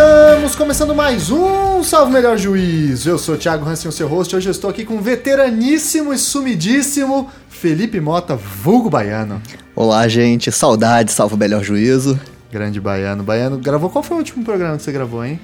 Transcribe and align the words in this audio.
Estamos 0.00 0.56
começando 0.56 0.94
mais 0.94 1.30
um 1.30 1.84
Salve 1.84 2.10
Melhor 2.10 2.38
Juiz. 2.38 3.04
Eu 3.04 3.18
sou 3.18 3.34
o 3.34 3.38
Thiago 3.38 3.68
Hansen, 3.68 3.90
o 3.90 3.92
seu 3.92 4.08
host. 4.08 4.34
Hoje 4.34 4.48
eu 4.48 4.50
estou 4.50 4.70
aqui 4.70 4.82
com 4.82 4.94
o 4.94 5.00
veteraníssimo 5.02 6.14
e 6.14 6.16
sumidíssimo 6.16 7.30
Felipe 7.50 8.00
Mota, 8.00 8.34
vulgo 8.34 8.88
baiano. 8.88 9.42
Olá, 9.76 10.08
gente. 10.08 10.50
Saudade, 10.50 11.12
salve 11.12 11.34
o 11.34 11.38
melhor 11.38 11.62
juízo. 11.62 12.18
Grande 12.50 12.80
baiano. 12.80 13.22
Baiano, 13.22 13.58
gravou 13.58 13.90
qual 13.90 14.02
foi 14.02 14.16
o 14.16 14.20
último 14.20 14.42
programa 14.42 14.78
que 14.78 14.82
você 14.84 14.90
gravou, 14.90 15.22
hein? 15.22 15.38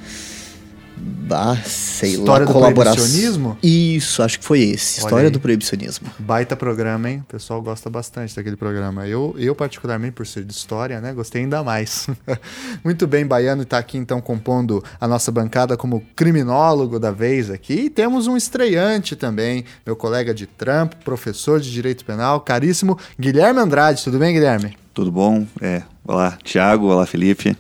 Ah, 1.30 1.56
sei 1.64 2.12
História 2.12 2.46
lá, 2.46 2.52
colaboração. 2.52 2.96
proibicionismo? 2.96 3.58
Isso, 3.62 4.22
acho 4.22 4.38
que 4.38 4.44
foi 4.44 4.60
esse. 4.60 5.00
Olha 5.00 5.06
História 5.06 5.26
aí. 5.26 5.30
do 5.30 5.40
proibicionismo. 5.40 6.08
Baita 6.18 6.56
programa, 6.56 7.10
hein? 7.10 7.18
O 7.18 7.32
pessoal 7.32 7.60
gosta 7.60 7.90
bastante 7.90 8.34
daquele 8.34 8.56
programa. 8.56 9.06
Eu, 9.06 9.34
eu 9.36 9.54
particularmente, 9.54 10.12
por 10.12 10.26
ser 10.26 10.44
de 10.44 10.52
história, 10.52 11.00
né? 11.00 11.12
Gostei 11.12 11.42
ainda 11.42 11.62
mais. 11.62 12.06
Muito 12.84 13.06
bem, 13.06 13.26
Baiano 13.26 13.62
está 13.62 13.78
aqui 13.78 13.98
então 13.98 14.20
compondo 14.20 14.82
a 15.00 15.08
nossa 15.08 15.32
bancada 15.32 15.76
como 15.76 16.02
criminólogo 16.14 16.98
da 16.98 17.10
vez 17.10 17.50
aqui. 17.50 17.74
E 17.86 17.90
temos 17.90 18.26
um 18.26 18.36
estreante 18.36 19.16
também, 19.16 19.64
meu 19.84 19.96
colega 19.96 20.32
de 20.32 20.46
trampo, 20.46 20.96
professor 21.04 21.60
de 21.60 21.70
Direito 21.72 22.04
Penal, 22.04 22.40
caríssimo 22.40 22.98
Guilherme 23.18 23.60
Andrade. 23.60 24.02
Tudo 24.04 24.18
bem, 24.18 24.32
Guilherme? 24.32 24.76
Tudo 24.94 25.10
bom? 25.10 25.46
É, 25.60 25.82
olá, 26.04 26.38
Thiago, 26.42 26.86
olá, 26.86 27.04
Felipe. 27.04 27.56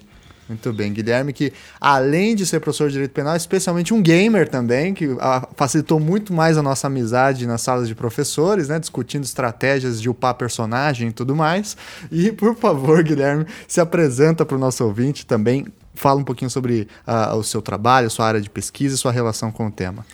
Muito 0.48 0.72
bem, 0.72 0.92
Guilherme, 0.92 1.32
que 1.32 1.52
além 1.80 2.36
de 2.36 2.46
ser 2.46 2.60
professor 2.60 2.86
de 2.86 2.92
direito 2.92 3.10
penal, 3.10 3.34
é 3.34 3.36
especialmente 3.36 3.92
um 3.92 4.00
gamer 4.00 4.48
também, 4.48 4.94
que 4.94 5.16
ah, 5.20 5.48
facilitou 5.56 5.98
muito 5.98 6.32
mais 6.32 6.56
a 6.56 6.62
nossa 6.62 6.86
amizade 6.86 7.46
nas 7.46 7.62
salas 7.62 7.88
de 7.88 7.94
professores, 7.94 8.68
né? 8.68 8.78
Discutindo 8.78 9.24
estratégias 9.24 10.00
de 10.00 10.08
upar 10.08 10.34
personagem 10.34 11.08
e 11.08 11.12
tudo 11.12 11.34
mais. 11.34 11.76
E, 12.12 12.30
por 12.30 12.54
favor, 12.54 13.02
Guilherme, 13.02 13.44
se 13.66 13.80
apresenta 13.80 14.44
para 14.46 14.56
o 14.56 14.60
nosso 14.60 14.84
ouvinte 14.84 15.26
também. 15.26 15.66
Fala 15.94 16.20
um 16.20 16.24
pouquinho 16.24 16.50
sobre 16.50 16.86
ah, 17.06 17.34
o 17.34 17.42
seu 17.42 17.60
trabalho, 17.60 18.08
sua 18.08 18.26
área 18.26 18.40
de 18.40 18.50
pesquisa 18.50 18.94
e 18.94 18.98
sua 18.98 19.10
relação 19.10 19.50
com 19.50 19.66
o 19.66 19.70
tema. 19.70 20.04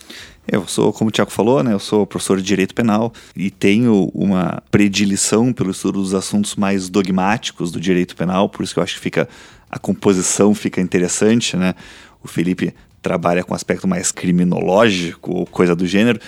Eu 0.47 0.67
sou, 0.67 0.93
como 0.93 1.09
o 1.09 1.13
Thiago 1.13 1.31
falou, 1.31 1.63
né, 1.63 1.73
eu 1.73 1.79
sou 1.79 2.05
professor 2.05 2.37
de 2.37 2.43
Direito 2.43 2.75
Penal 2.75 3.13
e 3.37 3.49
tenho 3.49 4.11
uma 4.13 4.61
predileção 4.73 5.53
pelo 5.53 5.71
estudo 5.71 6.01
dos 6.01 6.15
assuntos 6.15 6.57
mais 6.57 6.89
dogmáticos 6.89 7.71
do 7.71 7.81
direito 7.81 8.17
penal, 8.17 8.49
por 8.49 8.65
isso 8.65 8.75
que 8.75 8.81
eu 8.81 8.83
acho 8.83 8.95
que 8.95 9.01
fica 9.01 9.29
a 9.73 9.79
composição 9.79 10.55
fica 10.55 10.81
interessante, 10.81 11.57
né? 11.57 11.75
O 12.23 12.29
Felipe 12.29 12.75
trabalha 13.01 13.43
com 13.43 13.55
aspecto 13.55 13.89
mais 13.89 14.13
criminológico 14.13 15.33
ou 15.33 15.47
coisa 15.47 15.75
do 15.75 15.87
gênero, 15.87 16.21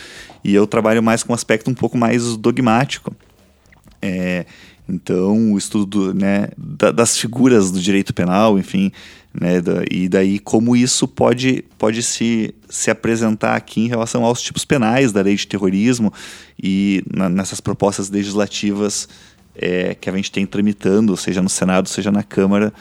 e 0.42 0.54
eu 0.54 0.66
trabalho 0.66 1.02
mais 1.02 1.22
com 1.22 1.32
aspecto 1.34 1.70
um 1.70 1.74
pouco 1.74 1.96
mais 1.96 2.36
dogmático. 2.36 3.14
É, 4.02 4.44
então, 4.88 5.52
o 5.52 5.58
estudo 5.58 5.86
do, 5.86 6.14
né, 6.14 6.48
da- 6.58 6.90
das 6.90 7.16
figuras 7.16 7.70
do 7.70 7.80
direito 7.80 8.12
penal, 8.12 8.58
enfim, 8.58 8.90
né, 9.32 9.60
da- 9.60 9.82
e 9.90 10.08
daí 10.08 10.38
como 10.38 10.74
isso 10.74 11.06
pode, 11.06 11.64
pode 11.78 12.02
se, 12.02 12.54
se 12.68 12.90
apresentar 12.90 13.54
aqui 13.56 13.80
em 13.82 13.88
relação 13.88 14.24
aos 14.24 14.42
tipos 14.42 14.64
penais 14.64 15.12
da 15.12 15.22
lei 15.22 15.36
de 15.36 15.46
terrorismo 15.46 16.12
e 16.62 17.02
na- 17.14 17.28
nessas 17.28 17.60
propostas 17.60 18.10
legislativas 18.10 19.08
é, 19.56 19.94
que 19.94 20.10
a 20.10 20.12
gente 20.16 20.32
tem 20.32 20.44
tramitando, 20.44 21.16
seja 21.16 21.40
no 21.40 21.48
Senado, 21.48 21.88
seja 21.88 22.10
na 22.10 22.24
Câmara, 22.24 22.72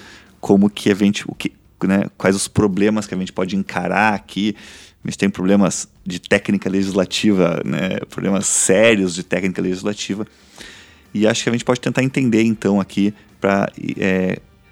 como 0.44 0.70
que 0.70 0.92
a 0.92 0.94
gente, 0.94 1.24
o 1.26 1.34
que, 1.34 1.54
né, 1.86 2.04
quais 2.18 2.36
os 2.36 2.50
problemas 2.50 3.08
que 3.08 3.16
a 3.16 3.18
gente 3.18 3.32
pode 3.32 3.56
encarar 3.56 4.14
aqui. 4.14 4.54
A 5.02 5.08
gente 5.08 5.18
tem 5.18 5.30
problemas 5.30 5.88
de 6.06 6.20
técnica 6.20 6.70
legislativa, 6.70 7.62
né, 7.64 8.00
problemas 8.10 8.46
sérios 8.46 9.16
de 9.16 9.24
técnica 9.24 9.62
legislativa. 9.62 10.28
E 11.14 11.26
acho 11.26 11.44
que 11.44 11.50
a 11.50 11.54
gente 11.54 11.64
pode 11.64 11.80
tentar 11.80 12.04
entender, 12.04 12.44
então, 12.44 12.82
aqui, 12.82 13.14
para, 13.40 13.72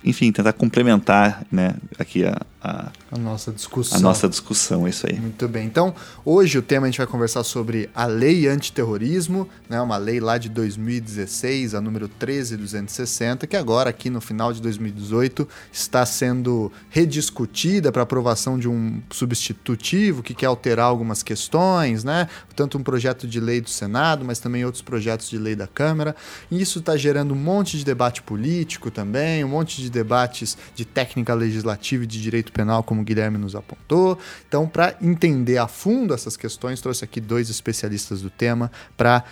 enfim, 0.04 0.32
tentar 0.32 0.54
complementar 0.54 1.46
né, 1.52 1.76
aqui 2.00 2.26
a, 2.26 2.42
a, 2.62 2.92
A 3.12 3.18
nossa 3.18 3.52
discussão. 3.52 3.98
a 3.98 4.02
nossa 4.02 4.28
discussão, 4.28 4.88
é 4.88 4.90
isso 4.90 5.08
aí. 5.08 5.20
Muito 5.20 5.48
bem. 5.48 5.66
Então, 5.66 5.94
hoje 6.26 6.58
o 6.58 6.62
tema 6.62 6.88
a 6.88 6.90
gente 6.90 6.98
vai 6.98 7.08
conversar 7.08 7.44
sobre 7.44 7.90
a 7.94 8.06
Lei 8.06 8.48
Antiterrorismo, 8.48 9.48
né, 9.70 9.80
uma 9.80 9.98
lei 9.98 10.20
lá 10.20 10.38
de 10.38 10.50
2016, 10.50 11.76
a 11.76 11.82
número 11.82 12.08
13260, 12.08 13.46
que 13.46 13.56
agora 13.56 13.92
aqui 13.92 14.10
no 14.10 14.20
final 14.20 14.52
de 14.52 14.62
2018 14.62 15.48
está 15.72 16.06
sendo 16.06 16.72
rediscutida 16.90 17.92
para 17.92 18.02
aprovação 18.02 18.58
de 18.58 18.68
um 18.68 19.02
substitutivo 19.12 20.24
que 20.24 20.34
quer 20.34 20.48
alterar 20.48 20.86
algumas 20.86 21.22
questões, 21.22 22.04
né? 22.04 22.28
Tanto 22.56 22.78
um 22.78 22.84
projeto 22.84 23.28
de 23.28 23.40
lei 23.40 23.62
do 23.62 23.70
Senado, 23.70 24.26
mas 24.26 24.40
também 24.40 24.66
outros 24.66 24.82
projetos 24.82 25.30
de 25.30 25.38
lei 25.38 25.56
da 25.56 25.68
Câmara. 25.68 26.16
E 26.50 26.60
isso 26.60 26.80
está 26.80 26.98
gerando 26.98 27.34
um 27.34 27.38
monte 27.38 27.78
de 27.78 27.86
debate 27.86 28.22
político 28.22 28.90
também, 28.90 29.44
um 29.44 29.50
monte 29.50 29.82
de 29.82 29.91
debates 29.92 30.58
de 30.74 30.86
técnica 30.86 31.34
legislativa 31.34 32.04
e 32.04 32.08
de 32.08 32.22
direito 32.22 32.52
penal, 32.52 32.82
como 32.82 33.02
o 33.02 33.04
Guilherme 33.04 33.38
nos 33.38 33.56
apontou. 33.56 34.18
Então, 34.48 34.68
para 34.68 34.96
entender 35.02 35.58
a 35.58 35.68
fundo 35.68 36.14
essas 36.14 36.36
questões, 36.36 36.82
trouxe 36.82 37.04
aqui 37.04 37.22
dois 37.22 37.50
especialistas 37.50 38.22
do 38.22 38.30
tema 38.30 38.72
para 38.98 39.24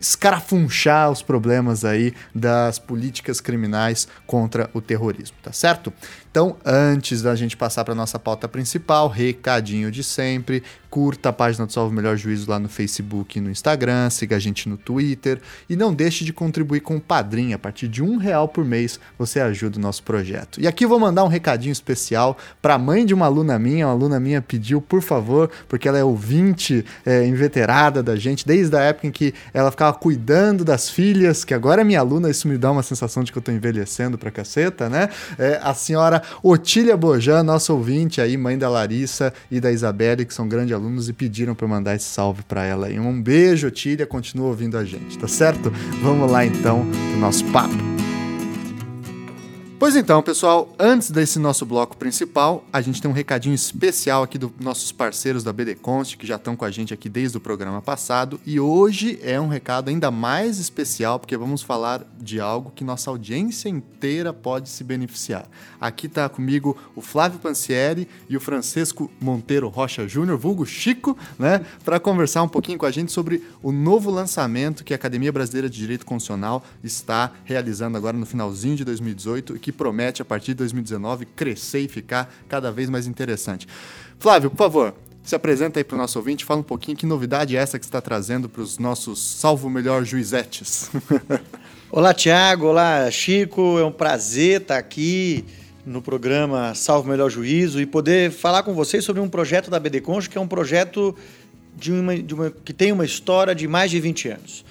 escarafunchar 0.00 1.10
os 1.10 1.22
problemas 1.22 1.84
aí 1.84 2.12
das 2.34 2.78
políticas 2.78 3.40
criminais 3.40 4.06
contra 4.26 4.68
o 4.74 4.80
terrorismo, 4.80 5.36
tá 5.42 5.52
certo? 5.52 5.92
Então, 6.34 6.56
antes 6.64 7.22
da 7.22 7.36
gente 7.36 7.56
passar 7.56 7.84
para 7.84 7.94
nossa 7.94 8.18
pauta 8.18 8.48
principal, 8.48 9.06
recadinho 9.06 9.88
de 9.88 10.02
sempre, 10.02 10.64
curta 10.90 11.28
a 11.28 11.32
página 11.32 11.64
do 11.64 11.72
Salve 11.72 11.94
Melhor 11.94 12.16
Juízo 12.16 12.50
lá 12.50 12.58
no 12.58 12.68
Facebook 12.68 13.38
e 13.38 13.40
no 13.40 13.50
Instagram, 13.50 14.10
siga 14.10 14.34
a 14.34 14.38
gente 14.40 14.68
no 14.68 14.76
Twitter 14.76 15.40
e 15.68 15.74
não 15.74 15.94
deixe 15.94 16.24
de 16.24 16.32
contribuir 16.32 16.80
com 16.80 16.96
o 16.96 17.00
Padrim. 17.00 17.52
A 17.52 17.58
partir 17.58 17.86
de 17.86 18.02
um 18.02 18.16
real 18.16 18.48
por 18.48 18.64
mês 18.64 18.98
você 19.16 19.38
ajuda 19.38 19.78
o 19.78 19.80
nosso 19.80 20.02
projeto. 20.02 20.60
E 20.60 20.66
aqui 20.66 20.84
eu 20.84 20.88
vou 20.88 20.98
mandar 20.98 21.22
um 21.22 21.28
recadinho 21.28 21.72
especial 21.72 22.36
para 22.60 22.74
a 22.74 22.78
mãe 22.78 23.06
de 23.06 23.14
uma 23.14 23.26
aluna 23.26 23.56
minha. 23.56 23.86
Uma 23.86 23.92
aluna 23.92 24.18
minha 24.18 24.42
pediu, 24.42 24.80
por 24.80 25.02
favor, 25.02 25.50
porque 25.68 25.88
ela 25.88 25.98
é 25.98 26.04
ouvinte 26.04 26.84
é, 27.06 27.24
inveterada 27.24 28.00
da 28.02 28.16
gente, 28.16 28.44
desde 28.44 28.76
a 28.76 28.80
época 28.80 29.06
em 29.06 29.12
que 29.12 29.34
ela 29.52 29.70
ficava 29.72 29.92
cuidando 29.96 30.64
das 30.64 30.90
filhas, 30.90 31.44
que 31.44 31.54
agora 31.54 31.82
é 31.82 31.84
minha 31.84 32.00
aluna, 32.00 32.28
isso 32.28 32.48
me 32.48 32.58
dá 32.58 32.72
uma 32.72 32.82
sensação 32.82 33.22
de 33.22 33.30
que 33.30 33.38
eu 33.38 33.42
tô 33.42 33.52
envelhecendo 33.52 34.18
pra 34.18 34.32
caceta, 34.32 34.88
né? 34.88 35.08
É, 35.38 35.60
a 35.62 35.74
senhora 35.74 36.23
Otília 36.42 36.96
Bojan, 36.96 37.42
nossa 37.42 37.72
ouvinte 37.72 38.20
aí, 38.20 38.36
mãe 38.36 38.56
da 38.56 38.68
Larissa 38.68 39.32
e 39.50 39.60
da 39.60 39.70
Isabelle, 39.70 40.24
que 40.24 40.34
são 40.34 40.48
grandes 40.48 40.74
alunos 40.74 41.08
e 41.08 41.12
pediram 41.12 41.54
para 41.54 41.66
mandar 41.66 41.94
esse 41.94 42.06
salve 42.06 42.42
para 42.42 42.64
ela 42.64 42.86
aí. 42.86 42.98
Um 42.98 43.20
beijo, 43.20 43.66
Otília, 43.66 44.06
continua 44.06 44.48
ouvindo 44.48 44.76
a 44.76 44.84
gente, 44.84 45.18
tá 45.18 45.28
certo? 45.28 45.72
Vamos 46.02 46.30
lá 46.30 46.44
então 46.44 46.86
pro 47.10 47.20
nosso 47.20 47.44
papo. 47.46 47.74
Pois 49.76 49.96
então, 49.96 50.22
pessoal, 50.22 50.72
antes 50.78 51.10
desse 51.10 51.36
nosso 51.36 51.66
bloco 51.66 51.96
principal, 51.96 52.64
a 52.72 52.80
gente 52.80 53.02
tem 53.02 53.10
um 53.10 53.14
recadinho 53.14 53.56
especial 53.56 54.22
aqui 54.22 54.38
dos 54.38 54.52
nossos 54.60 54.92
parceiros 54.92 55.42
da 55.42 55.52
BD 55.52 55.74
Const, 55.74 56.16
que 56.16 56.26
já 56.26 56.36
estão 56.36 56.54
com 56.54 56.64
a 56.64 56.70
gente 56.70 56.94
aqui 56.94 57.08
desde 57.08 57.36
o 57.36 57.40
programa 57.40 57.82
passado, 57.82 58.40
e 58.46 58.60
hoje 58.60 59.18
é 59.20 59.38
um 59.38 59.48
recado 59.48 59.88
ainda 59.88 60.12
mais 60.12 60.60
especial, 60.60 61.18
porque 61.18 61.36
vamos 61.36 61.60
falar 61.60 62.06
de 62.20 62.38
algo 62.40 62.72
que 62.74 62.84
nossa 62.84 63.10
audiência 63.10 63.68
inteira 63.68 64.32
pode 64.32 64.68
se 64.68 64.84
beneficiar. 64.84 65.48
Aqui 65.80 66.06
está 66.06 66.28
comigo 66.28 66.78
o 66.94 67.00
Flávio 67.00 67.40
Pansieri 67.40 68.08
e 68.28 68.36
o 68.36 68.40
Francisco 68.40 69.10
Monteiro 69.20 69.68
Rocha 69.68 70.06
Júnior, 70.06 70.38
vulgo 70.38 70.64
Chico, 70.64 71.18
né, 71.36 71.66
para 71.84 71.98
conversar 71.98 72.44
um 72.44 72.48
pouquinho 72.48 72.78
com 72.78 72.86
a 72.86 72.92
gente 72.92 73.10
sobre 73.10 73.42
o 73.60 73.72
novo 73.72 74.08
lançamento 74.08 74.84
que 74.84 74.94
a 74.94 74.96
Academia 74.96 75.32
Brasileira 75.32 75.68
de 75.68 75.76
Direito 75.76 76.06
Constitucional 76.06 76.64
está 76.82 77.32
realizando 77.44 77.98
agora 77.98 78.16
no 78.16 78.24
finalzinho 78.24 78.76
de 78.76 78.84
2018 78.84 79.56
e 79.56 79.63
que 79.64 79.72
promete, 79.72 80.20
a 80.20 80.26
partir 80.26 80.48
de 80.48 80.56
2019, 80.56 81.24
crescer 81.24 81.80
e 81.80 81.88
ficar 81.88 82.30
cada 82.46 82.70
vez 82.70 82.90
mais 82.90 83.06
interessante. 83.06 83.66
Flávio, 84.18 84.50
por 84.50 84.58
favor, 84.58 84.94
se 85.22 85.34
apresenta 85.34 85.80
aí 85.80 85.84
para 85.84 85.94
o 85.94 85.98
nosso 85.98 86.18
ouvinte, 86.18 86.44
fala 86.44 86.60
um 86.60 86.64
pouquinho 86.64 86.94
que 86.94 87.06
novidade 87.06 87.56
é 87.56 87.60
essa 87.60 87.78
que 87.78 87.84
está 87.86 87.98
trazendo 87.98 88.46
para 88.46 88.60
os 88.60 88.78
nossos 88.78 89.18
salvo 89.18 89.70
melhor 89.70 90.04
juizetes. 90.04 90.90
Olá, 91.90 92.12
Tiago. 92.12 92.66
Olá, 92.66 93.10
Chico. 93.10 93.78
É 93.78 93.84
um 93.86 93.90
prazer 93.90 94.60
estar 94.60 94.76
aqui 94.76 95.46
no 95.86 96.02
programa 96.02 96.74
Salvo 96.74 97.08
Melhor 97.08 97.30
Juízo 97.30 97.80
e 97.80 97.86
poder 97.86 98.32
falar 98.32 98.64
com 98.64 98.74
vocês 98.74 99.02
sobre 99.02 99.22
um 99.22 99.30
projeto 99.30 99.70
da 99.70 99.80
BD 99.80 100.02
Conjo, 100.02 100.28
que 100.28 100.36
é 100.36 100.40
um 100.40 100.46
projeto 100.46 101.16
de 101.74 101.90
uma, 101.90 102.18
de 102.18 102.34
uma, 102.34 102.50
que 102.50 102.74
tem 102.74 102.92
uma 102.92 103.06
história 103.06 103.54
de 103.54 103.66
mais 103.66 103.90
de 103.90 103.98
20 103.98 104.28
anos. 104.28 104.62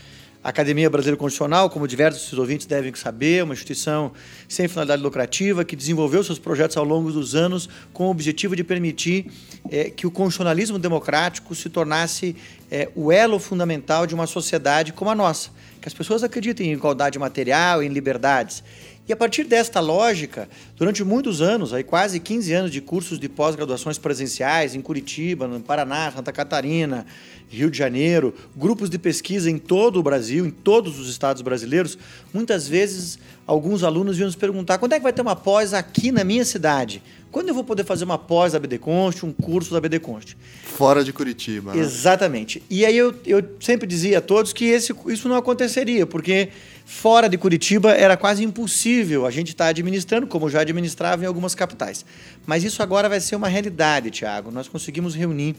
A 0.44 0.50
Academia 0.50 0.90
Brasileira 0.90 1.16
Constitucional, 1.16 1.69
como 1.69 1.88
diversos 1.88 2.38
ouvintes 2.38 2.66
devem 2.66 2.94
saber, 2.95 3.38
é 3.38 3.44
uma 3.45 3.54
instituição 3.54 4.12
sem 4.50 4.68
finalidade 4.68 5.01
lucrativa 5.01 5.63
que 5.63 5.74
desenvolveu 5.74 6.22
seus 6.22 6.38
projetos 6.38 6.75
ao 6.75 6.84
longo 6.84 7.13
dos 7.13 7.34
anos 7.34 7.69
com 7.94 8.07
o 8.07 8.10
objetivo 8.10 8.54
de 8.54 8.62
permitir 8.62 9.31
é, 9.72 9.86
que 9.86 10.06
o 10.06 10.12
constitucionalismo 10.12 10.78
democrático 10.78 11.56
se 11.56 11.69
tornasse 11.69 12.36
é, 12.69 12.90
o 12.94 13.10
elo 13.10 13.40
fundamental 13.40 14.06
de 14.06 14.13
uma 14.13 14.28
sociedade 14.28 14.92
como 14.92 15.10
a 15.10 15.16
nossa, 15.16 15.50
que 15.80 15.88
as 15.88 15.94
pessoas 15.94 16.25
acreditem 16.25 16.72
em 16.72 16.74
igualdade 16.74 17.18
material, 17.18 17.81
em 17.81 17.88
liberdades. 17.88 18.66
E 19.06 19.12
a 19.12 19.18
partir 19.18 19.44
desta 19.44 19.82
lógica, 19.82 20.48
durante 20.78 21.04
muitos 21.04 21.42
anos, 21.42 21.74
aí 21.74 21.84
quase 21.84 22.22
15 22.22 22.54
anos 22.54 22.72
de 22.72 22.80
cursos 22.80 23.20
de 23.20 23.28
pós-graduações 23.28 23.98
presenciais 23.98 24.76
em 24.76 24.82
Curitiba, 24.82 25.46
no 25.46 25.60
Paraná, 25.60 26.10
Santa 26.10 26.32
Catarina, 26.32 27.06
Rio 27.50 27.70
de 27.70 27.78
Janeiro, 27.78 28.34
grupos 28.56 28.90
de 28.90 28.98
pesquisa 28.98 29.52
em 29.52 29.58
todo 29.58 30.00
o 30.00 30.04
Brasil, 30.04 30.46
em 30.46 30.50
todos 30.50 31.00
os 31.00 31.10
estados 31.10 31.42
brasileiros, 31.42 31.98
muitas 32.34 32.66
vezes 32.66 33.20
alguns 33.46 33.84
alunos 33.84 34.16
vinham 34.16 34.28
nos 34.28 34.38
perguntar: 34.38 34.78
quando 34.78 34.94
é 34.94 34.98
que 34.98 35.04
vai 35.04 35.12
ter 35.12 35.22
uma 35.22 35.36
pós 35.36 35.74
aqui 35.74 36.10
na 36.10 36.24
minha 36.24 36.46
cidade? 36.46 37.04
Quando 37.30 37.50
eu 37.50 37.56
vou 37.56 37.64
poder 37.64 37.84
fazer 37.84 38.06
uma 38.06 38.18
pós 38.18 38.54
da 38.54 38.60
BD 38.60 38.78
Const, 38.78 39.26
um 39.26 39.34
curso 39.34 39.74
da 39.74 39.82
BD 39.82 40.00
Const? 40.00 40.38
Fora 40.64 41.04
de 41.04 41.12
Curitiba. 41.12 41.74
Né? 41.74 41.82
Exatamente. 41.82 42.62
E 42.70 42.86
aí 42.86 42.96
eu, 42.96 43.14
eu 43.26 43.44
sempre 43.60 43.88
dizia 43.88 44.20
a 44.20 44.22
todos 44.22 44.54
que 44.54 44.66
esse, 44.66 44.94
isso 45.08 45.28
não 45.28 45.36
aconteceria, 45.36 46.06
porque 46.06 46.50
fora 46.85 47.30
de 47.30 47.38
Curitiba 47.38 47.91
era 47.91 48.18
quase 48.18 48.44
impossível 48.44 49.25
a 49.25 49.31
gente 49.31 49.50
estar 49.50 49.65
tá 49.65 49.69
administrando, 49.69 50.27
como 50.27 50.50
já 50.50 50.62
administrava 50.62 51.24
em 51.24 51.27
algumas 51.27 51.56
capitais. 51.56 52.06
Mas 52.45 52.63
isso 52.63 52.83
agora 52.83 53.09
vai 53.09 53.19
ser 53.19 53.35
uma 53.35 53.47
realidade, 53.47 54.12
Tiago. 54.12 54.51
Nós 54.51 54.68
conseguimos 54.68 55.15
reunir 55.15 55.56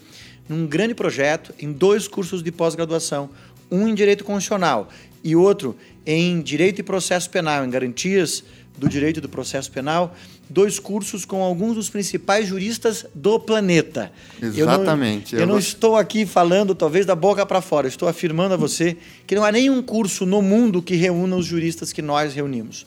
num 0.49 0.67
grande 0.67 0.95
projeto 0.95 1.55
em 1.59 1.73
dois 1.73 2.07
cursos 2.07 2.43
de 2.43 2.53
pós-graduação, 2.53 3.31
um 3.71 3.89
em 3.89 3.95
Direito 3.95 4.25
Constitucional 4.25 4.89
e 5.23 5.35
outro 5.35 5.77
em 6.07 6.41
Direito 6.43 6.81
e 6.81 6.83
Processo 6.83 7.31
Penal, 7.31 7.65
em 7.65 7.71
Garantias 7.71 8.45
do 8.77 8.89
Direito 8.89 9.21
do 9.21 9.29
Processo 9.29 9.71
Penal, 9.71 10.15
dois 10.49 10.79
cursos 10.79 11.25
com 11.25 11.43
alguns 11.43 11.75
dos 11.75 11.91
principais 11.91 12.49
juristas 12.49 13.07
do 13.15 13.39
planeta. 13.41 14.13
Exatamente. 14.41 15.35
Eu 15.35 15.41
não, 15.41 15.47
eu 15.47 15.53
não 15.53 15.59
estou 15.59 15.97
aqui 15.97 16.27
falando, 16.27 16.75
talvez, 16.75 17.07
da 17.07 17.15
boca 17.15 17.45
para 17.45 17.61
fora, 17.61 17.89
estou 17.89 18.09
afirmando 18.09 18.55
a 18.55 18.57
você 18.57 18.97
que 19.27 19.35
não 19.35 19.45
há 19.45 19.53
nenhum 19.53 19.83
curso 19.83 20.27
no 20.27 20.43
mundo 20.43 20.83
que 20.83 20.95
reúna 20.95 21.37
os 21.37 21.47
juristas 21.47 21.93
que 21.93 22.03
nós 22.03 22.35
reunimos. 22.35 22.87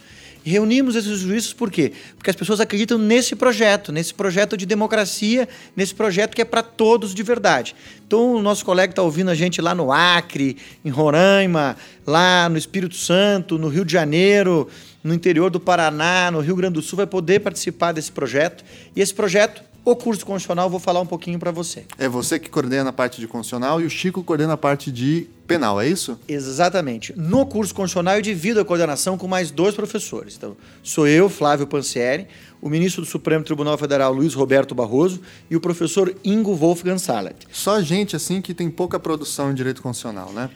Reunimos 0.50 0.96
esses 0.96 1.20
juristas 1.20 1.52
por 1.52 1.70
quê? 1.70 1.92
Porque 2.16 2.30
as 2.30 2.36
pessoas 2.36 2.62
acreditam 2.62 2.98
nesse 2.98 3.36
projeto, 3.36 3.92
nesse 3.92 4.14
projeto 4.14 4.56
de 4.56 4.66
democracia, 4.66 5.48
nesse 5.76 5.94
projeto 5.94 6.34
que 6.34 6.42
é 6.42 6.46
para 6.46 6.64
todos 6.64 7.14
de 7.14 7.22
verdade. 7.22 7.76
Então, 8.08 8.36
o 8.36 8.42
nosso 8.42 8.64
colega 8.64 8.94
está 8.94 9.02
ouvindo 9.02 9.30
a 9.30 9.36
gente 9.36 9.62
lá 9.62 9.76
no 9.76 9.92
Acre, 9.92 10.56
em 10.86 10.90
Roraima, 10.90 11.76
lá 12.06 12.48
no 12.48 12.58
Espírito 12.58 12.96
Santo, 12.96 13.58
no 13.58 13.68
Rio 13.68 13.84
de 13.84 13.92
Janeiro, 13.92 14.70
no 15.08 15.14
interior 15.14 15.50
do 15.50 15.60
Paraná, 15.60 16.30
no 16.30 16.42
Rio 16.42 16.56
Grande 16.56 16.74
do 16.74 16.82
Sul, 16.82 16.98
vai 16.98 17.08
poder 17.08 17.40
participar 17.40 17.94
desse 17.94 18.12
projeto. 18.12 18.64
E 18.96 19.02
esse 19.02 19.14
projeto, 19.14 19.64
o 19.86 19.96
curso 19.96 20.26
constitucional, 20.26 20.70
vou 20.70 20.82
falar 20.82 21.00
um 21.00 21.06
pouquinho 21.06 21.40
para 21.40 21.50
você. 21.50 21.86
É 21.98 22.10
você 22.10 22.38
que 22.38 22.50
coordena 22.50 22.90
a 22.90 22.94
parte 22.94 23.22
de 23.22 23.28
constitucional 23.28 23.80
e 23.80 23.86
o 23.86 23.90
Chico 23.90 24.22
coordena 24.22 24.54
a 24.54 24.58
parte 24.58 24.92
de 24.92 25.28
penal, 25.48 25.80
é 25.80 25.88
isso? 25.88 26.20
Exatamente. 26.28 27.14
No 27.16 27.46
curso 27.46 27.74
constitucional 27.74 28.16
eu 28.16 28.22
divido 28.22 28.60
a 28.60 28.66
coordenação 28.66 29.18
com 29.18 29.30
mais 29.30 29.50
dois 29.50 29.74
professores. 29.74 30.36
Então, 30.36 30.58
sou 30.84 31.08
eu, 31.08 31.30
Flávio 31.30 31.66
Pansieri, 31.66 32.28
o 32.62 32.70
ministro 32.70 33.02
do 33.02 33.08
Supremo 33.08 33.44
Tribunal 33.44 33.78
Federal, 33.78 34.14
Luiz 34.14 34.34
Roberto 34.34 34.74
Barroso, 34.74 35.22
e 35.50 35.56
o 35.56 35.62
professor 35.62 36.14
Ingo 36.24 36.56
Wolfgang 36.56 37.00
Salat. 37.00 37.36
Só 37.52 37.82
gente 37.82 38.16
assim 38.16 38.42
que 38.42 38.54
tem 38.54 38.70
pouca 38.70 39.00
produção 39.00 39.52
em 39.52 39.54
direito 39.54 39.82
constitucional, 39.82 40.32
né? 40.32 40.50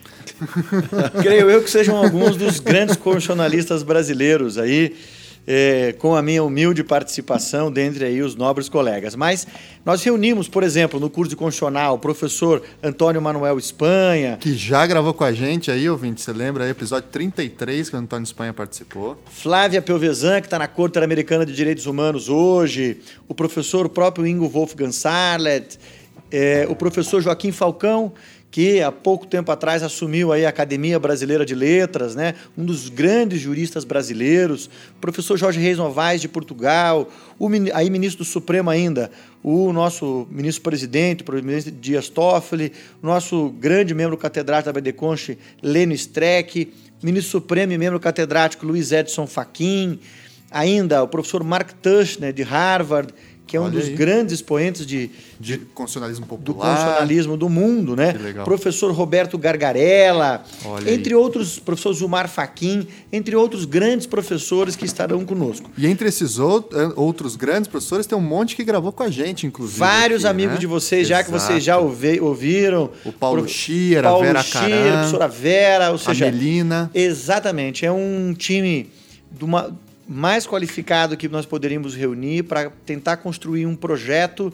Creio 1.22 1.50
eu 1.50 1.62
que 1.62 1.70
sejam 1.70 1.96
alguns 1.96 2.36
dos 2.36 2.60
grandes 2.60 2.96
constitucionalistas 2.96 3.82
brasileiros 3.82 4.58
aí 4.58 4.94
é, 5.46 5.94
com 5.98 6.14
a 6.14 6.22
minha 6.22 6.42
humilde 6.42 6.84
participação 6.84 7.70
dentre 7.70 8.04
aí 8.04 8.22
os 8.22 8.34
nobres 8.34 8.68
colegas. 8.68 9.14
Mas 9.14 9.46
nós 9.84 10.02
reunimos, 10.02 10.48
por 10.48 10.62
exemplo, 10.62 11.00
no 11.00 11.10
curso 11.10 11.30
de 11.30 11.36
constitucional, 11.36 11.94
o 11.94 11.98
professor 11.98 12.62
Antônio 12.82 13.20
Manuel 13.20 13.58
Espanha. 13.58 14.36
Que 14.40 14.54
já 14.54 14.86
gravou 14.86 15.12
com 15.12 15.24
a 15.24 15.32
gente 15.32 15.70
aí, 15.70 15.88
ouvinte, 15.88 16.20
você 16.20 16.32
lembra 16.32 16.64
aí, 16.64 16.70
episódio 16.70 17.08
33, 17.10 17.90
que 17.90 17.96
o 17.96 17.98
Antônio 17.98 18.24
Espanha 18.24 18.52
participou. 18.52 19.20
Flávia 19.30 19.82
Pelvezan, 19.82 20.40
que 20.40 20.46
está 20.46 20.58
na 20.58 20.68
Corte 20.68 20.92
Interamericana 20.92 21.44
de 21.44 21.52
Direitos 21.52 21.86
Humanos 21.86 22.28
hoje. 22.28 22.98
O 23.26 23.34
professor, 23.34 23.86
o 23.86 23.88
próprio 23.88 24.26
Ingo 24.26 24.48
Wolfgang 24.48 24.92
Sarlet. 24.92 25.78
É, 26.30 26.66
o 26.66 26.74
professor 26.74 27.20
Joaquim 27.20 27.52
Falcão, 27.52 28.14
que 28.52 28.82
há 28.82 28.92
pouco 28.92 29.26
tempo 29.26 29.50
atrás 29.50 29.82
assumiu 29.82 30.30
aí 30.30 30.44
a 30.44 30.50
Academia 30.50 30.98
Brasileira 30.98 31.44
de 31.44 31.54
Letras, 31.54 32.14
né? 32.14 32.34
um 32.56 32.62
dos 32.62 32.90
grandes 32.90 33.40
juristas 33.40 33.82
brasileiros, 33.82 34.66
o 34.66 35.00
professor 35.00 35.38
Jorge 35.38 35.58
Reis 35.58 35.78
Novaes 35.78 36.20
de 36.20 36.28
Portugal, 36.28 37.10
o 37.38 37.48
aí 37.72 37.88
ministro 37.88 38.18
do 38.18 38.28
Supremo 38.28 38.68
ainda, 38.68 39.10
o 39.42 39.72
nosso 39.72 40.28
ministro-presidente, 40.30 41.24
o 41.26 41.32
ministro 41.32 41.72
Dias 41.72 42.10
Toffoli, 42.10 42.74
o 43.02 43.06
nosso 43.06 43.48
grande 43.58 43.94
membro 43.94 44.18
catedrático 44.18 44.66
da 44.70 44.78
BD 44.78 44.92
Conche, 44.92 45.38
Lênio 45.62 45.94
Streck, 45.94 46.70
ministro 47.02 47.40
supremo 47.40 47.72
e 47.72 47.78
membro 47.78 47.98
catedrático 47.98 48.66
Luiz 48.66 48.92
Edson 48.92 49.26
Fachin, 49.26 49.98
ainda 50.50 51.02
o 51.02 51.08
professor 51.08 51.42
Mark 51.42 51.72
Tushner 51.80 52.34
de 52.34 52.42
Harvard, 52.42 53.14
que 53.46 53.56
é 53.56 53.60
um 53.60 53.64
Olha 53.64 53.72
dos 53.72 53.88
aí. 53.88 53.94
grandes 53.94 54.34
expoentes 54.34 54.86
de, 54.86 55.10
de, 55.38 55.58
de 55.58 55.64
constitucionalismo 55.66 56.26
popular. 56.26 56.44
do 56.44 56.54
constitucionalismo 56.54 57.36
do 57.36 57.48
mundo, 57.48 57.94
né? 57.94 58.14
Professor 58.44 58.90
Roberto 58.92 59.36
Gargarella, 59.36 60.42
Olha 60.64 60.90
entre 60.90 61.14
aí. 61.14 61.20
outros, 61.20 61.58
professor 61.58 61.92
Zumar 61.92 62.28
Faquin, 62.28 62.86
entre 63.12 63.36
outros 63.36 63.64
grandes 63.64 64.06
professores 64.06 64.74
que 64.76 64.84
estarão 64.84 65.24
conosco. 65.24 65.70
E 65.76 65.86
entre 65.86 66.08
esses 66.08 66.38
outros 66.38 67.36
grandes 67.36 67.68
professores 67.68 68.06
tem 68.06 68.16
um 68.16 68.22
monte 68.22 68.56
que 68.56 68.64
gravou 68.64 68.92
com 68.92 69.02
a 69.02 69.10
gente, 69.10 69.46
inclusive. 69.46 69.78
Vários 69.78 70.24
aqui, 70.24 70.30
amigos 70.30 70.54
né? 70.54 70.60
de 70.60 70.66
vocês, 70.66 71.06
já 71.06 71.16
Exato. 71.16 71.32
que 71.32 71.38
vocês 71.38 71.62
já 71.62 71.78
ouvi, 71.78 72.20
ouviram. 72.20 72.90
O 73.04 73.12
Paulo 73.12 73.46
Schier, 73.46 74.04
a 74.06 74.18
Vera 74.18 74.42
Schier, 74.42 74.62
Caran, 74.62 74.88
a 74.88 74.96
professora 74.98 75.28
Vera, 75.28 75.90
ou 75.90 75.98
seja, 75.98 76.28
a 76.28 76.32
Melina. 76.32 76.90
Exatamente, 76.94 77.84
é 77.84 77.92
um 77.92 78.34
time 78.36 78.88
de 79.30 79.44
uma 79.44 79.76
mais 80.12 80.46
qualificado 80.46 81.16
que 81.16 81.28
nós 81.28 81.46
poderíamos 81.46 81.94
reunir 81.94 82.42
para 82.42 82.70
tentar 82.84 83.16
construir 83.16 83.64
um 83.64 83.74
projeto 83.74 84.52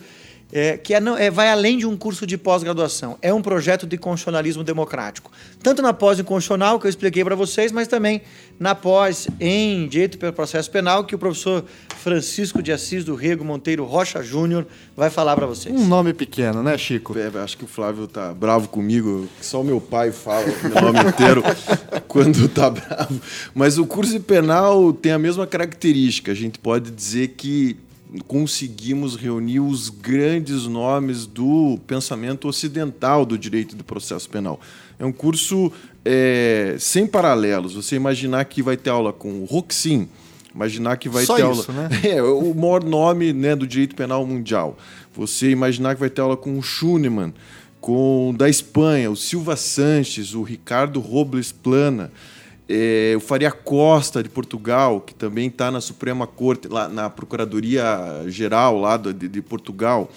é, 0.52 0.76
que 0.78 0.94
é, 0.94 1.00
não, 1.00 1.16
é, 1.16 1.30
vai 1.30 1.50
além 1.50 1.76
de 1.76 1.86
um 1.86 1.96
curso 1.96 2.26
de 2.26 2.38
pós-graduação. 2.38 3.18
É 3.20 3.32
um 3.32 3.42
projeto 3.42 3.86
de 3.86 3.98
constitucionalismo 3.98 4.64
democrático. 4.64 5.30
Tanto 5.62 5.82
na 5.82 5.92
pós 5.92 6.18
em 6.18 6.24
constitucional, 6.24 6.78
que 6.80 6.86
eu 6.86 6.88
expliquei 6.88 7.22
para 7.22 7.34
vocês, 7.34 7.70
mas 7.70 7.86
também 7.86 8.22
na 8.58 8.74
pós 8.74 9.28
em 9.38 9.86
Direito 9.88 10.18
pelo 10.18 10.32
Processo 10.32 10.70
Penal, 10.70 11.04
que 11.04 11.14
o 11.14 11.18
professor 11.18 11.64
Francisco 11.98 12.62
de 12.62 12.72
Assis 12.72 13.04
do 13.04 13.14
Rego 13.14 13.44
Monteiro 13.44 13.84
Rocha 13.84 14.22
Júnior 14.22 14.66
vai 14.96 15.10
falar 15.10 15.36
para 15.36 15.46
vocês. 15.46 15.74
Um 15.74 15.86
nome 15.86 16.14
pequeno, 16.14 16.62
né, 16.62 16.78
Chico? 16.78 17.16
É, 17.18 17.30
acho 17.40 17.58
que 17.58 17.64
o 17.64 17.68
Flávio 17.68 18.06
tá 18.06 18.32
bravo 18.32 18.68
comigo, 18.68 19.28
só 19.40 19.60
o 19.60 19.64
meu 19.64 19.80
pai 19.80 20.12
fala 20.12 20.46
o 20.46 20.80
nome 20.80 21.10
inteiro 21.10 21.42
quando 22.08 22.48
tá 22.48 22.70
bravo. 22.70 23.20
Mas 23.54 23.78
o 23.78 23.86
curso 23.86 24.12
de 24.12 24.20
penal 24.20 24.92
tem 24.92 25.12
a 25.12 25.18
mesma 25.18 25.46
característica. 25.46 26.32
A 26.32 26.34
gente 26.34 26.58
pode 26.58 26.90
dizer 26.90 27.28
que 27.36 27.76
conseguimos 28.26 29.16
reunir 29.16 29.60
os 29.60 29.90
grandes 29.90 30.66
nomes 30.66 31.26
do 31.26 31.78
pensamento 31.86 32.48
ocidental 32.48 33.26
do 33.26 33.36
direito 33.36 33.76
do 33.76 33.84
processo 33.84 34.28
penal. 34.28 34.60
É 34.98 35.04
um 35.04 35.12
curso 35.12 35.70
é, 36.04 36.76
sem 36.78 37.06
paralelos. 37.06 37.74
Você 37.74 37.96
imaginar 37.96 38.44
que 38.46 38.62
vai 38.62 38.76
ter 38.76 38.90
aula 38.90 39.12
com 39.12 39.42
o 39.42 39.44
Roxin, 39.44 40.08
imaginar 40.54 40.96
que 40.96 41.08
vai 41.08 41.24
Só 41.24 41.36
ter 41.36 41.50
isso, 41.50 41.70
aula. 41.70 41.88
Né? 41.88 42.00
É, 42.16 42.22
o 42.22 42.54
maior 42.54 42.82
nome 42.82 43.32
né, 43.32 43.54
do 43.54 43.66
direito 43.66 43.94
penal 43.94 44.26
mundial. 44.26 44.78
Você 45.14 45.50
imaginar 45.50 45.94
que 45.94 46.00
vai 46.00 46.10
ter 46.10 46.20
aula 46.20 46.36
com 46.36 46.58
o 46.58 46.62
Schunemann, 46.62 47.34
com 47.80 48.34
da 48.36 48.48
Espanha, 48.48 49.10
o 49.10 49.16
Silva 49.16 49.56
Sanches, 49.56 50.34
o 50.34 50.42
Ricardo 50.42 50.98
Robles 51.00 51.52
Plana. 51.52 52.10
É, 52.68 53.14
o 53.16 53.20
Faria 53.20 53.50
Costa, 53.50 54.22
de 54.22 54.28
Portugal, 54.28 55.00
que 55.00 55.14
também 55.14 55.48
está 55.48 55.70
na 55.70 55.80
Suprema 55.80 56.26
Corte, 56.26 56.68
lá 56.68 56.86
na 56.86 57.08
Procuradoria 57.08 57.86
Geral 58.26 58.78
lá 58.78 58.98
de, 58.98 59.26
de 59.26 59.40
Portugal. 59.40 60.10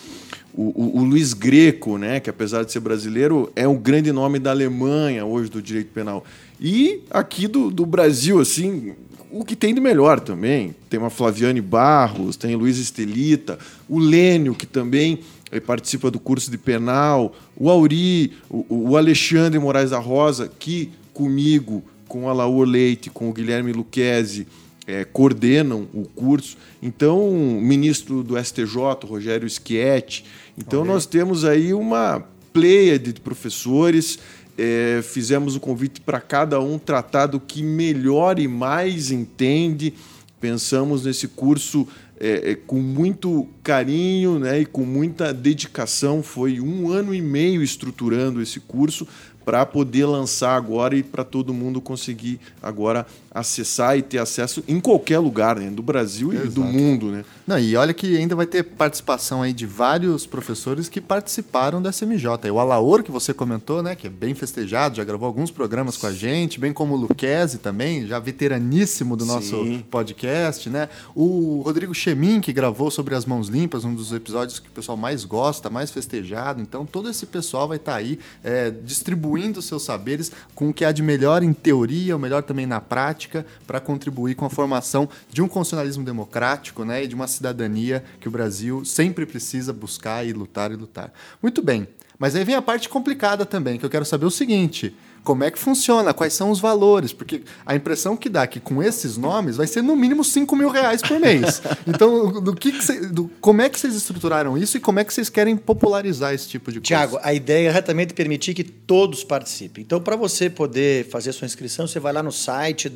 O, 0.53 0.63
o, 0.63 1.00
o, 1.00 1.03
Luiz 1.05 1.34
Greco, 1.34 1.98
né, 1.98 2.20
que 2.20 2.29
apesar 2.29 2.65
de 2.65 2.72
ser 2.74 2.81
brasileiro, 2.81 3.50
é 3.55 3.65
um 3.65 3.77
grande 3.77 4.12
nome 4.12 4.38
da 4.38 4.51
Alemanha 4.51 5.24
hoje 5.25 5.50
do 5.50 5.62
direito 5.62 5.93
penal. 5.93 6.25
E 6.60 7.03
aqui 7.10 7.48
do, 7.48 7.72
do 7.72 7.86
Brasil, 7.86 8.41
assim, 8.41 8.93
o 9.31 9.46
que 9.46 9.55
tem 9.55 9.74
de 9.74 9.79
melhor 9.79 10.20
também. 10.20 10.75
Tem 10.89 11.00
uma 11.00 11.10
Flaviane 11.10 11.62
Barros, 11.62 12.36
tem 12.36 12.55
Luiz 12.55 12.77
Estelita, 12.77 13.58
o 13.88 13.98
Lênio, 13.98 14.53
que 14.53 14.65
também 14.65 15.20
eh, 15.51 15.60
participa 15.62 16.12
do 16.12 16.20
curso 16.20 16.51
de 16.51 16.58
penal, 16.58 17.34
o 17.55 17.70
Auri, 17.70 18.34
o, 18.50 18.89
o 18.89 18.98
Alexandre 18.98 19.58
Moraes 19.58 19.91
da 19.91 20.00
Rosa, 20.00 20.51
que 20.60 20.91
comigo 21.13 21.81
com 22.12 22.27
a 22.27 22.34
Laura 22.34 22.70
Leite, 22.70 23.10
com 23.10 23.30
o 23.30 23.34
Guilherme 23.34 23.72
Luquezzi, 23.72 24.46
é, 24.86 25.06
coordenam 25.06 25.88
o 25.94 26.03
curso. 26.03 26.58
Então, 26.84 27.25
o 27.30 27.62
ministro 27.62 28.22
do 28.22 28.38
STJ, 28.38 29.06
Rogério 29.06 29.50
Schietti. 29.50 30.25
Então, 30.58 30.84
nós 30.84 31.06
temos 31.06 31.46
aí 31.46 31.74
uma 31.74 32.22
pleia 32.51 33.00
de 33.00 33.13
professores. 33.13 34.20
É, 34.58 35.00
fizemos 35.01 35.56
o 35.56 35.60
convite 35.62 36.01
para 36.01 36.20
cada 36.20 36.60
um 36.60 36.77
tratar 36.77 37.27
do 37.27 37.39
que 37.39 37.63
melhor 37.63 38.39
e 38.39 38.48
mais 38.48 39.10
entende. 39.10 39.94
Pensamos 40.41 41.06
nesse 41.06 41.30
curso 41.30 41.88
é, 42.20 42.51
é, 42.51 42.56
com 42.56 42.80
muito 42.80 43.48
carinho 43.63 44.38
né, 44.38 44.60
e 44.60 44.65
com 44.65 44.84
muita 44.84 45.34
dedicação. 45.34 46.22
Foi 46.22 46.60
um 46.60 46.91
ano 46.91 47.15
e 47.15 47.22
meio 47.22 47.63
estruturando 47.63 48.41
esse 48.41 48.60
curso 48.60 49.08
para 49.44 49.66
poder 49.66 50.06
lançar 50.06 50.56
agora 50.56 50.96
e 50.96 51.04
para 51.04 51.24
todo 51.24 51.54
mundo 51.54 51.82
conseguir 51.82 52.40
agora 52.62 53.06
acessar 53.34 53.98
e 53.98 54.02
ter 54.02 54.18
acesso 54.18 54.64
em 54.68 54.80
qualquer 54.80 55.20
lugar, 55.20 55.58
né? 55.58 55.70
do 55.70 55.82
Brasil 55.82 56.34
e 56.34 56.38
do 56.38 56.62
Exato. 56.62 56.62
mundo, 56.62 57.12
né? 57.12 57.24
Não, 57.48 57.58
e 57.58 57.76
olha 57.76 57.94
que 57.94 58.18
ainda 58.18 58.36
vai 58.36 58.46
ter 58.46 58.64
participação 58.64 59.42
aí 59.42 59.54
de 59.54 59.66
vários 59.66 60.26
professores 60.26 60.88
que 60.88 61.02
participaram 61.02 61.82
da 61.82 61.92
SMJ. 61.92 62.50
O 62.52 62.60
Alaor, 62.60 63.04
que 63.04 63.12
você 63.12 63.34
comentou, 63.34 63.82
né, 63.82 63.96
que 63.96 64.08
é 64.08 64.10
bem 64.10 64.34
festejado, 64.34 64.96
já 64.96 65.04
gravou 65.04 65.28
alguns 65.28 65.52
programas 65.52 65.98
com 65.98 66.08
a 66.08 66.12
gente, 66.12 66.60
bem 66.60 66.74
como 66.74 66.94
o 66.94 66.98
Luquezzi 66.98 67.58
também, 67.58 68.06
já 68.06 68.20
veteraníssimo 68.20 69.16
do 69.16 69.26
nosso 69.26 69.64
Sim. 69.64 69.84
podcast, 69.90 70.70
né? 70.70 70.90
O 71.16 71.62
Rodrigo 71.64 71.94
Chemin, 71.94 72.42
que 72.42 72.54
gravou 72.54 72.92
sobre 72.92 73.16
as 73.16 73.26
mãos 73.26 73.48
limpas, 73.48 73.84
um 73.86 73.94
dos 73.94 74.12
episódios 74.12 74.60
que 74.60 74.68
o 74.68 74.72
pessoal 74.72 74.98
mais 74.98 75.24
gosta, 75.24 75.70
mais 75.70 75.92
festejado. 75.92 76.62
Então, 76.62 76.86
todo 76.86 77.10
esse 77.10 77.26
pessoal 77.26 77.68
vai 77.68 77.78
estar 77.78 77.96
aí 77.96 78.20
é, 78.44 78.70
distribuindo 78.70 79.62
seus 79.62 79.84
saberes 79.84 80.32
com 80.54 80.70
o 80.70 80.74
que 80.74 80.86
há 80.86 80.92
de 80.92 81.02
melhor 81.02 81.44
em 81.44 81.54
teoria, 81.54 82.16
o 82.16 82.20
melhor 82.20 82.44
também 82.44 82.66
na 82.66 82.82
prática, 82.82 83.21
para 83.68 83.80
contribuir 83.80 84.36
com 84.36 84.46
a 84.46 84.50
formação 84.50 85.10
de 85.32 85.42
um 85.42 85.48
constitucionalismo 85.48 86.04
democrático 86.04 86.84
né, 86.86 87.04
e 87.04 87.08
de 87.08 87.16
uma 87.16 87.28
cidadania 87.28 88.04
que 88.20 88.28
o 88.28 88.32
Brasil 88.32 88.84
sempre 88.86 89.25
precisa 89.25 89.74
buscar 89.74 90.25
e 90.25 90.34
lutar 90.34 90.72
e 90.72 90.75
lutar. 90.75 91.12
Muito 91.42 91.62
bem, 91.62 91.88
mas 92.18 92.36
aí 92.36 92.44
vem 92.44 92.56
a 92.56 92.62
parte 92.62 92.88
complicada 92.88 93.46
também, 93.46 93.78
que 93.78 93.86
eu 93.86 93.90
quero 93.90 94.06
saber 94.06 94.25
o 94.25 94.32
seguinte. 94.32 94.96
Como 95.24 95.44
é 95.44 95.51
que 95.51 95.60
funciona? 95.60 96.13
Quais 96.16 96.34
são 96.34 96.50
os 96.50 96.60
valores? 96.60 97.13
Porque 97.13 97.44
a 97.63 97.75
impressão 97.75 98.18
que 98.18 98.28
dá 98.28 98.42
é 98.42 98.48
que 98.48 98.60
com 98.60 98.82
esses 98.82 99.18
nomes 99.18 99.56
vai 99.56 99.68
ser 99.68 99.84
no 99.84 99.96
mínimo 99.96 100.24
5 100.24 100.56
mil 100.56 100.70
reais 100.70 101.01
por 101.01 101.20
mês. 101.20 101.62
Então, 101.86 102.42
do 102.42 102.56
que 102.56 102.72
que 102.72 102.84
cê- 102.84 103.01
do- 103.08 103.30
como 103.40 103.62
é 103.62 103.70
que 103.70 103.80
vocês 103.80 103.94
estruturaram 103.96 104.58
isso 104.58 104.78
e 104.78 104.80
como 104.80 105.00
é 105.00 105.04
que 105.04 105.13
vocês 105.13 105.30
querem 105.30 105.56
popularizar 105.58 106.34
esse 106.34 106.48
tipo 106.50 106.72
de 106.72 106.80
coisa? 106.80 106.88
Tiago, 106.88 107.20
a 107.22 107.34
ideia 107.34 107.68
é 107.68 107.70
exatamente 107.72 108.13
permitir 108.13 108.54
que 108.54 108.63
todos 108.63 109.24
participem. 109.24 109.84
Então, 109.84 110.00
para 110.01 110.16
você 110.16 110.50
poder 110.50 111.08
fazer 111.10 111.32
sua 111.34 111.46
inscrição, 111.46 111.86
você 111.86 112.00
vai 112.00 112.13
lá 112.13 112.24
no 112.24 112.32
site 112.32 112.90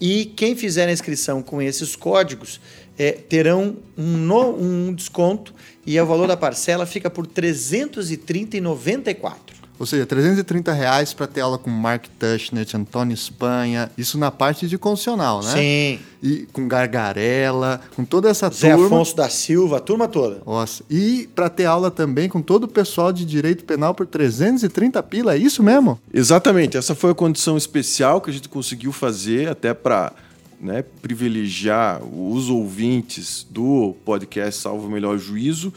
E 0.00 0.26
quem 0.36 0.54
fizer 0.56 0.88
a 0.88 0.92
inscrição 0.92 1.42
com 1.42 1.60
esses 1.62 1.94
códigos 1.96 2.60
eh, 2.98 3.12
terão 3.12 3.76
um, 3.96 4.16
no- 4.16 4.56
um 4.56 4.92
desconto 4.94 5.52
e 5.86 5.98
o 6.00 6.06
valor 6.06 6.26
da 6.28 6.36
parcela 6.36 6.84
fica 6.86 7.08
por 7.10 7.26
R$ 7.26 7.32
330,94. 7.34 9.61
Ou 9.78 9.86
seja, 9.86 10.06
330 10.06 10.72
reais 10.72 11.12
para 11.12 11.26
ter 11.26 11.40
aula 11.40 11.58
com 11.58 11.68
Mark 11.68 12.06
Tushnet, 12.18 12.76
Antônio 12.76 13.14
Espanha, 13.14 13.90
isso 13.98 14.16
na 14.16 14.30
parte 14.30 14.68
de 14.68 14.78
constitucional, 14.78 15.42
né? 15.42 15.52
Sim. 15.52 15.98
E 16.22 16.46
com 16.52 16.68
Gargarela, 16.68 17.80
com 17.96 18.04
toda 18.04 18.28
essa 18.30 18.48
Zé 18.48 18.74
turma. 18.74 18.86
Afonso 18.86 19.16
da 19.16 19.28
Silva, 19.28 19.78
a 19.78 19.80
turma 19.80 20.06
toda. 20.06 20.40
Nossa. 20.46 20.84
E 20.88 21.28
para 21.34 21.48
ter 21.48 21.64
aula 21.64 21.90
também 21.90 22.28
com 22.28 22.40
todo 22.40 22.64
o 22.64 22.68
pessoal 22.68 23.12
de 23.12 23.24
direito 23.24 23.64
penal 23.64 23.92
por 23.94 24.06
330 24.06 25.02
pila, 25.02 25.34
é 25.34 25.38
isso 25.38 25.62
mesmo? 25.62 25.98
Exatamente, 26.14 26.76
essa 26.76 26.94
foi 26.94 27.10
a 27.10 27.14
condição 27.14 27.56
especial 27.56 28.20
que 28.20 28.30
a 28.30 28.32
gente 28.32 28.48
conseguiu 28.48 28.92
fazer 28.92 29.48
até 29.48 29.74
para 29.74 30.12
né, 30.60 30.84
privilegiar 31.02 32.00
os 32.04 32.48
ouvintes 32.48 33.44
do 33.50 33.96
podcast 34.04 34.62
Salvo 34.62 34.86
o 34.86 34.90
Melhor 34.90 35.18
Juízo 35.18 35.72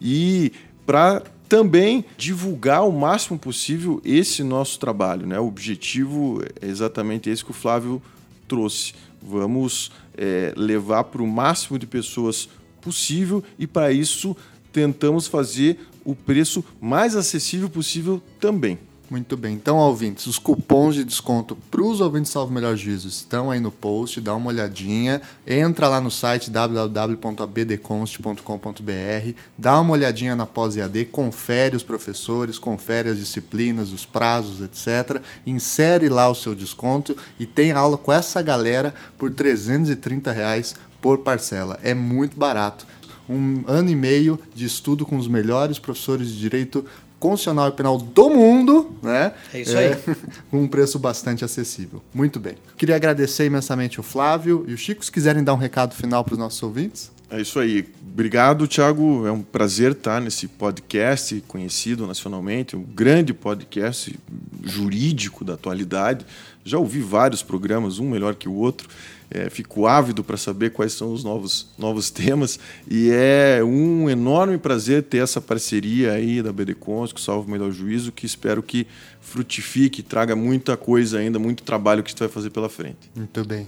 e 0.00 0.52
para 0.86 1.22
também 1.48 2.04
divulgar 2.16 2.86
o 2.86 2.92
máximo 2.92 3.38
possível 3.38 4.00
esse 4.04 4.42
nosso 4.42 4.78
trabalho. 4.78 5.26
Né? 5.26 5.38
O 5.38 5.46
objetivo 5.46 6.42
é 6.60 6.66
exatamente 6.66 7.30
esse 7.30 7.44
que 7.44 7.50
o 7.50 7.54
Flávio 7.54 8.02
trouxe. 8.46 8.94
Vamos 9.22 9.90
é, 10.16 10.52
levar 10.56 11.04
para 11.04 11.22
o 11.22 11.26
máximo 11.26 11.78
de 11.78 11.86
pessoas 11.86 12.48
possível 12.80 13.42
e 13.58 13.66
para 13.66 13.92
isso 13.92 14.36
tentamos 14.72 15.26
fazer 15.26 15.78
o 16.04 16.14
preço 16.14 16.64
mais 16.80 17.16
acessível 17.16 17.68
possível 17.68 18.22
também. 18.38 18.78
Muito 19.10 19.38
bem. 19.38 19.54
Então, 19.54 19.78
ouvintes, 19.78 20.26
os 20.26 20.38
cupons 20.38 20.94
de 20.94 21.02
desconto 21.02 21.56
para 21.70 21.80
os 21.80 21.98
ouvintes 21.98 22.30
Salvo 22.30 22.52
Melhor 22.52 22.76
Juízo 22.76 23.08
estão 23.08 23.50
aí 23.50 23.58
no 23.58 23.72
post, 23.72 24.20
dá 24.20 24.34
uma 24.34 24.48
olhadinha. 24.48 25.22
Entra 25.46 25.88
lá 25.88 25.98
no 25.98 26.10
site 26.10 26.50
www.abdconst.com.br, 26.50 29.32
dá 29.56 29.80
uma 29.80 29.92
olhadinha 29.92 30.36
na 30.36 30.44
pós-EAD, 30.44 31.06
confere 31.06 31.74
os 31.74 31.82
professores, 31.82 32.58
confere 32.58 33.08
as 33.08 33.16
disciplinas, 33.16 33.92
os 33.92 34.04
prazos, 34.04 34.60
etc. 34.60 35.22
Insere 35.46 36.10
lá 36.10 36.28
o 36.28 36.34
seu 36.34 36.54
desconto 36.54 37.16
e 37.40 37.46
tem 37.46 37.72
aula 37.72 37.96
com 37.96 38.12
essa 38.12 38.42
galera 38.42 38.94
por 39.16 39.30
330 39.30 40.30
reais 40.30 40.74
por 41.00 41.20
parcela. 41.20 41.80
É 41.82 41.94
muito 41.94 42.36
barato. 42.36 42.86
Um 43.26 43.64
ano 43.66 43.90
e 43.90 43.96
meio 43.96 44.38
de 44.54 44.64
estudo 44.64 45.04
com 45.04 45.16
os 45.16 45.28
melhores 45.28 45.78
professores 45.78 46.28
de 46.28 46.38
direito 46.38 46.84
constitucional 47.18 47.68
e 47.68 47.72
penal 47.72 47.98
do 47.98 48.30
mundo, 48.30 48.96
né? 49.02 49.32
É 49.52 49.60
isso 49.60 49.76
aí. 49.76 49.96
com 50.50 50.62
um 50.62 50.68
preço 50.68 50.98
bastante 50.98 51.44
acessível. 51.44 52.02
Muito 52.14 52.38
bem. 52.38 52.54
Queria 52.76 52.96
agradecer 52.96 53.46
imensamente 53.46 54.00
o 54.00 54.02
Flávio 54.02 54.64
e 54.68 54.72
o 54.72 54.78
Chico. 54.78 55.04
Se 55.04 55.10
quiserem 55.10 55.42
dar 55.42 55.54
um 55.54 55.58
recado 55.58 55.94
final 55.94 56.24
para 56.24 56.32
os 56.32 56.38
nossos 56.38 56.62
ouvintes. 56.62 57.10
É 57.30 57.40
isso 57.40 57.58
aí. 57.58 57.86
Obrigado, 58.10 58.66
Thiago. 58.66 59.26
É 59.26 59.32
um 59.32 59.42
prazer 59.42 59.92
estar 59.92 60.20
nesse 60.20 60.48
podcast 60.48 61.42
conhecido 61.46 62.06
nacionalmente, 62.06 62.74
um 62.74 62.82
grande 62.82 63.34
podcast 63.34 64.18
jurídico 64.64 65.44
da 65.44 65.54
atualidade. 65.54 66.24
Já 66.64 66.78
ouvi 66.78 67.00
vários 67.00 67.42
programas, 67.42 67.98
um 67.98 68.08
melhor 68.08 68.34
que 68.34 68.48
o 68.48 68.54
outro. 68.54 68.88
É, 69.30 69.50
fico 69.50 69.86
ávido 69.86 70.24
para 70.24 70.38
saber 70.38 70.70
quais 70.70 70.94
são 70.94 71.12
os 71.12 71.22
novos, 71.22 71.68
novos 71.76 72.10
temas 72.10 72.58
e 72.90 73.10
é 73.12 73.62
um 73.62 74.08
enorme 74.08 74.56
prazer 74.56 75.02
ter 75.02 75.18
essa 75.18 75.38
parceria 75.38 76.12
aí 76.12 76.40
da 76.42 76.50
BDCons, 76.50 77.12
com 77.12 77.18
o 77.18 77.20
Salvo 77.20 77.50
Melhor 77.50 77.70
Juízo, 77.70 78.10
que 78.10 78.24
espero 78.24 78.62
que 78.62 78.86
frutifique, 79.20 80.02
traga 80.02 80.34
muita 80.34 80.78
coisa 80.78 81.18
ainda, 81.18 81.38
muito 81.38 81.62
trabalho 81.62 82.02
que 82.02 82.08
a 82.08 82.10
gente 82.10 82.20
vai 82.20 82.28
fazer 82.28 82.48
pela 82.48 82.70
frente. 82.70 83.10
Muito 83.14 83.44
bem. 83.44 83.66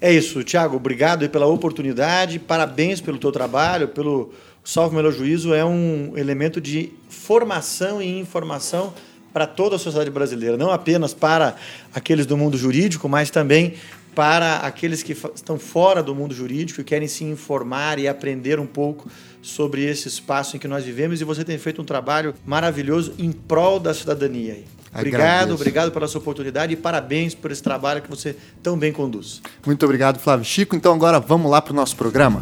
É 0.00 0.12
isso, 0.12 0.42
Thiago. 0.42 0.76
Obrigado 0.76 1.28
pela 1.28 1.46
oportunidade. 1.46 2.38
Parabéns 2.38 3.00
pelo 3.00 3.18
teu 3.18 3.30
trabalho, 3.30 3.88
pelo 3.88 4.32
Salve 4.64 4.96
Melhor 4.96 5.12
Juízo. 5.12 5.52
É 5.52 5.64
um 5.64 6.12
elemento 6.16 6.60
de 6.60 6.90
formação 7.08 8.00
e 8.00 8.18
informação 8.18 8.94
para 9.32 9.46
toda 9.46 9.76
a 9.76 9.78
sociedade 9.78 10.10
brasileira, 10.10 10.56
não 10.56 10.70
apenas 10.70 11.14
para 11.14 11.54
aqueles 11.94 12.26
do 12.26 12.36
mundo 12.36 12.56
jurídico, 12.56 13.08
mas 13.08 13.30
também 13.30 13.74
para 14.14 14.58
aqueles 14.58 15.02
que 15.02 15.12
estão 15.12 15.58
fora 15.58 16.02
do 16.02 16.14
mundo 16.14 16.34
jurídico 16.34 16.80
e 16.80 16.84
querem 16.84 17.08
se 17.08 17.24
informar 17.24 17.98
e 17.98 18.08
aprender 18.08 18.58
um 18.58 18.66
pouco 18.66 19.08
sobre 19.42 19.84
esse 19.84 20.08
espaço 20.08 20.56
em 20.56 20.58
que 20.58 20.68
nós 20.68 20.84
vivemos. 20.84 21.20
E 21.20 21.24
você 21.24 21.44
tem 21.44 21.58
feito 21.58 21.80
um 21.80 21.84
trabalho 21.84 22.34
maravilhoso 22.44 23.14
em 23.18 23.32
prol 23.32 23.78
da 23.78 23.94
cidadania. 23.94 24.64
Obrigado, 24.92 25.22
Agradeço. 25.22 25.54
obrigado 25.54 25.92
pela 25.92 26.08
sua 26.08 26.20
oportunidade 26.20 26.72
e 26.72 26.76
parabéns 26.76 27.34
por 27.34 27.52
esse 27.52 27.62
trabalho 27.62 28.02
que 28.02 28.10
você 28.10 28.36
tão 28.62 28.76
bem 28.76 28.92
conduz. 28.92 29.40
Muito 29.64 29.84
obrigado, 29.84 30.18
Flávio. 30.18 30.44
Chico, 30.44 30.74
então 30.74 30.92
agora 30.92 31.20
vamos 31.20 31.50
lá 31.50 31.62
para 31.62 31.72
o 31.72 31.76
nosso 31.76 31.94
programa. 31.96 32.40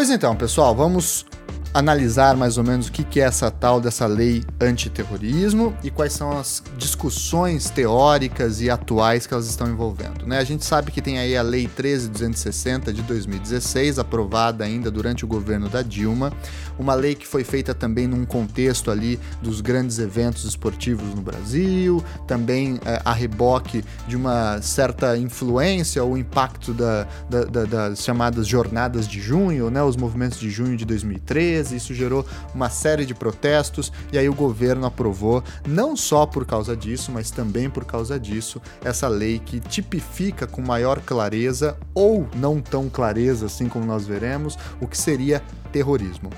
Pois 0.00 0.08
então, 0.08 0.34
pessoal, 0.34 0.74
vamos 0.74 1.26
analisar 1.74 2.34
mais 2.34 2.56
ou 2.56 2.64
menos 2.64 2.88
o 2.88 2.92
que 2.92 3.20
é 3.20 3.24
essa 3.24 3.50
tal 3.50 3.82
dessa 3.82 4.06
lei 4.06 4.42
antiterrorismo 4.58 5.76
e 5.84 5.90
quais 5.90 6.14
são 6.14 6.38
as 6.38 6.62
discussões 6.78 7.68
teóricas 7.68 8.62
e 8.62 8.70
atuais 8.70 9.26
que 9.26 9.34
elas 9.34 9.46
estão 9.46 9.68
envolvendo. 9.68 10.26
Né? 10.26 10.38
A 10.38 10.44
gente 10.44 10.64
sabe 10.64 10.90
que 10.90 11.02
tem 11.02 11.18
aí 11.18 11.36
a 11.36 11.42
Lei 11.42 11.68
13260 11.68 12.94
de 12.94 13.02
2016, 13.02 13.98
aprovada 13.98 14.64
ainda 14.64 14.90
durante 14.90 15.22
o 15.22 15.28
governo 15.28 15.68
da 15.68 15.82
Dilma, 15.82 16.32
uma 16.80 16.94
lei 16.94 17.14
que 17.14 17.26
foi 17.26 17.44
feita 17.44 17.74
também 17.74 18.06
num 18.06 18.24
contexto 18.24 18.90
ali 18.90 19.20
dos 19.42 19.60
grandes 19.60 19.98
eventos 19.98 20.44
esportivos 20.44 21.14
no 21.14 21.20
Brasil, 21.20 22.02
também 22.26 22.80
é, 22.86 23.00
a 23.04 23.12
reboque 23.12 23.84
de 24.08 24.16
uma 24.16 24.62
certa 24.62 25.16
influência 25.16 26.02
ou 26.02 26.16
impacto 26.16 26.72
da, 26.72 27.06
da, 27.28 27.44
da, 27.44 27.64
das 27.64 28.02
chamadas 28.02 28.46
jornadas 28.46 29.06
de 29.06 29.20
junho, 29.20 29.70
né? 29.70 29.82
os 29.82 29.96
movimentos 29.96 30.38
de 30.38 30.50
junho 30.50 30.76
de 30.76 30.86
2013, 30.86 31.76
isso 31.76 31.92
gerou 31.92 32.24
uma 32.54 32.70
série 32.70 33.04
de 33.04 33.14
protestos 33.14 33.92
e 34.10 34.16
aí 34.16 34.28
o 34.28 34.34
governo 34.34 34.86
aprovou, 34.86 35.44
não 35.66 35.94
só 35.94 36.24
por 36.24 36.46
causa 36.46 36.74
disso, 36.74 37.12
mas 37.12 37.30
também 37.30 37.68
por 37.68 37.84
causa 37.84 38.18
disso, 38.18 38.60
essa 38.82 39.06
lei 39.06 39.38
que 39.38 39.60
tipifica 39.60 40.46
com 40.46 40.62
maior 40.62 41.00
clareza 41.00 41.76
ou 41.94 42.26
não 42.34 42.60
tão 42.60 42.88
clareza 42.88 43.46
assim 43.46 43.68
como 43.68 43.84
nós 43.84 44.06
veremos, 44.06 44.58
o 44.80 44.86
que 44.86 44.96
seria 44.96 45.42
terrorismo. 45.72 46.30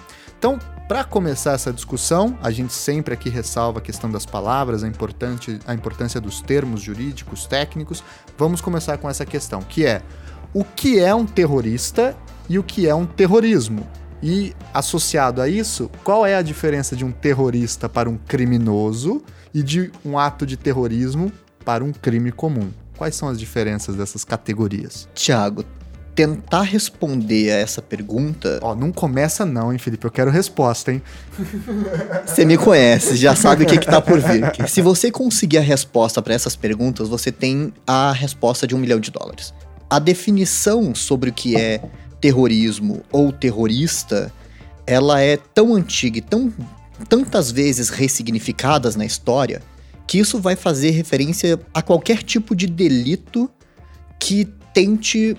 Então, 0.43 0.59
para 0.89 1.05
começar 1.05 1.53
essa 1.53 1.73
discussão, 1.73 2.37
a 2.43 2.51
gente 2.51 2.73
sempre 2.73 3.15
aqui 3.15 3.31
ressalva 3.31 3.79
a 3.79 3.81
questão 3.81 4.11
das 4.11 4.27
palavras, 4.27 4.83
a, 4.83 4.89
importante, 4.89 5.61
a 5.65 5.73
importância 5.73 6.21
dos 6.21 6.41
termos 6.41 6.83
jurídicos, 6.83 7.47
técnicos. 7.47 8.03
Vamos 8.37 8.61
começar 8.61 8.99
com 8.99 9.09
essa 9.09 9.25
questão, 9.25 9.63
que 9.63 9.87
é 9.87 10.03
o 10.53 10.65
que 10.65 10.99
é 10.99 11.15
um 11.15 11.25
terrorista 11.25 12.17
e 12.49 12.59
o 12.59 12.65
que 12.65 12.89
é 12.89 12.95
um 12.95 13.07
terrorismo. 13.07 13.87
E 14.21 14.53
associado 14.75 15.41
a 15.41 15.49
isso, 15.49 15.89
qual 16.03 16.27
é 16.27 16.35
a 16.35 16.43
diferença 16.43 16.97
de 16.97 17.05
um 17.05 17.13
terrorista 17.13 17.89
para 17.89 18.11
um 18.11 18.17
criminoso 18.17 19.23
e 19.55 19.63
de 19.63 19.93
um 20.05 20.19
ato 20.19 20.45
de 20.45 20.57
terrorismo 20.57 21.31
para 21.65 21.85
um 21.85 21.93
crime 21.93 22.33
comum? 22.33 22.69
Quais 22.99 23.15
são 23.15 23.29
as 23.29 23.39
diferenças 23.39 23.95
dessas 23.95 24.25
categorias? 24.25 25.09
Tiago, 25.15 25.65
tentar 26.15 26.63
responder 26.63 27.51
a 27.51 27.57
essa 27.57 27.81
pergunta. 27.81 28.59
Ó, 28.63 28.75
não 28.75 28.93
começa 28.93 29.47
não, 29.47 29.73
hein, 29.73 29.79
Felipe? 29.79 30.05
Eu 30.05 30.11
quero 30.11 30.31
resposta, 30.31 30.93
hein? 30.93 31.03
Você 32.27 32.45
me 32.45 32.59
conhece, 32.59 33.17
já 33.17 33.35
sabe 33.35 33.65
o 33.65 33.67
que, 33.67 33.79
que 33.79 33.87
tá 33.87 34.01
por 34.01 34.21
vir. 34.21 34.69
Se 34.69 34.83
você 34.83 35.11
conseguir 35.11 35.59
a 35.59 35.63
resposta 35.63 36.21
para 36.21 36.35
essas 36.35 36.55
perguntas, 36.55 37.09
você 37.09 37.33
tem 37.33 37.73
a 37.87 38.13
resposta 38.13 38.67
de 38.67 38.75
um 38.75 38.79
milhão 38.79 39.01
de 39.01 39.11
dólares. 39.11 39.55
A 39.89 39.99
definição 39.99 40.95
sobre 40.95 41.31
o 41.31 41.33
que 41.33 41.57
é 41.57 41.83
terrorismo 42.21 43.03
ou 43.11 43.33
terrorista, 43.33 44.33
ela 44.87 45.21
é 45.21 45.37
tão 45.37 45.75
antiga 45.75 46.19
e 46.19 46.23
tão 46.23 46.53
tantas 47.09 47.51
vezes 47.51 47.89
ressignificadas 47.89 48.95
na 48.95 49.05
história 49.05 49.61
que 50.07 50.19
isso 50.19 50.39
vai 50.39 50.55
fazer 50.55 50.91
referência 50.91 51.59
a 51.73 51.83
qualquer 51.83 52.23
tipo 52.23 52.55
de 52.55 52.67
delito 52.67 53.51
que 54.21 54.45
tente 54.73 55.37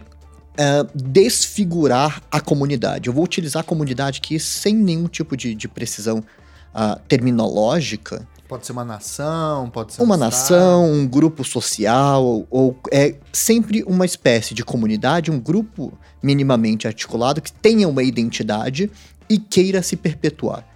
uh, 0.53 0.87
desfigurar 0.95 2.21
a 2.31 2.39
comunidade. 2.39 3.07
Eu 3.07 3.13
vou 3.13 3.23
utilizar 3.23 3.61
a 3.61 3.63
comunidade 3.63 4.19
aqui 4.19 4.39
sem 4.39 4.75
nenhum 4.75 5.07
tipo 5.07 5.35
de, 5.35 5.55
de 5.55 5.67
precisão 5.67 6.19
uh, 6.19 6.99
terminológica. 7.07 8.27
Pode 8.47 8.65
ser 8.65 8.73
uma 8.73 8.85
nação, 8.85 9.69
pode 9.69 9.93
ser 9.93 10.03
uma 10.03 10.15
um 10.15 10.19
nação, 10.19 10.91
um 10.91 11.07
grupo 11.07 11.43
social, 11.43 12.45
ou 12.51 12.77
é 12.91 13.15
sempre 13.31 13.83
uma 13.87 14.05
espécie 14.05 14.53
de 14.53 14.63
comunidade, 14.63 15.31
um 15.31 15.39
grupo 15.39 15.97
minimamente 16.21 16.87
articulado 16.87 17.41
que 17.41 17.51
tenha 17.51 17.87
uma 17.87 18.03
identidade 18.03 18.91
e 19.29 19.39
queira 19.39 19.81
se 19.81 19.95
perpetuar. 19.95 20.72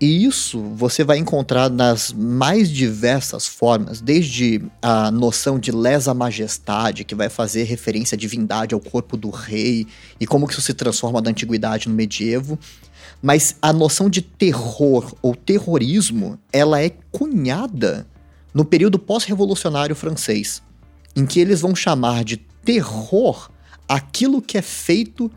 E 0.00 0.24
isso 0.24 0.60
você 0.60 1.02
vai 1.02 1.18
encontrar 1.18 1.68
nas 1.68 2.12
mais 2.12 2.70
diversas 2.70 3.48
formas, 3.48 4.00
desde 4.00 4.62
a 4.80 5.10
noção 5.10 5.58
de 5.58 5.72
lesa 5.72 6.14
majestade, 6.14 7.02
que 7.02 7.16
vai 7.16 7.28
fazer 7.28 7.64
referência 7.64 8.14
à 8.14 8.18
divindade, 8.18 8.74
ao 8.74 8.80
corpo 8.80 9.16
do 9.16 9.28
rei, 9.28 9.88
e 10.20 10.26
como 10.26 10.46
que 10.46 10.52
isso 10.52 10.62
se 10.62 10.72
transforma 10.72 11.20
da 11.20 11.30
antiguidade 11.30 11.88
no 11.88 11.94
medievo. 11.96 12.56
Mas 13.20 13.56
a 13.60 13.72
noção 13.72 14.08
de 14.08 14.22
terror 14.22 15.12
ou 15.20 15.34
terrorismo, 15.34 16.38
ela 16.52 16.80
é 16.80 16.90
cunhada 17.10 18.06
no 18.54 18.64
período 18.64 19.00
pós-revolucionário 19.00 19.96
francês, 19.96 20.62
em 21.16 21.26
que 21.26 21.40
eles 21.40 21.60
vão 21.60 21.74
chamar 21.74 22.22
de 22.22 22.36
terror 22.36 23.50
aquilo 23.88 24.40
que 24.40 24.56
é 24.56 24.62
feito 24.62 25.28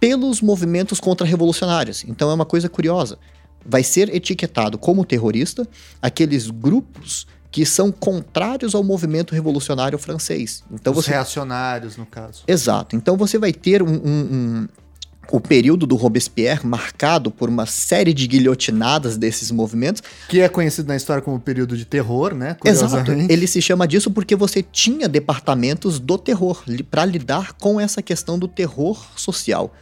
pelos 0.00 0.40
movimentos 0.40 0.98
contra-revolucionários. 0.98 2.02
Então 2.08 2.28
é 2.28 2.34
uma 2.34 2.46
coisa 2.46 2.68
curiosa 2.68 3.16
vai 3.64 3.82
ser 3.82 4.14
etiquetado 4.14 4.78
como 4.78 5.04
terrorista 5.04 5.66
aqueles 6.00 6.48
grupos 6.50 7.26
que 7.50 7.66
são 7.66 7.90
contrários 7.90 8.74
ao 8.74 8.84
movimento 8.84 9.34
revolucionário 9.34 9.98
francês. 9.98 10.62
Então 10.70 10.92
Os 10.92 11.04
você... 11.04 11.10
reacionários, 11.10 11.96
no 11.96 12.06
caso. 12.06 12.44
Exato. 12.46 12.94
Então 12.94 13.16
você 13.16 13.38
vai 13.38 13.52
ter 13.52 13.82
um, 13.82 13.88
um, 13.88 13.98
um, 14.32 14.68
o 15.32 15.40
período 15.40 15.84
do 15.84 15.96
Robespierre 15.96 16.64
marcado 16.64 17.30
por 17.30 17.48
uma 17.48 17.66
série 17.66 18.14
de 18.14 18.26
guilhotinadas 18.28 19.16
desses 19.16 19.50
movimentos. 19.50 20.00
Que 20.28 20.40
é 20.40 20.48
conhecido 20.48 20.86
na 20.86 20.96
história 20.96 21.20
como 21.20 21.40
período 21.40 21.76
de 21.76 21.84
terror, 21.84 22.34
né? 22.34 22.56
Exato. 22.64 23.10
Ele 23.10 23.46
se 23.48 23.60
chama 23.60 23.86
disso 23.86 24.12
porque 24.12 24.36
você 24.36 24.62
tinha 24.62 25.08
departamentos 25.08 25.98
do 25.98 26.16
terror 26.16 26.62
para 26.88 27.04
lidar 27.04 27.54
com 27.54 27.80
essa 27.80 28.00
questão 28.00 28.38
do 28.38 28.46
terror 28.46 29.04
social. 29.16 29.74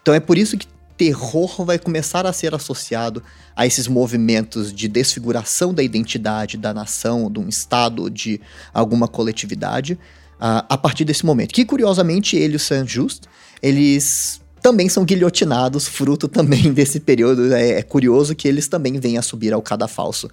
Então 0.00 0.14
é 0.14 0.20
por 0.20 0.36
isso 0.36 0.56
que 0.56 0.66
terror 1.02 1.64
vai 1.64 1.80
começar 1.80 2.24
a 2.26 2.32
ser 2.32 2.54
associado 2.54 3.24
a 3.56 3.66
esses 3.66 3.88
movimentos 3.88 4.72
de 4.72 4.86
desfiguração 4.86 5.74
da 5.74 5.82
identidade 5.82 6.56
da 6.56 6.72
nação, 6.72 7.28
de 7.28 7.40
um 7.40 7.48
estado, 7.48 8.08
de 8.08 8.40
alguma 8.72 9.08
coletividade, 9.08 9.94
uh, 9.94 10.62
a 10.68 10.78
partir 10.78 11.04
desse 11.04 11.26
momento. 11.26 11.52
Que, 11.52 11.64
curiosamente, 11.64 12.36
ele 12.36 12.52
e 12.52 12.56
o 12.56 12.60
Saint-Just, 12.60 13.24
eles 13.60 14.40
também 14.62 14.88
são 14.88 15.04
guilhotinados, 15.04 15.88
fruto 15.88 16.28
também 16.28 16.70
desse 16.72 17.00
período. 17.00 17.52
É, 17.52 17.80
é 17.80 17.82
curioso 17.82 18.36
que 18.36 18.46
eles 18.46 18.68
também 18.68 19.00
vêm 19.00 19.18
a 19.18 19.22
subir 19.22 19.52
ao 19.52 19.60
cadafalso. 19.60 20.30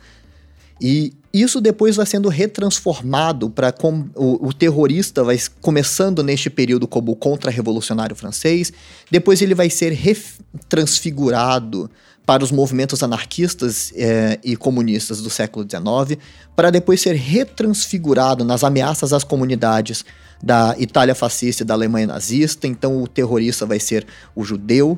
E 0.79 1.13
isso 1.33 1.61
depois 1.61 1.95
vai 1.95 2.05
sendo 2.05 2.27
retransformado 2.29 3.49
para 3.49 3.73
o, 4.15 4.47
o, 4.47 4.53
terrorista 4.53 5.23
vai 5.23 5.37
começando 5.61 6.23
neste 6.23 6.49
período 6.49 6.87
como 6.87 7.15
contra-revolucionário 7.15 8.15
francês, 8.15 8.73
depois 9.11 9.41
ele 9.41 9.53
vai 9.53 9.69
ser 9.69 9.91
retransfigurado 9.91 11.89
para 12.25 12.43
os 12.43 12.51
movimentos 12.51 13.01
anarquistas 13.01 13.91
é, 13.95 14.39
e 14.43 14.55
comunistas 14.55 15.21
do 15.21 15.29
século 15.29 15.65
XIX, 15.67 16.21
para 16.55 16.69
depois 16.69 17.01
ser 17.01 17.15
retransfigurado 17.15 18.43
nas 18.45 18.63
ameaças 18.63 19.13
às 19.13 19.23
comunidades 19.23 20.05
da 20.41 20.75
Itália 20.77 21.15
fascista 21.15 21.63
e 21.63 21.65
da 21.65 21.73
Alemanha 21.73 22.07
nazista. 22.07 22.67
Então 22.67 23.01
o 23.01 23.07
terrorista 23.07 23.65
vai 23.65 23.79
ser 23.79 24.05
o 24.35 24.43
judeu. 24.43 24.97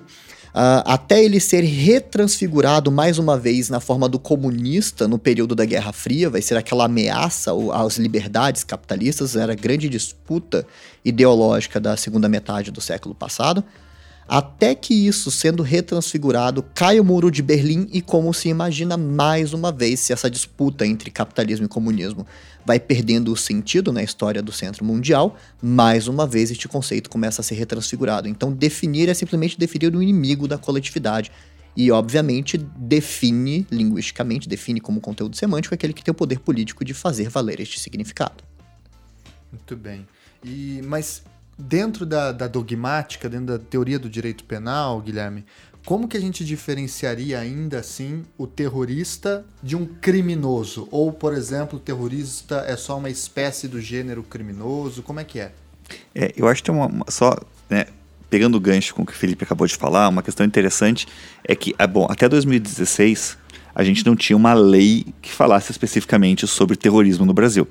Uh, 0.52 0.84
até 0.86 1.24
ele 1.24 1.40
ser 1.40 1.62
retransfigurado 1.62 2.92
mais 2.92 3.18
uma 3.18 3.38
vez 3.38 3.70
na 3.70 3.80
forma 3.80 4.10
do 4.10 4.20
comunista 4.20 5.08
no 5.08 5.18
período 5.18 5.56
da 5.56 5.64
Guerra 5.64 5.94
Fria, 5.94 6.30
vai 6.30 6.42
ser 6.42 6.58
aquela 6.58 6.86
ameaça 6.86 7.52
às 7.74 7.98
liberdades 7.98 8.64
capitalistas, 8.64 9.38
era 9.38 9.54
a 9.54 9.56
grande 9.56 9.88
disputa 9.88 10.68
ideológica 11.06 11.80
da 11.80 11.96
segunda 11.96 12.28
metade 12.28 12.70
do 12.70 12.82
século 12.82 13.16
passado. 13.16 13.64
Até 14.34 14.74
que 14.74 14.94
isso, 14.94 15.30
sendo 15.30 15.62
retransfigurado, 15.62 16.64
cai 16.74 17.02
o 17.02 17.04
muro 17.04 17.30
de 17.30 17.42
Berlim 17.42 17.90
e 17.92 18.02
como 18.02 18.34
se 18.34 18.48
imagina 18.48 18.96
mais 18.96 19.52
uma 19.52 19.74
vez 19.74 20.00
se 20.00 20.14
essa 20.14 20.32
disputa 20.32 20.88
entre 20.88 21.12
capitalismo 21.12 21.66
e 21.66 21.68
comunismo 21.68 22.26
vai 22.66 22.80
perdendo 22.80 23.34
o 23.34 23.36
sentido 23.36 23.92
na 23.92 24.02
história 24.02 24.42
do 24.42 24.54
centro 24.54 24.86
mundial, 24.86 25.36
mais 25.62 26.08
uma 26.08 26.26
vez 26.26 26.50
este 26.50 26.70
conceito 26.70 27.10
começa 27.10 27.42
a 27.42 27.44
ser 27.44 27.56
retransfigurado. 27.56 28.30
Então, 28.30 28.54
definir 28.54 29.10
é 29.10 29.14
simplesmente 29.14 29.60
definir 29.60 29.94
o 29.94 30.02
inimigo 30.02 30.48
da 30.48 30.58
coletividade. 30.58 31.30
E, 31.76 31.92
obviamente, 31.92 32.58
define, 32.58 33.68
linguisticamente, 33.70 34.48
define 34.48 34.80
como 34.80 35.02
conteúdo 35.02 35.36
semântico 35.36 35.76
aquele 35.76 35.92
que 35.92 36.06
tem 36.06 36.12
o 36.14 36.16
poder 36.16 36.40
político 36.40 36.86
de 36.86 36.94
fazer 36.94 37.28
valer 37.28 37.60
este 37.60 37.78
significado. 37.82 38.46
Muito 39.52 39.76
bem. 39.76 40.08
E, 40.42 40.82
mas 40.86 41.22
dentro 41.58 42.06
da, 42.06 42.32
da 42.32 42.48
dogmática, 42.48 43.30
dentro 43.30 43.58
da 43.58 43.60
teoria 43.60 44.00
do 44.00 44.10
direito 44.10 44.44
penal, 44.44 45.02
Guilherme, 45.02 45.46
como 45.86 46.08
que 46.08 46.16
a 46.16 46.20
gente 46.20 46.46
diferenciaria 46.46 47.40
ainda 47.40 47.80
assim 47.80 48.24
o 48.38 48.46
terrorista 48.46 49.44
de 49.64 49.76
um 49.76 49.86
criminoso? 49.86 50.88
Ou, 50.92 51.12
por 51.12 51.34
exemplo, 51.34 51.78
o 51.78 51.82
terrorista 51.82 52.64
é 52.68 52.76
só 52.76 52.98
uma 52.98 53.10
espécie 53.10 53.68
do 53.68 53.82
gênero 53.82 54.22
criminoso? 54.22 55.02
Como 55.02 55.20
é 55.20 55.24
que 55.24 55.40
é? 55.40 55.52
é 56.14 56.32
eu 56.38 56.48
acho 56.48 56.62
que 56.62 56.70
tem 56.70 56.76
uma, 56.76 56.86
uma 56.86 57.06
só, 57.10 57.36
né, 57.70 57.86
pegando 58.30 58.56
o 58.56 58.60
gancho 58.60 58.94
com 58.94 59.02
o 59.02 59.06
que 59.06 59.12
o 59.12 59.16
Felipe 59.16 59.44
acabou 59.44 59.66
de 59.66 59.76
falar, 59.76 60.08
uma 60.08 60.22
questão 60.22 60.46
interessante 60.46 61.08
é 61.44 61.56
que, 61.56 61.74
ah, 61.78 61.88
bom, 61.88 62.06
até 62.10 62.30
2016 62.30 63.38
a 63.74 63.84
gente 63.84 64.06
não 64.06 64.16
tinha 64.16 64.38
uma 64.38 64.54
lei 64.54 65.06
que 65.22 65.32
falasse 65.32 65.72
especificamente 65.72 66.46
sobre 66.46 66.76
terrorismo 66.76 67.26
no 67.26 67.34
Brasil. 67.34 67.68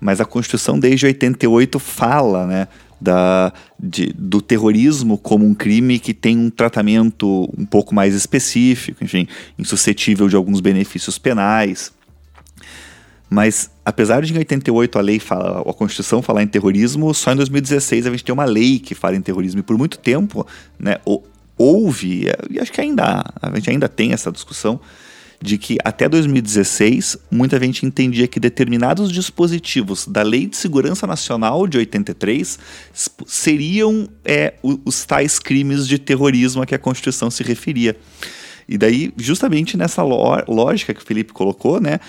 Mas 0.00 0.20
a 0.20 0.24
Constituição 0.24 0.78
desde 0.78 1.06
88 1.06 1.78
fala, 1.78 2.46
né, 2.46 2.68
da, 3.00 3.52
de, 3.78 4.12
do 4.12 4.40
terrorismo 4.40 5.16
como 5.18 5.44
um 5.44 5.54
crime 5.54 5.98
que 5.98 6.12
tem 6.12 6.36
um 6.36 6.50
tratamento 6.50 7.48
um 7.56 7.64
pouco 7.64 7.94
mais 7.94 8.14
específico, 8.14 9.04
enfim, 9.04 9.26
insuscetível 9.58 10.28
de 10.28 10.36
alguns 10.36 10.60
benefícios 10.60 11.18
penais. 11.18 11.92
Mas, 13.30 13.70
apesar 13.84 14.22
de 14.22 14.32
em 14.32 14.38
88 14.38 14.98
a 14.98 15.02
lei 15.02 15.18
fala, 15.18 15.60
a 15.60 15.72
Constituição 15.74 16.22
falar 16.22 16.42
em 16.42 16.46
terrorismo, 16.46 17.12
só 17.12 17.32
em 17.32 17.36
2016 17.36 18.06
a 18.06 18.10
gente 18.10 18.24
tem 18.24 18.32
uma 18.32 18.46
lei 18.46 18.78
que 18.78 18.94
fala 18.94 19.16
em 19.16 19.20
terrorismo. 19.20 19.60
E 19.60 19.62
por 19.62 19.76
muito 19.76 19.98
tempo, 19.98 20.46
né, 20.78 20.96
houve, 21.56 22.26
e 22.48 22.58
acho 22.58 22.72
que 22.72 22.80
ainda 22.80 23.24
a 23.40 23.54
gente 23.56 23.70
ainda 23.70 23.88
tem 23.88 24.12
essa 24.12 24.32
discussão, 24.32 24.80
de 25.40 25.56
que 25.56 25.78
até 25.84 26.08
2016 26.08 27.16
muita 27.30 27.58
gente 27.60 27.86
entendia 27.86 28.26
que 28.26 28.40
determinados 28.40 29.12
dispositivos 29.12 30.06
da 30.06 30.22
Lei 30.22 30.46
de 30.46 30.56
Segurança 30.56 31.06
Nacional 31.06 31.66
de 31.66 31.78
83 31.78 32.58
seriam 33.26 34.08
é, 34.24 34.54
os 34.62 35.04
tais 35.04 35.38
crimes 35.38 35.86
de 35.86 35.98
terrorismo 35.98 36.62
a 36.62 36.66
que 36.66 36.74
a 36.74 36.78
Constituição 36.78 37.30
se 37.30 37.42
referia. 37.42 37.96
E 38.68 38.76
daí, 38.76 39.12
justamente 39.16 39.76
nessa 39.76 40.02
lógica 40.02 40.92
que 40.92 41.00
o 41.00 41.04
Felipe 41.04 41.32
colocou, 41.32 41.80
né, 41.80 42.00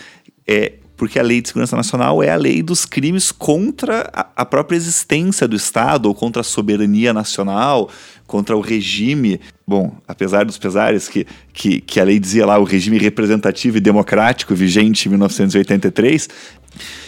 é, 0.45 0.73
porque 0.99 1.17
a 1.17 1.23
Lei 1.23 1.41
de 1.41 1.47
Segurança 1.47 1.77
Nacional 1.77 2.21
é 2.21 2.29
a 2.29 2.35
lei 2.35 2.61
dos 2.61 2.83
crimes 2.85 3.31
contra 3.31 4.01
a, 4.35 4.45
própria 4.45 4.75
existência 4.75 5.47
do 5.47 5.55
Estado, 5.55 6.07
ou 6.07 6.13
contra 6.13 6.41
a 6.41 6.43
soberania 6.43 7.13
nacional, 7.13 7.89
contra 8.27 8.55
o 8.55 8.59
regime. 8.59 9.39
Bom, 9.65 9.95
apesar 10.05 10.43
dos 10.43 10.57
pesares 10.57 11.07
que, 11.07 11.25
que, 11.53 11.79
que 11.79 12.01
a 12.01 12.03
lei 12.03 12.19
dizia 12.19 12.45
lá, 12.45 12.59
o 12.59 12.65
regime 12.65 12.97
representativo 12.97 13.77
e 13.77 13.79
democrático 13.79 14.53
vigente 14.53 15.07
em 15.07 15.11
1983, 15.11 16.27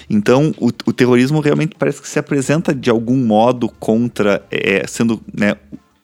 então, 0.09 0.55
o, 0.57 0.67
o, 0.67 0.93
terrorismo 0.93 1.41
realmente 1.41 1.75
parece 1.77 2.01
que 2.01 2.07
se 2.07 2.17
apresenta 2.17 2.73
de 2.73 2.89
algum 2.89 3.17
modo 3.17 3.67
contra, 3.67 4.41
é, 4.49 4.87
sendo 4.87 5.21
né, 5.33 5.57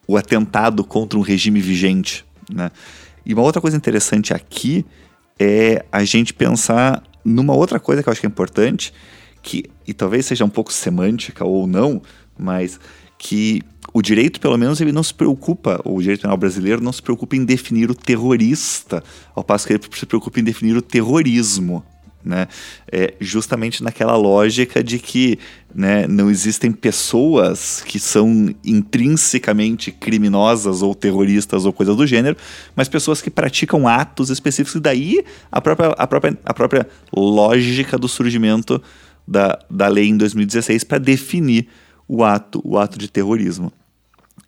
o 0.05 0.17
atentado 0.17 0.83
contra 0.83 1.17
um 1.17 1.21
regime 1.21 1.61
vigente. 1.61 2.25
Né? 2.53 2.69
E 3.25 3.33
uma 3.33 3.43
outra 3.43 3.61
coisa 3.61 3.77
interessante 3.77 4.33
aqui 4.33 4.85
é 5.39 5.85
a 5.89 6.03
gente 6.03 6.33
pensar 6.33 7.01
numa 7.23 7.53
outra 7.53 7.79
coisa 7.79 8.01
que 8.01 8.09
eu 8.09 8.11
acho 8.11 8.21
que 8.21 8.27
é 8.27 8.29
importante, 8.29 8.93
que, 9.41 9.65
e 9.85 9.93
talvez 9.93 10.25
seja 10.25 10.45
um 10.45 10.49
pouco 10.49 10.71
semântica 10.73 11.45
ou 11.45 11.67
não, 11.67 12.01
mas 12.37 12.79
que 13.17 13.61
o 13.93 14.01
direito, 14.01 14.39
pelo 14.39 14.57
menos, 14.57 14.79
ele 14.79 14.91
não 14.91 15.03
se 15.03 15.13
preocupa, 15.13 15.81
o 15.83 15.99
direito 16.01 16.21
penal 16.21 16.37
brasileiro 16.37 16.81
não 16.81 16.91
se 16.91 17.01
preocupa 17.01 17.35
em 17.35 17.45
definir 17.45 17.89
o 17.89 17.95
terrorista, 17.95 19.03
ao 19.33 19.43
passo 19.43 19.65
que 19.65 19.73
ele 19.73 19.83
se 19.91 20.05
preocupa 20.05 20.39
em 20.39 20.43
definir 20.43 20.75
o 20.75 20.81
terrorismo 20.81 21.83
né? 22.27 22.47
É 22.91 23.13
justamente 23.19 23.81
naquela 23.81 24.15
lógica 24.15 24.83
de 24.83 24.99
que 24.99 25.39
né, 25.73 26.05
não 26.07 26.29
existem 26.29 26.71
pessoas 26.71 27.81
que 27.85 27.99
são 27.99 28.53
intrinsecamente 28.63 29.91
criminosas 29.91 30.81
ou 30.81 30.93
terroristas 30.93 31.65
ou 31.65 31.73
coisa 31.73 31.95
do 31.95 32.05
gênero, 32.05 32.35
mas 32.75 32.89
pessoas 32.89 33.21
que 33.21 33.29
praticam 33.29 33.87
atos 33.87 34.29
específicos, 34.29 34.75
e 34.75 34.79
daí 34.79 35.23
a 35.51 35.61
própria, 35.61 35.89
a 35.89 36.07
própria, 36.07 36.37
a 36.43 36.53
própria 36.53 36.87
lógica 37.15 37.97
do 37.97 38.07
surgimento 38.07 38.81
da, 39.27 39.57
da 39.69 39.87
lei 39.87 40.07
em 40.07 40.17
2016 40.17 40.83
para 40.83 40.97
definir 40.97 41.67
o 42.07 42.23
ato, 42.23 42.61
o 42.63 42.77
ato 42.77 42.97
de 42.97 43.09
terrorismo. 43.09 43.71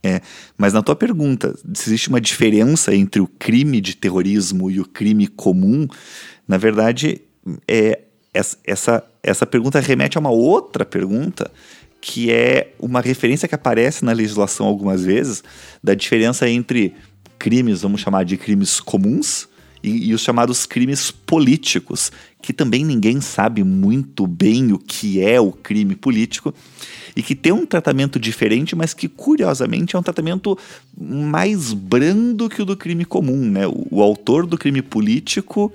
É, 0.01 0.21
mas 0.57 0.71
na 0.71 0.81
tua 0.81 0.95
pergunta, 0.95 1.53
se 1.73 1.89
existe 1.89 2.07
uma 2.07 2.21
diferença 2.21 2.95
entre 2.95 3.21
o 3.21 3.27
crime 3.27 3.81
de 3.81 3.95
terrorismo 3.95 4.71
e 4.71 4.79
o 4.79 4.85
crime 4.85 5.27
comum, 5.27 5.87
na 6.47 6.57
verdade, 6.57 7.21
é, 7.67 7.99
essa, 8.33 9.03
essa 9.23 9.45
pergunta 9.45 9.79
remete 9.79 10.17
a 10.17 10.21
uma 10.21 10.31
outra 10.31 10.85
pergunta 10.85 11.51
que 12.01 12.31
é 12.31 12.73
uma 12.79 13.01
referência 13.01 13.47
que 13.47 13.55
aparece 13.55 14.05
na 14.05 14.13
legislação 14.13 14.65
algumas 14.65 15.03
vezes 15.03 15.43
da 15.83 15.93
diferença 15.93 16.47
entre 16.49 16.95
crimes, 17.37 17.81
vamos 17.81 18.01
chamar 18.01 18.23
de 18.23 18.37
crimes 18.37 18.79
comuns, 18.79 19.47
e, 19.81 20.09
e, 20.09 20.13
os 20.13 20.21
chamados 20.21 20.65
crimes 20.65 21.09
políticos, 21.09 22.11
que 22.41 22.51
também 22.51 22.83
ninguém 22.83 23.21
sabe 23.21 23.63
muito 23.63 24.27
bem 24.27 24.73
o 24.73 24.77
que 24.77 25.21
é 25.21 25.39
o 25.39 25.53
crime 25.53 25.95
político, 25.95 26.53
e 27.15 27.23
que 27.23 27.33
tem 27.33 27.53
um 27.53 27.65
tratamento 27.65 28.19
diferente, 28.19 28.75
mas 28.75 28.93
que 28.93 29.07
curiosamente 29.07 29.95
é 29.95 29.99
um 29.99 30.03
tratamento 30.03 30.57
mais 30.97 31.71
brando 31.71 32.49
que 32.49 32.61
o 32.61 32.65
do 32.65 32.75
crime 32.75 33.05
comum. 33.05 33.37
Né? 33.37 33.67
O, 33.67 33.87
o 33.91 34.01
autor 34.01 34.45
do 34.45 34.57
crime 34.57 34.81
político 34.81 35.71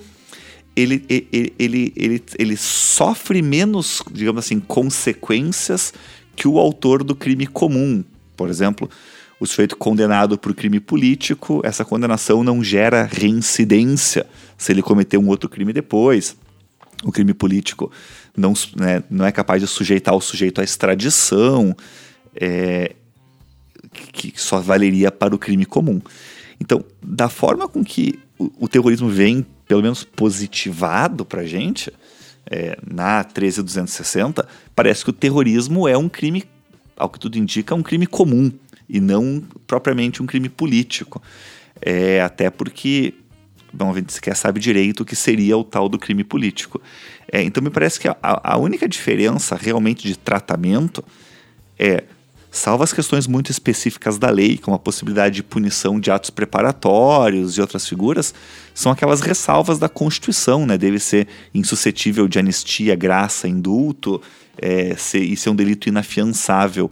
ele, 0.77 1.05
ele, 1.09 1.55
ele, 1.59 1.93
ele, 1.97 2.23
ele 2.39 2.57
sofre 2.57 3.41
menos, 3.41 4.03
digamos 4.11 4.45
assim, 4.45 4.59
consequências 4.59 5.93
que 6.35 6.49
o 6.49 6.59
autor 6.59 7.05
do 7.05 7.15
crime 7.15 7.47
comum. 7.47 8.05
Por 8.37 8.49
exemplo, 8.49 8.91
o 9.39 9.47
sujeito 9.47 9.77
condenado 9.77 10.37
por 10.37 10.55
crime 10.55 10.81
político, 10.81 11.61
essa 11.65 11.85
condenação 11.85 12.43
não 12.43 12.63
gera 12.63 13.09
reincidência 13.11 14.27
se 14.59 14.73
ele 14.73 14.83
cometer 14.83 15.17
um 15.19 15.29
outro 15.29 15.49
crime 15.49 15.73
depois. 15.73 16.37
O 17.05 17.13
crime 17.13 17.35
político 17.35 17.93
não, 18.37 18.55
né, 18.77 19.03
não 19.11 19.25
é 19.25 19.31
capaz 19.31 19.61
de 19.61 19.69
sujeitar 19.69 20.15
o 20.15 20.21
sujeito 20.21 20.61
à 20.61 20.65
extradição, 20.65 21.77
é, 22.35 22.97
que 24.13 24.33
só 24.37 24.61
valeria 24.61 25.13
para 25.13 25.35
o 25.35 25.39
crime 25.39 25.65
comum. 25.65 26.01
Então, 26.61 26.85
da 27.03 27.29
forma 27.29 27.69
com 27.69 27.85
que 27.85 28.19
o, 28.39 28.51
o 28.65 28.69
terrorismo 28.69 29.09
vem 29.09 29.47
pelo 29.67 29.83
menos 29.83 30.05
positivado 30.05 31.25
para 31.25 31.43
a 31.43 31.47
gente, 31.47 31.93
é, 32.51 32.79
na 32.87 33.25
13260, 33.25 34.47
parece 34.75 35.05
que 35.05 35.11
o 35.11 35.13
terrorismo 35.13 35.89
é 35.89 35.97
um 35.97 36.09
crime, 36.09 36.45
ao 36.97 37.09
que 37.09 37.19
tudo 37.19 37.39
indica, 37.39 37.75
um 37.75 37.83
crime 37.83 38.07
comum 38.07 38.53
e 38.89 39.01
não 39.01 39.43
propriamente 39.67 40.23
um 40.23 40.27
crime 40.27 40.49
político. 40.49 41.23
É, 41.81 42.21
até 42.21 42.51
porque, 42.51 43.15
gente 43.95 44.13
sequer 44.13 44.37
sabe 44.37 44.61
direito 44.61 45.01
o 45.01 45.05
que 45.05 45.17
seria 45.17 45.57
o 45.57 45.65
tal 45.65 45.89
do 45.89 45.99
crime 45.99 46.25
político. 46.25 46.81
É, 47.31 47.43
então 47.43 47.63
me 47.63 47.71
parece 47.71 47.99
que 47.99 48.09
a, 48.09 48.17
a 48.23 48.57
única 48.59 48.89
diferença 48.89 49.57
realmente 49.57 50.07
de 50.07 50.17
tratamento 50.17 51.05
é 51.79 52.05
salvo 52.55 52.85
as 52.85 52.93
questões 52.93 53.27
muito 53.27 53.51
específicas 53.51 54.17
da 54.17 54.31
lei, 54.31 54.57
como 54.57 54.77
a 54.77 54.79
possibilidade 54.79 55.35
de 55.35 55.43
punição 55.43 55.99
de 55.99 56.11
atos 56.11 56.31
preparatórios 56.31 57.59
e 57.59 57.61
outras 57.61 57.87
figuras, 57.89 58.33
são 58.73 58.93
aquelas 58.93 59.21
ressalvas 59.21 59.77
da 59.79 59.89
Constituição, 59.89 60.65
né? 60.65 60.79
Deve 60.79 61.01
ser 61.01 61.27
insuscetível 61.53 62.29
de 62.29 62.39
anistia, 62.39 62.95
graça, 62.95 63.49
indulto, 63.49 64.23
é, 64.57 64.95
ser, 64.97 65.21
e 65.21 65.37
ser 65.37 65.51
um 65.51 65.57
delito 65.57 65.89
inafiançável. 65.89 66.91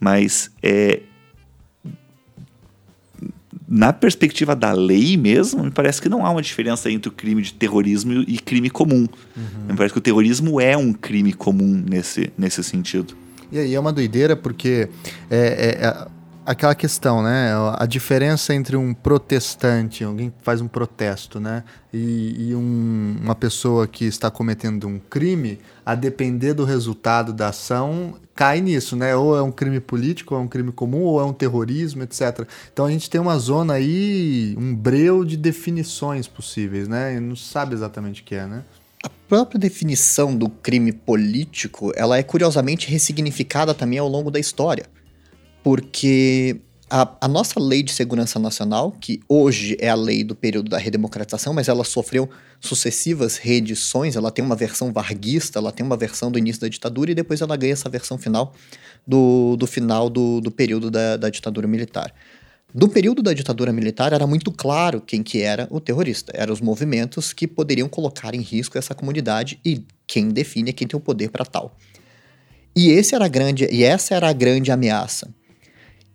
Mas 0.00 0.50
é, 0.62 1.00
na 3.68 3.92
perspectiva 3.92 4.56
da 4.56 4.72
lei 4.72 5.16
mesmo, 5.18 5.62
me 5.62 5.70
parece 5.70 6.00
que 6.00 6.08
não 6.08 6.24
há 6.24 6.30
uma 6.30 6.42
diferença 6.42 6.90
entre 6.90 7.10
o 7.10 7.12
crime 7.12 7.42
de 7.42 7.52
terrorismo 7.52 8.24
e 8.26 8.38
crime 8.38 8.70
comum. 8.70 9.06
Uhum. 9.36 9.66
Me 9.68 9.76
parece 9.76 9.92
que 9.92 9.98
o 9.98 10.02
terrorismo 10.02 10.58
é 10.58 10.74
um 10.74 10.94
crime 10.94 11.34
comum 11.34 11.84
nesse, 11.86 12.32
nesse 12.38 12.64
sentido. 12.64 13.25
E 13.50 13.58
aí 13.58 13.74
é 13.74 13.80
uma 13.80 13.92
doideira 13.92 14.36
porque 14.36 14.88
é, 15.30 15.36
é, 15.38 15.86
é 15.86 16.06
aquela 16.46 16.76
questão, 16.76 17.22
né? 17.22 17.52
A 17.76 17.84
diferença 17.86 18.54
entre 18.54 18.76
um 18.76 18.94
protestante, 18.94 20.04
alguém 20.04 20.30
que 20.30 20.36
faz 20.42 20.60
um 20.60 20.68
protesto, 20.68 21.40
né? 21.40 21.64
E, 21.92 22.50
e 22.50 22.54
um, 22.54 23.16
uma 23.20 23.34
pessoa 23.34 23.88
que 23.88 24.04
está 24.04 24.30
cometendo 24.30 24.86
um 24.86 24.98
crime, 24.98 25.58
a 25.84 25.96
depender 25.96 26.54
do 26.54 26.64
resultado 26.64 27.32
da 27.32 27.48
ação, 27.48 28.14
cai 28.32 28.60
nisso, 28.60 28.94
né? 28.94 29.16
Ou 29.16 29.36
é 29.36 29.42
um 29.42 29.50
crime 29.50 29.80
político, 29.80 30.34
ou 30.34 30.40
é 30.40 30.44
um 30.44 30.48
crime 30.48 30.70
comum, 30.70 31.02
ou 31.02 31.20
é 31.20 31.24
um 31.24 31.32
terrorismo, 31.32 32.04
etc. 32.04 32.46
Então 32.72 32.84
a 32.84 32.90
gente 32.90 33.10
tem 33.10 33.20
uma 33.20 33.36
zona 33.38 33.74
aí, 33.74 34.54
um 34.56 34.74
breu 34.74 35.24
de 35.24 35.36
definições 35.36 36.28
possíveis, 36.28 36.86
né? 36.86 37.16
E 37.16 37.20
não 37.20 37.34
sabe 37.34 37.74
exatamente 37.74 38.22
o 38.22 38.24
que 38.24 38.36
é, 38.36 38.46
né? 38.46 38.62
A 39.06 39.08
própria 39.28 39.56
definição 39.56 40.36
do 40.36 40.48
crime 40.48 40.90
político, 40.90 41.92
ela 41.94 42.18
é 42.18 42.24
curiosamente 42.24 42.90
ressignificada 42.90 43.72
também 43.72 44.00
ao 44.00 44.08
longo 44.08 44.32
da 44.32 44.40
história. 44.40 44.84
Porque 45.62 46.60
a, 46.90 47.08
a, 47.20 47.28
nossa 47.28 47.60
lei 47.60 47.84
de 47.84 47.92
segurança 47.92 48.40
nacional, 48.40 48.90
que 48.90 49.20
hoje 49.28 49.76
é 49.78 49.88
a 49.88 49.94
lei 49.94 50.24
do 50.24 50.34
período 50.34 50.68
da 50.68 50.76
redemocratização, 50.76 51.54
mas 51.54 51.68
ela 51.68 51.84
sofreu 51.84 52.28
sucessivas 52.58 53.36
reedições, 53.36 54.16
ela 54.16 54.32
tem 54.32 54.44
uma 54.44 54.56
versão 54.56 54.92
varguista, 54.92 55.60
ela 55.60 55.70
tem 55.70 55.86
uma 55.86 55.96
versão 55.96 56.28
do 56.28 56.36
início 56.36 56.62
da 56.62 56.68
ditadura 56.68 57.12
e 57.12 57.14
depois 57.14 57.40
ela 57.40 57.56
ganha 57.56 57.74
essa 57.74 57.88
versão 57.88 58.18
final 58.18 58.54
do, 59.06 59.54
do 59.56 59.68
final 59.68 60.10
do, 60.10 60.40
do 60.40 60.50
período 60.50 60.90
da, 60.90 61.16
da 61.16 61.30
ditadura 61.30 61.68
militar. 61.68 62.12
No 62.74 62.88
período 62.88 63.22
da 63.22 63.32
ditadura 63.32 63.72
militar, 63.72 64.12
era 64.12 64.26
muito 64.26 64.50
claro 64.52 65.00
quem 65.00 65.22
que 65.22 65.40
era 65.40 65.66
o 65.70 65.80
terrorista. 65.80 66.32
Eram 66.34 66.52
os 66.52 66.60
movimentos 66.60 67.32
que 67.32 67.46
poderiam 67.46 67.88
colocar 67.88 68.34
em 68.34 68.40
risco 68.40 68.76
essa 68.76 68.94
comunidade 68.94 69.58
e 69.64 69.84
quem 70.06 70.28
define 70.28 70.70
é 70.70 70.72
quem 70.72 70.86
tem 70.86 70.96
o 70.96 71.00
poder 71.00 71.30
para 71.30 71.44
tal. 71.44 71.76
E, 72.74 72.90
esse 72.90 73.14
era 73.14 73.26
grande, 73.28 73.66
e 73.72 73.82
essa 73.82 74.14
era 74.14 74.28
a 74.28 74.32
grande 74.32 74.70
ameaça. 74.70 75.32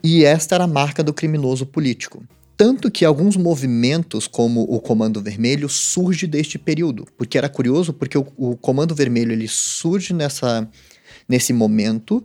E 0.04 0.24
esta 0.24 0.56
era 0.56 0.66
a 0.66 0.68
marca 0.68 1.04
do 1.04 1.14
criminoso 1.14 1.66
político. 1.66 2.24
Tanto 2.56 2.92
que 2.92 3.04
alguns 3.04 3.36
movimentos, 3.36 4.28
como 4.28 4.62
o 4.62 4.80
Comando 4.80 5.20
Vermelho, 5.22 5.68
surge 5.68 6.28
deste 6.28 6.60
período. 6.60 7.08
Porque 7.18 7.38
era 7.38 7.50
curioso, 7.50 7.92
porque 7.92 8.18
o, 8.18 8.28
o 8.38 8.56
Comando 8.56 8.94
Vermelho 8.94 9.32
ele 9.32 9.48
surge 9.48 10.14
nessa, 10.14 10.70
nesse 11.28 11.54
momento 11.54 12.24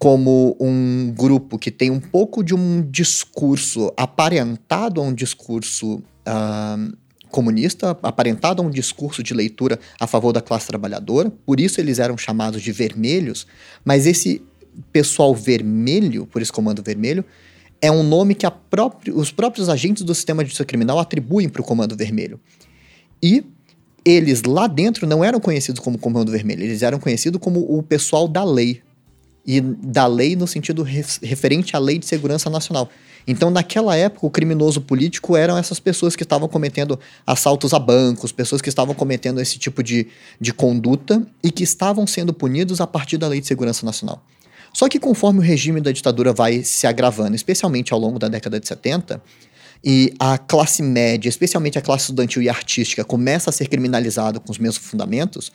como 0.00 0.56
um 0.58 1.12
grupo 1.14 1.58
que 1.58 1.70
tem 1.70 1.90
um 1.90 2.00
pouco 2.00 2.42
de 2.42 2.54
um 2.54 2.80
discurso 2.80 3.92
aparentado 3.98 4.98
a 4.98 5.04
um 5.04 5.12
discurso 5.12 5.96
uh, 5.96 6.96
comunista, 7.28 7.90
aparentado 8.02 8.62
a 8.62 8.64
um 8.64 8.70
discurso 8.70 9.22
de 9.22 9.34
leitura 9.34 9.78
a 10.00 10.06
favor 10.06 10.32
da 10.32 10.40
classe 10.40 10.66
trabalhadora, 10.66 11.30
por 11.44 11.60
isso 11.60 11.82
eles 11.82 11.98
eram 11.98 12.16
chamados 12.16 12.62
de 12.62 12.72
vermelhos, 12.72 13.46
mas 13.84 14.06
esse 14.06 14.40
pessoal 14.90 15.34
vermelho, 15.34 16.26
por 16.26 16.40
esse 16.40 16.50
comando 16.50 16.82
vermelho, 16.82 17.22
é 17.78 17.92
um 17.92 18.02
nome 18.02 18.34
que 18.34 18.46
os 19.14 19.30
próprios 19.30 19.68
agentes 19.68 20.02
do 20.02 20.14
sistema 20.14 20.42
de 20.42 20.48
justiça 20.48 20.64
criminal 20.64 20.98
atribuem 20.98 21.46
para 21.46 21.60
o 21.60 21.64
comando 21.64 21.94
vermelho. 21.94 22.40
E 23.22 23.44
eles 24.02 24.44
lá 24.44 24.66
dentro 24.66 25.06
não 25.06 25.22
eram 25.22 25.38
conhecidos 25.38 25.78
como 25.78 25.98
comando 25.98 26.32
vermelho, 26.32 26.62
eles 26.62 26.80
eram 26.80 26.98
conhecidos 26.98 27.38
como 27.38 27.60
o 27.60 27.82
pessoal 27.82 28.26
da 28.26 28.42
lei, 28.42 28.80
e 29.56 29.60
da 29.60 30.06
lei 30.06 30.36
no 30.36 30.46
sentido 30.46 30.84
referente 30.84 31.74
à 31.74 31.78
lei 31.80 31.98
de 31.98 32.06
segurança 32.06 32.48
nacional. 32.48 32.88
Então, 33.26 33.50
naquela 33.50 33.96
época, 33.96 34.24
o 34.24 34.30
criminoso 34.30 34.80
político 34.80 35.36
eram 35.36 35.58
essas 35.58 35.80
pessoas 35.80 36.14
que 36.14 36.22
estavam 36.22 36.48
cometendo 36.48 36.98
assaltos 37.26 37.74
a 37.74 37.78
bancos, 37.80 38.30
pessoas 38.30 38.62
que 38.62 38.68
estavam 38.68 38.94
cometendo 38.94 39.40
esse 39.40 39.58
tipo 39.58 39.82
de, 39.82 40.06
de 40.40 40.52
conduta 40.52 41.20
e 41.42 41.50
que 41.50 41.64
estavam 41.64 42.06
sendo 42.06 42.32
punidos 42.32 42.80
a 42.80 42.86
partir 42.86 43.18
da 43.18 43.26
lei 43.26 43.40
de 43.40 43.46
segurança 43.48 43.84
nacional. 43.84 44.22
Só 44.72 44.88
que 44.88 45.00
conforme 45.00 45.40
o 45.40 45.42
regime 45.42 45.80
da 45.80 45.90
ditadura 45.90 46.32
vai 46.32 46.62
se 46.62 46.86
agravando, 46.86 47.34
especialmente 47.34 47.92
ao 47.92 47.98
longo 47.98 48.20
da 48.20 48.28
década 48.28 48.60
de 48.60 48.68
70, 48.68 49.20
e 49.82 50.14
a 50.18 50.38
classe 50.38 50.80
média, 50.80 51.28
especialmente 51.28 51.76
a 51.76 51.82
classe 51.82 52.04
estudantil 52.04 52.40
e 52.40 52.48
artística, 52.48 53.02
começa 53.04 53.50
a 53.50 53.52
ser 53.52 53.66
criminalizada 53.66 54.38
com 54.38 54.52
os 54.52 54.58
mesmos 54.58 54.86
fundamentos, 54.86 55.50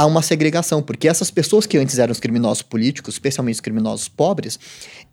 há 0.00 0.06
uma 0.06 0.22
segregação, 0.22 0.80
porque 0.80 1.06
essas 1.06 1.30
pessoas 1.30 1.66
que 1.66 1.76
antes 1.76 1.98
eram 1.98 2.10
os 2.10 2.18
criminosos 2.18 2.62
políticos, 2.62 3.14
especialmente 3.14 3.56
os 3.56 3.60
criminosos 3.60 4.08
pobres, 4.08 4.58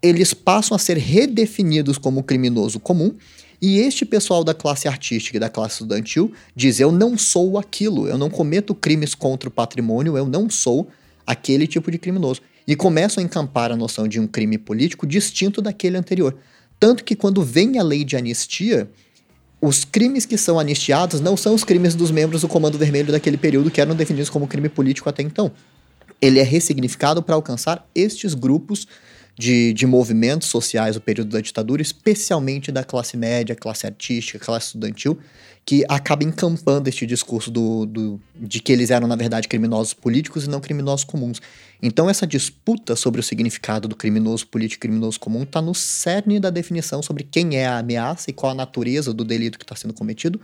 eles 0.01 0.33
passam 0.33 0.73
a 0.75 0.79
ser 0.79 0.95
redefinidos 0.95 1.97
como 1.97 2.23
criminoso 2.23 2.79
comum, 2.79 3.13
e 3.61 3.79
este 3.79 4.05
pessoal 4.05 4.45
da 4.45 4.53
classe 4.53 4.87
artística 4.87 5.35
e 5.35 5.39
da 5.41 5.49
classe 5.49 5.73
estudantil 5.73 6.31
diz: 6.55 6.79
eu 6.79 6.89
não 6.89 7.17
sou 7.17 7.57
aquilo, 7.57 8.07
eu 8.07 8.17
não 8.17 8.29
cometo 8.29 8.73
crimes 8.73 9.13
contra 9.13 9.49
o 9.49 9.51
patrimônio, 9.51 10.15
eu 10.15 10.25
não 10.25 10.49
sou 10.49 10.87
aquele 11.25 11.67
tipo 11.67 11.91
de 11.91 11.97
criminoso. 11.97 12.39
E 12.65 12.73
começam 12.73 13.21
a 13.21 13.25
encampar 13.25 13.71
a 13.71 13.75
noção 13.75 14.07
de 14.07 14.19
um 14.21 14.27
crime 14.27 14.57
político 14.57 15.05
distinto 15.05 15.61
daquele 15.61 15.97
anterior. 15.97 16.37
Tanto 16.79 17.03
que 17.03 17.15
quando 17.15 17.43
vem 17.43 17.77
a 17.79 17.83
lei 17.83 18.05
de 18.05 18.15
anistia, 18.15 18.89
os 19.67 19.83
crimes 19.83 20.25
que 20.25 20.37
são 20.37 20.59
anistiados 20.59 21.19
não 21.19 21.35
são 21.35 21.53
os 21.53 21.63
crimes 21.63 21.93
dos 21.93 22.09
membros 22.09 22.41
do 22.41 22.47
Comando 22.47 22.77
Vermelho 22.77 23.11
daquele 23.11 23.37
período 23.37 23.69
que 23.69 23.81
eram 23.81 23.95
definidos 23.95 24.29
como 24.29 24.47
crime 24.47 24.69
político 24.69 25.09
até 25.09 25.21
então. 25.21 25.51
Ele 26.21 26.39
é 26.39 26.43
ressignificado 26.43 27.21
para 27.21 27.35
alcançar 27.35 27.87
estes 27.93 28.33
grupos 28.33 28.87
de, 29.37 29.73
de 29.73 29.85
movimentos 29.85 30.47
sociais 30.47 30.95
do 30.95 31.01
período 31.01 31.29
da 31.29 31.41
ditadura, 31.41 31.81
especialmente 31.81 32.71
da 32.71 32.83
classe 32.83 33.15
média, 33.15 33.55
classe 33.55 33.85
artística, 33.85 34.39
classe 34.39 34.67
estudantil, 34.67 35.19
que 35.63 35.83
acaba 35.89 36.23
encampando 36.23 36.87
este 36.87 37.05
discurso 37.05 37.51
do, 37.51 37.85
do, 37.85 38.21
de 38.33 38.61
que 38.61 38.71
eles 38.71 38.89
eram, 38.89 39.05
na 39.05 39.15
verdade, 39.15 39.47
criminosos 39.47 39.93
políticos 39.93 40.45
e 40.45 40.49
não 40.49 40.61
criminosos 40.61 41.03
comuns. 41.03 41.41
Então, 41.81 42.09
essa 42.09 42.25
disputa 42.25 42.95
sobre 42.95 43.19
o 43.19 43.23
significado 43.23 43.87
do 43.87 43.95
criminoso 43.95 44.47
político 44.47 44.81
criminoso 44.81 45.19
comum 45.19 45.43
está 45.43 45.61
no 45.61 45.75
cerne 45.75 46.39
da 46.39 46.49
definição 46.49 47.03
sobre 47.03 47.23
quem 47.23 47.55
é 47.55 47.67
a 47.67 47.77
ameaça 47.77 48.29
e 48.29 48.33
qual 48.33 48.51
a 48.51 48.55
natureza 48.55 49.13
do 49.13 49.23
delito 49.23 49.59
que 49.59 49.63
está 49.63 49.75
sendo 49.75 49.93
cometido 49.93 50.41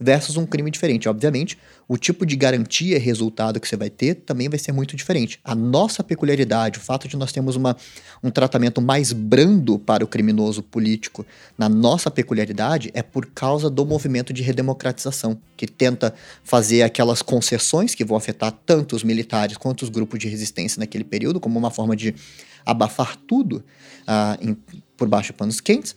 versus 0.00 0.38
um 0.38 0.46
crime 0.46 0.70
diferente. 0.70 1.08
Obviamente, 1.08 1.58
o 1.86 1.98
tipo 1.98 2.24
de 2.24 2.34
garantia 2.34 2.96
e 2.96 2.98
resultado 2.98 3.60
que 3.60 3.68
você 3.68 3.76
vai 3.76 3.90
ter 3.90 4.14
também 4.14 4.48
vai 4.48 4.58
ser 4.58 4.72
muito 4.72 4.96
diferente. 4.96 5.38
A 5.44 5.54
nossa 5.54 6.02
peculiaridade, 6.02 6.78
o 6.78 6.82
fato 6.82 7.06
de 7.06 7.16
nós 7.16 7.30
termos 7.30 7.54
uma, 7.54 7.76
um 8.22 8.30
tratamento 8.30 8.80
mais 8.80 9.12
brando 9.12 9.78
para 9.78 10.02
o 10.02 10.08
criminoso 10.08 10.62
político, 10.62 11.26
na 11.58 11.68
nossa 11.68 12.10
peculiaridade, 12.10 12.90
é 12.94 13.02
por 13.02 13.26
causa 13.26 13.68
do 13.68 13.84
movimento 13.84 14.32
de 14.32 14.42
redemocratização, 14.42 15.38
que 15.56 15.66
tenta 15.66 16.14
fazer 16.42 16.82
aquelas 16.82 17.20
concessões 17.20 17.94
que 17.94 18.04
vão 18.04 18.16
afetar 18.16 18.52
tanto 18.64 18.96
os 18.96 19.04
militares 19.04 19.58
quanto 19.58 19.82
os 19.82 19.90
grupos 19.90 20.18
de 20.18 20.28
resistência 20.28 20.80
naquele 20.80 21.04
período, 21.04 21.38
como 21.38 21.58
uma 21.58 21.70
forma 21.70 21.94
de 21.94 22.14
abafar 22.64 23.16
tudo 23.16 23.62
uh, 24.02 24.38
em, 24.40 24.56
por 24.96 25.08
baixo 25.08 25.32
de 25.32 25.32
panos 25.34 25.60
quentes 25.60 25.94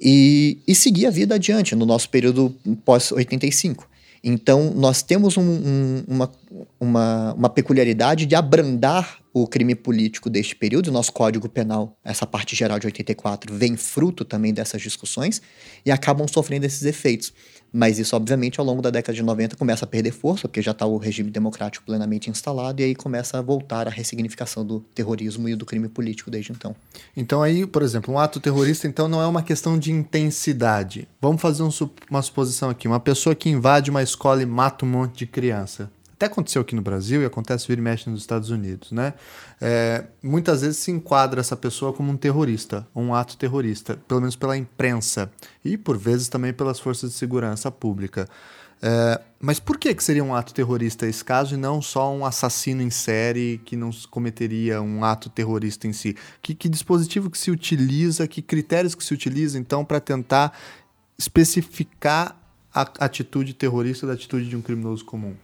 e, 0.00 0.58
e 0.66 0.74
seguir 0.74 1.06
a 1.06 1.10
vida 1.10 1.34
adiante 1.34 1.74
no 1.74 1.86
nosso 1.86 2.08
período 2.10 2.54
pós-85. 2.84 3.84
Então, 4.28 4.72
nós 4.74 5.02
temos 5.02 5.36
um, 5.36 5.42
um, 5.42 6.04
uma, 6.08 6.32
uma, 6.80 7.32
uma, 7.34 7.48
peculiaridade 7.48 8.26
de 8.26 8.34
abrandar 8.34 9.18
o 9.32 9.46
crime 9.46 9.74
político 9.74 10.28
deste 10.28 10.56
período. 10.56 10.88
O 10.88 10.92
nosso 10.92 11.12
Código 11.12 11.48
Penal, 11.48 11.96
essa 12.04 12.26
parte 12.26 12.56
geral 12.56 12.78
de 12.80 12.86
84, 12.86 13.54
vem 13.54 13.76
fruto 13.76 14.24
também 14.24 14.52
dessas 14.52 14.82
discussões 14.82 15.40
e 15.84 15.92
acabam 15.92 16.26
sofrendo 16.26 16.66
esses 16.66 16.82
efeitos. 16.82 17.32
Mas 17.76 17.98
isso, 17.98 18.16
obviamente, 18.16 18.58
ao 18.58 18.64
longo 18.64 18.80
da 18.80 18.88
década 18.88 19.14
de 19.14 19.22
90 19.22 19.54
começa 19.54 19.84
a 19.84 19.88
perder 19.88 20.10
força, 20.10 20.48
porque 20.48 20.62
já 20.62 20.70
está 20.70 20.86
o 20.86 20.96
regime 20.96 21.30
democrático 21.30 21.84
plenamente 21.84 22.30
instalado, 22.30 22.80
e 22.80 22.84
aí 22.84 22.94
começa 22.94 23.38
a 23.38 23.42
voltar 23.42 23.86
a 23.86 23.90
ressignificação 23.90 24.64
do 24.64 24.80
terrorismo 24.94 25.46
e 25.46 25.54
do 25.54 25.66
crime 25.66 25.86
político 25.86 26.30
desde 26.30 26.52
então. 26.52 26.74
Então 27.14 27.42
aí, 27.42 27.66
por 27.66 27.82
exemplo, 27.82 28.14
um 28.14 28.18
ato 28.18 28.40
terrorista 28.40 28.88
então 28.88 29.08
não 29.08 29.20
é 29.20 29.26
uma 29.26 29.42
questão 29.42 29.78
de 29.78 29.92
intensidade. 29.92 31.06
Vamos 31.20 31.42
fazer 31.42 31.62
um, 31.62 31.70
uma 32.10 32.22
suposição 32.22 32.70
aqui. 32.70 32.88
Uma 32.88 32.98
pessoa 32.98 33.34
que 33.34 33.50
invade 33.50 33.90
uma 33.90 34.02
escola 34.02 34.42
e 34.42 34.46
mata 34.46 34.86
um 34.86 34.88
monte 34.88 35.18
de 35.18 35.26
criança 35.26 35.90
até 36.16 36.26
aconteceu 36.26 36.62
aqui 36.62 36.74
no 36.74 36.80
Brasil 36.80 37.20
e 37.20 37.26
acontece 37.26 37.68
vir 37.68 37.76
e 37.76 37.82
mexe 37.82 38.08
nos 38.08 38.20
Estados 38.20 38.48
Unidos, 38.48 38.90
né? 38.90 39.12
É, 39.60 40.06
muitas 40.22 40.62
vezes 40.62 40.78
se 40.78 40.90
enquadra 40.90 41.40
essa 41.40 41.54
pessoa 41.54 41.92
como 41.92 42.10
um 42.10 42.16
terrorista, 42.16 42.88
um 42.94 43.14
ato 43.14 43.36
terrorista, 43.36 43.98
pelo 44.08 44.20
menos 44.20 44.34
pela 44.34 44.56
imprensa 44.56 45.30
e 45.62 45.76
por 45.76 45.98
vezes 45.98 46.28
também 46.28 46.54
pelas 46.54 46.80
forças 46.80 47.10
de 47.10 47.16
segurança 47.16 47.70
pública. 47.70 48.26
É, 48.80 49.20
mas 49.38 49.60
por 49.60 49.78
que, 49.78 49.94
que 49.94 50.02
seria 50.02 50.24
um 50.24 50.34
ato 50.34 50.54
terrorista 50.54 51.06
esse 51.06 51.22
caso 51.22 51.54
e 51.54 51.58
não 51.58 51.82
só 51.82 52.10
um 52.10 52.24
assassino 52.24 52.80
em 52.80 52.90
série 52.90 53.60
que 53.64 53.76
não 53.76 53.90
cometeria 54.10 54.80
um 54.80 55.04
ato 55.04 55.28
terrorista 55.28 55.86
em 55.86 55.92
si? 55.92 56.16
Que, 56.40 56.54
que 56.54 56.68
dispositivo 56.68 57.30
que 57.30 57.36
se 57.36 57.50
utiliza, 57.50 58.26
que 58.26 58.40
critérios 58.40 58.94
que 58.94 59.04
se 59.04 59.12
utiliza 59.12 59.58
então 59.58 59.84
para 59.84 60.00
tentar 60.00 60.58
especificar 61.18 62.40
a 62.74 63.04
atitude 63.04 63.52
terrorista 63.52 64.06
da 64.06 64.14
atitude 64.14 64.48
de 64.48 64.56
um 64.56 64.62
criminoso 64.62 65.04
comum? 65.04 65.34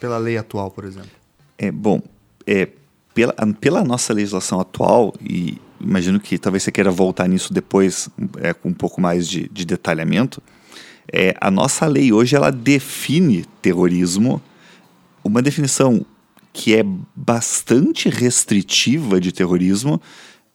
Pela 0.00 0.18
lei 0.18 0.38
atual, 0.38 0.70
por 0.70 0.84
exemplo? 0.84 1.10
É, 1.58 1.70
bom, 1.70 2.00
é, 2.46 2.68
pela, 3.14 3.34
pela 3.60 3.84
nossa 3.84 4.12
legislação 4.14 4.58
atual, 4.58 5.14
e 5.20 5.58
imagino 5.78 6.18
que 6.18 6.38
talvez 6.38 6.62
você 6.62 6.72
queira 6.72 6.90
voltar 6.90 7.28
nisso 7.28 7.52
depois 7.52 8.08
é, 8.38 8.54
com 8.54 8.70
um 8.70 8.74
pouco 8.74 9.00
mais 9.00 9.28
de, 9.28 9.48
de 9.50 9.64
detalhamento, 9.64 10.42
é, 11.12 11.34
a 11.40 11.50
nossa 11.50 11.86
lei 11.86 12.12
hoje 12.12 12.34
ela 12.34 12.50
define 12.50 13.44
terrorismo, 13.60 14.40
uma 15.22 15.42
definição 15.42 16.04
que 16.52 16.74
é 16.74 16.84
bastante 17.14 18.08
restritiva 18.08 19.20
de 19.20 19.32
terrorismo, 19.32 20.00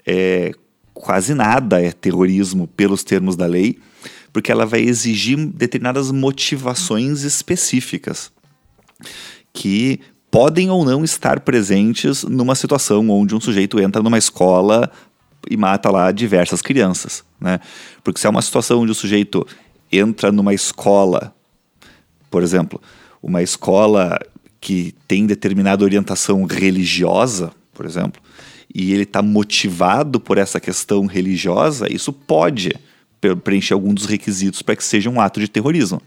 é, 0.05 0.51
quase 0.93 1.33
nada 1.33 1.81
é 1.81 1.91
terrorismo 1.91 2.67
pelos 2.67 3.03
termos 3.03 3.35
da 3.35 3.45
lei, 3.45 3.79
porque 4.33 4.51
ela 4.51 4.65
vai 4.65 4.81
exigir 4.81 5.37
determinadas 5.37 6.11
motivações 6.11 7.21
específicas 7.21 8.31
que 9.55 10.01
podem 10.29 10.69
ou 10.69 10.83
não 10.83 11.03
estar 11.03 11.39
presentes 11.39 12.23
numa 12.23 12.55
situação 12.55 13.09
onde 13.09 13.33
um 13.33 13.39
sujeito 13.39 13.79
entra 13.79 14.03
numa 14.03 14.17
escola 14.17 14.91
e 15.49 15.55
mata 15.55 15.89
lá 15.89 16.11
diversas 16.11 16.61
crianças, 16.61 17.23
né? 17.39 17.61
Porque 18.03 18.19
se 18.19 18.27
é 18.27 18.29
uma 18.29 18.41
situação 18.41 18.81
onde 18.81 18.91
o 18.91 18.95
sujeito 18.95 19.47
entra 19.89 20.31
numa 20.31 20.53
escola, 20.53 21.33
por 22.29 22.43
exemplo, 22.43 22.81
uma 23.23 23.41
escola 23.41 24.19
que 24.59 24.93
tem 25.07 25.25
determinada 25.25 25.85
orientação 25.85 26.43
religiosa, 26.43 27.51
por 27.73 27.85
exemplo, 27.85 28.21
e 28.73 28.91
ele 28.91 29.03
está 29.03 29.21
motivado 29.21 30.19
por 30.19 30.37
essa 30.37 30.59
questão 30.59 31.05
religiosa, 31.05 31.91
isso 31.91 32.11
pode 32.11 32.73
preencher 33.43 33.73
algum 33.73 33.93
dos 33.93 34.05
requisitos 34.05 34.61
para 34.61 34.75
que 34.75 34.83
seja 34.83 35.09
um 35.09 35.21
ato 35.21 35.39
de 35.39 35.47
terrorismo. 35.47 36.01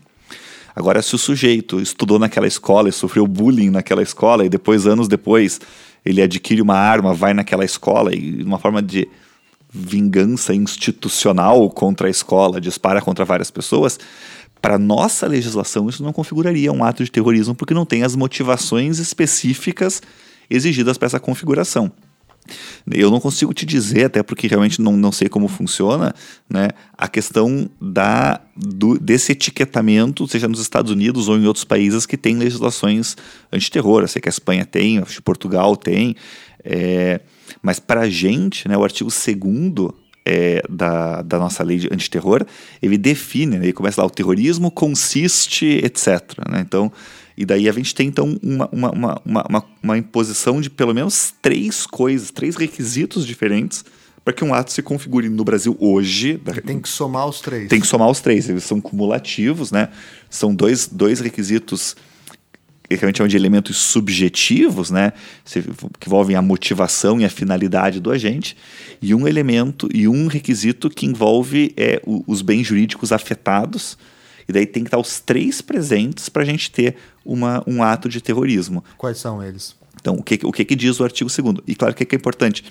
Agora, 0.79 1.03
se 1.03 1.13
o 1.13 1.19
sujeito 1.19 1.81
estudou 1.81 2.21
naquela 2.21 2.47
escola 2.47 2.89
e 2.89 2.93
sofreu 2.93 3.27
bullying 3.27 3.69
naquela 3.69 4.01
escola 4.01 4.47
e 4.47 4.49
depois, 4.49 4.87
anos 4.87 5.09
depois, 5.09 5.61
ele 6.07 6.23
adquire 6.23 6.63
uma 6.63 6.77
arma, 6.77 7.13
vai 7.13 7.35
naquela 7.35 7.65
escola 7.65 8.15
e, 8.15 8.45
uma 8.45 8.61
forma 8.61 8.81
de 8.81 9.09
vingança 9.69 10.55
institucional 10.55 11.69
contra 11.69 12.07
a 12.07 12.11
escola, 12.11 12.61
dispara 12.61 13.03
contra 13.03 13.25
várias 13.25 13.51
pessoas, 13.51 13.99
para 14.63 14.79
nossa 14.79 15.27
legislação 15.27 15.89
isso 15.89 16.01
não 16.01 16.13
configuraria 16.13 16.73
um 16.73 16.85
ato 16.85 17.03
de 17.03 17.11
terrorismo 17.11 17.57
porque 17.57 17.75
não 17.75 17.85
tem 17.85 18.05
as 18.05 18.15
motivações 18.15 19.01
específicas 19.01 20.01
exigidas 20.49 20.97
para 20.97 21.07
essa 21.07 21.19
configuração. 21.19 21.91
Eu 22.91 23.11
não 23.11 23.21
consigo 23.21 23.53
te 23.53 23.65
dizer, 23.67 24.05
até 24.05 24.23
porque 24.23 24.47
realmente 24.47 24.81
não, 24.81 24.97
não 24.97 25.13
sei 25.13 25.29
como 25.29 25.49
funciona, 25.49 26.15
né, 26.49 26.69
a 26.97 27.09
questão 27.09 27.69
da, 27.81 28.41
do, 28.57 28.99
desse 28.99 29.33
etiquetamento, 29.33 30.27
seja 30.29 30.49
nos 30.49 30.61
Estados 30.61 30.91
Unidos 30.91 31.29
ou 31.29 31.37
em 31.37 31.47
outros 31.47 31.65
países 31.65 32.07
que 32.07 32.17
têm 32.17 32.37
legislações 32.37 33.17
antiterror. 33.53 34.03
Eu 34.03 34.09
sei 34.09 34.21
que 34.21 34.29
a 34.29 34.31
Espanha 34.31 34.65
tem, 34.65 34.99
acho 34.99 35.17
que 35.17 35.23
Portugal 35.23 35.77
tem. 35.77 36.17
É, 36.65 37.21
Mas 37.63 37.79
para 37.79 38.03
a 38.03 38.11
gente, 38.11 38.69
né, 38.69 38.77
o 38.77 38.85
artigo 38.85 39.11
2 39.11 39.93
é, 40.25 40.63
da, 40.69 41.23
da 41.23 41.39
nossa 41.39 41.63
lei 41.63 41.79
de 41.79 41.89
antiterror, 41.91 42.45
ele 42.83 42.99
define, 42.99 43.57
né, 43.59 43.65
ele 43.65 43.73
começa 43.73 44.01
lá, 44.03 44.07
o 44.07 44.11
terrorismo 44.11 44.71
consiste, 44.71 45.65
etc. 45.83 46.21
Né? 46.51 46.61
Então, 46.61 46.93
e 47.39 47.47
daí 47.47 47.69
a 47.69 47.73
gente 47.73 47.95
tem 47.95 48.09
então 48.09 48.37
uma, 48.43 48.69
uma, 48.73 49.23
uma, 49.25 49.65
uma, 49.81 49.97
imposição 49.97 50.61
de 50.61 50.69
pelo 50.69 50.93
menos 50.93 51.33
três 51.41 51.87
coisas, 51.87 52.33
três 52.33 52.57
requisitos 52.57 53.25
diferentes 53.25 53.85
para 54.25 54.35
que 54.35 54.43
um 54.43 54.53
ato 54.53 54.73
se 54.73 54.83
configure 54.83 55.29
no 55.29 55.45
Brasil 55.45 55.77
hoje. 55.79 56.37
Tem 56.67 56.81
que 56.81 56.89
somar 56.89 57.29
os 57.29 57.41
três. 57.41 57.69
Tem 57.69 57.81
que 57.81 57.87
somar 57.87 58.11
os 58.11 58.21
três, 58.21 58.49
eles 58.49 58.65
são 58.65 58.81
cumulativos, 58.81 59.71
né? 59.71 59.89
São 60.29 60.53
dois, 60.53 60.89
dois 60.89 61.21
requisitos 61.21 61.95
que 62.89 63.05
a 63.05 63.07
gente 63.07 63.19
chama 63.19 63.29
de 63.29 63.37
elementos 63.37 63.77
subjetivos, 63.77 64.91
né, 64.91 65.13
que 66.01 66.09
envolvem 66.09 66.35
a 66.35 66.41
motivação 66.41 67.21
e 67.21 67.25
a 67.25 67.29
finalidade 67.29 68.01
do 68.01 68.11
agente, 68.11 68.57
e 69.03 69.15
um 69.15 69.29
elemento 69.29 69.91
e 69.93 70.09
um 70.09 70.27
requisito 70.27 70.89
que 70.89 71.05
envolve 71.05 71.75
é, 71.77 72.01
os 72.27 72.41
bens 72.41 72.67
jurídicos 72.67 73.13
afetados, 73.13 73.99
e 74.49 74.53
daí 74.53 74.67
tem 74.67 74.83
que 74.83 74.89
estar 74.89 74.99
os 74.99 75.21
três 75.21 75.61
presentes 75.61 76.29
para 76.29 76.43
a 76.43 76.47
gente 76.47 76.71
ter 76.71 76.97
uma, 77.25 77.63
um 77.67 77.83
ato 77.83 78.09
de 78.09 78.21
terrorismo. 78.21 78.83
Quais 78.97 79.19
são 79.19 79.43
eles? 79.43 79.77
Então, 80.01 80.15
o 80.15 80.23
que, 80.23 80.39
o 80.45 80.53
que, 80.53 80.65
que 80.65 80.77
diz 80.77 80.99
o 81.01 81.05
artigo 81.05 81.29
2 81.29 81.59
E 81.67 81.75
claro, 81.75 81.93
o 81.93 81.97
que, 81.97 82.05
que 82.05 82.15
é 82.15 82.19
importante? 82.19 82.65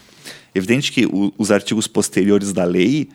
Evidente 0.56 0.92
que 0.92 1.06
o, 1.06 1.34
os 1.38 1.52
artigos 1.52 1.88
posteriores 1.88 2.52
da 2.52 2.64
lei 2.64 3.10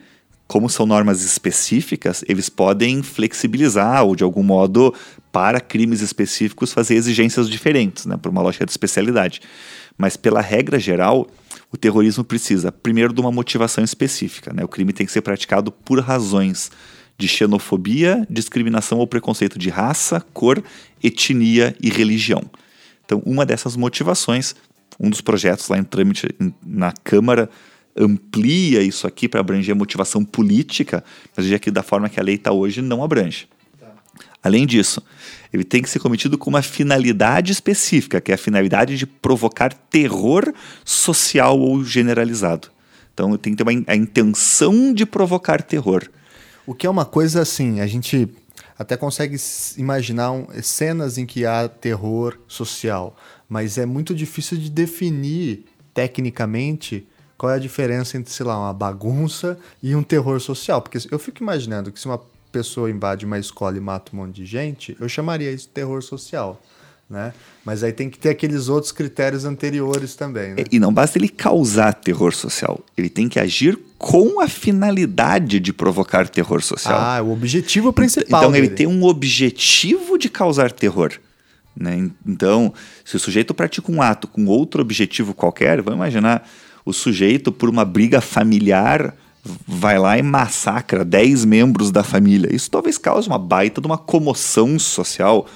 como 0.47 0.69
são 0.69 0.85
normas 0.85 1.23
específicas, 1.23 2.23
eles 2.27 2.49
podem 2.49 3.01
flexibilizar 3.01 4.03
ou, 4.03 4.15
de 4.15 4.23
algum 4.23 4.43
modo, 4.43 4.93
para 5.31 5.59
crimes 5.59 6.01
específicos, 6.01 6.71
fazer 6.71 6.95
exigências 6.95 7.49
diferentes, 7.49 8.05
né, 8.05 8.17
por 8.17 8.29
uma 8.29 8.41
lógica 8.41 8.65
de 8.65 8.71
especialidade. 8.71 9.41
Mas, 9.97 10.15
pela 10.15 10.41
regra 10.41 10.79
geral, 10.79 11.27
o 11.71 11.77
terrorismo 11.77 12.23
precisa, 12.23 12.71
primeiro, 12.71 13.13
de 13.13 13.21
uma 13.21 13.31
motivação 13.31 13.83
específica. 13.83 14.53
Né? 14.53 14.63
O 14.63 14.67
crime 14.67 14.93
tem 14.93 15.05
que 15.05 15.11
ser 15.11 15.21
praticado 15.21 15.71
por 15.71 15.99
razões 15.99 16.69
de 17.17 17.27
xenofobia, 17.27 18.25
discriminação 18.29 18.97
ou 18.97 19.07
preconceito 19.07 19.57
de 19.57 19.69
raça, 19.69 20.19
cor, 20.33 20.63
etnia 21.01 21.75
e 21.81 21.89
religião. 21.89 22.43
Então, 23.05 23.21
uma 23.25 23.45
dessas 23.45 23.75
motivações, 23.75 24.55
um 24.99 25.09
dos 25.09 25.21
projetos 25.21 25.67
lá 25.67 25.77
em 25.77 25.83
trâmite 25.83 26.27
na 26.65 26.91
Câmara 26.91 27.49
amplia 27.95 28.81
isso 28.81 29.05
aqui 29.05 29.27
para 29.27 29.39
abranger 29.39 29.73
a 29.73 29.77
motivação 29.77 30.25
política, 30.25 31.03
mas 31.35 31.45
já 31.45 31.59
que 31.59 31.69
da 31.69 31.83
forma 31.83 32.09
que 32.09 32.19
a 32.19 32.23
lei 32.23 32.35
está 32.35 32.51
hoje 32.51 32.81
não 32.81 33.03
abrange. 33.03 33.47
Além 34.41 34.65
disso, 34.65 35.01
ele 35.53 35.63
tem 35.63 35.81
que 35.81 35.89
ser 35.89 35.99
cometido 35.99 36.37
com 36.37 36.49
uma 36.49 36.61
finalidade 36.61 37.51
específica, 37.51 38.19
que 38.19 38.31
é 38.31 38.35
a 38.35 38.37
finalidade 38.37 38.97
de 38.97 39.05
provocar 39.05 39.73
terror 39.73 40.53
social 40.83 41.57
ou 41.57 41.81
generalizado. 41.83 42.69
Então 43.13 43.37
tem 43.37 43.53
que 43.53 43.63
ter 43.63 43.69
uma, 43.69 43.83
a 43.87 43.95
intenção 43.95 44.93
de 44.93 45.05
provocar 45.05 45.61
terror. 45.61 46.09
O 46.65 46.73
que 46.73 46.87
é 46.87 46.89
uma 46.89 47.05
coisa 47.05 47.41
assim, 47.41 47.81
a 47.81 47.87
gente 47.87 48.29
até 48.77 48.95
consegue 48.95 49.35
imaginar 49.77 50.31
um, 50.31 50.47
cenas 50.61 51.17
em 51.17 51.25
que 51.25 51.45
há 51.45 51.67
terror 51.67 52.37
social, 52.47 53.15
mas 53.49 53.77
é 53.77 53.85
muito 53.85 54.15
difícil 54.15 54.57
de 54.57 54.69
definir 54.69 55.65
tecnicamente 55.93 57.07
qual 57.37 57.51
é 57.51 57.55
a 57.55 57.59
diferença 57.59 58.17
entre, 58.17 58.31
sei 58.31 58.45
lá, 58.45 58.57
uma 58.57 58.73
bagunça 58.73 59.59
e 59.81 59.93
um 59.95 60.01
terror 60.01 60.39
social. 60.39 60.81
Porque 60.81 60.97
eu 61.11 61.19
fico 61.19 61.43
imaginando 61.43 61.91
que 61.91 61.99
se 61.99 62.05
uma 62.05 62.21
pessoa 62.51 62.89
invade 62.89 63.25
uma 63.25 63.37
escola 63.37 63.75
e 63.75 63.81
mata 63.81 64.11
um 64.13 64.19
monte 64.19 64.35
de 64.35 64.45
gente, 64.45 64.95
eu 64.99 65.09
chamaria 65.09 65.51
isso 65.51 65.67
de 65.67 65.73
terror 65.73 66.01
social. 66.01 66.61
Né? 67.13 67.31
Mas 67.63 67.83
aí 67.83 67.93
tem 67.93 68.09
que 68.09 68.17
ter 68.17 68.29
aqueles 68.29 68.69
outros 68.69 68.91
critérios 68.91 69.45
anteriores 69.45 70.15
também. 70.15 70.55
Né? 70.55 70.63
E 70.71 70.79
não 70.79 70.91
basta 70.91 71.19
ele 71.19 71.29
causar 71.29 71.93
terror 71.93 72.33
social, 72.33 72.79
ele 72.97 73.07
tem 73.07 73.29
que 73.29 73.39
agir 73.39 73.77
com 73.99 74.41
a 74.41 74.47
finalidade 74.47 75.59
de 75.59 75.71
provocar 75.71 76.27
terror 76.27 76.63
social. 76.63 76.99
Ah, 76.99 77.21
o 77.21 77.31
objetivo 77.31 77.93
principal. 77.93 78.41
Então 78.41 78.51
dele. 78.51 78.65
ele 78.65 78.75
tem 78.75 78.87
um 78.87 79.03
objetivo 79.03 80.17
de 80.17 80.27
causar 80.27 80.71
terror. 80.71 81.11
Né? 81.77 82.09
Então, 82.25 82.73
se 83.05 83.15
o 83.15 83.19
sujeito 83.19 83.53
pratica 83.53 83.91
um 83.91 84.01
ato 84.01 84.27
com 84.27 84.47
outro 84.47 84.81
objetivo 84.81 85.35
qualquer, 85.35 85.83
vamos 85.83 85.99
imaginar 85.99 86.49
o 86.83 86.91
sujeito, 86.91 87.51
por 87.51 87.69
uma 87.69 87.85
briga 87.85 88.21
familiar, 88.21 89.15
vai 89.67 89.99
lá 89.99 90.17
e 90.17 90.23
massacra 90.23 91.05
10 91.05 91.45
membros 91.45 91.91
da 91.91 92.03
família. 92.03 92.53
Isso 92.53 92.71
talvez 92.71 92.97
cause 92.97 93.27
uma 93.27 93.37
baita 93.37 93.79
de 93.79 93.85
uma 93.85 93.99
comoção 93.99 94.79
social. 94.79 95.47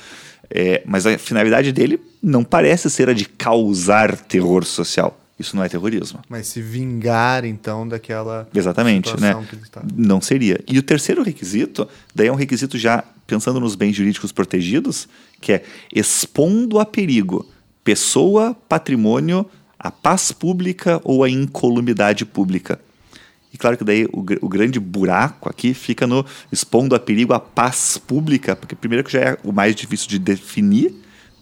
É, 0.49 0.81
mas 0.85 1.05
a 1.05 1.17
finalidade 1.17 1.71
dele 1.71 1.99
não 2.21 2.43
parece 2.43 2.89
ser 2.89 3.09
a 3.09 3.13
de 3.13 3.25
causar 3.25 4.17
terror 4.17 4.63
social. 4.65 5.19
Isso 5.39 5.55
não 5.55 5.63
é 5.63 5.69
terrorismo. 5.69 6.19
Mas 6.27 6.47
se 6.47 6.61
vingar, 6.61 7.45
então, 7.45 7.87
daquela. 7.87 8.47
Exatamente, 8.53 9.19
né? 9.19 9.35
Tá. 9.71 9.83
Não 9.95 10.19
seria. 10.19 10.59
E 10.67 10.79
o 10.79 10.83
terceiro 10.83 11.21
requisito, 11.21 11.87
daí 12.15 12.27
é 12.27 12.31
um 12.31 12.35
requisito 12.35 12.77
já 12.77 13.03
pensando 13.27 13.59
nos 13.59 13.75
bens 13.75 13.95
jurídicos 13.95 14.31
protegidos, 14.31 15.07
que 15.39 15.53
é 15.53 15.63
expondo 15.93 16.79
a 16.79 16.85
perigo 16.85 17.45
pessoa, 17.83 18.53
patrimônio, 18.67 19.45
a 19.79 19.89
paz 19.89 20.33
pública 20.33 20.99
ou 21.05 21.23
a 21.23 21.29
incolumidade 21.29 22.25
pública. 22.25 22.81
E 23.57 23.59
claro 23.59 23.75
que 23.75 23.83
daí 23.83 24.05
o, 24.13 24.19
o, 24.19 24.47
grande 24.47 24.79
buraco 24.79 25.49
aqui 25.49 25.73
fica 25.73 26.05
no 26.05 26.23
expondo 26.51 26.93
a 26.93 26.99
perigo 26.99 27.33
a 27.33 27.39
paz 27.39 27.97
pública, 27.97 28.55
porque 28.55 28.75
primeiro 28.75 29.03
que 29.03 29.11
já 29.11 29.19
é 29.19 29.37
o 29.43 29.51
mais 29.51 29.75
difícil 29.75 30.07
de 30.07 30.19
definir, 30.19 30.93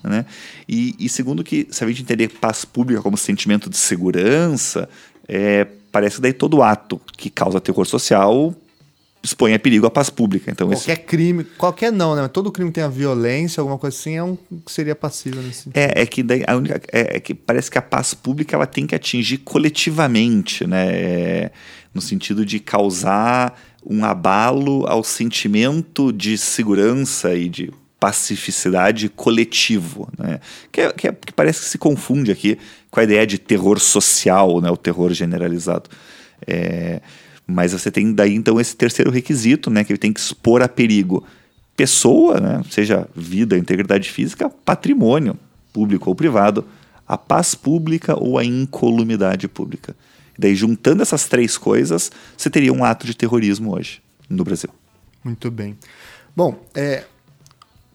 né? 0.02 0.26
E, 0.66 0.96
e 0.98 1.10
segundo 1.10 1.44
que 1.44 1.68
se 1.70 1.84
a 1.84 1.88
gente 1.88 2.04
entender 2.04 2.30
paz 2.30 2.64
pública 2.64 3.02
como 3.02 3.18
sentimento 3.18 3.70
de 3.70 3.76
segurança, 3.76 4.88
é, 5.28 5.68
parece 5.92 6.16
que 6.16 6.22
daí 6.22 6.32
todo 6.32 6.64
ato 6.64 7.02
que 7.18 7.30
causa 7.30 7.60
terror 7.60 7.86
social 7.86 8.56
expõe 9.22 9.54
a 9.54 9.60
perigo 9.60 9.86
a 9.86 9.92
paz 9.92 10.10
pública. 10.10 10.50
Então, 10.50 10.70
qualquer 10.70 10.94
esse... 10.94 11.02
crime, 11.02 11.44
qualquer 11.44 11.92
não, 11.92 12.16
né? 12.16 12.28
Todo 12.28 12.52
crime 12.52 12.72
tem 12.72 12.84
a 12.84 12.88
violência, 12.88 13.60
alguma 13.60 13.78
coisa 13.78 13.98
assim, 13.98 14.16
é 14.16 14.24
um 14.24 14.38
seria 14.68 14.96
passível 14.96 15.42
nesse 15.42 15.70
É, 15.74 16.02
é 16.02 16.06
que 16.06 16.24
daí 16.24 16.44
a 16.48 16.56
única 16.56 16.80
é, 16.94 17.18
é, 17.18 17.20
que 17.20 17.34
parece 17.34 17.70
que 17.70 17.78
a 17.78 17.82
paz 17.82 18.14
pública 18.14 18.56
ela 18.56 18.68
tem 18.68 18.88
que 18.88 18.96
atingir 18.96 19.40
coletivamente, 19.40 20.66
né? 20.66 20.88
É, 20.92 21.52
no 21.96 22.02
sentido 22.02 22.46
de 22.46 22.60
causar 22.60 23.60
um 23.84 24.04
abalo 24.04 24.86
ao 24.86 25.04
sentimento 25.04 26.12
de 26.12 26.38
segurança 26.38 27.34
e 27.34 27.48
de 27.48 27.72
pacificidade 27.98 29.08
coletivo, 29.08 30.10
né? 30.20 30.40
Que, 30.72 30.82
é, 30.82 30.92
que, 30.92 31.08
é, 31.08 31.12
que 31.14 31.32
parece 31.32 31.62
que 31.62 31.70
se 31.70 31.78
confunde 31.78 32.32
aqui 32.32 32.58
com 32.92 33.00
a 33.00 33.04
ideia 33.04 33.26
de 33.26 33.40
terror 33.40 33.80
social, 33.80 34.60
né? 34.60 34.70
O 34.70 34.78
terror 34.78 35.14
generalizado. 35.14 35.90
É, 36.46 37.02
mas 37.48 37.72
você 37.72 37.90
tem 37.90 38.14
daí 38.14 38.36
então 38.36 38.60
esse 38.60 38.76
terceiro 38.76 39.10
requisito, 39.10 39.70
né, 39.70 39.84
que 39.84 39.92
ele 39.92 40.00
tem 40.00 40.12
que 40.12 40.20
expor 40.20 40.62
a 40.62 40.68
perigo 40.68 41.24
pessoa, 41.78 42.40
né, 42.40 42.62
seja 42.70 43.08
vida, 43.16 43.58
integridade 43.58 44.10
física, 44.10 44.50
patrimônio, 44.50 45.38
público 45.72 46.10
ou 46.10 46.16
privado, 46.16 46.66
a 47.08 47.18
paz 47.18 47.54
pública 47.54 48.18
ou 48.18 48.38
a 48.38 48.44
incolumidade 48.44 49.48
pública. 49.48 49.96
Daí 50.38 50.56
juntando 50.56 51.02
essas 51.02 51.28
três 51.28 51.58
coisas, 51.58 52.12
você 52.38 52.50
teria 52.50 52.74
um 52.74 52.84
ato 52.84 53.06
de 53.06 53.16
terrorismo 53.16 53.76
hoje 53.76 54.02
no 54.30 54.44
Brasil. 54.44 54.70
Muito 55.24 55.50
bem. 55.50 55.78
Bom, 56.36 56.64
é, 56.74 57.06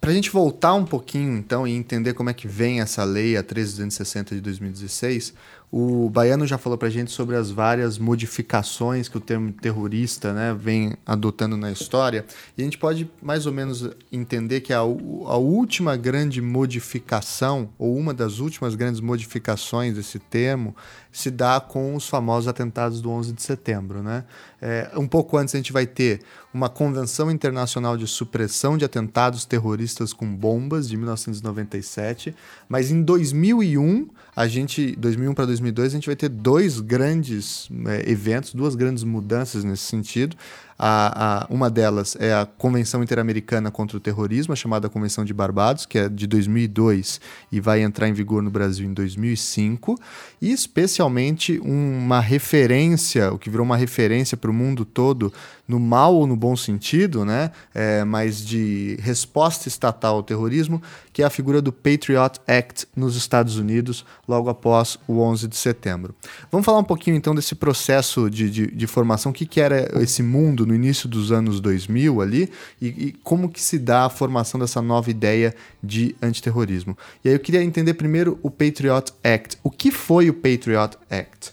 para 0.00 0.10
a 0.10 0.14
gente 0.14 0.30
voltar 0.30 0.72
um 0.74 0.84
pouquinho 0.84 1.36
então 1.36 1.68
e 1.68 1.72
entender 1.72 2.14
como 2.14 2.30
é 2.30 2.34
que 2.34 2.48
vem 2.48 2.80
essa 2.80 3.04
lei, 3.04 3.36
a 3.36 3.42
13260 3.42 4.34
de 4.34 4.40
2016, 4.40 5.34
o 5.70 6.10
Baiano 6.10 6.46
já 6.46 6.58
falou 6.58 6.76
para 6.76 6.88
a 6.88 6.90
gente 6.90 7.12
sobre 7.12 7.36
as 7.36 7.50
várias 7.50 7.96
modificações 7.96 9.08
que 9.08 9.16
o 9.16 9.20
termo 9.20 9.52
terrorista 9.52 10.32
né, 10.32 10.56
vem 10.58 10.94
adotando 11.06 11.56
na 11.56 11.70
história, 11.70 12.24
e 12.56 12.62
a 12.62 12.64
gente 12.64 12.78
pode 12.78 13.08
mais 13.22 13.46
ou 13.46 13.52
menos 13.52 13.88
entender 14.10 14.62
que 14.62 14.72
a, 14.72 14.78
a 14.78 15.36
última 15.36 15.96
grande 15.96 16.40
modificação, 16.40 17.68
ou 17.78 17.96
uma 17.96 18.12
das 18.12 18.40
últimas 18.40 18.74
grandes 18.74 19.00
modificações 19.00 19.94
desse 19.94 20.18
termo, 20.18 20.74
se 21.12 21.30
dá 21.30 21.60
com 21.60 21.94
os 21.94 22.08
famosos 22.08 22.48
atentados 22.48 23.00
do 23.00 23.10
11 23.10 23.32
de 23.32 23.42
setembro. 23.42 24.02
Né? 24.02 24.24
É, 24.60 24.90
um 24.96 25.06
pouco 25.06 25.36
antes 25.36 25.54
a 25.54 25.58
gente 25.58 25.72
vai 25.72 25.86
ter 25.86 26.20
uma 26.52 26.68
Convenção 26.68 27.30
Internacional 27.30 27.96
de 27.96 28.06
Supressão 28.06 28.76
de 28.76 28.84
Atentados 28.84 29.44
Terroristas 29.44 30.12
com 30.12 30.26
Bombas, 30.34 30.88
de 30.88 30.96
1997, 30.96 32.34
mas 32.68 32.90
em 32.90 33.02
2001, 33.02 34.08
a 34.34 34.46
gente, 34.46 34.94
2001 34.96 35.34
para 35.34 35.46
2002, 35.46 35.92
a 35.92 35.94
gente 35.94 36.06
vai 36.06 36.16
ter 36.16 36.28
dois 36.28 36.80
grandes 36.80 37.68
é, 37.86 38.10
eventos, 38.10 38.54
duas 38.54 38.74
grandes 38.74 39.04
mudanças 39.04 39.64
nesse 39.64 39.84
sentido. 39.84 40.36
A, 40.82 41.42
a, 41.42 41.46
uma 41.50 41.68
delas 41.68 42.16
é 42.18 42.32
a 42.32 42.46
Convenção 42.46 43.02
Interamericana 43.02 43.70
contra 43.70 43.98
o 43.98 44.00
Terrorismo, 44.00 44.54
a 44.54 44.56
chamada 44.56 44.88
Convenção 44.88 45.26
de 45.26 45.34
Barbados, 45.34 45.84
que 45.84 45.98
é 45.98 46.08
de 46.08 46.26
2002 46.26 47.20
e 47.52 47.60
vai 47.60 47.82
entrar 47.82 48.08
em 48.08 48.14
vigor 48.14 48.42
no 48.42 48.50
Brasil 48.50 48.88
em 48.88 48.94
2005, 48.94 50.00
e 50.40 50.50
especialmente 50.50 51.60
uma 51.62 52.18
referência, 52.18 53.30
o 53.30 53.38
que 53.38 53.50
virou 53.50 53.66
uma 53.66 53.76
referência 53.76 54.38
para 54.38 54.50
o 54.50 54.54
mundo 54.54 54.86
todo, 54.86 55.30
no 55.68 55.78
mal 55.78 56.14
ou 56.14 56.26
no 56.26 56.34
bom 56.34 56.56
sentido, 56.56 57.24
né? 57.24 57.52
É, 57.72 58.02
mas 58.04 58.44
de 58.44 58.96
resposta 59.00 59.68
estatal 59.68 60.16
ao 60.16 60.22
terrorismo, 60.22 60.82
que 61.12 61.22
é 61.22 61.26
a 61.26 61.30
figura 61.30 61.62
do 61.62 61.72
Patriot 61.72 62.40
Act 62.46 62.88
nos 62.96 63.14
Estados 63.16 63.56
Unidos, 63.56 64.04
logo 64.26 64.48
após 64.48 64.98
o 65.06 65.20
11 65.20 65.46
de 65.46 65.56
setembro. 65.56 66.14
Vamos 66.50 66.64
falar 66.64 66.78
um 66.78 66.84
pouquinho 66.84 67.16
então 67.16 67.34
desse 67.34 67.54
processo 67.54 68.28
de, 68.28 68.50
de, 68.50 68.66
de 68.66 68.86
formação, 68.86 69.30
o 69.30 69.34
que, 69.34 69.46
que 69.46 69.60
era 69.60 70.02
esse 70.02 70.22
mundo 70.22 70.66
no 70.70 70.74
início 70.76 71.08
dos 71.08 71.32
anos 71.32 71.60
2000 71.60 72.20
ali 72.20 72.48
e, 72.80 72.86
e 72.86 73.12
como 73.24 73.48
que 73.48 73.60
se 73.60 73.78
dá 73.78 74.04
a 74.04 74.08
formação 74.08 74.60
dessa 74.60 74.80
nova 74.80 75.10
ideia 75.10 75.54
de 75.82 76.14
antiterrorismo. 76.22 76.96
E 77.24 77.28
aí 77.28 77.34
eu 77.34 77.40
queria 77.40 77.62
entender 77.62 77.94
primeiro 77.94 78.38
o 78.40 78.50
Patriot 78.50 79.12
Act. 79.24 79.58
O 79.64 79.70
que 79.70 79.90
foi 79.90 80.30
o 80.30 80.34
Patriot 80.34 80.96
Act? 81.10 81.52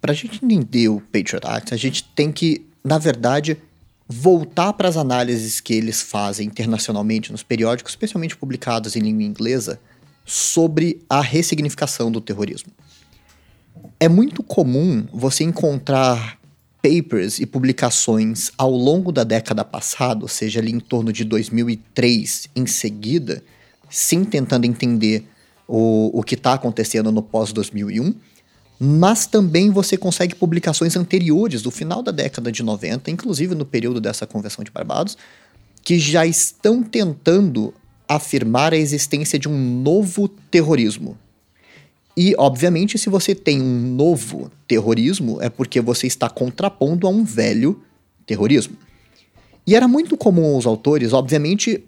Para 0.00 0.12
a 0.12 0.14
gente 0.14 0.44
entender 0.44 0.88
o 0.88 1.00
Patriot 1.00 1.44
Act, 1.44 1.74
a 1.74 1.76
gente 1.76 2.04
tem 2.14 2.30
que, 2.30 2.64
na 2.84 2.98
verdade, 2.98 3.58
voltar 4.06 4.72
para 4.74 4.88
as 4.88 4.96
análises 4.96 5.60
que 5.60 5.74
eles 5.74 6.00
fazem 6.00 6.46
internacionalmente 6.46 7.32
nos 7.32 7.42
periódicos, 7.42 7.92
especialmente 7.92 8.36
publicados 8.36 8.94
em 8.94 9.00
língua 9.00 9.24
inglesa, 9.24 9.80
sobre 10.24 11.02
a 11.08 11.20
ressignificação 11.20 12.12
do 12.12 12.20
terrorismo. 12.20 12.70
É 13.98 14.08
muito 14.08 14.42
comum 14.42 15.06
você 15.12 15.42
encontrar 15.42 16.38
papers 16.84 17.38
e 17.38 17.46
publicações 17.46 18.50
ao 18.58 18.70
longo 18.70 19.10
da 19.10 19.24
década 19.24 19.64
passada, 19.64 20.20
ou 20.22 20.28
seja, 20.28 20.60
ali 20.60 20.70
em 20.70 20.78
torno 20.78 21.10
de 21.10 21.24
2003 21.24 22.50
em 22.54 22.66
seguida, 22.66 23.42
sim 23.88 24.22
tentando 24.22 24.66
entender 24.66 25.26
o, 25.66 26.10
o 26.12 26.22
que 26.22 26.34
está 26.34 26.52
acontecendo 26.52 27.10
no 27.10 27.22
pós-2001, 27.22 28.14
mas 28.78 29.24
também 29.24 29.70
você 29.70 29.96
consegue 29.96 30.34
publicações 30.34 30.94
anteriores, 30.94 31.62
do 31.62 31.70
final 31.70 32.02
da 32.02 32.12
década 32.12 32.52
de 32.52 32.62
90, 32.62 33.10
inclusive 33.10 33.54
no 33.54 33.64
período 33.64 33.98
dessa 33.98 34.26
Convenção 34.26 34.62
de 34.62 34.70
Barbados, 34.70 35.16
que 35.82 35.98
já 35.98 36.26
estão 36.26 36.82
tentando 36.82 37.72
afirmar 38.06 38.74
a 38.74 38.76
existência 38.76 39.38
de 39.38 39.48
um 39.48 39.80
novo 39.82 40.28
terrorismo. 40.28 41.16
E, 42.16 42.34
obviamente, 42.38 42.96
se 42.96 43.08
você 43.08 43.34
tem 43.34 43.60
um 43.60 43.94
novo 43.94 44.50
terrorismo, 44.68 45.42
é 45.42 45.48
porque 45.48 45.80
você 45.80 46.06
está 46.06 46.28
contrapondo 46.28 47.06
a 47.06 47.10
um 47.10 47.24
velho 47.24 47.82
terrorismo. 48.24 48.76
E 49.66 49.74
era 49.74 49.88
muito 49.88 50.16
comum 50.16 50.54
aos 50.54 50.66
autores, 50.66 51.12
obviamente, 51.12 51.82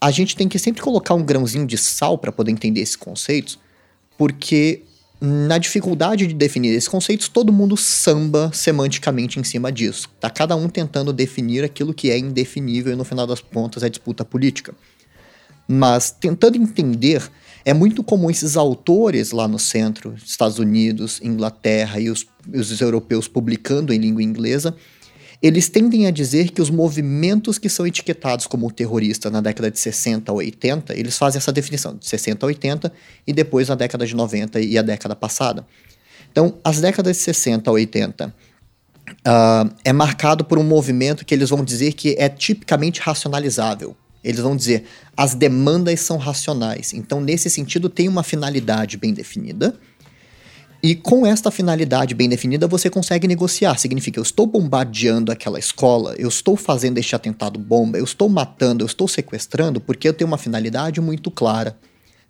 a 0.00 0.10
gente 0.10 0.36
tem 0.36 0.48
que 0.48 0.58
sempre 0.58 0.80
colocar 0.80 1.14
um 1.14 1.22
grãozinho 1.22 1.66
de 1.66 1.76
sal 1.76 2.16
para 2.16 2.30
poder 2.32 2.52
entender 2.52 2.80
esses 2.80 2.96
conceitos, 2.96 3.58
porque 4.16 4.82
na 5.20 5.58
dificuldade 5.58 6.28
de 6.28 6.34
definir 6.34 6.68
esses 6.68 6.88
conceitos, 6.88 7.28
todo 7.28 7.52
mundo 7.52 7.76
samba 7.76 8.52
semanticamente 8.54 9.40
em 9.40 9.44
cima 9.44 9.72
disso. 9.72 10.08
Tá 10.20 10.30
cada 10.30 10.54
um 10.54 10.68
tentando 10.68 11.12
definir 11.12 11.64
aquilo 11.64 11.92
que 11.92 12.10
é 12.10 12.16
indefinível 12.16 12.92
e 12.92 12.96
no 12.96 13.04
final 13.04 13.26
das 13.26 13.40
contas 13.40 13.82
é 13.82 13.88
disputa 13.88 14.24
política. 14.24 14.72
Mas 15.66 16.12
tentando 16.12 16.56
entender, 16.56 17.28
é 17.68 17.74
muito 17.74 18.02
comum 18.02 18.30
esses 18.30 18.56
autores 18.56 19.30
lá 19.30 19.46
no 19.46 19.58
centro, 19.58 20.14
Estados 20.24 20.58
Unidos, 20.58 21.20
Inglaterra 21.22 22.00
e 22.00 22.08
os, 22.08 22.24
os 22.50 22.80
europeus 22.80 23.28
publicando 23.28 23.92
em 23.92 23.98
língua 23.98 24.22
inglesa, 24.22 24.74
eles 25.42 25.68
tendem 25.68 26.06
a 26.06 26.10
dizer 26.10 26.48
que 26.48 26.62
os 26.62 26.70
movimentos 26.70 27.58
que 27.58 27.68
são 27.68 27.86
etiquetados 27.86 28.46
como 28.46 28.72
terrorista 28.72 29.28
na 29.28 29.42
década 29.42 29.70
de 29.70 29.78
60 29.78 30.32
a 30.32 30.34
80, 30.34 30.98
eles 30.98 31.18
fazem 31.18 31.36
essa 31.36 31.52
definição 31.52 31.94
de 31.94 32.08
60 32.08 32.46
a 32.46 32.46
80 32.46 32.90
e 33.26 33.34
depois 33.34 33.68
na 33.68 33.74
década 33.74 34.06
de 34.06 34.16
90 34.16 34.58
e 34.60 34.78
a 34.78 34.82
década 34.82 35.14
passada. 35.14 35.66
Então, 36.32 36.54
as 36.64 36.80
décadas 36.80 37.18
de 37.18 37.22
60 37.22 37.68
a 37.68 37.72
80 37.74 38.34
uh, 39.10 39.74
é 39.84 39.92
marcado 39.92 40.42
por 40.42 40.58
um 40.58 40.64
movimento 40.64 41.22
que 41.22 41.34
eles 41.34 41.50
vão 41.50 41.62
dizer 41.62 41.92
que 41.92 42.16
é 42.18 42.30
tipicamente 42.30 43.02
racionalizável. 43.02 43.94
Eles 44.22 44.40
vão 44.40 44.56
dizer 44.56 44.84
as 45.16 45.34
demandas 45.34 46.00
são 46.00 46.16
racionais. 46.16 46.92
Então, 46.92 47.20
nesse 47.20 47.48
sentido, 47.48 47.88
tem 47.88 48.08
uma 48.08 48.22
finalidade 48.22 48.96
bem 48.96 49.12
definida. 49.12 49.74
E 50.80 50.94
com 50.94 51.26
esta 51.26 51.50
finalidade 51.50 52.14
bem 52.14 52.28
definida, 52.28 52.68
você 52.68 52.88
consegue 52.88 53.26
negociar. 53.26 53.76
Significa, 53.78 54.18
eu 54.18 54.22
estou 54.22 54.46
bombardeando 54.46 55.32
aquela 55.32 55.58
escola, 55.58 56.14
eu 56.16 56.28
estou 56.28 56.56
fazendo 56.56 56.98
este 56.98 57.16
atentado 57.16 57.58
bomba, 57.58 57.98
eu 57.98 58.04
estou 58.04 58.28
matando, 58.28 58.84
eu 58.84 58.86
estou 58.86 59.08
sequestrando, 59.08 59.80
porque 59.80 60.08
eu 60.08 60.12
tenho 60.12 60.28
uma 60.28 60.38
finalidade 60.38 61.00
muito 61.00 61.32
clara. 61.32 61.76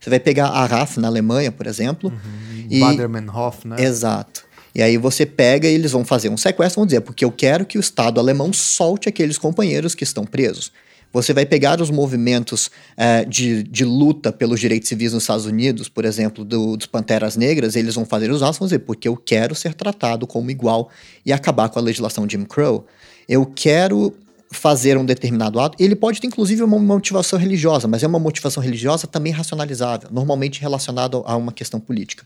Você 0.00 0.08
vai 0.08 0.20
pegar 0.20 0.46
a 0.46 0.64
RAF 0.64 0.98
na 0.98 1.08
Alemanha, 1.08 1.52
por 1.52 1.66
exemplo. 1.66 2.10
Uhum. 2.10 2.66
E... 2.70 2.80
Bader-Meinhof, 2.80 3.66
né? 3.66 3.76
Exato. 3.80 4.44
E 4.74 4.80
aí 4.80 4.96
você 4.96 5.26
pega 5.26 5.68
e 5.68 5.74
eles 5.74 5.92
vão 5.92 6.04
fazer 6.04 6.28
um 6.28 6.36
sequestro, 6.36 6.80
vão 6.80 6.86
dizer, 6.86 7.00
porque 7.00 7.24
eu 7.24 7.32
quero 7.32 7.66
que 7.66 7.76
o 7.76 7.80
Estado 7.80 8.20
alemão 8.20 8.52
solte 8.52 9.08
aqueles 9.08 9.36
companheiros 9.36 9.94
que 9.94 10.04
estão 10.04 10.24
presos. 10.24 10.72
Você 11.12 11.32
vai 11.32 11.46
pegar 11.46 11.80
os 11.80 11.90
movimentos 11.90 12.70
é, 12.96 13.24
de, 13.24 13.62
de 13.62 13.84
luta 13.84 14.30
pelos 14.30 14.60
direitos 14.60 14.88
civis 14.88 15.12
nos 15.12 15.22
Estados 15.22 15.46
Unidos, 15.46 15.88
por 15.88 16.04
exemplo, 16.04 16.44
do, 16.44 16.76
dos 16.76 16.86
Panteras 16.86 17.36
Negras, 17.36 17.76
eles 17.76 17.94
vão 17.94 18.04
fazer 18.04 18.30
os 18.30 18.42
atos, 18.42 18.58
vão 18.58 18.66
dizer, 18.66 18.80
porque 18.80 19.08
eu 19.08 19.16
quero 19.16 19.54
ser 19.54 19.74
tratado 19.74 20.26
como 20.26 20.50
igual 20.50 20.90
e 21.24 21.32
acabar 21.32 21.68
com 21.70 21.78
a 21.78 21.82
legislação 21.82 22.28
Jim 22.28 22.44
Crow. 22.44 22.86
Eu 23.28 23.46
quero 23.46 24.14
fazer 24.50 24.96
um 24.96 25.04
determinado 25.04 25.60
ato, 25.60 25.76
ele 25.82 25.94
pode 25.94 26.20
ter 26.20 26.26
inclusive 26.26 26.62
uma 26.62 26.78
motivação 26.78 27.38
religiosa, 27.38 27.86
mas 27.86 28.02
é 28.02 28.06
uma 28.06 28.18
motivação 28.18 28.62
religiosa 28.62 29.06
também 29.06 29.32
racionalizável, 29.32 30.08
normalmente 30.10 30.60
relacionada 30.60 31.18
a 31.24 31.36
uma 31.36 31.52
questão 31.52 31.78
política. 31.78 32.24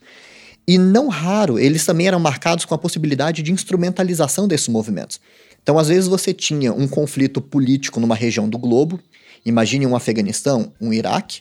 E 0.66 0.78
não 0.78 1.08
raro, 1.08 1.58
eles 1.58 1.84
também 1.84 2.06
eram 2.06 2.20
marcados 2.20 2.64
com 2.64 2.74
a 2.74 2.78
possibilidade 2.78 3.42
de 3.42 3.50
instrumentalização 3.50 4.46
desses 4.46 4.68
movimentos. 4.68 5.20
Então, 5.62 5.78
às 5.78 5.88
vezes, 5.88 6.08
você 6.08 6.32
tinha 6.32 6.72
um 6.72 6.88
conflito 6.88 7.40
político 7.40 8.00
numa 8.00 8.14
região 8.14 8.48
do 8.48 8.58
globo, 8.58 8.98
imagine 9.44 9.86
um 9.86 9.94
Afeganistão, 9.94 10.72
um 10.80 10.92
Iraque, 10.92 11.40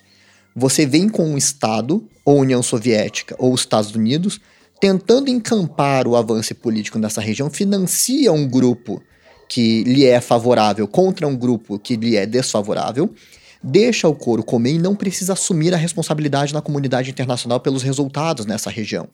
você 0.56 0.86
vem 0.86 1.10
com 1.10 1.26
um 1.26 1.38
Estado, 1.38 2.08
ou 2.26 2.40
União 2.40 2.62
Soviética, 2.62 3.36
ou 3.40 3.56
Estados 3.56 3.96
Unidos, 3.96 4.40
tentando 4.80 5.30
encampar 5.30 6.08
o 6.08 6.16
avanço 6.16 6.54
político 6.56 7.00
nessa 7.00 7.22
região, 7.22 7.50
financia 7.50 8.32
um 8.32 8.48
grupo 8.48 9.02
que 9.48 9.84
lhe 9.84 10.06
é 10.06 10.20
favorável 10.22 10.88
contra 10.88 11.28
um 11.28 11.36
grupo 11.36 11.78
que 11.78 11.96
lhe 11.96 12.16
é 12.16 12.26
desfavorável, 12.26 13.14
deixa 13.62 14.08
o 14.08 14.16
couro 14.16 14.44
comer 14.44 14.74
e 14.74 14.80
não 14.80 14.96
precisa 14.96 15.34
assumir 15.34 15.74
a 15.74 15.78
responsabilidade 15.78 16.54
na 16.54 16.62
comunidade 16.62 17.10
internacional 17.10 17.60
pelos 17.60 17.84
resultados 17.84 18.46
nessa 18.46 18.70
região. 18.70 19.08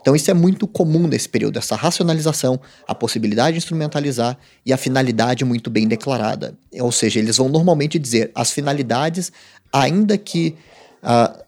Então, 0.00 0.16
isso 0.16 0.30
é 0.30 0.34
muito 0.34 0.66
comum 0.66 1.06
nesse 1.06 1.28
período, 1.28 1.58
essa 1.58 1.76
racionalização, 1.76 2.58
a 2.88 2.94
possibilidade 2.94 3.52
de 3.52 3.58
instrumentalizar 3.58 4.36
e 4.64 4.72
a 4.72 4.76
finalidade 4.76 5.44
muito 5.44 5.68
bem 5.68 5.86
declarada. 5.86 6.54
Ou 6.80 6.90
seja, 6.90 7.18
eles 7.18 7.36
vão 7.36 7.48
normalmente 7.48 7.98
dizer 7.98 8.30
as 8.34 8.50
finalidades, 8.50 9.30
ainda 9.70 10.16
que 10.16 10.56
uh, 11.02 11.38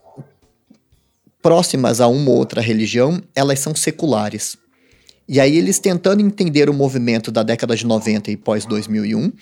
próximas 1.41 2.01
a 2.01 2.07
uma 2.09 2.31
ou 2.31 2.37
outra 2.37 2.61
religião, 2.61 3.23
elas 3.35 3.59
são 3.59 3.75
seculares. 3.75 4.57
E 5.27 5.41
aí, 5.41 5.57
eles 5.57 5.79
tentando 5.79 6.21
entender 6.21 6.69
o 6.69 6.75
movimento 6.75 7.33
da 7.33 7.43
década 7.43 7.75
de 7.75 7.87
90 7.87 8.31
e 8.31 8.37
pós-2001, 8.37 9.33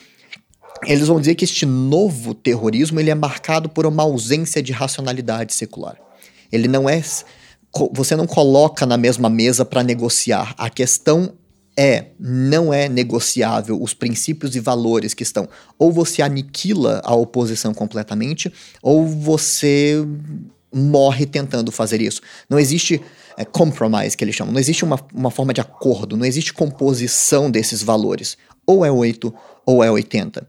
eles 0.87 1.09
vão 1.09 1.19
dizer 1.19 1.35
que 1.35 1.45
este 1.45 1.67
novo 1.67 2.33
terrorismo 2.33 3.01
ele 3.01 3.11
é 3.11 3.15
marcado 3.15 3.69
por 3.69 3.87
uma 3.87 4.05
ausência 4.05 4.63
de 4.63 4.73
racionalidade 4.73 5.53
secular. 5.53 5.97
Ele 6.51 6.69
não 6.69 6.89
é 6.89 7.03
você 7.93 8.16
não 8.16 8.27
coloca 8.27 8.85
na 8.85 8.97
mesma 8.97 9.31
mesa 9.31 9.64
para 9.64 9.83
negociar. 9.83 10.55
A 10.59 10.68
questão 10.68 11.35
é, 11.77 12.07
não 12.18 12.75
é 12.75 12.89
negociável 12.89 13.81
os 13.81 13.95
princípios 13.95 14.55
e 14.57 14.61
valores 14.61 15.14
que 15.14 15.23
estão. 15.23 15.49
Ou 15.79 15.93
você 15.93 16.21
aniquila 16.21 17.01
a 17.05 17.14
oposição 17.14 17.73
completamente, 17.73 18.53
ou 18.83 19.07
você 19.07 20.05
morre 20.73 21.27
tentando 21.27 21.73
fazer 21.73 22.01
isso. 22.01 22.21
Não 22.49 22.59
existe 22.59 23.01
é, 23.37 23.45
compromise, 23.45 24.16
que 24.16 24.25
eles 24.25 24.35
chamam. 24.35 24.53
Não 24.53 24.61
existe 24.61 24.85
uma, 24.85 25.01
uma 25.14 25.31
forma 25.31 25.53
de 25.53 25.61
acordo, 25.61 26.16
não 26.16 26.25
existe 26.25 26.53
composição 26.53 27.51
desses 27.51 27.83
valores. 27.83 28.37
Ou 28.66 28.85
é 28.85 28.91
8 28.91 29.33
ou 29.64 29.83
é 29.83 29.91
80. 29.91 30.47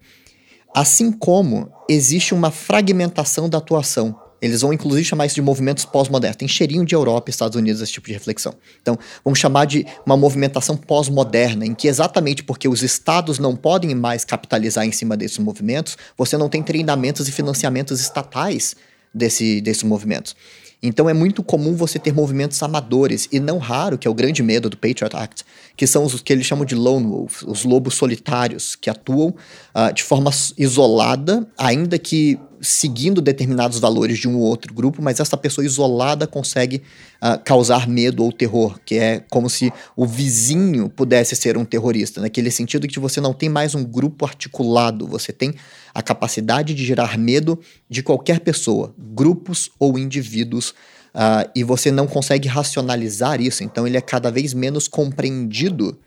Assim 0.73 1.11
como 1.11 1.71
existe 1.89 2.33
uma 2.33 2.51
fragmentação 2.51 3.49
da 3.49 3.57
atuação. 3.57 4.19
Eles 4.41 4.61
vão 4.61 4.73
inclusive 4.73 5.05
chamar 5.05 5.27
isso 5.27 5.35
de 5.35 5.41
movimentos 5.41 5.85
pós-modernos. 5.85 6.35
Tem 6.35 6.47
cheirinho 6.47 6.83
de 6.83 6.95
Europa 6.95 7.29
e 7.29 7.31
Estados 7.31 7.55
Unidos 7.55 7.81
esse 7.81 7.91
tipo 7.91 8.07
de 8.07 8.13
reflexão. 8.13 8.55
Então, 8.81 8.97
vamos 9.23 9.37
chamar 9.37 9.65
de 9.65 9.85
uma 10.05 10.17
movimentação 10.17 10.75
pós-moderna, 10.75 11.65
em 11.65 11.75
que 11.75 11.87
exatamente 11.87 12.43
porque 12.43 12.67
os 12.67 12.81
estados 12.81 13.37
não 13.37 13.55
podem 13.55 13.93
mais 13.93 14.25
capitalizar 14.25 14.85
em 14.85 14.91
cima 14.91 15.15
desses 15.15 15.37
movimentos, 15.37 15.97
você 16.17 16.37
não 16.37 16.49
tem 16.49 16.63
treinamentos 16.63 17.27
e 17.27 17.31
financiamentos 17.31 18.01
estatais 18.01 18.75
desse, 19.13 19.61
desses 19.61 19.83
movimentos. 19.83 20.35
Então 20.83 21.07
é 21.07 21.13
muito 21.13 21.43
comum 21.43 21.75
você 21.75 21.99
ter 21.99 22.13
movimentos 22.13 22.61
amadores, 22.63 23.27
e 23.31 23.39
não 23.39 23.59
raro, 23.59 23.97
que 23.97 24.07
é 24.07 24.11
o 24.11 24.13
grande 24.13 24.41
medo 24.41 24.69
do 24.69 24.77
Patriot 24.77 25.15
Act, 25.15 25.45
que 25.77 25.85
são 25.85 26.03
os 26.03 26.21
que 26.21 26.33
eles 26.33 26.45
chamam 26.45 26.65
de 26.65 26.73
lone 26.73 27.05
wolves, 27.05 27.43
os 27.43 27.63
lobos 27.63 27.93
solitários, 27.93 28.75
que 28.75 28.89
atuam 28.89 29.29
uh, 29.29 29.93
de 29.93 30.03
forma 30.03 30.31
isolada, 30.57 31.47
ainda 31.57 31.99
que 31.99 32.39
seguindo 32.61 33.21
determinados 33.21 33.79
valores 33.79 34.19
de 34.19 34.27
um 34.27 34.37
ou 34.37 34.43
outro 34.43 34.73
grupo, 34.73 35.01
mas 35.01 35.19
essa 35.19 35.35
pessoa 35.35 35.65
isolada 35.65 36.27
consegue 36.27 36.83
uh, 37.21 37.41
causar 37.43 37.87
medo 37.87 38.23
ou 38.23 38.31
terror, 38.31 38.79
que 38.85 38.95
é 38.95 39.23
como 39.29 39.49
se 39.49 39.73
o 39.95 40.05
vizinho 40.05 40.87
pudesse 40.87 41.35
ser 41.35 41.57
um 41.57 41.65
terrorista, 41.65 42.21
naquele 42.21 42.51
sentido 42.51 42.87
que 42.87 42.99
você 42.99 43.19
não 43.19 43.33
tem 43.33 43.49
mais 43.49 43.73
um 43.73 43.83
grupo 43.83 44.25
articulado, 44.25 45.07
você 45.07 45.33
tem 45.33 45.55
a 45.93 46.01
capacidade 46.01 46.73
de 46.73 46.85
gerar 46.85 47.17
medo 47.17 47.59
de 47.89 48.01
qualquer 48.01 48.39
pessoa, 48.39 48.93
grupos 48.97 49.69
ou 49.79 49.97
indivíduos, 49.97 50.69
uh, 51.15 51.49
e 51.55 51.63
você 51.63 51.91
não 51.91 52.07
consegue 52.07 52.47
racionalizar 52.47 53.41
isso, 53.41 53.63
então 53.63 53.85
ele 53.85 53.97
é 53.97 54.01
cada 54.01 54.31
vez 54.31 54.53
menos 54.53 54.87
compreendido 54.87 55.97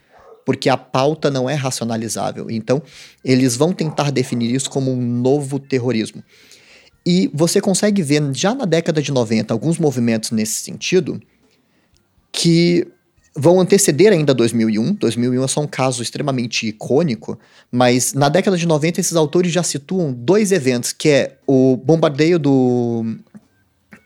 porque 0.45 0.69
a 0.69 0.77
pauta 0.77 1.31
não 1.31 1.49
é 1.49 1.55
racionalizável. 1.55 2.51
Então, 2.51 2.83
eles 3.25 3.57
vão 3.57 3.73
tentar 3.73 4.11
definir 4.11 4.55
isso 4.55 4.69
como 4.69 4.93
um 4.93 5.01
novo 5.01 5.59
terrorismo. 5.59 6.23
E 7.07 7.31
você 7.33 7.61
consegue 7.61 8.03
ver 8.03 8.23
já 8.35 8.55
na 8.55 8.65
década 8.65 9.03
de 9.03 9.13
90 9.13 9.53
alguns 9.53 9.79
movimentos 9.79 10.31
nesse 10.31 10.63
sentido 10.63 11.21
que 12.33 12.87
vão 13.37 13.61
anteceder 13.61 14.13
ainda 14.13 14.33
2001. 14.33 14.95
2001 14.95 15.45
é 15.45 15.49
só 15.49 15.61
um 15.61 15.67
caso 15.67 16.03
extremamente 16.03 16.69
icônico, 16.69 17.39
mas 17.71 18.13
na 18.15 18.29
década 18.29 18.57
de 18.57 18.67
90 18.67 19.01
esses 19.01 19.17
autores 19.17 19.53
já 19.53 19.63
situam 19.63 20.13
dois 20.13 20.53
eventos, 20.53 20.93
que 20.93 21.09
é 21.09 21.37
o 21.47 21.77
bombardeio 21.77 22.39
do 22.39 23.05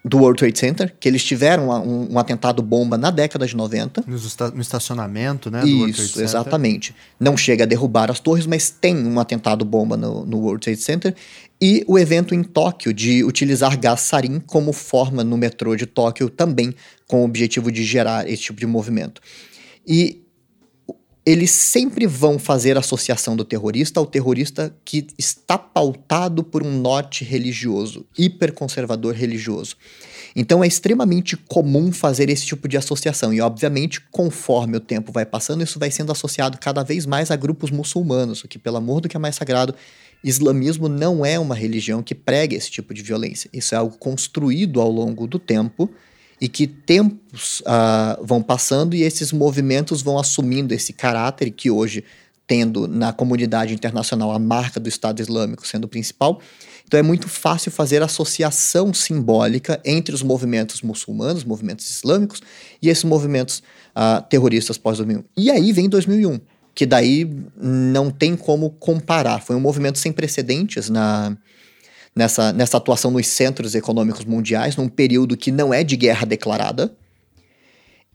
do 0.05 0.19
World 0.19 0.39
Trade 0.39 0.59
Center, 0.59 0.95
que 0.99 1.09
eles 1.09 1.23
tiveram 1.23 1.69
um, 1.69 2.15
um 2.15 2.19
atentado 2.19 2.63
bomba 2.63 2.97
na 2.97 3.11
década 3.11 3.47
de 3.47 3.55
90. 3.55 4.05
No, 4.07 4.17
estacionamento, 4.61 5.51
né? 5.51 5.65
Isso, 5.67 6.23
exatamente. 6.23 6.95
Não 7.21 7.37
chega 7.37 7.65
a 7.65 7.67
derrubar 7.67 8.11
as 8.11 8.19
torres, 8.19 8.47
mas 8.47 8.71
tem 8.71 8.97
um 8.97 9.21
atentado 9.21 9.65
bomba 9.65 9.97
no, 9.97 10.25
no 10.25 10.39
World 10.39 10.63
Trade 10.63 10.81
Center. 10.81 11.15
E 11.61 11.85
o 11.89 11.99
evento 11.99 12.35
em 12.35 12.43
Tóquio 12.43 12.93
de 12.93 13.25
utilizar 13.25 13.79
gás 13.79 14.01
sarin 14.01 14.39
como 14.39 14.73
forma 14.73 15.25
no 15.25 15.37
metrô 15.37 15.75
de 15.75 15.87
Tóquio 15.87 16.31
também, 16.31 16.75
com 17.07 17.23
o 17.23 17.25
objetivo 17.25 17.73
de 17.73 17.83
gerar 17.85 18.29
esse 18.29 18.43
tipo 18.43 18.61
de 18.61 18.67
movimento. 18.67 19.21
E 19.87 20.23
eles 21.27 21.51
sempre 21.51 22.07
vão 22.07 22.39
fazer 22.39 22.79
associação 22.79 23.37
do 23.37 23.45
terrorista 23.45 24.01
ao 24.01 24.07
terrorista 24.07 24.75
que 24.83 25.07
está 25.19 25.59
pautado 25.59 26.43
por 26.43 26.63
um 26.63 26.81
norte 26.81 27.23
religioso, 27.23 28.07
hiperconservador 28.17 29.15
religioso. 29.15 29.77
Então 30.35 30.65
é 30.65 30.67
extremamente 30.67 31.37
comum 31.37 31.93
fazer 31.93 32.31
esse 32.31 32.47
tipo 32.47 32.67
de 32.67 32.79
associação, 32.79 33.35
e 33.35 33.43
obviamente, 33.43 34.01
conforme 34.11 34.79
o 34.79 34.81
tempo 34.81 35.13
vai 35.13 35.27
passando, 35.27 35.63
isso 35.63 35.79
vai 35.79 35.91
sendo 35.91 36.13
associado 36.13 36.57
cada 36.57 36.83
vez 36.83 37.05
mais 37.05 37.31
a 37.31 37.37
grupos 37.37 37.71
muçulmanos, 37.71 38.43
o 38.43 38.49
que, 38.49 38.59
pelo 38.59 38.79
amor 38.79 39.03
do 39.03 39.09
que 39.09 39.17
é 39.17 39.21
mais 39.21 39.37
sagrado, 39.37 39.75
islamismo 40.23 40.89
não 40.89 41.25
é 41.25 41.39
uma 41.39 41.55
religião 41.55 42.03
que 42.03 42.15
prega 42.15 42.57
esse 42.57 42.71
tipo 42.71 42.93
de 42.93 43.03
violência. 43.03 43.49
Isso 43.53 43.75
é 43.75 43.79
algo 43.79 43.97
construído 43.99 44.81
ao 44.81 44.91
longo 44.91 45.27
do 45.27 45.39
tempo 45.39 45.91
e 46.41 46.49
que 46.49 46.67
tempos 46.67 47.61
uh, 47.61 48.25
vão 48.25 48.43
passando 48.43 48.95
e 48.95 49.03
esses 49.03 49.33
movimentos 49.33 50.03
vão 50.03 50.19
assumindo 50.19 50.73
esse 50.73 50.93
caráter 50.93 51.51
que 51.51 51.71
hoje 51.71 52.05
tendo 52.47 52.89
na 52.89 53.13
comunidade 53.13 53.75
internacional 53.75 54.33
a 54.33 54.39
marca 54.39 54.81
do 54.81 54.89
Estado 54.89 55.21
Islâmico 55.21 55.67
sendo 55.67 55.85
o 55.85 55.89
principal. 55.89 56.41
Então 56.87 56.99
é 56.99 57.03
muito 57.03 57.29
fácil 57.29 57.71
fazer 57.71 58.03
associação 58.03 58.95
simbólica 58.95 59.79
entre 59.85 60.15
os 60.15 60.23
movimentos 60.23 60.81
muçulmanos, 60.81 61.45
movimentos 61.45 61.89
islâmicos, 61.91 62.41
e 62.81 62.89
esses 62.89 63.05
movimentos 63.05 63.63
uh, 63.95 64.23
terroristas 64.31 64.79
pós-2001. 64.79 65.23
E 65.37 65.51
aí 65.51 65.71
vem 65.71 65.87
2001, 65.87 66.41
que 66.79 66.87
daí 66.87 67.29
não 67.61 68.09
tem 68.09 68.37
como 68.37 68.71
comparar. 68.71 69.43
Foi 69.43 69.57
um 69.57 69.61
movimento 69.61 69.99
sem 69.99 70.13
precedentes 70.13 70.89
na, 70.89 71.37
nessa, 72.15 72.53
nessa 72.53 72.77
atuação 72.77 73.11
nos 73.11 73.27
centros 73.27 73.75
econômicos 73.75 74.25
mundiais, 74.25 74.77
num 74.77 74.89
período 74.89 75.37
que 75.37 75.51
não 75.51 75.75
é 75.75 75.83
de 75.83 75.97
guerra 75.97 76.25
declarada. 76.25 76.95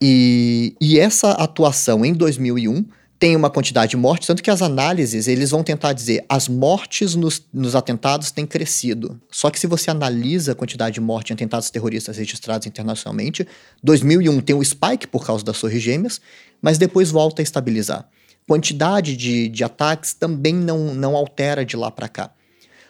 E, 0.02 0.78
e 0.80 0.98
essa 0.98 1.32
atuação 1.32 2.06
em 2.06 2.14
2001 2.14 2.86
tem 3.20 3.36
uma 3.36 3.50
quantidade 3.50 3.90
de 3.90 3.98
mortes, 3.98 4.28
tanto 4.28 4.42
que 4.42 4.50
as 4.50 4.62
análises 4.62 5.28
eles 5.28 5.50
vão 5.50 5.62
tentar 5.62 5.92
dizer 5.92 6.24
as 6.30 6.48
mortes 6.48 7.16
nos, 7.16 7.46
nos 7.54 7.76
atentados 7.76 8.32
têm 8.32 8.46
crescido. 8.46 9.20
Só 9.30 9.50
que 9.50 9.60
se 9.60 9.68
você 9.68 9.92
analisa 9.92 10.54
a 10.54 10.56
quantidade 10.56 10.94
de 10.94 11.02
mortes 11.02 11.32
em 11.32 11.34
atentados 11.34 11.70
terroristas 11.70 12.16
registrados 12.16 12.66
internacionalmente, 12.66 13.46
2001 13.84 14.40
tem 14.40 14.56
o 14.56 14.64
spike 14.64 15.08
por 15.08 15.26
causa 15.26 15.44
das 15.44 15.60
Torres 15.60 15.84
Gêmeas, 15.84 16.22
mas 16.62 16.78
depois 16.78 17.12
volta 17.12 17.42
a 17.42 17.44
estabilizar. 17.44 18.08
Quantidade 18.48 19.16
de, 19.16 19.48
de 19.48 19.64
ataques 19.64 20.14
também 20.14 20.54
não, 20.54 20.94
não 20.94 21.16
altera 21.16 21.66
de 21.66 21.78
lá 21.78 21.90
para 21.90 22.08
cá. 22.08 22.32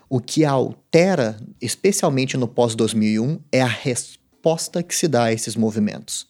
O 0.10 0.20
que 0.20 0.46
altera, 0.46 1.38
especialmente 1.62 2.38
no 2.38 2.48
pós-2001, 2.48 3.40
é 3.52 3.62
a 3.62 3.68
resposta 3.68 4.84
que 4.84 4.96
se 4.96 5.08
dá 5.08 5.26
a 5.26 5.34
esses 5.34 5.56
movimentos. 5.56 6.28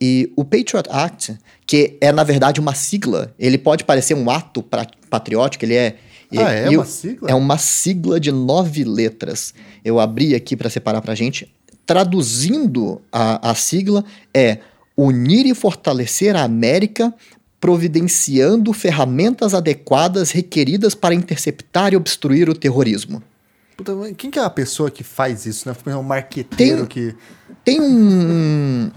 E 0.00 0.32
o 0.36 0.44
Patriot 0.44 0.88
Act, 0.90 1.36
que 1.66 1.96
é 2.00 2.12
na 2.12 2.22
verdade 2.22 2.60
uma 2.60 2.74
sigla, 2.74 3.34
ele 3.38 3.58
pode 3.58 3.84
parecer 3.84 4.14
um 4.14 4.30
ato 4.30 4.62
patriótico, 5.10 5.64
ele 5.64 5.74
é. 5.74 5.96
Ah, 6.36 6.52
é 6.52 6.68
uma 6.70 6.84
sigla? 6.84 7.30
É 7.30 7.34
uma 7.34 7.58
sigla 7.58 8.20
de 8.20 8.30
nove 8.30 8.84
letras. 8.84 9.54
Eu 9.84 9.98
abri 9.98 10.34
aqui 10.34 10.56
para 10.56 10.70
separar 10.70 11.00
para 11.00 11.14
gente. 11.14 11.52
Traduzindo 11.84 13.00
a, 13.10 13.50
a 13.50 13.54
sigla, 13.54 14.04
é 14.32 14.58
unir 14.96 15.46
e 15.46 15.54
fortalecer 15.54 16.36
a 16.36 16.42
América 16.42 17.14
providenciando 17.60 18.72
ferramentas 18.72 19.54
adequadas 19.54 20.30
requeridas 20.30 20.94
para 20.94 21.14
interceptar 21.14 21.92
e 21.92 21.96
obstruir 21.96 22.48
o 22.48 22.54
terrorismo. 22.54 23.22
Puta, 23.76 23.92
quem 24.16 24.30
que 24.30 24.38
é 24.38 24.42
a 24.42 24.50
pessoa 24.50 24.90
que 24.90 25.04
faz 25.04 25.46
isso, 25.46 25.68
né? 25.68 25.76
É 25.86 25.96
um 25.96 26.02
marqueteiro 26.02 26.86
tem, 26.86 26.86
que... 26.86 27.14
Tem 27.64 27.80
um, 27.80 28.90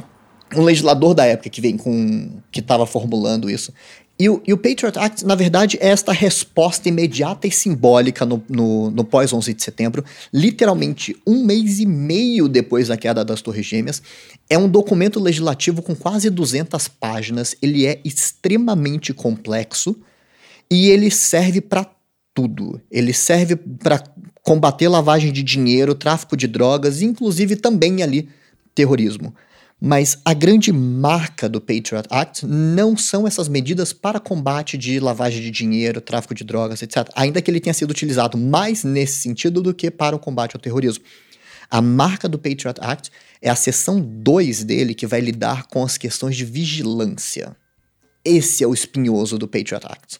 um 0.55 0.63
legislador 0.63 1.13
da 1.13 1.25
época 1.25 1.49
que 1.49 1.61
vem 1.61 1.77
com... 1.77 2.29
que 2.51 2.59
estava 2.59 2.85
formulando 2.85 3.49
isso. 3.49 3.73
E 4.21 4.29
o, 4.29 4.39
e 4.45 4.53
o, 4.53 4.57
Patriot 4.57 4.99
Act, 4.99 5.25
na 5.25 5.33
verdade, 5.33 5.79
é 5.81 5.87
esta 5.87 6.11
resposta 6.13 6.87
imediata 6.87 7.47
e 7.47 7.51
simbólica 7.51 8.23
no, 8.23 8.43
no, 8.47 8.91
no 8.91 9.03
pós-11 9.03 9.51
de 9.55 9.63
setembro, 9.63 10.05
literalmente 10.31 11.19
um 11.25 11.43
mês 11.43 11.79
e 11.79 11.87
meio 11.87 12.47
depois 12.47 12.89
da 12.89 12.95
queda 12.95 13.25
das 13.25 13.41
Torres 13.41 13.65
Gêmeas. 13.65 13.99
É 14.47 14.59
um 14.59 14.69
documento 14.69 15.19
legislativo 15.19 15.81
com 15.81 15.95
quase 15.95 16.29
200 16.29 16.87
páginas, 16.87 17.55
ele 17.63 17.87
é 17.87 17.99
extremamente 18.05 19.11
complexo 19.11 19.99
e 20.69 20.91
ele 20.91 21.09
serve 21.09 21.59
para 21.59 21.89
tudo. 22.31 22.79
Ele 22.91 23.13
serve 23.13 23.55
para 23.55 24.03
combater 24.43 24.87
lavagem 24.87 25.31
de 25.31 25.41
dinheiro, 25.41 25.95
tráfico 25.95 26.37
de 26.37 26.45
drogas, 26.45 27.01
inclusive 27.01 27.55
também 27.55 28.03
ali 28.03 28.29
terrorismo. 28.75 29.33
Mas 29.83 30.19
a 30.23 30.35
grande 30.35 30.71
marca 30.71 31.49
do 31.49 31.59
Patriot 31.59 32.07
Act 32.11 32.45
não 32.45 32.95
são 32.95 33.25
essas 33.25 33.47
medidas 33.47 33.91
para 33.91 34.19
combate 34.19 34.77
de 34.77 34.99
lavagem 34.99 35.41
de 35.41 35.49
dinheiro, 35.49 35.99
tráfico 35.99 36.35
de 36.35 36.43
drogas, 36.43 36.83
etc. 36.83 37.09
Ainda 37.15 37.41
que 37.41 37.49
ele 37.49 37.59
tenha 37.59 37.73
sido 37.73 37.89
utilizado 37.89 38.37
mais 38.37 38.83
nesse 38.83 39.21
sentido 39.21 39.59
do 39.59 39.73
que 39.73 39.89
para 39.89 40.15
o 40.15 40.19
combate 40.19 40.55
ao 40.55 40.61
terrorismo. 40.61 41.03
A 41.67 41.81
marca 41.81 42.29
do 42.29 42.37
Patriot 42.37 42.79
Act 42.79 43.09
é 43.41 43.49
a 43.49 43.55
seção 43.55 43.99
2 43.99 44.63
dele 44.63 44.93
que 44.93 45.07
vai 45.07 45.19
lidar 45.19 45.65
com 45.65 45.83
as 45.83 45.97
questões 45.97 46.37
de 46.37 46.45
vigilância. 46.45 47.55
Esse 48.23 48.63
é 48.63 48.67
o 48.67 48.75
espinhoso 48.75 49.35
do 49.39 49.47
Patriot 49.47 49.83
Act. 49.87 50.19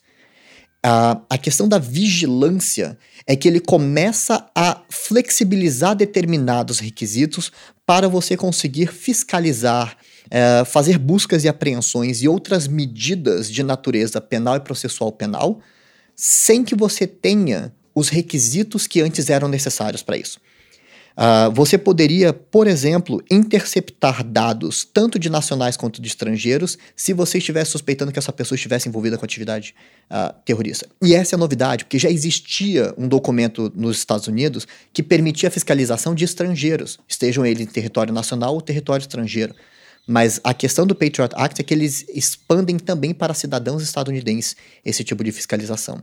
Uh, 0.83 1.21
a 1.29 1.37
questão 1.37 1.67
da 1.67 1.77
vigilância 1.77 2.97
é 3.27 3.35
que 3.35 3.47
ele 3.47 3.59
começa 3.59 4.49
a 4.55 4.81
flexibilizar 4.89 5.95
determinados 5.95 6.79
requisitos 6.79 7.51
para 7.85 8.09
você 8.09 8.35
conseguir 8.35 8.87
fiscalizar, 8.87 9.95
uh, 10.25 10.65
fazer 10.65 10.97
buscas 10.97 11.43
e 11.43 11.47
apreensões 11.47 12.23
e 12.23 12.27
outras 12.27 12.67
medidas 12.67 13.51
de 13.51 13.61
natureza 13.61 14.19
penal 14.19 14.55
e 14.55 14.59
processual 14.59 15.11
penal, 15.11 15.59
sem 16.15 16.63
que 16.63 16.73
você 16.73 17.05
tenha 17.05 17.71
os 17.93 18.09
requisitos 18.09 18.87
que 18.87 19.01
antes 19.01 19.29
eram 19.29 19.47
necessários 19.47 20.01
para 20.01 20.17
isso. 20.17 20.39
Uh, 21.11 21.51
você 21.53 21.77
poderia, 21.77 22.31
por 22.31 22.67
exemplo, 22.67 23.21
interceptar 23.29 24.23
dados 24.23 24.85
tanto 24.85 25.19
de 25.19 25.29
nacionais 25.29 25.75
quanto 25.75 26.01
de 26.01 26.07
estrangeiros 26.07 26.77
se 26.95 27.13
você 27.13 27.37
estivesse 27.37 27.71
suspeitando 27.71 28.11
que 28.11 28.19
essa 28.19 28.31
pessoa 28.31 28.55
estivesse 28.55 28.87
envolvida 28.87 29.17
com 29.17 29.25
atividade 29.25 29.75
uh, 30.09 30.33
terrorista. 30.45 30.87
E 31.01 31.13
essa 31.13 31.35
é 31.35 31.37
a 31.37 31.39
novidade, 31.39 31.83
porque 31.83 31.99
já 31.99 32.09
existia 32.09 32.93
um 32.97 33.07
documento 33.07 33.71
nos 33.75 33.97
Estados 33.97 34.27
Unidos 34.27 34.67
que 34.93 35.03
permitia 35.03 35.49
a 35.49 35.51
fiscalização 35.51 36.15
de 36.15 36.23
estrangeiros, 36.23 36.97
estejam 37.07 37.45
eles 37.45 37.67
em 37.67 37.69
território 37.69 38.13
nacional 38.13 38.53
ou 38.53 38.61
território 38.61 39.01
estrangeiro. 39.01 39.53
Mas 40.07 40.39
a 40.43 40.53
questão 40.53 40.87
do 40.87 40.95
Patriot 40.95 41.33
Act 41.35 41.61
é 41.61 41.63
que 41.63 41.73
eles 41.73 42.05
expandem 42.09 42.77
também 42.77 43.13
para 43.13 43.33
cidadãos 43.33 43.83
estadunidenses 43.83 44.55
esse 44.83 45.03
tipo 45.03 45.23
de 45.23 45.31
fiscalização. 45.31 46.01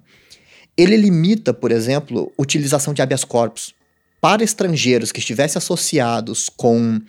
Ele 0.77 0.97
limita, 0.97 1.53
por 1.53 1.73
exemplo, 1.73 2.33
utilização 2.39 2.95
de 2.95 3.03
habeas 3.03 3.25
corpus 3.25 3.75
para 4.21 4.43
estrangeiros 4.43 5.13
que 5.13 5.21
estivessem 5.21 5.59
associados 5.59 6.49
com 6.49 6.97
uh, 6.97 7.01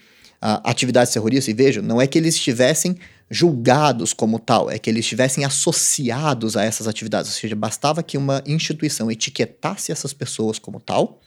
atividades 0.64 1.14
terroristas, 1.14 1.48
e 1.48 1.54
vejam, 1.54 1.84
não 1.84 2.02
é 2.02 2.08
que 2.08 2.18
eles 2.18 2.36
estivessem 2.36 2.98
julgados 3.30 4.14
como 4.14 4.40
tal, 4.40 4.70
é 4.70 4.80
que 4.80 4.90
eles 4.90 5.06
estivessem 5.06 5.46
associados 5.46 6.58
a 6.58 6.64
essas 6.64 6.88
atividades, 6.88 7.32
ou 7.32 7.38
seja, 7.38 7.56
bastava 7.56 8.02
que 8.02 8.18
uma 8.18 8.44
instituição 8.46 9.12
etiquetasse 9.12 9.92
essas 9.92 10.14
pessoas 10.14 10.58
como 10.58 10.80
tal, 10.80 11.20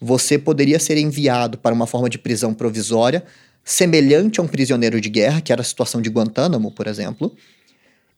você 0.00 0.38
poderia 0.38 0.78
ser 0.78 0.96
enviado 0.96 1.58
para 1.58 1.74
uma 1.74 1.86
forma 1.86 2.08
de 2.08 2.18
prisão 2.18 2.54
provisória 2.54 3.24
semelhante 3.64 4.40
a 4.40 4.42
um 4.42 4.46
prisioneiro 4.46 5.00
de 5.00 5.08
guerra, 5.08 5.40
que 5.40 5.52
era 5.52 5.60
a 5.60 5.64
situação 5.64 6.00
de 6.00 6.08
Guantánamo, 6.08 6.70
por 6.70 6.86
exemplo, 6.86 7.34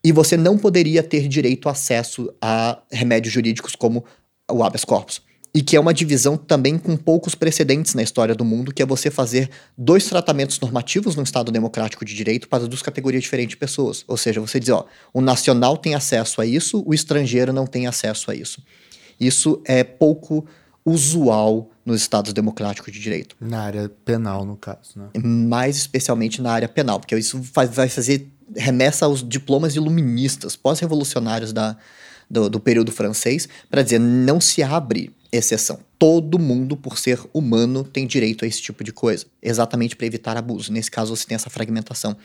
e 0.05 0.13
você 0.13 0.37
não 0.37 0.57
poderia 0.57 1.03
ter 1.03 1.27
direito 1.27 1.69
a 1.69 1.73
acesso 1.73 2.33
a 2.41 2.83
remédios 2.91 3.33
jurídicos 3.33 3.75
como 3.75 4.05
o 4.51 4.63
habeas 4.63 4.85
corpus. 4.85 5.23
E 5.53 5.63
que 5.63 5.77
é 5.77 5.81
uma 5.81 5.93
divisão 5.93 6.37
também 6.37 6.79
com 6.79 6.97
poucos 6.97 7.35
precedentes 7.35 7.95
na 7.95 8.03
história 8.03 8.35
do 8.35 8.45
mundo, 8.45 8.73
que 8.73 8.83
é 8.83 8.87
você 8.87 9.11
fazer 9.11 9.51
dois 9.77 10.07
tratamentos 10.07 10.61
normativos 10.61 11.17
no 11.17 11.25
Estado 11.25 11.51
democrático 11.51 12.05
de 12.05 12.15
direito 12.15 12.49
para 12.49 12.67
duas 12.67 12.83
categorias 12.83 13.23
diferentes 13.23 13.51
de 13.51 13.57
pessoas. 13.57 14.05
Ou 14.07 14.17
seja, 14.17 14.41
você 14.41 14.61
dizer, 14.61 14.73
ó, 14.73 14.85
o 15.13 15.21
nacional 15.21 15.77
tem 15.77 15.95
acesso 15.95 16.41
a 16.41 16.47
isso, 16.47 16.85
o 16.87 16.95
estrangeiro 16.95 17.53
não 17.53 17.67
tem 17.67 17.89
acesso 17.89 18.31
a 18.31 18.35
isso. 18.35 18.63
Isso 19.19 19.61
é 19.65 19.83
pouco 19.83 20.47
usual 20.85 21.71
nos 21.85 22.01
estados 22.01 22.33
democráticos 22.33 22.93
de 22.93 23.01
direito. 23.01 23.37
Na 23.41 23.63
área 23.63 23.91
penal, 24.05 24.45
no 24.45 24.57
caso, 24.57 24.93
né? 24.97 25.09
Mais 25.23 25.77
especialmente 25.77 26.41
na 26.41 26.53
área 26.53 26.69
penal, 26.69 27.01
porque 27.01 27.17
isso 27.17 27.41
vai 27.53 27.67
fazer 27.89 28.29
remessa 28.57 29.05
aos 29.05 29.27
diplomas 29.27 29.77
iluministas, 29.77 30.57
pós-revolucionários 30.57 31.53
da, 31.53 31.77
do, 32.31 32.49
do 32.49 32.61
período 32.61 32.93
francês, 32.93 33.49
para 33.69 33.83
dizer 33.83 33.99
não 33.99 34.41
se 34.41 34.63
abre 34.63 35.11
exceção. 35.33 35.81
Todo 35.99 36.39
mundo, 36.39 36.77
por 36.77 36.99
ser 36.99 37.21
humano, 37.33 37.85
tem 37.85 38.07
direito 38.07 38.45
a 38.45 38.49
esse 38.49 38.63
tipo 38.63 38.83
de 38.85 38.93
coisa, 38.93 39.27
exatamente 39.43 39.97
para 39.97 40.07
evitar 40.07 40.37
abuso. 40.37 40.73
Nesse 40.73 40.91
caso, 40.91 41.15
você 41.15 41.27
tem 41.27 41.35
essa 41.35 41.51
fragmentação. 41.51 42.17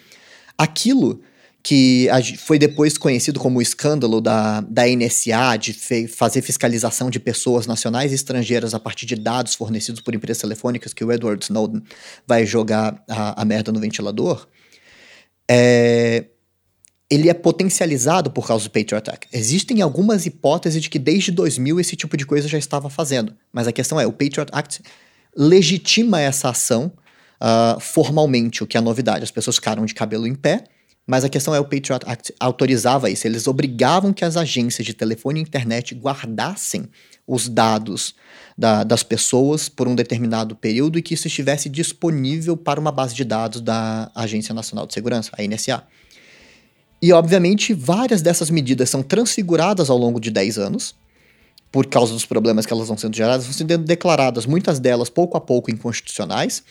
Aquilo 0.57 1.21
que 1.65 2.07
foi 2.37 2.59
depois 2.59 2.95
conhecido 2.95 3.39
como 3.39 3.57
o 3.57 3.61
escândalo 3.61 4.21
da, 4.21 4.61
da 4.61 4.83
NSA, 4.87 5.57
de 5.59 5.73
fazer 6.07 6.43
fiscalização 6.43 7.09
de 7.09 7.19
pessoas 7.19 7.65
nacionais 7.65 8.11
e 8.11 8.15
estrangeiras 8.15 8.75
a 8.75 8.79
partir 8.79 9.07
de 9.07 9.15
dados 9.15 9.55
fornecidos 9.55 9.99
por 9.99 10.13
empresas 10.13 10.41
telefônicas, 10.41 10.93
que 10.93 11.03
o 11.03 11.11
Edward 11.11 11.43
Snowden 11.43 11.81
vai 12.27 12.45
jogar 12.45 13.03
a, 13.09 13.41
a 13.41 13.43
merda 13.45 13.71
no 13.71 13.79
ventilador, 13.79 14.47
é, 15.49 16.25
ele 17.09 17.29
é 17.29 17.33
potencializado 17.33 18.31
por 18.31 18.47
causa 18.47 18.65
do 18.65 18.71
Patriot 18.71 19.09
Act. 19.09 19.27
Existem 19.31 19.81
algumas 19.81 20.25
hipóteses 20.25 20.81
de 20.81 20.89
que 20.89 20.97
desde 20.97 21.31
2000 21.31 21.79
esse 21.79 21.95
tipo 21.95 22.17
de 22.17 22.25
coisa 22.25 22.47
já 22.47 22.57
estava 22.57 22.89
fazendo, 22.89 23.35
mas 23.53 23.67
a 23.67 23.71
questão 23.71 23.99
é, 23.99 24.07
o 24.07 24.11
Patriot 24.11 24.49
Act 24.51 24.81
legitima 25.35 26.19
essa 26.19 26.49
ação 26.49 26.91
uh, 27.41 27.79
formalmente, 27.79 28.63
o 28.63 28.67
que 28.67 28.77
é 28.77 28.81
novidade. 28.81 29.23
As 29.23 29.31
pessoas 29.31 29.57
ficaram 29.57 29.85
de 29.85 29.93
cabelo 29.93 30.25
em 30.25 30.33
pé, 30.33 30.63
mas 31.05 31.23
a 31.23 31.29
questão 31.29 31.53
é 31.53 31.59
o 31.59 31.65
Patriot 31.65 32.05
Act 32.05 32.33
autorizava 32.39 33.09
isso. 33.09 33.27
Eles 33.27 33.47
obrigavam 33.47 34.11
que 34.11 34.25
as 34.25 34.35
agências 34.35 34.85
de 34.85 34.93
telefone 34.93 35.39
e 35.39 35.43
internet 35.43 35.93
guardassem 35.93 36.89
os 37.27 37.47
dados 37.47 38.15
da, 38.57 38.83
das 38.83 39.03
pessoas 39.03 39.69
por 39.69 39.87
um 39.87 39.93
determinado 39.93 40.55
período 40.55 40.97
e 40.97 41.01
que 41.01 41.13
isso 41.13 41.27
estivesse 41.27 41.69
disponível 41.69 42.57
para 42.57 42.79
uma 42.79 42.91
base 42.91 43.13
de 43.13 43.23
dados 43.23 43.61
da 43.61 44.11
Agência 44.15 44.53
Nacional 44.53 44.87
de 44.87 44.93
Segurança, 44.93 45.31
a 45.37 45.43
NSA. 45.43 45.83
E, 47.01 47.11
obviamente, 47.11 47.73
várias 47.73 48.21
dessas 48.21 48.49
medidas 48.49 48.89
são 48.89 49.03
transfiguradas 49.03 49.89
ao 49.89 49.97
longo 49.97 50.19
de 50.19 50.31
10 50.31 50.57
anos, 50.57 50.95
por 51.71 51.85
causa 51.87 52.13
dos 52.13 52.25
problemas 52.25 52.65
que 52.65 52.73
elas 52.73 52.87
vão 52.87 52.97
sendo 52.97 53.15
geradas, 53.15 53.45
vão 53.45 53.53
sendo 53.53 53.77
declaradas, 53.79 54.45
muitas 54.45 54.79
delas 54.79 55.09
pouco 55.09 55.37
a 55.37 55.41
pouco 55.41 55.69
inconstitucionais, 55.69 56.63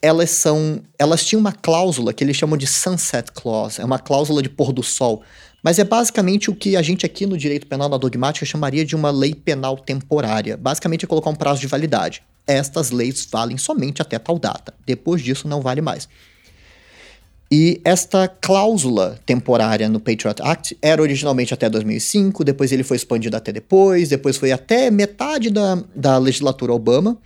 elas 0.00 0.30
são. 0.30 0.80
Elas 0.98 1.24
tinham 1.24 1.40
uma 1.40 1.52
cláusula 1.52 2.12
que 2.12 2.22
eles 2.22 2.36
chamam 2.36 2.56
de 2.56 2.66
sunset 2.66 3.32
clause, 3.32 3.80
é 3.80 3.84
uma 3.84 3.98
cláusula 3.98 4.42
de 4.42 4.48
pôr 4.48 4.72
do 4.72 4.82
sol. 4.82 5.22
Mas 5.62 5.78
é 5.78 5.84
basicamente 5.84 6.48
o 6.48 6.54
que 6.54 6.76
a 6.76 6.82
gente 6.82 7.04
aqui 7.04 7.26
no 7.26 7.36
direito 7.36 7.66
penal 7.66 7.88
na 7.88 7.96
dogmática 7.96 8.46
chamaria 8.46 8.84
de 8.84 8.94
uma 8.94 9.10
lei 9.10 9.34
penal 9.34 9.76
temporária. 9.76 10.56
Basicamente 10.56 11.04
é 11.04 11.08
colocar 11.08 11.30
um 11.30 11.34
prazo 11.34 11.60
de 11.60 11.66
validade. 11.66 12.22
Estas 12.46 12.90
leis 12.90 13.26
valem 13.30 13.58
somente 13.58 14.00
até 14.00 14.18
tal 14.18 14.38
data. 14.38 14.72
Depois 14.86 15.20
disso 15.20 15.48
não 15.48 15.60
vale 15.60 15.80
mais. 15.80 16.08
E 17.50 17.80
esta 17.84 18.26
cláusula 18.26 19.20
temporária 19.24 19.88
no 19.88 20.00
Patriot 20.00 20.42
Act 20.42 20.76
era 20.82 21.00
originalmente 21.00 21.54
até 21.54 21.70
2005, 21.70 22.42
depois 22.42 22.72
ele 22.72 22.82
foi 22.82 22.96
expandido 22.96 23.36
até 23.36 23.52
depois, 23.52 24.08
depois 24.08 24.36
foi 24.36 24.50
até 24.50 24.90
metade 24.90 25.50
da, 25.50 25.80
da 25.94 26.18
legislatura 26.18 26.72
Obama. 26.72 27.16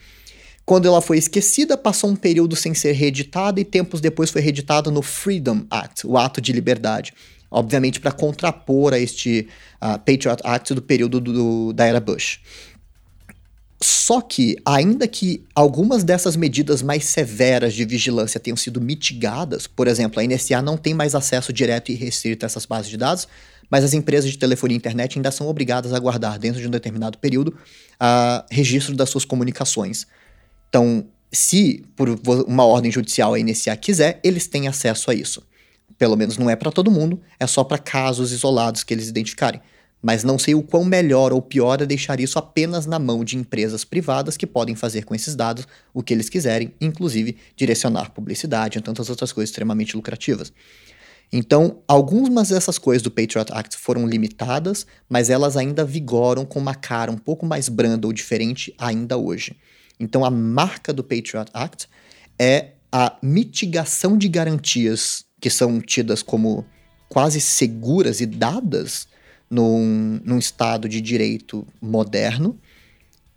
Quando 0.66 0.87
ela 0.87 1.01
foi 1.01 1.16
esquecida, 1.16 1.77
passou 1.77 2.11
um 2.11 2.16
período 2.16 2.55
sem 2.55 2.75
ser 2.75 2.93
reeditada 2.93 3.59
e 3.59 3.64
tempos 3.64 4.01
depois 4.01 4.31
foi 4.31 4.43
reeditada 4.43 4.91
no 4.91 5.01
Freedom 5.01 5.64
Act, 5.71 6.07
o 6.07 6.18
Ato 6.18 6.41
de 6.41 6.53
Liberdade. 6.53 7.14
Obviamente 7.51 7.99
para 7.99 8.12
contrapor 8.12 8.93
a 8.93 8.99
este 8.99 9.49
uh, 9.83 9.99
Patriot 9.99 10.41
Act 10.45 10.75
do 10.75 10.83
período 10.83 11.18
do, 11.18 11.73
da 11.73 11.87
era 11.87 11.99
Bush. 11.99 12.39
Só 13.83 14.20
que, 14.20 14.57
ainda 14.64 15.09
que 15.09 15.43
algumas 15.55 16.05
dessas 16.05 16.37
medidas 16.37 16.83
mais 16.83 17.05
severas 17.05 17.72
de 17.72 17.85
vigilância 17.85 18.39
tenham 18.39 18.57
sido 18.57 18.81
mitigadas, 18.81 19.66
por 19.66 19.89
exemplo, 19.89 20.20
a 20.20 20.24
NSA 20.24 20.61
não 20.61 20.76
tem 20.76 20.93
mais 20.93 21.14
acesso 21.14 21.53
direto 21.53 21.91
e 21.91 21.95
restrito 21.95 22.45
a 22.45 22.47
essas 22.47 22.66
bases 22.66 22.91
de 22.91 22.99
dados, 22.99 23.26
mas 23.70 23.83
as 23.83 23.95
empresas 23.95 24.31
de 24.31 24.37
telefonia 24.37 24.74
e 24.74 24.78
internet 24.78 25.16
ainda 25.16 25.31
são 25.31 25.47
obrigadas 25.47 25.95
a 25.95 25.99
guardar, 25.99 26.39
dentro 26.39 26.61
de 26.61 26.66
um 26.66 26.70
determinado 26.70 27.16
período, 27.18 27.51
uh, 27.51 28.45
registro 28.51 28.95
das 28.95 29.09
suas 29.09 29.24
comunicações. 29.24 30.07
Então, 30.68 31.07
se 31.33 31.85
por 31.97 32.09
uma 32.47 32.64
ordem 32.64 32.91
judicial 32.91 33.35
a 33.35 33.39
NSA 33.39 33.76
quiser, 33.76 34.20
eles 34.22 34.47
têm 34.47 34.68
acesso 34.68 35.11
a 35.11 35.14
isso. 35.14 35.43
Pelo 35.97 36.16
menos 36.16 36.37
não 36.37 36.51
é 36.51 36.57
para 36.57 36.72
todo 36.72 36.91
mundo, 36.91 37.20
é 37.39 37.47
só 37.47 37.62
para 37.62 37.78
casos 37.78 38.33
isolados 38.33 38.83
que 38.83 38.93
eles 38.93 39.09
identificarem. 39.09 39.61
Mas 40.03 40.24
não 40.24 40.38
sei 40.38 40.55
o 40.55 40.62
quão 40.62 40.84
melhor 40.84 41.32
ou 41.32 41.42
pior 41.42 41.82
é 41.82 41.86
deixar 41.86 42.20
isso 42.20 42.38
apenas 42.38 42.86
na 42.86 42.98
mão 42.98 43.22
de 43.22 43.36
empresas 43.36 43.84
privadas 43.84 44.36
que 44.36 44.46
podem 44.46 44.74
fazer 44.74 45.05
com 45.05 45.14
esses 45.14 45.34
dados 45.34 45.68
o 45.92 46.03
que 46.03 46.14
eles 46.14 46.28
quiserem, 46.28 46.74
inclusive 46.80 47.36
direcionar 47.55 48.11
publicidade 48.11 48.78
e 48.78 48.80
tantas 48.80 49.11
outras 49.11 49.32
coisas 49.32 49.51
extremamente 49.51 49.94
lucrativas. 49.94 50.53
Então, 51.32 51.78
algumas 51.86 52.48
dessas 52.48 52.76
coisas 52.76 53.03
do 53.03 53.11
Patriot 53.11 53.53
Act 53.53 53.76
foram 53.76 54.07
limitadas, 54.07 54.84
mas 55.09 55.30
elas 55.30 55.57
ainda 55.57 55.84
vigoram 55.84 56.44
com 56.44 56.59
uma 56.59 56.74
cara 56.74 57.12
um 57.12 57.18
pouco 57.18 57.46
mais 57.46 57.68
branda 57.68 58.07
ou 58.07 58.12
diferente 58.12 58.74
ainda 58.76 59.16
hoje. 59.16 59.57
Então, 59.98 60.24
a 60.24 60.30
marca 60.30 60.92
do 60.92 61.05
Patriot 61.05 61.51
Act 61.53 61.88
é 62.38 62.70
a 62.90 63.16
mitigação 63.22 64.18
de 64.18 64.28
garantias 64.28 65.24
que 65.40 65.48
são 65.48 65.80
tidas 65.80 66.22
como 66.22 66.66
quase 67.09 67.40
seguras 67.40 68.20
e 68.20 68.26
dadas 68.26 69.07
num, 69.51 70.20
num 70.24 70.38
Estado 70.38 70.88
de 70.88 71.01
direito 71.01 71.66
moderno, 71.80 72.59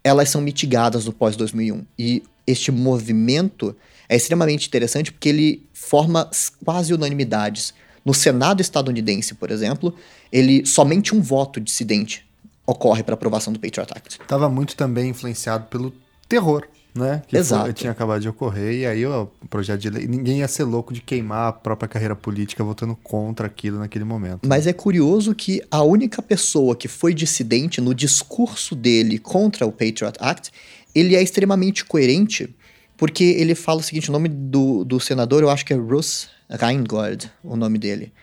elas 0.03 0.29
são 0.29 0.41
mitigadas 0.41 1.05
no 1.05 1.13
pós-2001. 1.13 1.85
E 1.97 2.23
este 2.45 2.71
movimento 2.71 3.75
é 4.07 4.15
extremamente 4.15 4.67
interessante 4.67 5.11
porque 5.11 5.29
ele 5.29 5.65
forma 5.73 6.29
quase 6.63 6.93
unanimidades. 6.93 7.73
No 8.05 8.13
Senado 8.13 8.61
estadunidense, 8.61 9.33
por 9.33 9.49
exemplo, 9.49 9.95
ele 10.31 10.65
somente 10.65 11.15
um 11.15 11.21
voto 11.21 11.59
dissidente 11.59 12.25
ocorre 12.65 13.03
para 13.03 13.13
aprovação 13.13 13.51
do 13.51 13.59
Patriot 13.59 13.91
Act. 13.93 14.19
Estava 14.21 14.49
muito 14.49 14.75
também 14.75 15.09
influenciado 15.09 15.65
pelo 15.67 15.93
terror, 16.27 16.67
né? 16.95 17.23
Que 17.27 17.37
Exato. 17.37 17.63
Foi, 17.63 17.73
tinha 17.73 17.91
acabado 17.91 18.21
de 18.21 18.29
ocorrer, 18.29 18.73
e 18.73 18.85
aí 18.85 19.05
ó, 19.05 19.23
o 19.23 19.47
projeto 19.47 19.81
de 19.81 19.89
lei. 19.89 20.07
Ninguém 20.07 20.39
ia 20.39 20.47
ser 20.47 20.63
louco 20.63 20.93
de 20.93 21.01
queimar 21.01 21.49
a 21.49 21.51
própria 21.51 21.87
carreira 21.87 22.15
política 22.15 22.63
votando 22.63 22.95
contra 22.95 23.47
aquilo 23.47 23.79
naquele 23.79 24.05
momento. 24.05 24.47
Mas 24.47 24.67
é 24.67 24.73
curioso 24.73 25.33
que 25.33 25.61
a 25.71 25.81
única 25.81 26.21
pessoa 26.21 26.75
que 26.75 26.87
foi 26.87 27.13
dissidente 27.13 27.81
no 27.81 27.95
discurso 27.95 28.75
dele 28.75 29.17
contra 29.17 29.65
o 29.65 29.71
Patriot 29.71 30.13
Act, 30.19 30.51
ele 30.93 31.15
é 31.15 31.21
extremamente 31.21 31.83
coerente, 31.83 32.53
porque 32.95 33.23
ele 33.23 33.55
fala 33.55 33.79
o 33.79 33.83
seguinte: 33.83 34.09
o 34.09 34.13
nome 34.13 34.29
do, 34.29 34.83
do 34.83 34.99
senador, 34.99 35.41
eu 35.41 35.49
acho 35.49 35.65
que 35.65 35.73
é 35.73 35.77
Russ 35.77 36.29
Reingord, 36.49 37.31
o 37.43 37.55
nome 37.55 37.79
dele. 37.79 38.13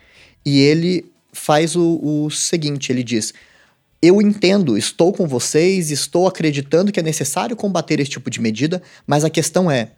E 0.45 0.61
ele 0.61 1.11
faz 1.33 1.75
o, 1.75 1.99
o 2.03 2.31
seguinte: 2.31 2.93
ele 2.93 3.03
diz 3.03 3.35
eu 4.03 4.21
entendo, 4.23 4.79
estou 4.79 5.13
com 5.13 5.27
vocês, 5.27 5.91
estou 5.91 6.27
acreditando 6.27 6.91
que 6.91 6.99
é 6.99 7.03
necessário 7.03 7.55
combater 7.55 8.01
esse 8.01 8.13
tipo 8.13 8.31
de 8.31 8.41
medida, 8.41 8.83
mas 9.07 9.25
a 9.25 9.31
questão 9.31 9.71
é: 9.71 9.93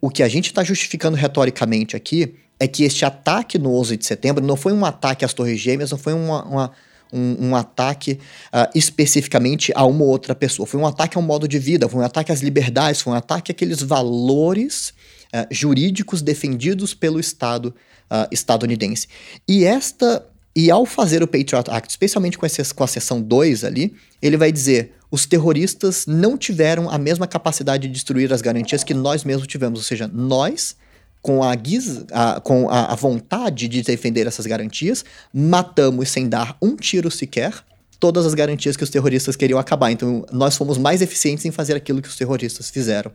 o 0.00 0.08
que 0.08 0.22
a 0.22 0.28
gente 0.28 0.46
está 0.46 0.64
justificando 0.64 1.16
retoricamente 1.16 1.94
aqui 1.94 2.34
é 2.58 2.66
que 2.66 2.84
este 2.84 3.04
ataque 3.04 3.58
no 3.58 3.74
11 3.74 3.96
de 3.96 4.06
setembro 4.06 4.44
não 4.44 4.56
foi 4.56 4.72
um 4.72 4.84
ataque 4.84 5.24
às 5.24 5.34
Torres 5.34 5.60
Gêmeas, 5.60 5.90
não 5.90 5.98
foi 5.98 6.14
uma, 6.14 6.44
uma, 6.44 6.72
um, 7.12 7.48
um, 7.48 7.56
ataque 7.56 8.18
uh, 8.54 8.70
especificamente 8.74 9.70
a 9.74 9.84
uma 9.84 10.04
ou 10.04 10.10
outra 10.10 10.34
pessoa, 10.34 10.66
foi 10.66 10.80
um 10.80 10.86
ataque 10.86 11.18
ao 11.18 11.22
modo 11.22 11.46
de 11.46 11.58
vida, 11.58 11.88
foi 11.88 12.00
um 12.00 12.04
ataque 12.04 12.32
às 12.32 12.40
liberdades, 12.40 13.02
foi 13.02 13.12
um 13.12 13.16
ataque 13.16 13.52
àqueles 13.52 13.82
valores 13.82 14.94
uh, 15.34 15.46
jurídicos 15.50 16.22
defendidos 16.22 16.94
pelo 16.94 17.20
Estado 17.20 17.74
uh, 18.10 18.28
estadunidense. 18.30 19.08
E 19.46 19.64
esta 19.64 20.24
e 20.54 20.70
ao 20.70 20.84
fazer 20.84 21.22
o 21.22 21.26
Patriot 21.26 21.70
Act, 21.70 21.90
especialmente 21.90 22.36
com, 22.36 22.44
esse, 22.44 22.74
com 22.74 22.84
a 22.84 22.86
seção 22.86 23.20
2 23.20 23.64
ali, 23.64 23.94
ele 24.20 24.36
vai 24.36 24.52
dizer: 24.52 24.92
os 25.10 25.26
terroristas 25.26 26.06
não 26.06 26.36
tiveram 26.36 26.90
a 26.90 26.98
mesma 26.98 27.26
capacidade 27.26 27.86
de 27.86 27.92
destruir 27.92 28.32
as 28.32 28.42
garantias 28.42 28.84
que 28.84 28.94
nós 28.94 29.24
mesmos 29.24 29.46
tivemos. 29.46 29.78
Ou 29.80 29.84
seja, 29.84 30.08
nós, 30.12 30.76
com 31.22 31.42
a, 31.42 31.54
guisa, 31.54 32.06
a, 32.12 32.40
com 32.40 32.68
a, 32.68 32.92
a 32.92 32.94
vontade 32.94 33.66
de 33.66 33.82
defender 33.82 34.26
essas 34.26 34.46
garantias, 34.46 35.04
matamos 35.32 36.10
sem 36.10 36.28
dar 36.28 36.56
um 36.60 36.76
tiro 36.76 37.10
sequer 37.10 37.64
todas 37.98 38.26
as 38.26 38.34
garantias 38.34 38.76
que 38.76 38.82
os 38.82 38.90
terroristas 38.90 39.36
queriam 39.36 39.60
acabar. 39.60 39.92
Então, 39.92 40.26
nós 40.32 40.56
fomos 40.56 40.76
mais 40.76 41.00
eficientes 41.00 41.44
em 41.44 41.52
fazer 41.52 41.76
aquilo 41.76 42.02
que 42.02 42.08
os 42.08 42.16
terroristas 42.16 42.68
fizeram. 42.68 43.12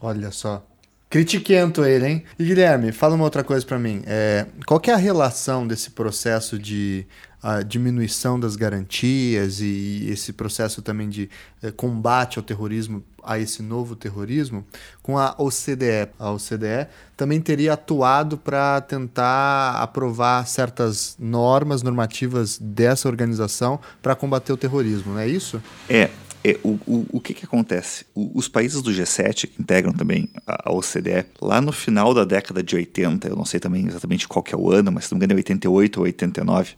Olha 0.00 0.30
só. 0.30 0.64
Critiquento 1.10 1.84
ele, 1.84 2.06
hein? 2.06 2.24
E 2.38 2.44
Guilherme, 2.44 2.92
fala 2.92 3.14
uma 3.14 3.24
outra 3.24 3.42
coisa 3.42 3.64
para 3.64 3.78
mim. 3.78 4.02
É, 4.06 4.46
qual 4.66 4.80
é 4.86 4.92
a 4.92 4.96
relação 4.96 5.66
desse 5.66 5.90
processo 5.90 6.58
de 6.58 7.06
a 7.42 7.62
diminuição 7.62 8.38
das 8.38 8.56
garantias 8.56 9.60
e 9.60 10.08
esse 10.10 10.32
processo 10.32 10.82
também 10.82 11.08
de 11.08 11.30
eh, 11.62 11.70
combate 11.70 12.38
ao 12.38 12.42
terrorismo, 12.42 13.02
a 13.22 13.38
esse 13.38 13.62
novo 13.62 13.94
terrorismo, 13.94 14.66
com 15.02 15.16
a 15.16 15.34
OCDE. 15.38 16.08
A 16.18 16.32
OCDE 16.32 16.88
também 17.16 17.40
teria 17.40 17.74
atuado 17.74 18.36
para 18.36 18.80
tentar 18.80 19.76
aprovar 19.80 20.46
certas 20.48 21.16
normas 21.18 21.82
normativas 21.82 22.58
dessa 22.60 23.08
organização 23.08 23.78
para 24.02 24.16
combater 24.16 24.52
o 24.52 24.56
terrorismo, 24.56 25.12
não 25.12 25.20
é 25.20 25.28
isso? 25.28 25.62
É. 25.88 26.10
É, 26.44 26.56
o, 26.62 26.78
o, 26.86 27.06
o 27.14 27.20
que, 27.20 27.34
que 27.34 27.44
acontece? 27.44 28.06
O, 28.14 28.38
os 28.38 28.48
países 28.48 28.80
do 28.80 28.92
G7, 28.92 29.48
que 29.48 29.60
integram 29.60 29.92
também 29.92 30.28
a, 30.46 30.70
a, 30.70 30.72
OCDE, 30.72 31.26
lá 31.40 31.60
no 31.60 31.72
final 31.72 32.14
da 32.14 32.24
década 32.24 32.62
de 32.62 32.76
80, 32.76 33.28
eu 33.28 33.36
não 33.36 33.44
sei 33.44 33.58
também 33.58 33.86
exatamente 33.86 34.28
qual 34.28 34.42
que 34.42 34.54
é 34.54 34.58
o 34.58 34.70
ano, 34.70 34.92
mas 34.92 35.06
se 35.06 35.12
não 35.12 35.18
me 35.18 35.24
engano 35.24 35.38
é 35.38 35.42
88 35.42 35.98
ou 35.98 36.04
89, 36.04 36.74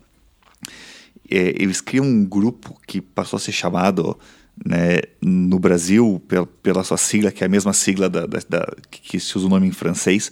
é, 1.31 1.55
eles 1.63 1.81
criam 1.81 2.05
um 2.05 2.25
grupo 2.25 2.79
que 2.87 3.01
passou 3.01 3.37
a 3.37 3.41
ser 3.41 3.53
chamado 3.53 4.19
né, 4.65 5.01
no 5.23 5.59
Brasil 5.59 6.21
pela, 6.27 6.47
pela, 6.47 6.85
sua 6.85 6.97
sigla, 6.97 7.31
que 7.31 7.45
é 7.45 7.47
a 7.47 7.51
mesma 7.51 7.73
sigla 7.73 8.09
da, 8.09 8.27
da, 8.27 8.41
da, 8.49 8.67
que 8.91 9.21
se 9.21 9.37
usa 9.37 9.47
o 9.47 9.51
nome 9.51 9.67
em 9.67 9.73
francês. 9.73 10.31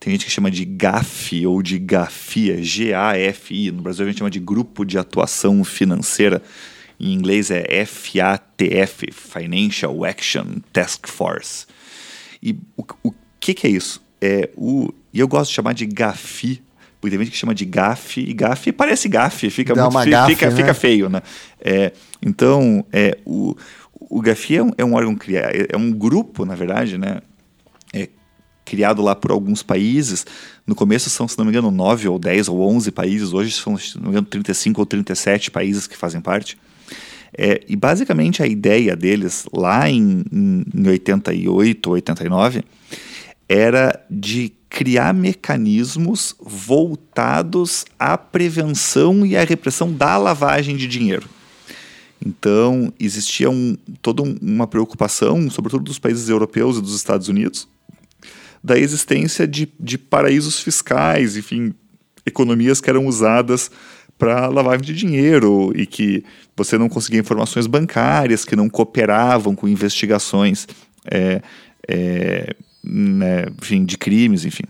Tem 0.00 0.12
gente 0.12 0.24
que 0.24 0.30
chama 0.30 0.50
de 0.50 0.64
GAFI 0.64 1.46
ou 1.46 1.60
de 1.60 1.78
GAFIA, 1.78 2.62
G-A-F-I. 2.62 3.72
No 3.72 3.82
Brasil 3.82 4.04
a 4.04 4.08
gente 4.08 4.18
chama 4.18 4.30
de 4.30 4.38
Grupo 4.38 4.84
de 4.84 4.96
Atuação 4.96 5.62
Financeira. 5.64 6.40
Em 6.98 7.12
inglês 7.12 7.50
é 7.50 7.84
FATF, 7.84 9.12
Financial 9.12 10.04
Action 10.04 10.46
Task 10.72 11.06
Force. 11.06 11.66
E 12.42 12.56
o, 12.76 12.84
o 13.04 13.14
que, 13.38 13.54
que 13.54 13.66
é 13.66 13.70
isso? 13.70 14.02
É 14.20 14.50
o, 14.56 14.92
e 15.12 15.20
eu 15.20 15.28
gosto 15.28 15.50
de 15.50 15.54
chamar 15.54 15.74
de 15.74 15.86
GAFI 15.86 16.62
porque 17.00 17.16
tem 17.16 17.24
gente 17.24 17.32
que 17.32 17.38
chama 17.38 17.54
de 17.54 17.64
gafe, 17.64 18.20
e 18.20 18.32
gafe 18.32 18.72
parece 18.72 19.08
gafe, 19.08 19.50
fica 19.50 19.74
Dá 19.74 19.88
muito 19.88 20.10
gafe, 20.10 20.34
fica, 20.34 20.50
né? 20.50 20.56
fica 20.56 20.74
feio, 20.74 21.08
né? 21.08 21.22
É, 21.60 21.92
então, 22.20 22.84
é, 22.92 23.16
o, 23.24 23.56
o 23.94 24.20
GAFI 24.20 24.56
é 24.56 24.62
um, 24.62 24.70
é 24.78 24.84
um 24.84 24.94
órgão 24.94 25.14
criado, 25.14 25.52
é 25.68 25.76
um 25.76 25.92
grupo, 25.92 26.44
na 26.44 26.56
verdade, 26.56 26.98
né? 26.98 27.20
É, 27.94 28.08
criado 28.64 29.00
lá 29.00 29.14
por 29.14 29.30
alguns 29.30 29.62
países. 29.62 30.26
No 30.66 30.74
começo 30.74 31.08
são, 31.08 31.28
se 31.28 31.38
não 31.38 31.44
me 31.44 31.52
engano, 31.52 31.70
9 31.70 32.08
ou 32.08 32.18
10 32.18 32.48
ou 32.48 32.60
11 32.60 32.90
países, 32.90 33.32
hoje 33.32 33.52
são, 33.52 33.78
se 33.78 33.96
não 33.96 34.04
me 34.04 34.08
engano, 34.10 34.26
35 34.26 34.80
ou 34.80 34.86
37 34.86 35.50
países 35.52 35.86
que 35.86 35.96
fazem 35.96 36.20
parte. 36.20 36.58
É, 37.36 37.60
e 37.68 37.76
basicamente 37.76 38.42
a 38.42 38.46
ideia 38.46 38.96
deles, 38.96 39.46
lá 39.52 39.88
em, 39.88 40.24
em, 40.32 40.64
em 40.74 40.88
88, 40.88 41.90
89, 41.90 42.64
era 43.48 44.04
de 44.10 44.52
criar 44.68 45.14
mecanismos 45.14 46.34
voltados 46.40 47.84
à 47.98 48.18
prevenção 48.18 49.24
e 49.24 49.36
à 49.36 49.44
repressão 49.44 49.92
da 49.92 50.16
lavagem 50.16 50.76
de 50.76 50.86
dinheiro. 50.86 51.28
Então, 52.24 52.92
existia 52.98 53.48
um, 53.48 53.76
toda 54.02 54.22
uma 54.22 54.66
preocupação, 54.66 55.48
sobretudo 55.50 55.84
dos 55.84 55.98
países 55.98 56.28
europeus 56.28 56.76
e 56.76 56.82
dos 56.82 56.94
Estados 56.94 57.28
Unidos, 57.28 57.68
da 58.62 58.78
existência 58.78 59.46
de, 59.46 59.68
de 59.78 59.96
paraísos 59.96 60.60
fiscais, 60.60 61.36
enfim, 61.36 61.72
economias 62.26 62.80
que 62.80 62.90
eram 62.90 63.06
usadas 63.06 63.70
para 64.18 64.48
lavagem 64.48 64.84
de 64.84 64.94
dinheiro 64.94 65.72
e 65.74 65.86
que 65.86 66.24
você 66.56 66.76
não 66.76 66.88
conseguia 66.88 67.20
informações 67.20 67.66
bancárias, 67.66 68.44
que 68.44 68.56
não 68.56 68.68
cooperavam 68.68 69.54
com 69.54 69.68
investigações 69.68 70.66
é, 71.08 71.40
é, 71.88 72.54
né, 72.82 73.46
enfim, 73.62 73.84
de 73.84 73.96
crimes, 73.96 74.44
enfim. 74.44 74.64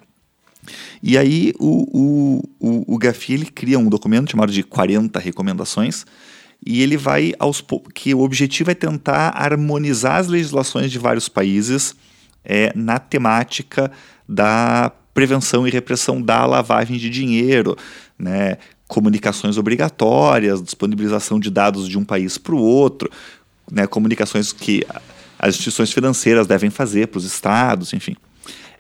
E 1.03 1.17
aí 1.17 1.55
o, 1.59 1.87
o, 1.99 2.43
o, 2.61 2.95
o 2.95 2.99
Gafi 2.99 3.33
ele 3.33 3.47
cria 3.47 3.79
um 3.79 3.89
documento 3.89 4.31
chamado 4.31 4.53
de 4.53 4.63
40 4.63 5.19
recomendações 5.19 6.05
e 6.65 6.83
ele 6.83 6.97
vai 6.97 7.33
aos 7.39 7.65
que 7.95 8.15
o 8.15 8.21
objetivo 8.21 8.71
é 8.71 8.75
tentar 8.75 9.31
harmonizar 9.35 10.17
as 10.17 10.29
legislações 10.29 10.91
de 10.91 10.99
vários 10.99 11.29
países 11.29 11.95
é, 12.45 12.73
na 12.75 12.99
temática 12.99 13.91
da 14.29 14.93
prevenção 15.15 15.67
e 15.67 15.71
repressão 15.71 16.21
da 16.21 16.45
lavagem 16.45 16.97
de 16.99 17.09
dinheiro, 17.09 17.77
né, 18.19 18.59
comunicações 18.89 19.59
obrigatórias, 19.59 20.63
disponibilização 20.63 21.39
de 21.39 21.51
dados 21.51 21.89
de 21.89 21.99
um 21.99 22.05
país 22.05 22.39
para 22.39 22.55
o 22.55 22.59
outro, 22.59 23.11
né, 23.71 23.87
comunicações 23.87 24.53
que 24.53 24.85
as 25.39 25.55
instituições 25.55 25.93
financeiras 25.93 26.47
devem 26.47 26.71
fazer 26.71 27.07
para 27.09 27.19
os 27.19 27.25
estados, 27.25 27.93
enfim. 27.93 28.17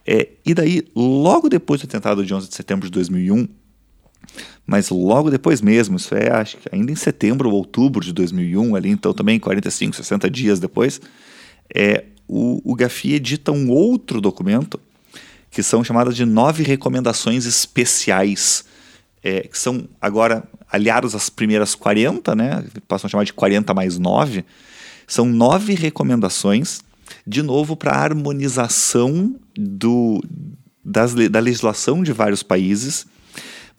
É, 0.07 0.29
e 0.45 0.55
daí, 0.55 0.83
logo 0.97 1.49
depois 1.49 1.81
do 1.81 1.85
atentado 1.85 2.25
de 2.25 2.35
11 2.35 2.49
de 2.49 2.55
setembro 2.55 2.87
de 2.87 2.93
2001, 2.93 3.47
mas 4.67 4.89
logo 4.89 5.31
depois 5.31 5.61
mesmo, 5.61 5.97
isso 5.97 6.15
é 6.15 6.31
acho 6.33 6.57
que 6.57 6.69
ainda 6.73 6.91
em 6.91 6.97
setembro 6.97 7.49
ou 7.49 7.55
outubro 7.55 8.05
de 8.05 8.13
2001, 8.13 8.75
ali 8.75 8.89
então 8.89 9.13
também 9.13 9.39
45, 9.39 9.97
60 9.97 10.31
dias 10.31 10.59
depois, 10.59 11.01
é, 11.75 12.05
o, 12.27 12.61
o 12.65 12.75
GAFI 12.75 13.15
edita 13.15 13.53
um 13.53 13.71
outro 13.71 14.21
documento 14.21 14.81
que 15.51 15.63
são 15.63 15.83
chamadas 15.83 16.17
de 16.17 16.25
nove 16.25 16.63
recomendações 16.63 17.47
especiais, 17.47 18.65
é, 19.23 19.43
que 19.43 19.59
são 19.59 19.89
agora 20.01 20.45
aliados 20.71 21.14
às 21.14 21.31
primeiras 21.31 21.75
40, 21.75 22.35
né, 22.35 22.64
passam 22.87 23.09
a 23.09 23.11
chamar 23.11 23.25
de 23.25 23.33
40 23.33 23.73
mais 23.75 23.99
9, 23.99 24.45
são 25.07 25.25
nove 25.25 25.75
recomendações, 25.75 26.81
de 27.27 27.43
novo, 27.43 27.77
para 27.77 27.93
harmonização 27.93 29.35
do, 29.57 30.23
das, 30.85 31.14
da 31.14 31.41
legislação 31.41 32.03
de 32.03 32.12
vários 32.12 32.43
países, 32.43 33.07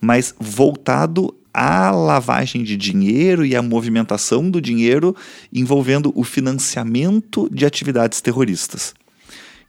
mas 0.01 0.33
voltado 0.39 1.35
à 1.53 1.91
lavagem 1.91 2.63
de 2.63 2.75
dinheiro 2.75 3.45
e 3.45 3.55
à 3.55 3.61
movimentação 3.61 4.49
do 4.49 4.61
dinheiro 4.61 5.15
envolvendo 5.53 6.11
o 6.15 6.23
financiamento 6.23 7.49
de 7.51 7.65
atividades 7.65 8.21
terroristas. 8.21 8.93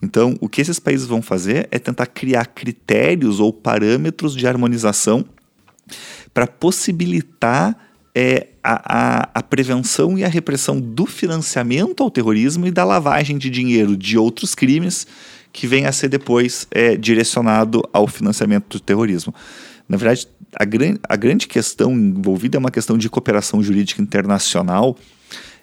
Então, 0.02 0.34
o 0.40 0.48
que 0.48 0.62
esses 0.62 0.78
países 0.78 1.06
vão 1.06 1.20
fazer 1.20 1.68
é 1.70 1.78
tentar 1.78 2.06
criar 2.06 2.46
critérios 2.46 3.38
ou 3.38 3.52
parâmetros 3.52 4.34
de 4.34 4.46
harmonização 4.46 5.26
para 6.32 6.46
possibilitar 6.46 7.76
é, 8.14 8.48
a, 8.62 9.20
a, 9.22 9.30
a, 9.34 9.42
prevenção 9.42 10.18
e 10.18 10.24
a 10.24 10.28
repressão 10.28 10.80
do 10.80 11.06
financiamento 11.06 12.02
ao 12.02 12.10
terrorismo 12.10 12.66
e 12.66 12.70
da 12.70 12.84
lavagem 12.84 13.38
de 13.38 13.48
dinheiro 13.48 13.96
de 13.96 14.18
outros 14.18 14.54
crimes 14.54 15.06
que 15.52 15.66
vem 15.66 15.86
a 15.86 15.92
ser 15.92 16.08
depois 16.08 16.66
é, 16.70 16.96
direcionado 16.96 17.82
ao 17.92 18.06
financiamento 18.06 18.78
do 18.78 18.80
terrorismo. 18.80 19.34
Na 19.88 19.96
verdade, 19.96 20.28
a, 20.54 20.64
gran 20.64 20.96
a 21.08 21.16
grande 21.16 21.46
questão 21.46 21.92
envolvida 21.92 22.56
é 22.56 22.60
uma 22.60 22.70
questão 22.70 22.96
de 22.96 23.08
cooperação 23.08 23.62
jurídica 23.62 24.00
internacional, 24.00 24.96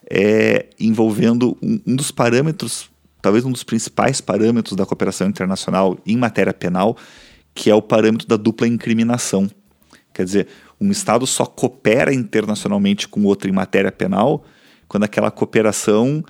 é, 0.10 0.68
envolvendo 0.80 1.58
um, 1.62 1.80
um 1.88 1.96
dos 1.96 2.12
parâmetros, 2.12 2.90
talvez 3.22 3.46
um 3.46 3.52
dos 3.52 3.64
principais 3.64 4.22
parâmetros 4.22 4.76
da 4.76 4.86
cooperação 4.86 5.28
internacional 5.28 5.98
em 6.06 6.18
matéria 6.18 6.54
penal, 6.54 6.98
que 7.54 7.70
é 7.70 7.76
o 7.76 7.82
parâmetro 7.82 8.28
da 8.28 8.38
dupla 8.38 8.68
incriminação. 8.68 9.50
Quer 10.18 10.26
dizer, 10.26 10.48
um 10.82 10.90
Estado 10.90 11.28
só 11.28 11.46
coopera 11.46 12.12
internacionalmente 12.12 13.08
com 13.08 13.24
outro 13.24 13.48
em 13.48 13.54
matéria 13.54 13.92
penal 13.92 14.44
quando 14.88 15.04
aquela 15.04 15.30
cooperação 15.30 16.24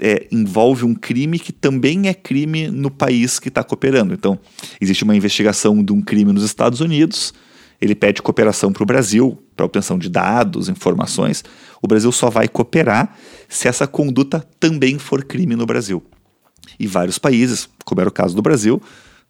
é, 0.00 0.28
envolve 0.30 0.84
um 0.84 0.94
crime 0.94 1.36
que 1.36 1.52
também 1.52 2.06
é 2.06 2.14
crime 2.14 2.68
no 2.68 2.88
país 2.88 3.40
que 3.40 3.48
está 3.48 3.64
cooperando. 3.64 4.14
Então, 4.14 4.38
existe 4.80 5.02
uma 5.02 5.16
investigação 5.16 5.82
de 5.82 5.92
um 5.92 6.00
crime 6.00 6.32
nos 6.32 6.44
Estados 6.44 6.80
Unidos, 6.80 7.34
ele 7.80 7.96
pede 7.96 8.22
cooperação 8.22 8.72
para 8.72 8.84
o 8.84 8.86
Brasil, 8.86 9.42
para 9.56 9.66
obtenção 9.66 9.98
de 9.98 10.08
dados, 10.08 10.68
informações. 10.68 11.42
O 11.82 11.88
Brasil 11.88 12.12
só 12.12 12.30
vai 12.30 12.46
cooperar 12.46 13.16
se 13.48 13.66
essa 13.66 13.88
conduta 13.88 14.46
também 14.60 15.00
for 15.00 15.24
crime 15.24 15.56
no 15.56 15.66
Brasil. 15.66 16.00
E 16.78 16.86
vários 16.86 17.18
países, 17.18 17.68
como 17.84 18.00
era 18.00 18.08
o 18.08 18.12
caso 18.12 18.36
do 18.36 18.42
Brasil, 18.42 18.80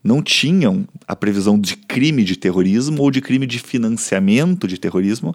não 0.02 0.22
tinham 0.22 0.86
a 1.06 1.14
previsão 1.14 1.58
de 1.58 1.76
crime 1.76 2.24
de 2.24 2.36
terrorismo 2.36 3.02
ou 3.02 3.10
de 3.10 3.20
crime 3.20 3.46
de 3.46 3.58
financiamento 3.58 4.66
de 4.66 4.78
terrorismo. 4.78 5.34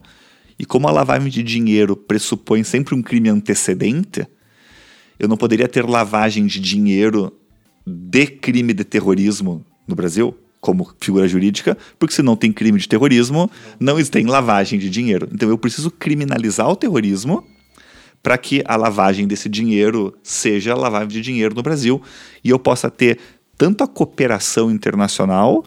E 0.57 0.66
como 0.66 0.88
a 0.88 0.91
lavagem 0.91 1.30
de 1.30 1.43
dinheiro 1.43 1.95
pressupõe 1.95 2.63
sempre 2.63 2.95
um 2.95 3.01
crime 3.01 3.30
antecedente, 3.30 4.26
eu 5.20 5.28
não 5.28 5.38
poderia 5.38 5.68
ter 5.68 5.86
lavagem 5.86 6.45
de 6.45 6.59
dinheiro 6.59 7.32
de 7.86 8.26
crime 8.26 8.74
de 8.74 8.84
terrorismo 8.84 9.66
no 9.88 9.95
Brasil, 9.95 10.36
como 10.59 10.89
figura 10.99 11.28
jurídica, 11.28 11.78
porque 11.99 12.16
se 12.16 12.24
não 12.24 12.36
tem 12.36 12.51
crime 12.51 12.80
de 12.80 12.89
terrorismo, 12.89 13.51
não 13.80 14.03
tem 14.03 14.26
lavagem 14.26 14.80
de 14.80 14.89
dinheiro. 14.89 15.30
Então 15.32 15.47
eu 15.47 15.57
preciso 15.57 15.91
criminalizar 15.91 16.68
o 16.68 16.76
terrorismo 16.76 17.43
para 18.24 18.39
que 18.39 18.63
a 18.66 18.76
lavagem 18.76 19.28
desse 19.28 19.47
dinheiro 19.47 20.18
seja 20.24 20.74
lavagem 20.74 21.09
de 21.09 21.22
dinheiro 21.22 21.53
no 21.53 21.61
Brasil 21.61 22.01
e 22.43 22.49
eu 22.49 22.57
possa 22.57 22.89
ter 22.89 23.20
tanto 23.58 23.84
a 23.84 23.88
cooperação 23.88 24.72
internacional 24.72 25.64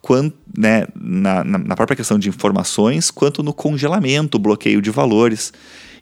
quanto 0.00 0.36
né, 0.56 0.86
na, 0.94 1.42
na 1.42 1.74
própria 1.74 1.96
questão 1.96 2.18
de 2.18 2.28
informações, 2.28 3.10
quanto 3.10 3.42
no 3.42 3.54
congelamento, 3.54 4.38
bloqueio 4.38 4.82
de 4.82 4.90
valores. 4.90 5.52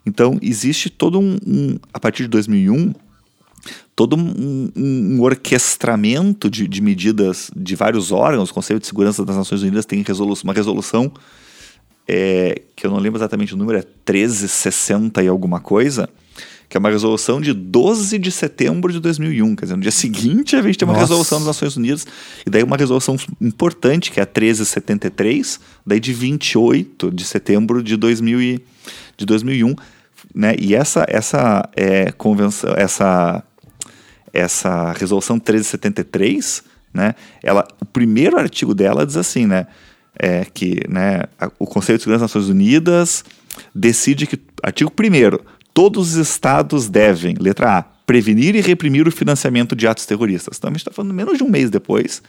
Então, 0.05 0.37
existe 0.41 0.89
todo 0.89 1.19
um, 1.19 1.37
um 1.47 1.77
a 1.93 1.99
partir 1.99 2.23
de 2.23 2.29
2001, 2.29 2.93
todo 3.95 4.17
um, 4.17 4.69
um, 4.75 5.15
um 5.15 5.21
orquestramento 5.21 6.49
de, 6.49 6.67
de, 6.67 6.81
medidas 6.81 7.49
de 7.55 7.75
vários 7.75 8.11
órgãos. 8.11 8.49
O 8.49 8.53
Conselho 8.53 8.79
de 8.79 8.87
Segurança 8.87 9.23
das 9.23 9.37
Nações 9.37 9.61
Unidas 9.61 9.85
tem 9.85 10.01
resolução, 10.01 10.43
uma 10.43 10.53
resolução 10.53 11.11
é, 12.07 12.61
que 12.75 12.85
eu 12.85 12.91
não 12.91 12.99
lembro 12.99 13.19
exatamente 13.19 13.53
o 13.53 13.57
número, 13.57 13.79
é 13.79 13.81
1360 13.81 15.23
e 15.23 15.27
alguma 15.27 15.59
coisa, 15.59 16.09
que 16.73 16.77
é 16.77 16.79
uma 16.79 16.89
resolução 16.89 17.39
de 17.39 17.53
12 17.53 18.17
de 18.17 18.31
setembro 18.31 18.91
de 18.91 18.99
2001. 18.99 19.55
Quer 19.55 19.65
dizer, 19.65 19.75
no 19.75 19.81
dia 19.83 19.91
seguinte 19.91 20.55
a 20.55 20.61
gente 20.63 20.75
tem 20.75 20.87
uma 20.87 20.95
Nossa. 20.95 21.05
resolução 21.05 21.37
das 21.37 21.45
Nações 21.45 21.77
Unidas, 21.77 22.07
e 22.43 22.49
daí 22.49 22.63
uma 22.63 22.75
resolução 22.75 23.15
importante, 23.39 24.11
que 24.11 24.19
é 24.19 24.23
a 24.23 24.25
1373, 24.25 25.59
daí 25.85 25.99
de 25.99 26.11
28 26.11 27.11
de 27.11 27.25
setembro 27.25 27.83
de, 27.83 27.95
2000 27.95 28.41
e, 28.41 28.65
de 29.15 29.23
2001. 29.23 29.75
Né? 30.33 30.55
E 30.57 30.73
essa, 30.73 31.05
essa 31.07 31.69
é, 31.75 32.11
convenção, 32.11 32.73
essa, 32.75 33.43
essa 34.33 34.93
resolução 34.93 35.35
1373, 35.35 36.63
né? 36.91 37.13
Ela, 37.43 37.67
o 37.79 37.85
primeiro 37.85 38.35
artigo 38.35 38.73
dela 38.73 39.05
diz 39.05 39.15
assim, 39.15 39.45
né? 39.45 39.67
É 40.17 40.43
que 40.51 40.79
né, 40.89 41.21
o 41.59 41.67
Conselho 41.67 41.99
de 41.99 42.03
Segurança 42.03 42.23
das 42.23 42.33
Nações 42.33 42.49
Unidas 42.49 43.23
decide 43.75 44.25
que, 44.25 44.39
artigo 44.63 44.91
1 44.91 45.53
todos 45.73 46.15
os 46.15 46.27
estados 46.27 46.89
devem, 46.89 47.35
letra 47.39 47.79
A, 47.79 47.83
prevenir 47.83 48.55
e 48.55 48.61
reprimir 48.61 49.07
o 49.07 49.11
financiamento 49.11 49.75
de 49.75 49.87
atos 49.87 50.05
terroristas. 50.05 50.57
Então 50.57 50.69
a 50.69 50.71
gente 50.71 50.81
está 50.81 50.91
falando 50.91 51.13
menos 51.13 51.37
de 51.37 51.43
um 51.43 51.49
mês 51.49 51.69
depois. 51.69 52.21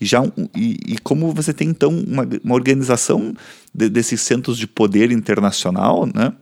E, 0.00 0.04
já, 0.04 0.22
e, 0.56 0.76
e 0.86 0.98
como 0.98 1.32
você 1.32 1.52
tem 1.52 1.68
então 1.68 1.90
uma, 1.90 2.26
uma 2.42 2.54
organização 2.54 3.34
de, 3.72 3.88
desses 3.88 4.20
centros 4.20 4.58
de 4.58 4.66
poder 4.66 5.12
internacional, 5.12 6.06
né? 6.12 6.32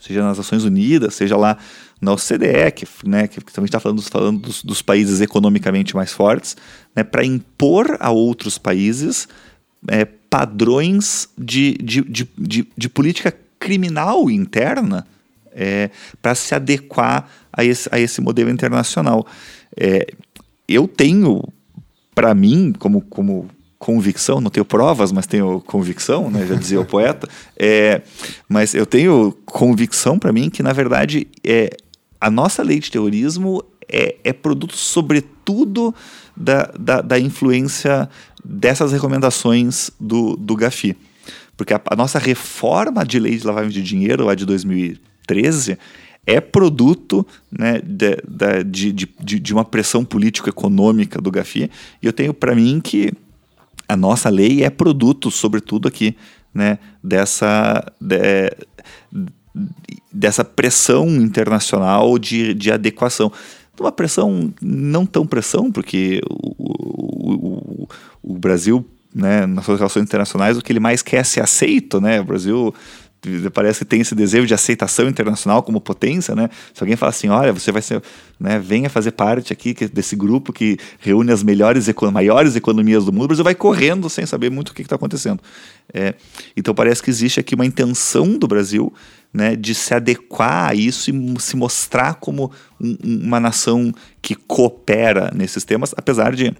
seja 0.00 0.22
nas 0.22 0.38
Nações 0.38 0.64
Unidas, 0.64 1.14
seja 1.14 1.36
lá 1.36 1.56
na 2.00 2.12
OCDE, 2.12 2.70
que, 2.74 2.86
né, 3.04 3.26
que 3.26 3.40
também 3.40 3.66
está 3.66 3.80
falando, 3.80 4.02
falando 4.02 4.40
dos, 4.40 4.62
dos, 4.62 4.82
países 4.82 5.22
economicamente 5.22 5.96
mais 5.96 6.12
fortes, 6.12 6.54
né, 6.94 7.02
para 7.02 7.24
impor 7.24 7.96
a 7.98 8.10
outros 8.10 8.58
países 8.58 9.26
é, 9.88 10.04
padrões 10.04 11.28
de, 11.38 11.72
de, 11.82 12.02
de, 12.02 12.28
de, 12.36 12.68
de 12.76 12.88
política 12.90 13.34
criminal 13.58 14.30
interna 14.30 15.06
é, 15.56 15.90
para 16.20 16.34
se 16.34 16.54
adequar 16.54 17.26
a 17.50 17.64
esse, 17.64 17.88
a 17.90 17.98
esse 17.98 18.20
modelo 18.20 18.50
internacional. 18.50 19.26
É, 19.74 20.06
eu 20.68 20.86
tenho, 20.86 21.42
para 22.14 22.34
mim, 22.34 22.74
como, 22.78 23.00
como 23.00 23.48
convicção, 23.78 24.40
não 24.40 24.50
tenho 24.50 24.64
provas, 24.64 25.10
mas 25.10 25.26
tenho 25.26 25.60
convicção, 25.62 26.30
né, 26.30 26.46
já 26.46 26.54
dizia 26.54 26.80
o 26.80 26.84
poeta, 26.86 27.26
é, 27.58 28.02
mas 28.48 28.74
eu 28.74 28.84
tenho 28.84 29.32
convicção 29.46 30.18
para 30.18 30.32
mim 30.32 30.50
que, 30.50 30.62
na 30.62 30.72
verdade, 30.72 31.26
é, 31.42 31.70
a 32.20 32.30
nossa 32.30 32.62
lei 32.62 32.78
de 32.78 32.90
terrorismo 32.90 33.64
é, 33.88 34.16
é 34.22 34.32
produto, 34.32 34.76
sobretudo, 34.76 35.94
da, 36.36 36.70
da, 36.78 37.00
da, 37.00 37.18
influência 37.18 38.10
dessas 38.44 38.92
recomendações 38.92 39.90
do, 39.98 40.36
do 40.36 40.54
GAFI. 40.54 40.96
Porque 41.56 41.72
a, 41.72 41.80
a 41.86 41.96
nossa 41.96 42.18
reforma 42.18 43.04
de 43.04 43.18
lei 43.18 43.36
de 43.38 43.46
lavagem 43.46 43.70
de 43.70 43.82
dinheiro, 43.82 44.24
lá 44.24 44.34
de 44.34 44.44
2000 44.44 44.98
2013 45.26 45.78
é 46.26 46.40
produto 46.40 47.24
né, 47.50 47.80
de, 47.84 48.92
de, 48.92 48.92
de, 48.92 49.40
de 49.40 49.52
uma 49.52 49.64
pressão 49.64 50.04
político-econômica 50.04 51.20
do 51.20 51.30
Gafi. 51.30 51.70
E 52.02 52.06
eu 52.06 52.12
tenho 52.12 52.34
para 52.34 52.54
mim 52.54 52.80
que 52.80 53.12
a 53.88 53.96
nossa 53.96 54.28
lei 54.28 54.64
é 54.64 54.70
produto, 54.70 55.30
sobretudo 55.30 55.86
aqui, 55.86 56.16
né, 56.52 56.78
dessa, 57.02 57.92
de, 58.00 58.50
dessa 60.12 60.44
pressão 60.44 61.08
internacional 61.08 62.18
de, 62.18 62.52
de 62.54 62.72
adequação. 62.72 63.30
Uma 63.78 63.92
pressão, 63.92 64.52
não 64.60 65.06
tão 65.06 65.26
pressão, 65.26 65.70
porque 65.70 66.20
o, 66.28 67.84
o, 67.84 67.88
o 68.22 68.38
Brasil, 68.38 68.84
né, 69.14 69.46
nas 69.46 69.64
suas 69.64 69.78
relações 69.78 70.02
internacionais, 70.02 70.56
o 70.56 70.62
que 70.62 70.72
ele 70.72 70.80
mais 70.80 71.02
quer 71.02 71.18
é 71.18 71.24
ser 71.24 71.42
aceito, 71.42 72.00
né? 72.00 72.18
O 72.20 72.24
Brasil 72.24 72.74
parece 73.52 73.80
que 73.80 73.84
tem 73.84 74.00
esse 74.00 74.14
desejo 74.14 74.46
de 74.46 74.54
aceitação 74.54 75.08
internacional 75.08 75.62
como 75.62 75.80
potência, 75.80 76.34
né? 76.34 76.48
Se 76.72 76.82
alguém 76.82 76.96
fala 76.96 77.10
assim, 77.10 77.28
olha, 77.28 77.52
você 77.52 77.72
vai 77.72 77.82
ser, 77.82 78.02
né, 78.38 78.58
venha 78.58 78.88
fazer 78.88 79.12
parte 79.12 79.52
aqui 79.52 79.74
desse 79.88 80.14
grupo 80.14 80.52
que 80.52 80.78
reúne 80.98 81.32
as 81.32 81.42
melhores, 81.42 81.88
maiores 82.12 82.56
economias 82.56 83.04
do 83.04 83.12
mundo, 83.12 83.24
o 83.24 83.28
Brasil 83.28 83.44
vai 83.44 83.54
correndo 83.54 84.08
sem 84.08 84.26
saber 84.26 84.50
muito 84.50 84.70
o 84.70 84.74
que 84.74 84.82
está 84.82 84.96
acontecendo. 84.96 85.40
É, 85.92 86.14
então 86.56 86.74
parece 86.74 87.02
que 87.02 87.10
existe 87.10 87.40
aqui 87.40 87.54
uma 87.54 87.66
intenção 87.66 88.38
do 88.38 88.46
Brasil, 88.46 88.92
né, 89.32 89.56
de 89.56 89.74
se 89.74 89.92
adequar 89.92 90.70
a 90.70 90.74
isso 90.74 91.10
e 91.10 91.40
se 91.40 91.56
mostrar 91.56 92.14
como 92.14 92.50
um, 92.80 92.96
uma 93.02 93.40
nação 93.40 93.92
que 94.22 94.34
coopera 94.34 95.30
nesses 95.34 95.64
temas, 95.64 95.94
apesar 95.96 96.34
de 96.34 96.54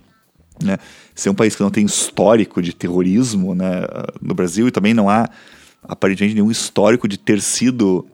né, 0.63 0.79
ser 1.15 1.31
um 1.31 1.35
país 1.35 1.55
que 1.55 1.63
não 1.63 1.71
tem 1.71 1.85
histórico 1.85 2.63
de 2.63 2.73
terrorismo 2.73 3.55
né, 3.55 3.83
no 4.21 4.35
Brasil 4.35 4.69
e 4.69 4.71
também 4.71 4.95
não 4.95 5.09
há 5.09 5.29
aparentemente 5.89 6.35
nenhum 6.35 6.51
histórico 6.51 7.09
de 7.09 7.19
ter 7.19 7.41
sido 7.41 8.07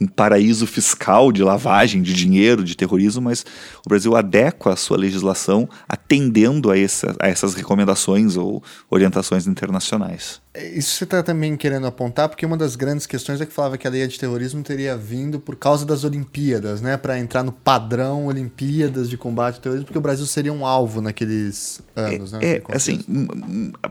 um 0.00 0.06
paraíso 0.06 0.66
fiscal 0.66 1.32
de 1.32 1.42
lavagem 1.42 2.02
de 2.02 2.12
dinheiro, 2.12 2.62
de 2.62 2.76
terrorismo, 2.76 3.22
mas 3.22 3.44
o 3.84 3.88
Brasil 3.88 4.16
adequa 4.16 4.72
a 4.72 4.76
sua 4.76 4.96
legislação 4.96 5.68
atendendo 5.88 6.70
a, 6.70 6.78
essa, 6.78 7.16
a 7.20 7.28
essas 7.28 7.54
recomendações 7.54 8.36
ou 8.36 8.62
orientações 8.88 9.46
internacionais. 9.46 10.40
É, 10.54 10.68
isso 10.70 10.96
você 10.96 11.04
está 11.04 11.22
também 11.22 11.56
querendo 11.56 11.86
apontar, 11.86 12.28
porque 12.28 12.46
uma 12.46 12.56
das 12.56 12.76
grandes 12.76 13.06
questões 13.06 13.40
é 13.40 13.46
que 13.46 13.52
falava 13.52 13.76
que 13.76 13.86
a 13.86 13.90
lei 13.90 14.06
de 14.06 14.18
terrorismo 14.18 14.62
teria 14.62 14.96
vindo 14.96 15.40
por 15.40 15.56
causa 15.56 15.84
das 15.84 16.04
Olimpíadas, 16.04 16.80
né? 16.80 16.96
Para 16.96 17.18
entrar 17.18 17.42
no 17.42 17.52
padrão 17.52 18.26
Olimpíadas 18.26 19.10
de 19.10 19.16
combate 19.16 19.56
ao 19.56 19.62
terrorismo, 19.62 19.86
porque 19.86 19.98
o 19.98 20.02
Brasil 20.02 20.26
seria 20.26 20.52
um 20.52 20.64
alvo 20.64 21.00
naqueles 21.00 21.80
anos, 21.94 22.32
é, 22.34 22.38
né? 22.38 22.46
É, 22.46 22.62
assim, 22.70 23.00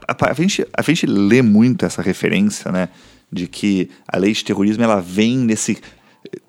a, 0.07 0.29
a, 0.29 0.33
gente, 0.33 0.67
a 0.73 0.81
gente 0.81 1.05
lê 1.05 1.41
muito 1.41 1.85
essa 1.85 2.01
referência, 2.01 2.71
né? 2.71 2.89
De 3.31 3.47
que 3.47 3.89
a 4.07 4.17
lei 4.17 4.31
de 4.31 4.43
terrorismo 4.43 4.83
ela 4.83 4.99
vem 4.99 5.37
nesse, 5.37 5.77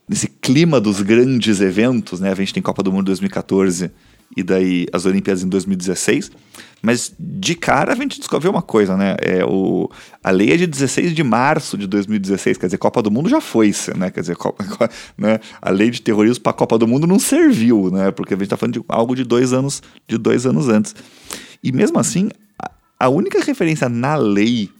nesse 0.09 0.29
clima 0.29 0.81
dos 0.81 1.01
grandes 1.03 1.61
eventos, 1.61 2.21
né? 2.21 2.31
A 2.31 2.35
gente 2.35 2.55
tem 2.55 2.63
Copa 2.63 2.83
do 2.83 2.93
Mundo 2.93 3.07
2014 3.07 3.91
e 4.37 4.43
daí 4.43 4.87
as 4.93 5.05
Olimpíadas 5.05 5.43
em 5.43 5.49
2016. 5.49 6.31
Mas 6.81 7.13
de 7.19 7.57
cara 7.57 7.93
a 7.93 7.97
gente 7.97 8.19
descobriu 8.19 8.53
uma 8.53 8.63
coisa, 8.63 8.97
né? 8.97 9.17
É, 9.21 9.45
o, 9.45 9.91
a 10.23 10.31
lei 10.31 10.53
é 10.53 10.57
de 10.57 10.67
16 10.67 11.13
de 11.13 11.25
março 11.25 11.77
de 11.77 11.89
2016, 11.89 12.57
quer 12.57 12.67
dizer, 12.67 12.79
Copa 12.79 13.03
do 13.03 13.11
Mundo 13.11 13.29
já 13.29 13.41
foi, 13.41 13.73
né? 13.97 14.11
Quer 14.11 14.21
dizer, 14.21 14.37
Copa, 14.37 14.65
né? 15.19 15.41
a 15.61 15.71
lei 15.71 15.91
de 15.91 16.01
terrorismo 16.01 16.43
para 16.43 16.51
a 16.51 16.55
Copa 16.55 16.79
do 16.79 16.87
Mundo 16.87 17.07
não 17.07 17.19
serviu, 17.19 17.91
né? 17.91 18.13
Porque 18.13 18.35
a 18.35 18.37
gente 18.37 18.45
está 18.45 18.57
falando 18.57 18.75
de 18.75 18.85
algo 18.89 19.17
de 19.17 19.25
dois 19.25 19.53
anos, 19.53 19.83
de 20.07 20.17
dois 20.17 20.47
anos 20.47 20.69
antes. 20.69 20.95
E 21.63 21.73
mesmo 21.73 21.99
assim, 21.99 22.29
a, 22.63 22.71
a 23.01 23.09
única 23.09 23.43
referência 23.43 23.89
na 23.89 24.15
lei 24.15 24.71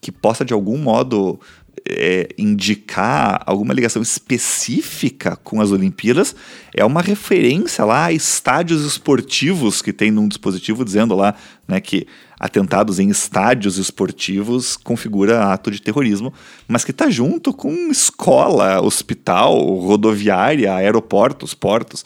que 0.00 0.12
possa 0.12 0.44
de 0.44 0.52
algum 0.52 0.78
modo 0.78 1.40
é, 1.88 2.28
indicar 2.36 3.42
alguma 3.46 3.72
ligação 3.72 4.02
específica 4.02 5.36
com 5.36 5.60
as 5.60 5.70
Olimpíadas 5.70 6.34
é 6.74 6.84
uma 6.84 7.00
referência 7.00 7.84
lá 7.84 8.06
a 8.06 8.12
estádios 8.12 8.84
esportivos 8.84 9.80
que 9.82 9.92
tem 9.92 10.10
num 10.10 10.28
dispositivo 10.28 10.84
dizendo 10.84 11.14
lá 11.14 11.34
né, 11.66 11.80
que 11.80 12.06
atentados 12.38 12.98
em 12.98 13.08
estádios 13.08 13.78
esportivos 13.78 14.76
configura 14.76 15.52
ato 15.52 15.70
de 15.70 15.82
terrorismo, 15.82 16.32
mas 16.68 16.84
que 16.84 16.92
está 16.92 17.10
junto 17.10 17.52
com 17.52 17.72
escola, 17.90 18.80
hospital, 18.80 19.58
rodoviária, 19.74 20.72
aeroportos, 20.74 21.52
portos. 21.52 22.04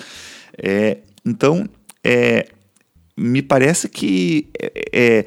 É, 0.56 0.98
então, 1.24 1.68
é, 2.02 2.48
me 3.16 3.42
parece 3.42 3.88
que 3.88 4.48
é, 4.58 4.72
é 4.92 5.26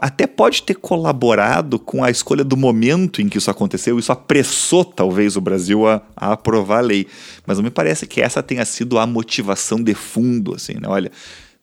até 0.00 0.26
pode 0.26 0.62
ter 0.62 0.74
colaborado 0.74 1.78
com 1.78 2.02
a 2.02 2.10
escolha 2.10 2.44
do 2.44 2.56
momento 2.56 3.22
em 3.22 3.28
que 3.28 3.38
isso 3.38 3.50
aconteceu, 3.50 3.98
isso 3.98 4.12
apressou 4.12 4.84
talvez 4.84 5.36
o 5.36 5.40
Brasil 5.40 5.86
a, 5.86 6.02
a 6.16 6.32
aprovar 6.32 6.78
a 6.78 6.82
lei. 6.82 7.06
Mas 7.46 7.58
não 7.58 7.64
me 7.64 7.70
parece 7.70 8.06
que 8.06 8.20
essa 8.20 8.42
tenha 8.42 8.64
sido 8.64 8.98
a 8.98 9.06
motivação 9.06 9.82
de 9.82 9.94
fundo, 9.94 10.54
assim, 10.54 10.74
né? 10.74 10.88
Olha, 10.88 11.10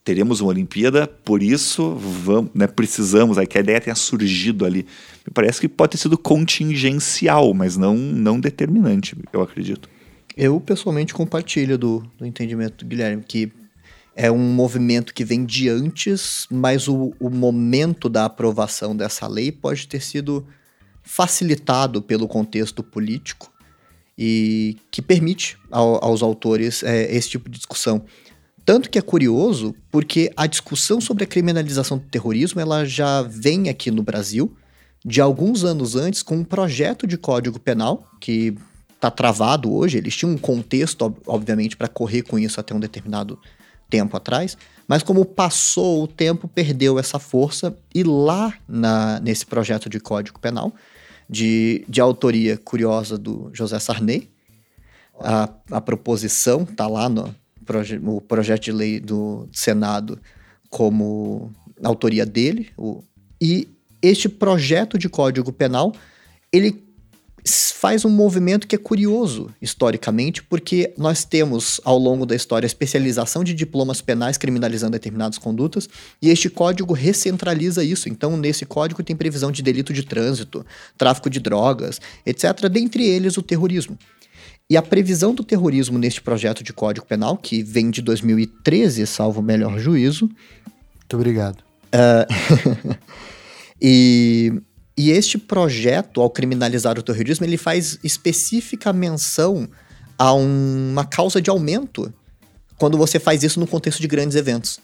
teremos 0.06 0.40
uma 0.40 0.50
Olimpíada, 0.50 1.06
por 1.06 1.42
isso 1.42 1.90
vamos, 1.96 2.52
né, 2.54 2.68
precisamos, 2.68 3.38
aí 3.38 3.46
que 3.46 3.58
a 3.58 3.60
ideia 3.60 3.80
tenha 3.80 3.96
surgido 3.96 4.64
ali. 4.64 4.86
Me 5.26 5.32
parece 5.34 5.60
que 5.60 5.68
pode 5.68 5.92
ter 5.92 5.98
sido 5.98 6.16
contingencial, 6.16 7.52
mas 7.52 7.76
não, 7.76 7.96
não 7.96 8.38
determinante, 8.38 9.16
eu 9.32 9.42
acredito. 9.42 9.90
Eu 10.36 10.60
pessoalmente 10.60 11.12
compartilho 11.12 11.76
do, 11.76 12.04
do 12.18 12.24
entendimento 12.24 12.84
do 12.84 12.88
Guilherme, 12.88 13.24
que 13.26 13.50
é 14.16 14.32
um 14.32 14.38
movimento 14.38 15.12
que 15.12 15.24
vem 15.24 15.44
de 15.44 15.68
antes, 15.68 16.46
mas 16.50 16.88
o, 16.88 17.12
o 17.20 17.28
momento 17.28 18.08
da 18.08 18.24
aprovação 18.24 18.96
dessa 18.96 19.28
lei 19.28 19.52
pode 19.52 19.86
ter 19.86 20.00
sido 20.00 20.46
facilitado 21.02 22.00
pelo 22.00 22.26
contexto 22.26 22.82
político 22.82 23.52
e 24.18 24.78
que 24.90 25.02
permite 25.02 25.58
ao, 25.70 26.02
aos 26.02 26.22
autores 26.22 26.82
é, 26.82 27.14
esse 27.14 27.28
tipo 27.28 27.50
de 27.50 27.58
discussão. 27.58 28.02
Tanto 28.64 28.88
que 28.88 28.98
é 28.98 29.02
curioso, 29.02 29.74
porque 29.90 30.32
a 30.34 30.46
discussão 30.46 30.98
sobre 30.98 31.24
a 31.24 31.26
criminalização 31.26 31.98
do 31.98 32.04
terrorismo 32.06 32.58
ela 32.58 32.86
já 32.86 33.20
vem 33.22 33.68
aqui 33.68 33.90
no 33.90 34.02
Brasil 34.02 34.56
de 35.04 35.20
alguns 35.20 35.62
anos 35.62 35.94
antes 35.94 36.22
com 36.22 36.36
um 36.36 36.44
projeto 36.44 37.06
de 37.06 37.18
código 37.18 37.60
penal 37.60 38.10
que 38.18 38.56
está 38.94 39.10
travado 39.10 39.72
hoje. 39.72 39.98
Eles 39.98 40.16
tinham 40.16 40.32
um 40.32 40.38
contexto, 40.38 41.14
obviamente, 41.26 41.76
para 41.76 41.86
correr 41.86 42.22
com 42.22 42.38
isso 42.38 42.58
até 42.58 42.74
um 42.74 42.80
determinado 42.80 43.38
tempo 43.88 44.16
atrás, 44.16 44.56
mas 44.88 45.02
como 45.02 45.24
passou 45.24 46.04
o 46.04 46.08
tempo, 46.08 46.48
perdeu 46.48 46.98
essa 46.98 47.18
força 47.18 47.76
e 47.94 48.02
lá 48.02 48.54
na, 48.68 49.20
nesse 49.20 49.44
projeto 49.44 49.88
de 49.88 49.98
código 49.98 50.38
penal, 50.38 50.72
de, 51.28 51.84
de 51.88 52.00
autoria 52.00 52.56
curiosa 52.56 53.18
do 53.18 53.50
José 53.52 53.78
Sarney, 53.78 54.30
a, 55.20 55.48
a 55.70 55.80
proposição 55.80 56.62
está 56.62 56.86
lá 56.86 57.08
no 57.08 57.34
proje, 57.64 58.00
o 58.04 58.20
projeto 58.20 58.64
de 58.64 58.72
lei 58.72 59.00
do 59.00 59.48
Senado 59.52 60.20
como 60.70 61.52
autoria 61.82 62.24
dele, 62.24 62.70
o, 62.76 63.02
e 63.40 63.68
este 64.00 64.28
projeto 64.28 64.98
de 64.98 65.08
código 65.08 65.52
penal 65.52 65.92
ele 66.52 66.85
faz 67.46 68.04
um 68.04 68.10
movimento 68.10 68.66
que 68.66 68.74
é 68.74 68.78
curioso 68.78 69.50
historicamente, 69.62 70.42
porque 70.42 70.92
nós 70.98 71.24
temos 71.24 71.80
ao 71.84 71.98
longo 71.98 72.26
da 72.26 72.34
história 72.34 72.66
a 72.66 72.68
especialização 72.68 73.44
de 73.44 73.54
diplomas 73.54 74.00
penais 74.00 74.36
criminalizando 74.36 74.92
determinadas 74.92 75.38
condutas, 75.38 75.88
e 76.20 76.28
este 76.28 76.50
código 76.50 76.92
recentraliza 76.92 77.84
isso. 77.84 78.08
Então, 78.08 78.36
nesse 78.36 78.66
código 78.66 79.02
tem 79.02 79.14
previsão 79.14 79.52
de 79.52 79.62
delito 79.62 79.92
de 79.92 80.02
trânsito, 80.02 80.66
tráfico 80.98 81.30
de 81.30 81.38
drogas, 81.38 82.00
etc., 82.24 82.68
dentre 82.68 83.04
eles 83.04 83.36
o 83.36 83.42
terrorismo. 83.42 83.96
E 84.68 84.76
a 84.76 84.82
previsão 84.82 85.32
do 85.32 85.44
terrorismo 85.44 85.96
neste 85.96 86.20
projeto 86.20 86.64
de 86.64 86.72
código 86.72 87.06
penal, 87.06 87.36
que 87.36 87.62
vem 87.62 87.88
de 87.88 88.02
2013, 88.02 89.06
salvo 89.06 89.40
o 89.40 89.42
melhor 89.42 89.78
juízo. 89.78 90.28
Muito 90.96 91.14
obrigado. 91.14 91.58
Uh, 91.94 92.96
e 93.80 94.60
e 94.96 95.10
este 95.10 95.36
projeto, 95.36 96.22
ao 96.22 96.30
criminalizar 96.30 96.98
o 96.98 97.02
terrorismo, 97.02 97.44
ele 97.44 97.58
faz 97.58 97.98
específica 98.02 98.92
menção 98.92 99.68
a 100.18 100.32
uma 100.32 101.04
causa 101.04 101.40
de 101.40 101.50
aumento 101.50 102.12
quando 102.78 102.96
você 102.96 103.18
faz 103.18 103.42
isso 103.42 103.60
no 103.60 103.66
contexto 103.66 104.00
de 104.00 104.08
grandes 104.08 104.36
eventos. 104.36 104.80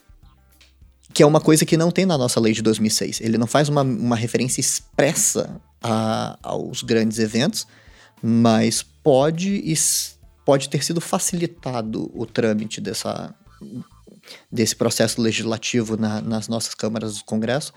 Que 1.14 1.22
é 1.22 1.26
uma 1.26 1.40
coisa 1.40 1.64
que 1.64 1.78
não 1.78 1.90
tem 1.90 2.04
na 2.04 2.18
nossa 2.18 2.38
lei 2.38 2.52
de 2.52 2.60
2006. 2.60 3.20
Ele 3.22 3.38
não 3.38 3.46
faz 3.46 3.70
uma, 3.70 3.82
uma 3.82 4.16
referência 4.16 4.60
expressa 4.60 5.60
a, 5.82 6.38
aos 6.42 6.82
grandes 6.82 7.18
eventos, 7.18 7.66
mas 8.22 8.82
pode, 8.82 9.62
pode 10.44 10.68
ter 10.68 10.84
sido 10.84 11.00
facilitado 11.00 12.10
o 12.14 12.26
trâmite 12.26 12.82
dessa, 12.82 13.34
desse 14.50 14.76
processo 14.76 15.22
legislativo 15.22 15.96
na, 15.96 16.20
nas 16.20 16.48
nossas 16.48 16.74
câmaras 16.74 17.16
do 17.16 17.24
Congresso. 17.24 17.72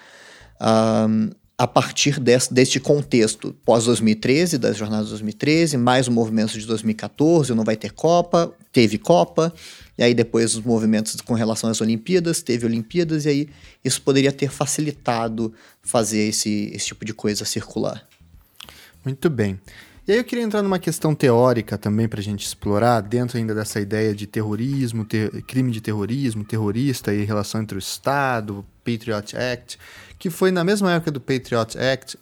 Um, 0.61 1.29
a 1.57 1.65
partir 1.65 2.19
desse, 2.19 2.53
deste 2.53 2.79
contexto 2.79 3.55
pós-2013, 3.63 4.57
das 4.57 4.75
jornadas 4.75 5.05
de 5.05 5.11
2013, 5.11 5.77
mais 5.77 6.07
o 6.07 6.11
movimento 6.11 6.59
de 6.59 6.65
2014, 6.65 7.53
não 7.53 7.63
vai 7.63 7.77
ter 7.77 7.93
Copa, 7.93 8.53
teve 8.73 8.97
Copa, 8.97 9.53
e 9.97 10.03
aí 10.03 10.13
depois 10.13 10.55
os 10.55 10.63
movimentos 10.63 11.15
com 11.21 11.33
relação 11.33 11.69
às 11.69 11.79
Olimpíadas, 11.79 12.41
teve 12.41 12.65
Olimpíadas, 12.65 13.25
e 13.25 13.29
aí 13.29 13.49
isso 13.83 14.01
poderia 14.01 14.33
ter 14.33 14.49
facilitado 14.49 15.53
fazer 15.81 16.27
esse, 16.27 16.71
esse 16.73 16.87
tipo 16.87 17.05
de 17.05 17.13
coisa 17.13 17.45
circular. 17.45 18.05
Muito 19.03 19.29
bem. 19.29 19.57
E 20.07 20.11
aí 20.11 20.17
eu 20.17 20.23
queria 20.23 20.43
entrar 20.43 20.61
numa 20.61 20.77
questão 20.77 21.15
teórica 21.15 21.77
também 21.77 22.07
para 22.07 22.19
a 22.19 22.23
gente 22.23 22.45
explorar, 22.45 23.01
dentro 23.01 23.37
ainda 23.37 23.55
dessa 23.55 23.79
ideia 23.79 24.13
de 24.13 24.27
terrorismo, 24.27 25.05
ter, 25.05 25.41
crime 25.43 25.71
de 25.71 25.81
terrorismo, 25.81 26.43
terrorista 26.43 27.13
e 27.13 27.23
relação 27.23 27.61
entre 27.61 27.77
o 27.77 27.79
Estado, 27.79 28.63
Patriot 28.83 29.35
Act 29.35 29.79
que 30.17 30.29
foi 30.29 30.51
na 30.51 30.63
mesma 30.63 30.91
época 30.93 31.11
do 31.11 31.19
Patriot 31.19 31.77
Act, 31.77 32.17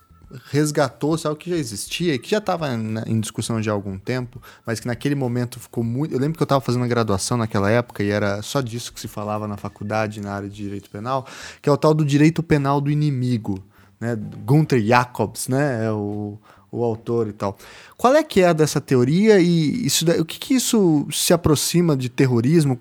resgatou 0.50 1.18
algo 1.24 1.36
que 1.36 1.50
já 1.50 1.56
existia, 1.56 2.18
que 2.18 2.30
já 2.30 2.40
estava 2.40 2.68
em 3.06 3.20
discussão 3.20 3.62
já 3.62 3.72
há 3.72 3.76
algum 3.76 3.98
tempo, 3.98 4.42
mas 4.66 4.80
que 4.80 4.88
naquele 4.88 5.16
momento 5.16 5.60
ficou 5.60 5.84
muito. 5.84 6.14
Eu 6.14 6.20
lembro 6.20 6.38
que 6.38 6.42
eu 6.42 6.46
estava 6.46 6.62
fazendo 6.62 6.88
graduação 6.88 7.38
naquela 7.38 7.70
época 7.70 8.04
e 8.04 8.10
era 8.10 8.42
só 8.42 8.62
disso 8.62 8.94
que 8.94 9.00
se 9.00 9.08
falava 9.08 9.48
na 9.48 9.58
faculdade, 9.58 10.22
na 10.22 10.34
área 10.34 10.50
de 10.50 10.56
direito 10.56 10.90
penal, 10.90 11.28
que 11.62 11.70
é 11.70 11.72
o 11.72 11.78
tal 11.78 11.94
do 11.94 12.06
direito 12.06 12.42
penal 12.42 12.82
do 12.82 12.90
inimigo. 12.90 13.64
Né? 14.00 14.16
Gunther 14.16 14.82
Jacobs, 14.82 15.48
né? 15.48 15.86
É 15.86 15.92
o, 15.92 16.38
o 16.74 16.84
autor 16.84 17.28
e 17.28 17.34
tal. 17.34 17.56
Qual 17.96 18.16
é 18.16 18.24
que 18.24 18.42
é 18.42 18.54
dessa 18.54 18.82
teoria 18.82 19.40
e 19.40 19.86
isso, 19.86 20.06
o 20.20 20.26
que, 20.26 20.40
que 20.40 20.56
isso 20.56 21.08
se 21.12 21.32
aproxima 21.32 21.96
de 21.96 22.10
terrorismo, 22.10 22.80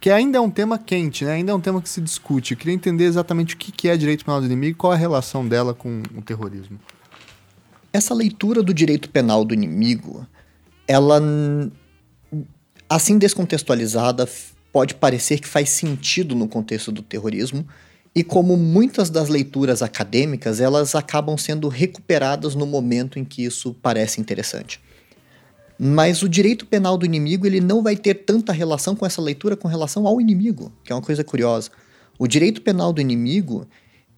que 0.00 0.10
ainda 0.10 0.38
é 0.38 0.40
um 0.40 0.50
tema 0.50 0.78
quente, 0.78 1.24
né? 1.24 1.32
ainda 1.32 1.52
é 1.52 1.54
um 1.54 1.60
tema 1.60 1.82
que 1.82 1.88
se 1.88 2.00
discute. 2.00 2.52
Eu 2.52 2.58
queria 2.58 2.74
entender 2.74 3.04
exatamente 3.04 3.54
o 3.54 3.58
que, 3.58 3.70
que 3.70 3.88
é 3.88 3.96
direito 3.96 4.24
penal 4.24 4.40
do 4.40 4.46
inimigo 4.46 4.72
e 4.72 4.74
qual 4.74 4.92
a 4.92 4.96
relação 4.96 5.46
dela 5.46 5.74
com 5.74 6.02
o 6.16 6.22
terrorismo. 6.22 6.80
Essa 7.92 8.14
leitura 8.14 8.62
do 8.62 8.72
direito 8.72 9.10
penal 9.10 9.44
do 9.44 9.52
inimigo, 9.52 10.26
ela, 10.88 11.20
assim 12.88 13.18
descontextualizada, 13.18 14.26
pode 14.72 14.94
parecer 14.94 15.38
que 15.38 15.46
faz 15.46 15.68
sentido 15.68 16.34
no 16.34 16.48
contexto 16.48 16.90
do 16.90 17.02
terrorismo, 17.02 17.66
e 18.14 18.22
como 18.22 18.56
muitas 18.56 19.08
das 19.08 19.28
leituras 19.28 19.82
acadêmicas, 19.82 20.60
elas 20.60 20.94
acabam 20.94 21.36
sendo 21.38 21.68
recuperadas 21.68 22.54
no 22.54 22.66
momento 22.66 23.18
em 23.18 23.24
que 23.24 23.42
isso 23.42 23.74
parece 23.80 24.20
interessante. 24.20 24.80
Mas 25.78 26.22
o 26.22 26.28
direito 26.28 26.66
penal 26.66 26.98
do 26.98 27.06
inimigo 27.06 27.46
ele 27.46 27.60
não 27.60 27.82
vai 27.82 27.96
ter 27.96 28.14
tanta 28.14 28.52
relação 28.52 28.94
com 28.94 29.06
essa 29.06 29.22
leitura 29.22 29.56
com 29.56 29.66
relação 29.66 30.06
ao 30.06 30.20
inimigo, 30.20 30.70
que 30.84 30.92
é 30.92 30.94
uma 30.94 31.02
coisa 31.02 31.24
curiosa. 31.24 31.70
O 32.18 32.26
direito 32.26 32.60
penal 32.60 32.92
do 32.92 33.00
inimigo 33.00 33.66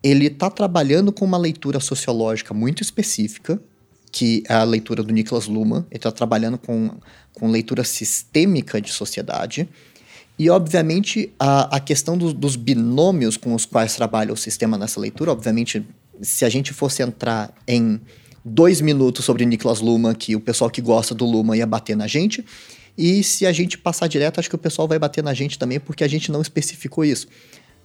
ele 0.03 0.27
está 0.27 0.51
trabalhando 0.51 1.13
com 1.13 1.25
uma 1.25 1.39
leitura 1.39 1.81
sociológica 1.81 2.53
muito 2.53 2.83
específica, 2.83 3.59
que 4.13 4.43
é 4.49 4.55
a 4.55 4.65
leitura 4.65 5.03
do 5.03 5.13
Niklas 5.13 5.47
Luhmann. 5.47 5.87
Ele 5.91 5.97
está 5.97 6.11
trabalhando 6.11 6.59
com, 6.59 6.91
com 7.33 7.49
leitura 7.49 7.85
sistêmica 7.85 8.81
de 8.81 8.93
sociedade 8.93 9.69
e, 10.39 10.51
obviamente, 10.51 11.33
a, 11.39 11.77
a 11.77 11.81
questão 11.81 12.19
do, 12.19 12.33
dos 12.33 12.57
binômios 12.57 13.37
com 13.37 13.55
os 13.55 13.65
quais 13.65 13.95
trabalha 13.95 14.33
o 14.33 14.37
sistema 14.37 14.77
nessa 14.77 14.99
leitura, 14.99 15.31
obviamente, 15.31 15.87
se 16.21 16.45
a 16.45 16.49
gente 16.49 16.73
fosse 16.73 17.03
entrar 17.03 17.55
em 17.69 18.01
dois 18.45 18.81
minutos 18.81 19.25
sobre 19.25 19.47
Niklas 19.47 19.81
Luhmann, 19.81 20.15
que 20.15 20.35
o 20.35 20.41
pessoal 20.41 20.69
que 20.69 20.81
gosta 20.81 21.15
do 21.15 21.25
Luhmann 21.25 21.57
ia 21.57 21.67
bater 21.67 21.97
na 21.97 22.07
gente, 22.07 22.45
e 22.97 23.23
se 23.23 23.47
a 23.47 23.53
gente 23.53 23.79
passar 23.79 24.09
direto, 24.09 24.39
acho 24.39 24.49
que 24.49 24.55
o 24.55 24.59
pessoal 24.59 24.87
vai 24.87 24.99
bater 24.99 25.23
na 25.23 25.33
gente 25.35 25.59
também, 25.59 25.79
porque 25.79 26.05
a 26.05 26.09
gente 26.09 26.31
não 26.31 26.43
especificou 26.43 27.05
isso. 27.05 27.27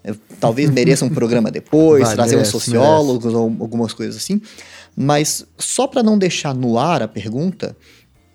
Eu, 0.04 0.16
talvez 0.40 0.70
mereça 0.74 1.06
um 1.06 1.10
programa 1.10 1.52
depois, 1.52 2.04
vai, 2.04 2.16
trazer 2.16 2.36
merece, 2.36 2.56
uns 2.56 2.64
sociólogos 2.64 3.34
merece. 3.34 3.38
ou 3.38 3.58
algumas 3.60 3.94
coisas 3.94 4.16
assim. 4.16 4.42
Mas 4.96 5.46
só 5.58 5.88
para 5.88 6.04
não 6.04 6.18
deixar 6.18 6.54
no 6.54 6.78
ar 6.78 7.02
a 7.02 7.08
pergunta, 7.08 7.76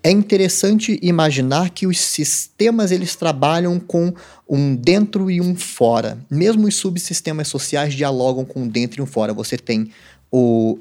é 0.05 0.11
interessante 0.11 0.99
imaginar 1.01 1.71
que 1.71 1.87
os 1.87 1.99
sistemas 1.99 2.91
eles 2.91 3.15
trabalham 3.15 3.79
com 3.79 4.13
um 4.47 4.75
dentro 4.75 5.31
e 5.31 5.41
um 5.41 5.55
fora. 5.55 6.19
Mesmo 6.29 6.67
os 6.67 6.75
subsistemas 6.75 7.47
sociais 7.47 7.95
dialogam 7.95 8.45
com 8.45 8.61
um 8.61 8.67
dentro 8.67 9.01
e 9.01 9.01
um 9.01 9.07
fora. 9.07 9.33
Você 9.33 9.57
tem 9.57 9.89
o, 10.31 10.77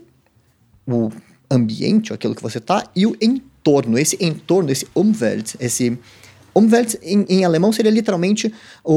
o 0.87 1.11
ambiente, 1.51 2.13
aquilo 2.13 2.35
que 2.35 2.43
você 2.43 2.59
está, 2.59 2.87
e 2.95 3.07
o 3.07 3.17
entorno. 3.19 3.99
Esse 3.99 4.23
entorno, 4.23 4.71
esse 4.71 4.87
Umwelt, 4.95 5.55
esse 5.59 5.99
Umwelt 6.55 6.97
em, 7.03 7.25
em 7.27 7.45
alemão 7.47 7.73
seria 7.73 7.91
literalmente 7.91 8.53
o, 8.85 8.93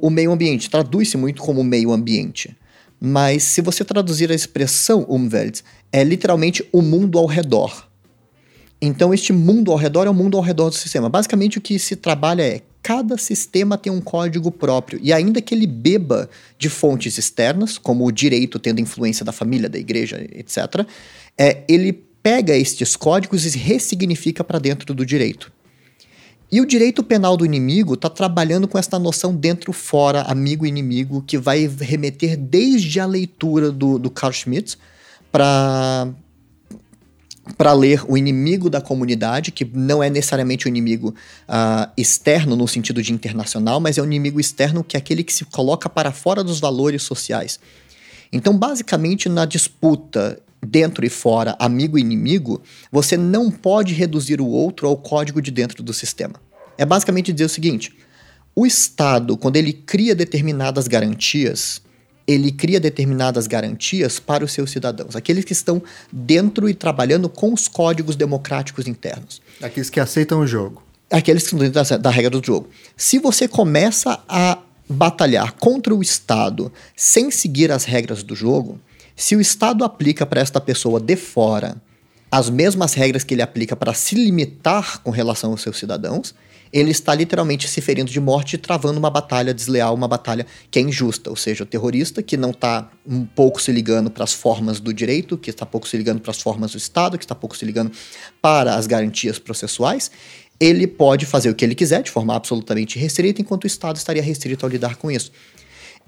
o, 0.00 0.06
o 0.06 0.08
meio 0.08 0.32
ambiente. 0.32 0.70
Traduz-se 0.70 1.18
muito 1.18 1.42
como 1.42 1.62
meio 1.62 1.92
ambiente. 1.92 2.56
Mas 2.98 3.42
se 3.42 3.60
você 3.60 3.84
traduzir 3.84 4.30
a 4.32 4.34
expressão 4.34 5.04
Umwelt, 5.06 5.60
é 5.92 6.02
literalmente 6.02 6.66
o 6.72 6.80
mundo 6.80 7.18
ao 7.18 7.26
redor. 7.26 7.85
Então, 8.80 9.14
este 9.14 9.32
mundo 9.32 9.72
ao 9.72 9.78
redor 9.78 10.06
é 10.06 10.10
o 10.10 10.14
mundo 10.14 10.36
ao 10.36 10.42
redor 10.42 10.68
do 10.68 10.74
sistema. 10.74 11.08
Basicamente, 11.08 11.58
o 11.58 11.60
que 11.60 11.78
se 11.78 11.96
trabalha 11.96 12.42
é 12.42 12.60
cada 12.82 13.18
sistema 13.18 13.76
tem 13.76 13.92
um 13.92 14.00
código 14.00 14.50
próprio. 14.50 15.00
E 15.02 15.12
ainda 15.12 15.40
que 15.42 15.52
ele 15.52 15.66
beba 15.66 16.30
de 16.56 16.68
fontes 16.68 17.18
externas, 17.18 17.78
como 17.78 18.06
o 18.06 18.12
direito 18.12 18.60
tendo 18.60 18.80
influência 18.80 19.24
da 19.24 19.32
família, 19.32 19.68
da 19.68 19.76
igreja, 19.76 20.24
etc., 20.30 20.86
é, 21.36 21.64
ele 21.68 21.92
pega 22.22 22.56
estes 22.56 22.94
códigos 22.94 23.44
e 23.44 23.58
ressignifica 23.58 24.44
para 24.44 24.58
dentro 24.58 24.94
do 24.94 25.04
direito. 25.04 25.50
E 26.50 26.60
o 26.60 26.66
direito 26.66 27.02
penal 27.02 27.36
do 27.36 27.44
inimigo 27.44 27.94
está 27.94 28.08
trabalhando 28.08 28.68
com 28.68 28.78
essa 28.78 28.98
noção 29.00 29.34
dentro-fora, 29.34 30.22
amigo-inimigo, 30.22 31.24
que 31.26 31.36
vai 31.36 31.66
remeter 31.66 32.36
desde 32.36 33.00
a 33.00 33.06
leitura 33.06 33.72
do, 33.72 33.98
do 33.98 34.10
Carl 34.10 34.32
Schmitt 34.32 34.78
para 35.32 36.08
para 37.56 37.72
ler 37.72 38.02
o 38.08 38.16
inimigo 38.16 38.68
da 38.68 38.80
comunidade, 38.80 39.52
que 39.52 39.64
não 39.64 40.02
é 40.02 40.10
necessariamente 40.10 40.66
o 40.66 40.68
inimigo 40.68 41.14
uh, 41.48 41.90
externo 41.96 42.56
no 42.56 42.66
sentido 42.66 43.02
de 43.02 43.12
internacional, 43.12 43.80
mas 43.80 43.98
é 43.98 44.02
o 44.02 44.04
inimigo 44.04 44.40
externo 44.40 44.82
que 44.82 44.96
é 44.96 44.98
aquele 44.98 45.22
que 45.22 45.32
se 45.32 45.44
coloca 45.44 45.88
para 45.88 46.10
fora 46.12 46.42
dos 46.42 46.58
valores 46.58 47.02
sociais. 47.02 47.60
Então, 48.32 48.56
basicamente, 48.56 49.28
na 49.28 49.44
disputa 49.44 50.40
dentro 50.64 51.06
e 51.06 51.08
fora, 51.08 51.54
amigo 51.58 51.96
e 51.96 52.00
inimigo, 52.00 52.60
você 52.90 53.16
não 53.16 53.50
pode 53.50 53.94
reduzir 53.94 54.40
o 54.40 54.46
outro 54.46 54.88
ao 54.88 54.96
código 54.96 55.40
de 55.40 55.50
dentro 55.50 55.82
do 55.82 55.92
sistema. 55.92 56.34
É 56.76 56.84
basicamente 56.84 57.32
dizer 57.32 57.44
o 57.44 57.48
seguinte: 57.48 57.96
o 58.54 58.66
Estado, 58.66 59.36
quando 59.36 59.56
ele 59.56 59.72
cria 59.72 60.14
determinadas 60.14 60.88
garantias, 60.88 61.80
ele 62.26 62.50
cria 62.50 62.80
determinadas 62.80 63.46
garantias 63.46 64.18
para 64.18 64.44
os 64.44 64.52
seus 64.52 64.70
cidadãos, 64.70 65.14
aqueles 65.14 65.44
que 65.44 65.52
estão 65.52 65.82
dentro 66.10 66.68
e 66.68 66.74
trabalhando 66.74 67.28
com 67.28 67.52
os 67.52 67.68
códigos 67.68 68.16
democráticos 68.16 68.86
internos. 68.86 69.40
Aqueles 69.62 69.88
que 69.88 70.00
aceitam 70.00 70.40
o 70.40 70.46
jogo. 70.46 70.82
Aqueles 71.10 71.44
que 71.44 71.54
estão 71.54 71.58
dentro 71.60 71.82
da, 71.82 71.96
da 71.96 72.10
regra 72.10 72.30
do 72.30 72.44
jogo. 72.44 72.68
Se 72.96 73.18
você 73.18 73.46
começa 73.46 74.20
a 74.28 74.58
batalhar 74.88 75.52
contra 75.52 75.94
o 75.94 76.02
Estado 76.02 76.72
sem 76.96 77.30
seguir 77.30 77.70
as 77.70 77.84
regras 77.84 78.22
do 78.22 78.34
jogo, 78.34 78.80
se 79.14 79.36
o 79.36 79.40
Estado 79.40 79.84
aplica 79.84 80.26
para 80.26 80.40
esta 80.40 80.60
pessoa 80.60 81.00
de 81.00 81.16
fora 81.16 81.76
as 82.30 82.50
mesmas 82.50 82.92
regras 82.94 83.22
que 83.22 83.34
ele 83.34 83.42
aplica 83.42 83.76
para 83.76 83.94
se 83.94 84.14
limitar 84.16 85.00
com 85.02 85.10
relação 85.10 85.52
aos 85.52 85.62
seus 85.62 85.78
cidadãos, 85.78 86.34
ele 86.72 86.90
está 86.90 87.14
literalmente 87.14 87.68
se 87.68 87.80
ferindo 87.80 88.10
de 88.10 88.20
morte 88.20 88.58
travando 88.58 88.98
uma 88.98 89.10
batalha 89.10 89.54
desleal, 89.54 89.94
uma 89.94 90.08
batalha 90.08 90.46
que 90.70 90.78
é 90.78 90.82
injusta. 90.82 91.30
Ou 91.30 91.36
seja, 91.36 91.64
o 91.64 91.66
terrorista 91.66 92.22
que 92.22 92.36
não 92.36 92.50
está 92.50 92.90
um 93.06 93.24
pouco 93.24 93.60
se 93.60 93.72
ligando 93.72 94.10
para 94.10 94.24
as 94.24 94.32
formas 94.32 94.80
do 94.80 94.92
direito, 94.92 95.38
que 95.38 95.50
está 95.50 95.64
pouco 95.64 95.88
se 95.88 95.96
ligando 95.96 96.20
para 96.20 96.30
as 96.30 96.40
formas 96.40 96.72
do 96.72 96.78
Estado, 96.78 97.18
que 97.18 97.24
está 97.24 97.34
pouco 97.34 97.56
se 97.56 97.64
ligando 97.64 97.92
para 98.40 98.74
as 98.74 98.86
garantias 98.86 99.38
processuais, 99.38 100.10
ele 100.58 100.86
pode 100.86 101.26
fazer 101.26 101.50
o 101.50 101.54
que 101.54 101.64
ele 101.64 101.74
quiser 101.74 102.02
de 102.02 102.10
forma 102.10 102.34
absolutamente 102.34 102.98
restrita, 102.98 103.40
enquanto 103.40 103.64
o 103.64 103.66
Estado 103.66 103.96
estaria 103.96 104.22
restrito 104.22 104.64
ao 104.64 104.70
lidar 104.70 104.96
com 104.96 105.10
isso. 105.10 105.30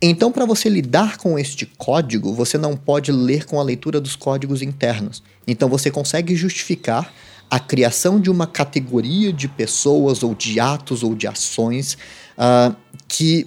Então, 0.00 0.30
para 0.30 0.46
você 0.46 0.68
lidar 0.68 1.16
com 1.16 1.36
este 1.36 1.66
código, 1.66 2.32
você 2.32 2.56
não 2.56 2.76
pode 2.76 3.10
ler 3.10 3.44
com 3.44 3.58
a 3.58 3.64
leitura 3.64 4.00
dos 4.00 4.14
códigos 4.14 4.62
internos. 4.62 5.24
Então, 5.44 5.68
você 5.68 5.90
consegue 5.90 6.36
justificar 6.36 7.12
a 7.50 7.58
criação 7.58 8.20
de 8.20 8.30
uma 8.30 8.46
categoria 8.46 9.32
de 9.32 9.48
pessoas 9.48 10.22
ou 10.22 10.34
de 10.34 10.60
atos 10.60 11.02
ou 11.02 11.14
de 11.14 11.26
ações 11.26 11.96
uh, 12.36 12.74
que 13.06 13.46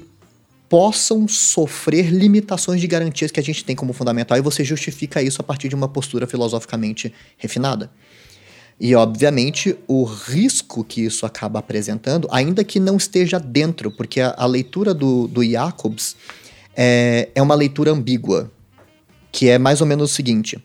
possam 0.68 1.28
sofrer 1.28 2.10
limitações 2.10 2.80
de 2.80 2.88
garantias 2.88 3.30
que 3.30 3.40
a 3.40 3.44
gente 3.44 3.66
tem 3.66 3.76
como 3.76 3.92
fundamental 3.92 4.38
e 4.38 4.42
você 4.42 4.64
justifica 4.64 5.22
isso 5.22 5.42
a 5.42 5.44
partir 5.44 5.68
de 5.68 5.76
uma 5.76 5.88
postura 5.88 6.26
filosoficamente 6.26 7.14
refinada. 7.38 7.92
E, 8.80 8.96
obviamente, 8.96 9.78
o 9.88 10.04
risco 10.04 10.84
que 10.84 11.02
isso 11.02 11.26
acaba 11.26 11.60
apresentando, 11.60 12.28
ainda 12.32 12.64
que 12.64 12.80
não 12.80 12.98
esteja 12.98 13.38
dentro, 13.38 13.92
porque 13.92 14.22
a, 14.22 14.34
a 14.36 14.46
leitura 14.46 14.94
do, 14.94 15.28
do 15.28 15.44
Jacobs 15.44 16.16
é, 16.76 17.30
é 17.36 17.42
uma 17.42 17.54
leitura 17.54 17.92
ambígua, 17.92 18.50
que 19.32 19.50
é 19.50 19.60
mais 19.60 19.82
ou 19.82 19.88
menos 19.88 20.12
o 20.12 20.14
seguinte: 20.16 20.58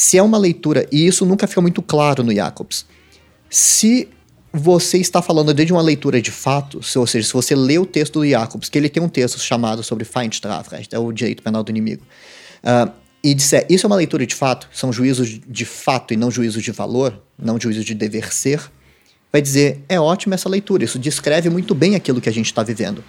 se 0.00 0.16
é 0.16 0.22
uma 0.22 0.38
leitura, 0.38 0.88
e 0.90 1.06
isso 1.06 1.26
nunca 1.26 1.46
fica 1.46 1.60
muito 1.60 1.82
claro 1.82 2.24
no 2.24 2.34
Jacobs, 2.34 2.86
se 3.50 4.08
você 4.50 4.96
está 4.96 5.20
falando 5.20 5.52
de 5.52 5.70
uma 5.70 5.82
leitura 5.82 6.22
de 6.22 6.30
fato, 6.30 6.80
ou 6.96 7.06
seja, 7.06 7.26
se 7.26 7.34
você 7.34 7.54
lê 7.54 7.78
o 7.78 7.84
texto 7.84 8.18
do 8.18 8.26
Jacobs, 8.26 8.70
que 8.70 8.78
ele 8.78 8.88
tem 8.88 9.02
um 9.02 9.10
texto 9.10 9.38
chamado 9.38 9.82
sobre 9.82 10.06
Feindstrafrecht, 10.06 10.94
é 10.94 10.98
o 10.98 11.12
direito 11.12 11.42
penal 11.42 11.62
do 11.62 11.68
inimigo, 11.70 12.02
uh, 12.64 12.90
e 13.22 13.34
disser 13.34 13.66
isso 13.68 13.84
é 13.84 13.88
uma 13.88 13.96
leitura 13.96 14.26
de 14.26 14.34
fato, 14.34 14.70
são 14.72 14.90
juízos 14.90 15.38
de 15.46 15.64
fato 15.66 16.14
e 16.14 16.16
não 16.16 16.30
juízos 16.30 16.62
de 16.62 16.72
valor, 16.72 17.22
não 17.38 17.60
juízos 17.60 17.84
de 17.84 17.94
dever 17.94 18.32
ser, 18.32 18.58
vai 19.30 19.42
dizer 19.42 19.84
é 19.86 20.00
ótima 20.00 20.34
essa 20.34 20.48
leitura, 20.48 20.82
isso 20.82 20.98
descreve 20.98 21.50
muito 21.50 21.74
bem 21.74 21.94
aquilo 21.94 22.22
que 22.22 22.28
a 22.30 22.32
gente 22.32 22.46
está 22.46 22.62
vivendo. 22.62 23.04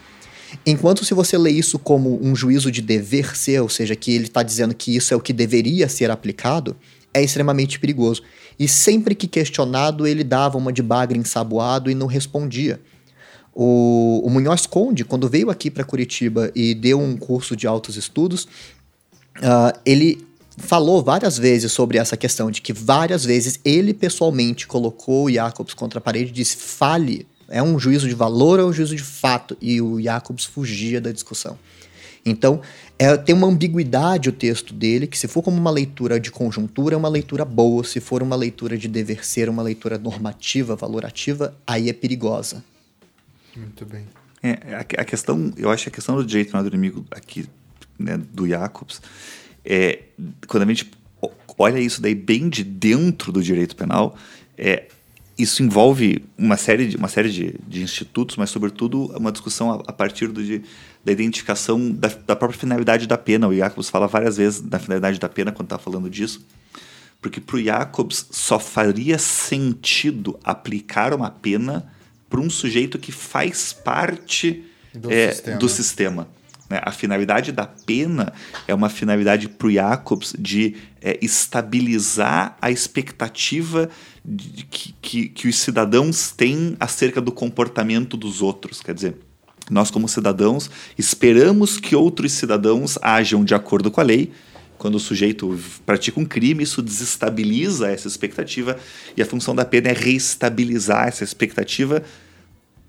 Enquanto 0.66 1.06
se 1.06 1.14
você 1.14 1.38
lê 1.38 1.52
isso 1.52 1.80
como 1.80 2.20
um 2.22 2.36
juízo 2.36 2.72
de 2.72 2.82
dever 2.82 3.36
ser, 3.36 3.62
ou 3.62 3.70
seja, 3.70 3.95
que 3.95 4.14
ele 4.14 4.26
está 4.26 4.43
dizendo 4.43 4.74
que 4.76 4.95
isso 4.95 5.14
é 5.14 5.18
o 5.18 5.22
que 5.22 5.34
deveria 5.34 5.88
ser 5.88 6.12
aplicado, 6.12 6.76
é 7.14 7.24
extremamente 7.24 7.80
perigoso. 7.80 8.22
E 8.60 8.68
sempre 8.68 9.16
que 9.16 9.28
questionado, 9.28 10.06
ele 10.06 10.24
dava 10.24 10.58
uma 10.58 10.72
de 10.72 10.82
bagre 10.82 11.18
ensaboado 11.18 11.89
e 11.89 11.95
não 11.95 12.08
respondia. 12.08 12.80
O, 13.54 14.22
o 14.24 14.30
Munhoz 14.30 14.66
Conde, 14.66 15.04
quando 15.04 15.28
veio 15.28 15.49
aqui 15.49 15.70
para 15.70 15.84
Curitiba 15.84 16.52
e 16.56 16.74
deu 16.74 16.99
um 16.99 17.18
curso 17.18 17.56
de 17.56 17.68
altos 17.68 17.97
estudos, 17.97 18.45
uh, 19.38 19.78
ele 19.86 20.26
falou 20.58 21.04
várias 21.04 21.38
vezes 21.38 21.72
sobre 21.72 21.97
essa 21.97 22.16
questão 22.16 22.49
de 22.52 22.62
que 22.62 22.72
várias 22.72 23.26
vezes 23.26 23.60
ele 23.66 23.93
pessoalmente 23.93 24.68
colocou 24.68 25.26
o 25.26 25.32
Jacobs 25.32 25.74
contra 25.74 25.99
a 25.99 26.02
parede 26.02 26.30
e 26.30 26.34
disse: 26.34 26.56
fale 26.56 27.28
é 27.52 27.62
um 27.62 27.78
juízo 27.78 28.08
de 28.08 28.16
valor 28.16 28.60
ou 28.60 28.68
é 28.68 28.70
um 28.70 28.74
juízo 28.74 28.95
de 28.95 29.04
fato? 29.04 29.58
E 29.62 29.82
o 29.82 30.02
Jacobs 30.02 30.45
fugia 30.45 30.99
da 30.99 31.12
discussão. 31.12 31.58
Então, 32.26 32.62
é, 32.97 33.18
tem 33.18 33.34
uma 33.34 33.47
ambiguidade 33.47 34.30
o 34.30 34.32
texto 34.32 34.74
dele, 34.74 35.08
que 35.08 35.18
se 35.18 35.28
for 35.28 35.41
como 35.41 35.58
uma 35.58 35.72
leitura 35.72 36.20
de 36.20 36.32
conjuntura, 36.32 36.95
é 36.95 36.97
uma 36.97 37.10
leitura 37.10 37.43
boa, 37.43 37.84
se 37.84 37.99
for 37.99 38.22
uma 38.22 38.36
leitura 38.36 38.78
de 38.78 38.88
dever 38.88 39.26
ser, 39.26 39.49
uma 39.49 39.64
leitura 39.64 39.97
normativa, 39.97 40.76
valorativa, 40.76 41.56
aí 41.66 41.89
é 41.89 41.93
perigosa. 41.93 42.64
Muito 43.56 43.86
bem. 43.86 44.08
É, 44.43 44.76
a, 44.76 44.80
a, 44.80 45.06
questão, 45.06 45.52
eu 45.58 45.70
acho 45.70 45.84
que 45.84 45.89
a 45.89 45.91
questão 45.91 46.16
do 46.16 46.26
direito 46.26 46.54
não 46.54 46.60
é 46.60 46.64
do 46.64 46.70
inimigo 46.70 47.06
aqui, 47.12 47.47
né, 47.97 48.18
do 48.18 48.47
Jacobs, 48.47 49.02
é, 49.66 50.04
quando 50.47 50.64
a 50.64 50.66
gente 50.68 50.91
olha 51.58 51.80
isso 51.80 52.02
daí 52.02 52.16
bem 52.16 52.49
de 52.49 52.64
dentro 52.64 53.32
do 53.32 53.43
direito 53.43 53.76
penal, 53.76 54.16
é, 54.58 54.88
isso 55.41 55.63
envolve 55.63 56.23
uma 56.37 56.57
série 56.57 56.87
de, 56.87 56.97
uma 56.97 57.07
série 57.07 57.29
de, 57.29 57.55
de 57.67 57.81
institutos, 57.81 58.37
mas, 58.37 58.49
sobretudo, 58.49 59.05
uma 59.17 59.31
discussão 59.31 59.71
a, 59.71 59.75
a 59.87 59.93
partir 59.93 60.27
do, 60.27 60.43
de, 60.43 60.61
da 61.03 61.11
identificação 61.11 61.91
da, 61.91 62.07
da, 62.07 62.35
própria 62.35 62.59
finalidade 62.59 63.07
da 63.07 63.17
pena. 63.17 63.47
O 63.47 63.55
Jacobs 63.55 63.89
fala 63.89 64.07
várias 64.07 64.37
vezes 64.37 64.61
da 64.61 64.79
finalidade 64.79 65.19
da 65.19 65.29
pena 65.29 65.51
quando 65.51 65.67
está 65.67 65.77
falando 65.77 66.09
disso, 66.09 66.45
porque 67.21 67.39
para 67.39 67.55
o 67.55 67.63
Jacobs 67.63 68.27
só 68.31 68.59
faria 68.59 69.17
sentido 69.17 70.39
aplicar 70.43 71.13
uma 71.13 71.29
pena 71.29 71.91
para 72.29 72.39
um 72.39 72.49
sujeito 72.49 72.97
que 72.97 73.11
faz 73.11 73.73
parte 73.73 74.63
do 74.93 75.11
é, 75.11 75.31
sistema. 75.31 75.57
Do 75.57 75.69
sistema. 75.69 76.27
Né? 76.72 76.80
A 76.82 76.91
finalidade 76.93 77.51
da 77.51 77.67
pena 77.67 78.32
é 78.65 78.74
uma 78.74 78.88
finalidade 78.88 79.49
para 79.49 79.67
o 79.67 79.72
Jacobs 79.72 80.34
de 80.39 80.76
é, 81.01 81.19
estabilizar 81.22 82.57
a 82.61 82.72
expectativa 82.72 83.89
de, 84.24 84.63
que, 84.63 84.95
que, 85.01 85.28
que 85.28 85.47
os 85.49 85.57
cidadãos 85.57 86.32
têm 86.32 86.78
acerca 86.80 87.19
do 87.19 87.30
comportamento 87.30 88.15
dos 88.15 88.41
outros. 88.41 88.82
Quer 88.82 88.95
dizer, 88.95 89.17
nós, 89.69 89.91
como 89.91 90.07
cidadãos, 90.07 90.72
esperamos 90.97 91.78
que 91.78 91.93
outros 91.93 92.32
cidadãos 92.32 92.97
ajam 93.01 93.43
de 93.43 93.53
acordo 93.53 93.91
com 93.91 93.99
a 93.99 94.03
lei. 94.03 94.32
Quando 94.78 94.95
o 94.95 94.99
sujeito 94.99 95.59
pratica 95.86 96.22
um 96.22 96.26
crime, 96.26 96.63
isso 96.63 96.82
desestabiliza 96.82 97.91
essa 97.91 98.07
expectativa 98.07 98.78
e 99.15 99.22
a 99.22 99.26
função 99.26 99.53
da 99.53 99.65
pena 99.65 99.89
é 99.89 99.93
reestabilizar 99.93 101.09
essa 101.09 101.26
expectativa 101.26 102.01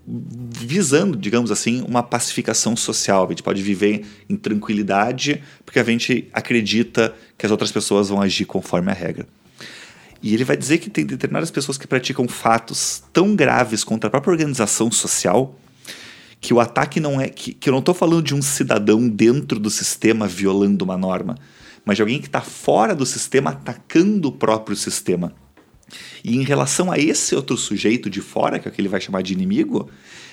visando, 0.07 1.17
digamos 1.17 1.51
assim, 1.51 1.85
uma 1.87 2.03
pacificação 2.03 2.77
social. 2.77 3.27
A 3.27 3.29
gente 3.29 3.43
pode 3.43 3.63
viver 3.63 4.05
em 4.29 4.37
tranquilidade 4.37 5.43
porque 5.65 5.79
a 5.79 5.85
gente 5.85 6.29
acredita 6.33 7.15
que 7.39 7.47
as 7.47 7.53
outras 7.53 7.71
pessoas 7.71 8.09
vão 8.09 8.21
agir 8.21 8.45
conforme 8.45 8.91
a 8.91 8.95
regra. 8.95 9.27
E 10.23 10.35
ele 10.35 10.45
vai 10.45 10.57
dizer 10.57 10.79
que 10.79 10.89
tem 10.89 11.05
determinadas 11.05 11.51
pessoas 11.51 11.77
que 11.77 11.87
praticam 11.87 12.29
fatos 12.29 13.03
tão 13.13 13.35
graves 13.35 13.83
contra 13.83 14.09
a 14.09 14.11
própria 14.11 14.33
organização 14.33 14.91
social 14.91 15.59
que 16.41 16.53
o 16.53 16.61
ataque 16.61 16.99
não 16.99 17.21
é. 17.21 17.29
que, 17.29 17.55
que 17.55 17.69
eu 17.69 17.73
não 17.73 17.79
estou 17.79 17.95
falando 17.95 18.23
de 18.23 18.35
um 18.35 18.43
cidadão 18.43 19.09
dentro 19.09 19.61
do 19.61 19.71
sistema 19.71 20.27
violando 20.27 20.85
uma 20.85 20.99
norma, 20.99 21.37
mas 21.85 21.97
de 21.97 22.03
alguém 22.03 22.21
que 22.21 22.27
está 22.27 22.41
fora 22.41 22.95
do 22.95 23.07
sistema 23.07 23.51
atacando 23.51 24.29
o 24.29 24.33
próprio 24.33 24.77
sistema. 24.77 25.33
E 26.25 26.37
em 26.37 26.43
relação 26.43 26.91
a 26.91 26.99
esse 26.99 27.35
outro 27.35 27.57
sujeito 27.57 28.09
de 28.09 28.21
fora, 28.21 28.59
que 28.59 28.69
é 28.69 28.71
o 28.71 28.75
que 28.75 28.81
ele 28.81 28.89
vai 28.89 29.01
chamar 29.01 29.23
de 29.23 29.33
inimigo, 29.33 29.91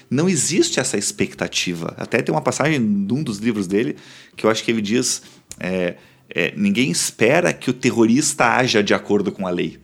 não 0.09 0.27
existe 0.27 0.79
essa 0.79 0.97
expectativa. 0.97 1.93
Até 1.97 2.21
tem 2.21 2.33
uma 2.33 2.41
passagem 2.41 2.79
num 2.79 3.23
dos 3.23 3.37
livros 3.37 3.67
dele 3.67 3.95
que 4.35 4.45
eu 4.45 4.49
acho 4.49 4.63
que 4.63 4.71
ele 4.71 4.81
diz: 4.81 5.21
é, 5.59 5.95
é, 6.29 6.53
ninguém 6.55 6.89
espera 6.89 7.53
que 7.53 7.69
o 7.69 7.73
terrorista 7.73 8.45
haja 8.55 8.83
de 8.83 8.93
acordo 8.93 9.31
com 9.31 9.45
a 9.45 9.49
lei. 9.49 9.79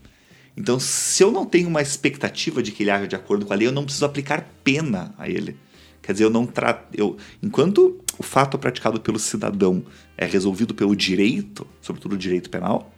Então, 0.57 0.79
se 0.79 1.21
eu 1.21 1.31
não 1.31 1.45
tenho 1.45 1.67
uma 1.67 1.81
expectativa 1.81 2.63
de 2.63 2.71
que 2.71 2.83
ele 2.83 2.91
haja 2.91 3.07
de 3.07 3.15
acordo 3.15 3.45
com 3.45 3.51
a 3.51 3.55
lei, 3.55 3.67
eu 3.67 3.71
não 3.71 3.83
preciso 3.83 4.05
aplicar 4.05 4.49
pena 4.63 5.13
a 5.17 5.29
ele. 5.29 5.57
Quer 6.01 6.13
dizer, 6.13 6.23
eu 6.23 6.29
não 6.29 6.45
trato. 6.45 6.87
Eu, 6.95 7.17
enquanto 7.43 7.99
o 8.17 8.23
fato 8.23 8.57
praticado 8.57 9.01
pelo 9.01 9.19
cidadão 9.19 9.83
é 10.17 10.25
resolvido 10.25 10.73
pelo 10.73 10.95
direito, 10.95 11.67
sobretudo 11.81 12.13
o 12.13 12.17
direito 12.17 12.49
penal, 12.49 12.94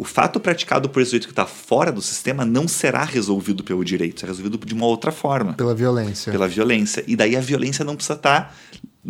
o 0.00 0.04
fato 0.04 0.40
praticado 0.40 0.88
por 0.88 1.02
esse 1.02 1.10
sujeito 1.10 1.26
que 1.26 1.32
está 1.32 1.44
fora 1.44 1.92
do 1.92 2.00
sistema 2.00 2.42
não 2.42 2.66
será 2.66 3.04
resolvido 3.04 3.62
pelo 3.62 3.84
direito, 3.84 4.18
será 4.18 4.32
resolvido 4.32 4.56
de 4.64 4.72
uma 4.72 4.86
outra 4.86 5.12
forma. 5.12 5.52
Pela 5.52 5.74
violência. 5.74 6.32
Pela 6.32 6.48
violência. 6.48 7.04
E 7.06 7.14
daí 7.14 7.36
a 7.36 7.40
violência 7.42 7.84
não 7.84 7.94
precisa 7.94 8.14
estar. 8.14 8.44
Tá, 8.44 8.54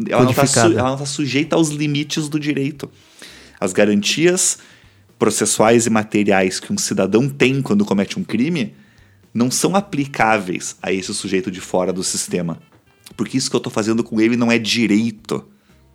ela 0.08 0.24
não 0.24 0.32
está 0.32 0.44
su, 0.44 0.74
tá 0.74 1.06
sujeita 1.06 1.54
aos 1.54 1.68
limites 1.68 2.28
do 2.28 2.40
direito. 2.40 2.90
As 3.60 3.72
garantias 3.72 4.58
processuais 5.16 5.86
e 5.86 5.90
materiais 5.90 6.58
que 6.58 6.72
um 6.72 6.78
cidadão 6.78 7.28
tem 7.28 7.62
quando 7.62 7.84
comete 7.84 8.18
um 8.18 8.24
crime 8.24 8.74
não 9.32 9.48
são 9.48 9.76
aplicáveis 9.76 10.74
a 10.82 10.92
esse 10.92 11.14
sujeito 11.14 11.52
de 11.52 11.60
fora 11.60 11.92
do 11.92 12.02
sistema. 12.02 12.58
Porque 13.16 13.38
isso 13.38 13.48
que 13.48 13.54
eu 13.54 13.58
estou 13.58 13.72
fazendo 13.72 14.02
com 14.02 14.20
ele 14.20 14.36
não 14.36 14.50
é 14.50 14.58
direito. 14.58 15.46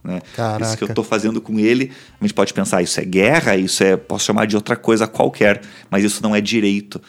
Né? 0.05 0.21
Isso 0.61 0.77
que 0.77 0.83
eu 0.83 0.87
estou 0.87 1.03
fazendo 1.03 1.41
com 1.41 1.59
ele, 1.59 1.91
a 2.19 2.23
gente 2.23 2.33
pode 2.33 2.53
pensar, 2.53 2.81
isso 2.83 2.99
é 2.99 3.03
guerra, 3.03 3.57
isso 3.57 3.83
é, 3.83 3.97
posso 3.97 4.25
chamar 4.25 4.45
de 4.45 4.55
outra 4.55 4.75
coisa 4.75 5.07
qualquer, 5.07 5.61
mas 5.89 6.03
isso 6.03 6.21
não 6.21 6.35
é 6.35 6.39
direito. 6.39 7.01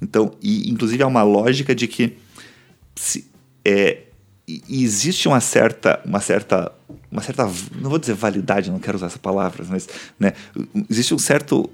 Então, 0.00 0.32
e, 0.42 0.70
inclusive 0.70 1.02
há 1.02 1.06
uma 1.06 1.22
lógica 1.22 1.74
de 1.74 1.88
que 1.88 2.16
se, 2.94 3.30
é, 3.64 4.02
existe 4.68 5.28
uma 5.28 5.40
certa, 5.40 6.00
uma 6.04 6.20
certa, 6.20 6.70
uma 7.10 7.22
certa, 7.22 7.50
não 7.80 7.88
vou 7.88 7.98
dizer 7.98 8.14
validade, 8.14 8.70
não 8.70 8.78
quero 8.78 8.96
usar 8.96 9.06
essa 9.06 9.18
palavra, 9.18 9.64
mas 9.68 9.88
né, 10.20 10.34
existe 10.90 11.14
um 11.14 11.18
certo, 11.18 11.70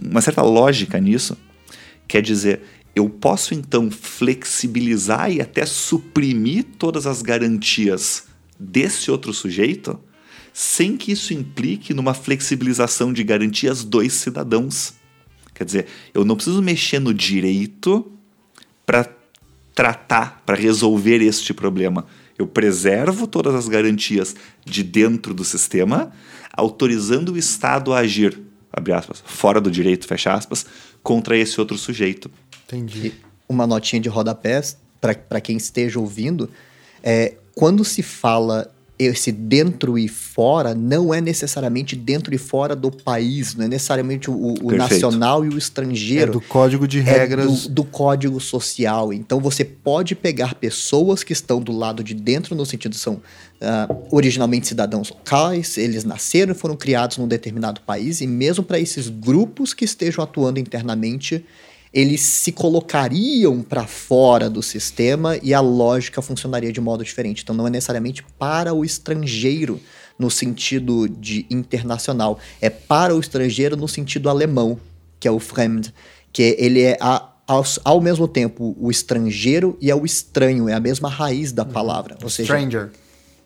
uma 0.00 0.20
certa 0.20 0.42
lógica 0.42 1.00
nisso, 1.00 1.36
quer 2.06 2.22
dizer, 2.22 2.62
eu 2.94 3.08
posso 3.10 3.52
então 3.52 3.90
flexibilizar 3.90 5.32
e 5.32 5.40
até 5.40 5.66
suprimir 5.66 6.64
todas 6.78 7.04
as 7.04 7.20
garantias 7.20 8.26
desse 8.58 9.10
outro 9.10 9.32
sujeito, 9.32 9.98
sem 10.52 10.96
que 10.96 11.12
isso 11.12 11.34
implique 11.34 11.92
numa 11.92 12.14
flexibilização 12.14 13.12
de 13.12 13.24
garantias 13.24 13.82
dos 13.82 14.12
cidadãos. 14.12 14.94
Quer 15.52 15.64
dizer, 15.64 15.86
eu 16.12 16.24
não 16.24 16.36
preciso 16.36 16.62
mexer 16.62 16.98
no 16.98 17.12
direito 17.12 18.10
para 18.86 19.08
tratar, 19.74 20.42
para 20.46 20.56
resolver 20.56 21.20
este 21.20 21.52
problema. 21.52 22.06
Eu 22.38 22.46
preservo 22.46 23.26
todas 23.26 23.54
as 23.54 23.68
garantias 23.68 24.34
de 24.64 24.82
dentro 24.82 25.34
do 25.34 25.44
sistema, 25.44 26.12
autorizando 26.52 27.32
o 27.32 27.38
Estado 27.38 27.92
a 27.92 27.98
agir, 27.98 28.38
abre 28.72 28.92
aspas, 28.92 29.22
fora 29.24 29.60
do 29.60 29.70
direito, 29.70 30.06
fecha 30.06 30.32
aspas, 30.32 30.66
contra 31.02 31.36
esse 31.36 31.60
outro 31.60 31.78
sujeito. 31.78 32.30
Entendi. 32.66 33.08
E 33.08 33.14
uma 33.48 33.66
notinha 33.66 34.00
de 34.00 34.08
rodapé 34.08 34.62
para 35.00 35.40
quem 35.40 35.56
esteja 35.56 36.00
ouvindo, 36.00 36.48
é, 37.02 37.34
quando 37.54 37.84
se 37.84 38.02
fala 38.02 38.70
esse 38.96 39.32
dentro 39.32 39.98
e 39.98 40.06
fora 40.06 40.72
não 40.72 41.12
é 41.12 41.20
necessariamente 41.20 41.96
dentro 41.96 42.32
e 42.32 42.38
fora 42.38 42.76
do 42.76 42.92
país, 42.92 43.54
não 43.54 43.64
é 43.64 43.68
necessariamente 43.68 44.30
o, 44.30 44.54
o 44.62 44.70
nacional 44.72 45.44
e 45.44 45.48
o 45.48 45.58
estrangeiro. 45.58 46.30
É 46.30 46.32
do 46.32 46.40
código 46.40 46.86
de 46.86 47.00
regras. 47.00 47.44
É 47.44 47.68
do, 47.68 47.74
do, 47.74 47.84
código 47.84 48.40
social. 48.40 49.12
Então 49.12 49.40
você 49.40 49.64
pode 49.64 50.14
pegar 50.14 50.54
pessoas 50.54 51.24
que 51.24 51.32
estão 51.32 51.60
do 51.60 51.72
lado 51.72 52.04
de 52.04 52.14
dentro, 52.14 52.54
no 52.54 52.64
sentido 52.64 52.94
são 52.94 53.14
uh, 53.14 54.06
originalmente 54.12 54.68
cidadãos 54.68 55.10
locais, 55.10 55.76
eles 55.76 56.04
nasceram 56.04 56.52
e 56.52 56.54
foram 56.54 56.76
criados 56.76 57.18
num 57.18 57.26
determinado 57.26 57.80
país, 57.80 58.20
e 58.20 58.26
mesmo 58.28 58.62
para 58.62 58.78
esses 58.78 59.08
grupos 59.08 59.74
que 59.74 59.84
estejam 59.84 60.22
atuando 60.22 60.60
internamente, 60.60 61.44
eles 61.94 62.20
se 62.22 62.50
colocariam 62.50 63.62
para 63.62 63.86
fora 63.86 64.50
do 64.50 64.60
sistema 64.60 65.38
e 65.40 65.54
a 65.54 65.60
lógica 65.60 66.20
funcionaria 66.20 66.72
de 66.72 66.80
modo 66.80 67.04
diferente. 67.04 67.42
Então 67.44 67.54
não 67.54 67.68
é 67.68 67.70
necessariamente 67.70 68.24
para 68.36 68.74
o 68.74 68.84
estrangeiro 68.84 69.80
no 70.18 70.28
sentido 70.28 71.08
de 71.08 71.46
internacional, 71.48 72.38
é 72.60 72.68
para 72.68 73.14
o 73.14 73.20
estrangeiro 73.20 73.76
no 73.76 73.86
sentido 73.86 74.28
alemão, 74.28 74.78
que 75.20 75.28
é 75.28 75.30
o 75.30 75.38
Fremd, 75.38 75.94
que 76.32 76.56
ele 76.58 76.82
é 76.82 76.96
a, 77.00 77.30
ao, 77.46 77.64
ao, 77.84 78.00
mesmo 78.00 78.26
tempo 78.26 78.76
o 78.78 78.90
estrangeiro 78.90 79.76
e 79.80 79.90
é 79.90 79.94
o 79.94 80.04
estranho, 80.04 80.68
é 80.68 80.72
a 80.72 80.80
mesma 80.80 81.08
raiz 81.08 81.52
da 81.52 81.64
palavra. 81.64 82.16
Ou 82.22 82.28
seja, 82.28 82.54
Stranger. 82.54 82.90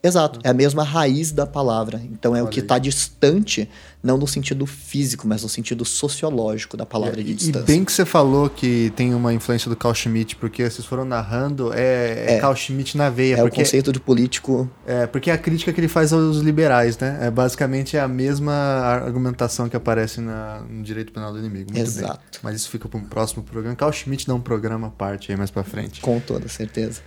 Exato, 0.03 0.39
é 0.45 0.51
a 0.51 0.55
mesma 0.55 0.85
raiz 0.85 1.33
da 1.33 1.47
palavra. 1.47 2.01
Então 2.12 2.35
é 2.35 2.41
Olha 2.41 2.47
o 2.47 2.51
que 2.51 2.61
está 2.61 2.79
distante, 2.79 3.69
não 4.03 4.16
no 4.16 4.27
sentido 4.29 4.65
físico, 4.65 5.27
mas 5.27 5.43
no 5.43 5.49
sentido 5.49 5.85
sociológico 5.85 6.77
da 6.77 6.87
palavra 6.87 7.20
é, 7.20 7.25
de 7.25 7.35
distância. 7.35 7.65
E 7.65 7.66
bem 7.66 7.85
que 7.85 7.93
você 7.93 8.05
falou 8.05 8.49
que 8.49 8.93
tem 8.95 9.15
uma 9.15 9.35
influência 9.35 9.69
do 9.69 9.77
Carl 9.77 9.95
Schmitt, 9.95 10.37
porque 10.37 10.69
vocês 10.69 10.87
foram 10.87 11.05
narrando, 11.05 11.73
é, 11.73 12.27
é, 12.29 12.35
é 12.35 12.41
Carl 12.41 12.55
Schmitt 12.55 12.97
na 12.97 13.11
veia. 13.11 13.35
É 13.35 13.37
porque, 13.43 13.61
o 13.61 13.65
conceito 13.65 13.93
de 13.93 13.99
político. 13.99 14.70
É, 14.87 15.07
porque 15.07 15.31
é 15.31 15.35
a 15.35 15.39
crítica 15.39 15.73
que 15.73 15.81
ele 15.81 15.89
faz 15.89 16.12
aos 16.12 16.39
liberais, 16.39 16.97
né? 16.99 17.19
É 17.23 17.31
basicamente 17.31 17.99
a 17.99 18.07
mesma 18.07 18.53
argumentação 18.53 19.69
que 19.69 19.77
aparece 19.77 20.20
na, 20.20 20.61
no 20.61 20.83
direito 20.83 21.12
penal 21.12 21.33
do 21.33 21.39
inimigo. 21.39 21.73
Muito 21.73 21.85
Exato. 21.85 22.19
Bem. 22.33 22.41
Mas 22.43 22.57
isso 22.57 22.70
fica 22.70 22.89
para 22.89 22.99
um 22.99 23.05
próximo 23.05 23.43
programa. 23.43 23.75
Carl 23.75 23.93
Schmitt 23.93 24.27
dá 24.27 24.35
um 24.35 24.41
programa 24.41 24.87
à 24.87 24.91
parte 24.91 25.33
aí 25.33 25.39
mais 25.39 25.51
para 25.51 25.65
frente. 25.65 26.01
Com 26.01 26.20
toda 26.20 26.49
certeza. 26.49 27.01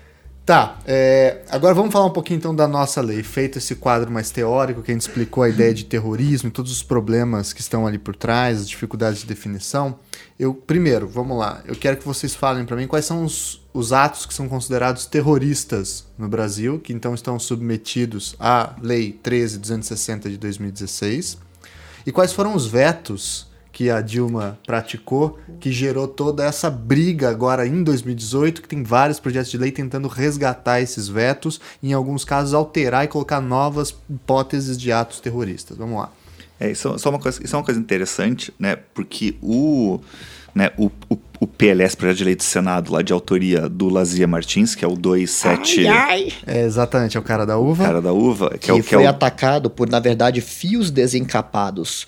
Tá, 0.51 0.77
é, 0.85 1.43
agora 1.49 1.73
vamos 1.73 1.93
falar 1.93 2.07
um 2.07 2.11
pouquinho 2.11 2.37
então 2.37 2.53
da 2.53 2.67
nossa 2.67 2.99
lei. 2.99 3.23
Feito 3.23 3.57
esse 3.57 3.73
quadro 3.73 4.11
mais 4.11 4.31
teórico, 4.31 4.81
que 4.81 4.91
a 4.91 4.93
gente 4.93 5.03
explicou 5.03 5.43
a 5.43 5.47
ideia 5.47 5.73
de 5.73 5.85
terrorismo 5.85 6.49
e 6.49 6.51
todos 6.51 6.73
os 6.73 6.83
problemas 6.83 7.53
que 7.53 7.61
estão 7.61 7.87
ali 7.87 7.97
por 7.97 8.17
trás, 8.17 8.59
as 8.59 8.67
dificuldades 8.67 9.21
de 9.21 9.27
definição. 9.27 9.97
Eu, 10.37 10.53
primeiro, 10.53 11.07
vamos 11.07 11.37
lá, 11.37 11.61
eu 11.65 11.73
quero 11.73 11.95
que 11.95 12.05
vocês 12.05 12.35
falem 12.35 12.65
para 12.65 12.75
mim 12.75 12.85
quais 12.85 13.05
são 13.05 13.23
os, 13.23 13.65
os 13.73 13.93
atos 13.93 14.25
que 14.25 14.33
são 14.33 14.49
considerados 14.49 15.05
terroristas 15.05 16.05
no 16.17 16.27
Brasil, 16.27 16.79
que 16.79 16.91
então 16.91 17.15
estão 17.15 17.39
submetidos 17.39 18.35
à 18.37 18.75
Lei 18.81 19.17
13.260 19.23 20.23
de 20.23 20.37
2016, 20.37 21.37
e 22.05 22.11
quais 22.11 22.33
foram 22.33 22.53
os 22.53 22.67
vetos 22.67 23.49
que 23.71 23.89
a 23.89 24.01
Dilma 24.01 24.59
praticou, 24.65 25.39
que 25.59 25.71
gerou 25.71 26.07
toda 26.07 26.45
essa 26.45 26.69
briga 26.69 27.29
agora 27.29 27.65
em 27.65 27.83
2018, 27.83 28.61
que 28.61 28.67
tem 28.67 28.83
vários 28.83 29.19
projetos 29.19 29.49
de 29.49 29.57
lei 29.57 29.71
tentando 29.71 30.07
resgatar 30.07 30.81
esses 30.81 31.07
vetos, 31.07 31.61
e 31.81 31.89
em 31.89 31.93
alguns 31.93 32.25
casos 32.25 32.53
alterar 32.53 33.05
e 33.05 33.07
colocar 33.07 33.39
novas 33.39 33.95
hipóteses 34.09 34.77
de 34.77 34.91
atos 34.91 35.19
terroristas. 35.19 35.77
Vamos 35.77 35.99
lá. 35.99 36.11
É, 36.59 36.69
isso, 36.69 36.93
isso, 36.95 37.07
é 37.07 37.09
uma 37.09 37.19
coisa, 37.19 37.43
isso 37.43 37.55
é 37.55 37.57
uma 37.57 37.65
coisa 37.65 37.79
interessante, 37.79 38.53
né? 38.59 38.75
Porque 38.93 39.35
o, 39.41 39.99
né, 40.53 40.69
o, 40.77 40.91
o, 41.09 41.17
o 41.39 41.47
PLS, 41.47 41.95
Projeto 41.97 42.17
de 42.17 42.23
Lei 42.23 42.35
do 42.35 42.43
Senado, 42.43 42.91
lá 42.91 43.01
de 43.01 43.11
autoria 43.11 43.67
do 43.67 43.89
Lazia 43.89 44.27
Martins, 44.27 44.75
que 44.75 44.85
é 44.85 44.87
o 44.87 44.95
27... 44.95 45.87
Ai, 45.87 45.95
ai. 45.95 46.33
É, 46.45 46.61
exatamente, 46.61 47.17
é 47.17 47.19
o 47.19 47.23
cara 47.23 47.45
da 47.45 47.57
uva. 47.57 47.83
O 47.83 47.87
cara 47.87 48.01
da 48.01 48.13
uva. 48.13 48.51
Que, 48.51 48.59
que 48.59 48.71
é 48.71 48.73
o, 48.75 48.77
que 48.77 48.83
foi 48.83 49.03
é 49.03 49.07
o... 49.07 49.09
atacado 49.09 49.71
por, 49.71 49.89
na 49.89 49.99
verdade, 49.99 50.39
fios 50.39 50.91
desencapados 50.91 52.05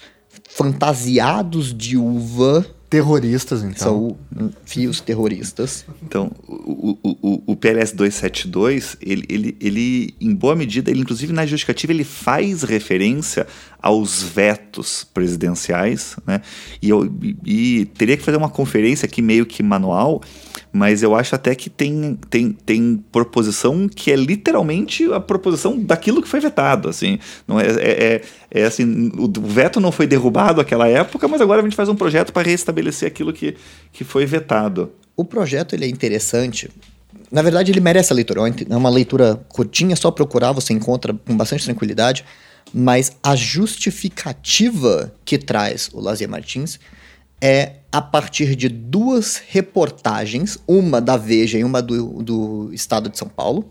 fantasiados 0.56 1.74
de 1.74 1.98
uva. 1.98 2.66
Terroristas, 2.90 3.64
então. 3.64 4.16
São 4.30 4.52
fios 4.66 5.02
terroristas. 5.02 5.84
Então, 6.04 6.32
o, 6.48 6.96
o, 7.02 7.18
o, 7.24 7.44
o 7.48 7.56
PLS 7.56 7.96
272, 7.96 8.96
ele, 9.02 9.26
ele, 9.28 9.58
ele, 9.60 10.16
em 10.22 10.36
boa 10.36 10.56
medida, 10.56 10.92
ele, 10.92 11.02
inclusive 11.02 11.34
na 11.34 11.44
justificativa, 11.44 11.92
ele 11.92 12.04
faz 12.04 12.62
referência 12.62 13.48
aos 13.82 14.22
vetos 14.22 15.04
presidenciais, 15.12 16.18
né? 16.28 16.40
E, 16.84 16.90
eu, 16.90 17.12
e 17.44 17.86
teria 17.98 18.16
que 18.16 18.22
fazer 18.22 18.38
uma 18.38 18.50
conferência 18.50 19.08
aqui 19.08 19.24
meio 19.24 19.48
que 19.48 19.64
manual, 19.64 20.22
mas 20.74 21.04
eu 21.04 21.16
acho 21.16 21.36
até 21.36 21.54
que 21.54 21.70
tem, 21.70 22.18
tem, 22.32 22.52
tem 22.52 23.06
proposição 23.12 23.88
que 23.88 24.12
é 24.12 24.16
literalmente 24.16 25.06
a 25.14 25.20
proposição 25.20 25.78
daquilo 25.78 26.20
que 26.20 26.28
foi 26.28 26.40
vetado, 26.40 26.90
assim. 26.90 27.20
Não 27.48 27.60
é, 27.60 27.68
é, 27.68 27.72
é, 27.80 28.22
é 28.50 28.66
assim, 28.66 29.12
o 29.16 29.32
veto 29.40 29.80
não 29.80 29.92
foi 29.92 30.08
derrubado 30.08 30.58
naquela 30.58 30.88
época, 30.88 31.28
mas 31.28 31.42
agora 31.42 31.62
a 31.62 31.64
gente 31.64 31.76
faz 31.76 31.90
um 31.90 31.96
projeto 31.96 32.34
para 32.34 32.50
restabelecer 32.50 33.08
aquilo 33.08 33.32
que, 33.32 33.56
que 33.92 34.04
foi 34.04 34.26
vetado. 34.26 34.92
O 35.16 35.24
projeto 35.24 35.76
ele 35.76 35.86
é 35.86 35.88
interessante. 35.88 36.72
Na 37.32 37.44
verdade, 37.44 37.72
ele 37.72 37.80
merece 37.80 38.12
a 38.12 38.16
leitura. 38.16 38.42
É 38.68 38.76
uma 38.76 38.90
leitura 38.90 39.40
curtinha, 39.50 39.96
só 39.96 40.10
procurar, 40.10 40.54
você 40.54 40.74
encontra 40.74 41.14
com 41.14 41.38
bastante 41.38 41.66
tranquilidade. 41.66 42.26
Mas 42.74 43.12
a 43.22 43.36
justificativa 43.36 45.14
que 45.24 45.38
traz 45.38 45.92
o 45.94 46.00
Lazier 46.00 46.28
Martins 46.28 46.80
é 47.44 47.74
a 47.92 48.02
partir 48.02 48.56
de 48.56 48.70
duas 48.70 49.36
reportagens, 49.50 50.58
uma 50.66 51.02
da 51.02 51.18
Veja 51.18 51.58
e 51.58 51.64
uma 51.66 51.82
do, 51.82 52.24
do 52.24 52.70
Estado 52.72 53.10
de 53.10 53.18
São 53.18 53.28
Paulo, 53.28 53.70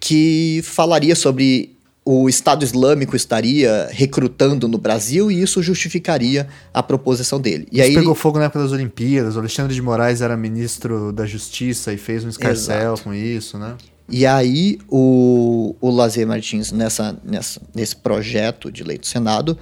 que 0.00 0.60
falaria 0.64 1.14
sobre 1.14 1.76
o 2.04 2.28
Estado 2.28 2.64
Islâmico 2.64 3.14
estaria 3.14 3.88
recrutando 3.92 4.66
no 4.66 4.78
Brasil 4.78 5.30
e 5.30 5.40
isso 5.40 5.62
justificaria 5.62 6.48
a 6.74 6.82
proposição 6.82 7.40
dele. 7.40 7.68
E 7.70 7.78
isso 7.78 7.88
aí 7.88 7.94
pegou 7.94 8.16
fogo 8.16 8.40
na 8.40 8.46
época 8.46 8.64
das 8.64 8.72
Olimpíadas. 8.72 9.36
O 9.36 9.38
Alexandre 9.38 9.72
de 9.72 9.80
Moraes 9.80 10.20
era 10.20 10.36
ministro 10.36 11.12
da 11.12 11.24
Justiça 11.24 11.92
e 11.92 11.96
fez 11.96 12.24
um 12.24 12.28
escarcel 12.28 12.94
Exato. 12.94 13.02
com 13.04 13.14
isso, 13.14 13.58
né? 13.58 13.76
E 14.08 14.26
aí 14.26 14.78
o, 14.88 15.74
o 15.80 15.90
Lazer 15.90 16.26
Martins, 16.26 16.72
nessa, 16.72 17.16
nessa, 17.24 17.60
nesse 17.74 17.94
projeto 17.94 18.70
de 18.70 18.82
lei 18.82 18.98
do 18.98 19.06
Senado, 19.06 19.56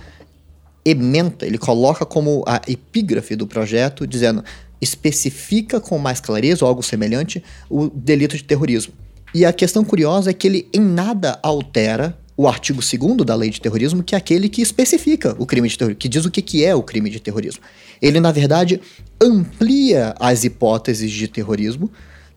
ementa, 0.85 1.47
ele 1.47 1.59
coloca 1.59 2.05
como 2.05 2.45
a 2.47 2.61
epígrafe 2.69 3.35
do 3.35 3.47
projeto, 3.47 4.07
dizendo 4.07 4.45
especifica 4.81 5.81
com 5.81 5.99
mais 5.99 6.21
clareza 6.21 6.65
ou 6.65 6.69
algo 6.69 6.83
semelhante 6.83 7.43
o 7.71 7.89
delito 7.89 8.37
de 8.37 8.45
terrorismo. 8.45 8.93
E 9.35 9.45
a 9.45 9.53
questão 9.53 9.85
curiosa 9.85 10.31
é 10.31 10.35
que 10.35 10.47
ele 10.47 10.69
em 10.73 10.81
nada 10.81 11.39
altera 11.43 12.17
o 12.37 12.49
artigo 12.49 12.81
2 12.81 13.25
da 13.25 13.35
lei 13.35 13.49
de 13.49 13.61
terrorismo, 13.61 14.03
que 14.03 14.15
é 14.15 14.19
aquele 14.19 14.49
que 14.49 14.61
especifica 14.61 15.35
o 15.39 15.47
crime 15.47 15.69
de 15.69 15.79
terrorismo, 15.79 15.99
que 15.99 16.09
diz 16.09 16.25
o 16.25 16.31
que, 16.31 16.43
que 16.43 16.65
é 16.65 16.75
o 16.75 16.83
crime 16.83 17.09
de 17.09 17.21
terrorismo. 17.21 17.63
Ele, 18.03 18.21
na 18.21 18.33
verdade, 18.33 18.81
amplia 19.21 20.15
as 20.19 20.45
hipóteses 20.45 21.11
de 21.11 21.29
terrorismo, 21.29 21.91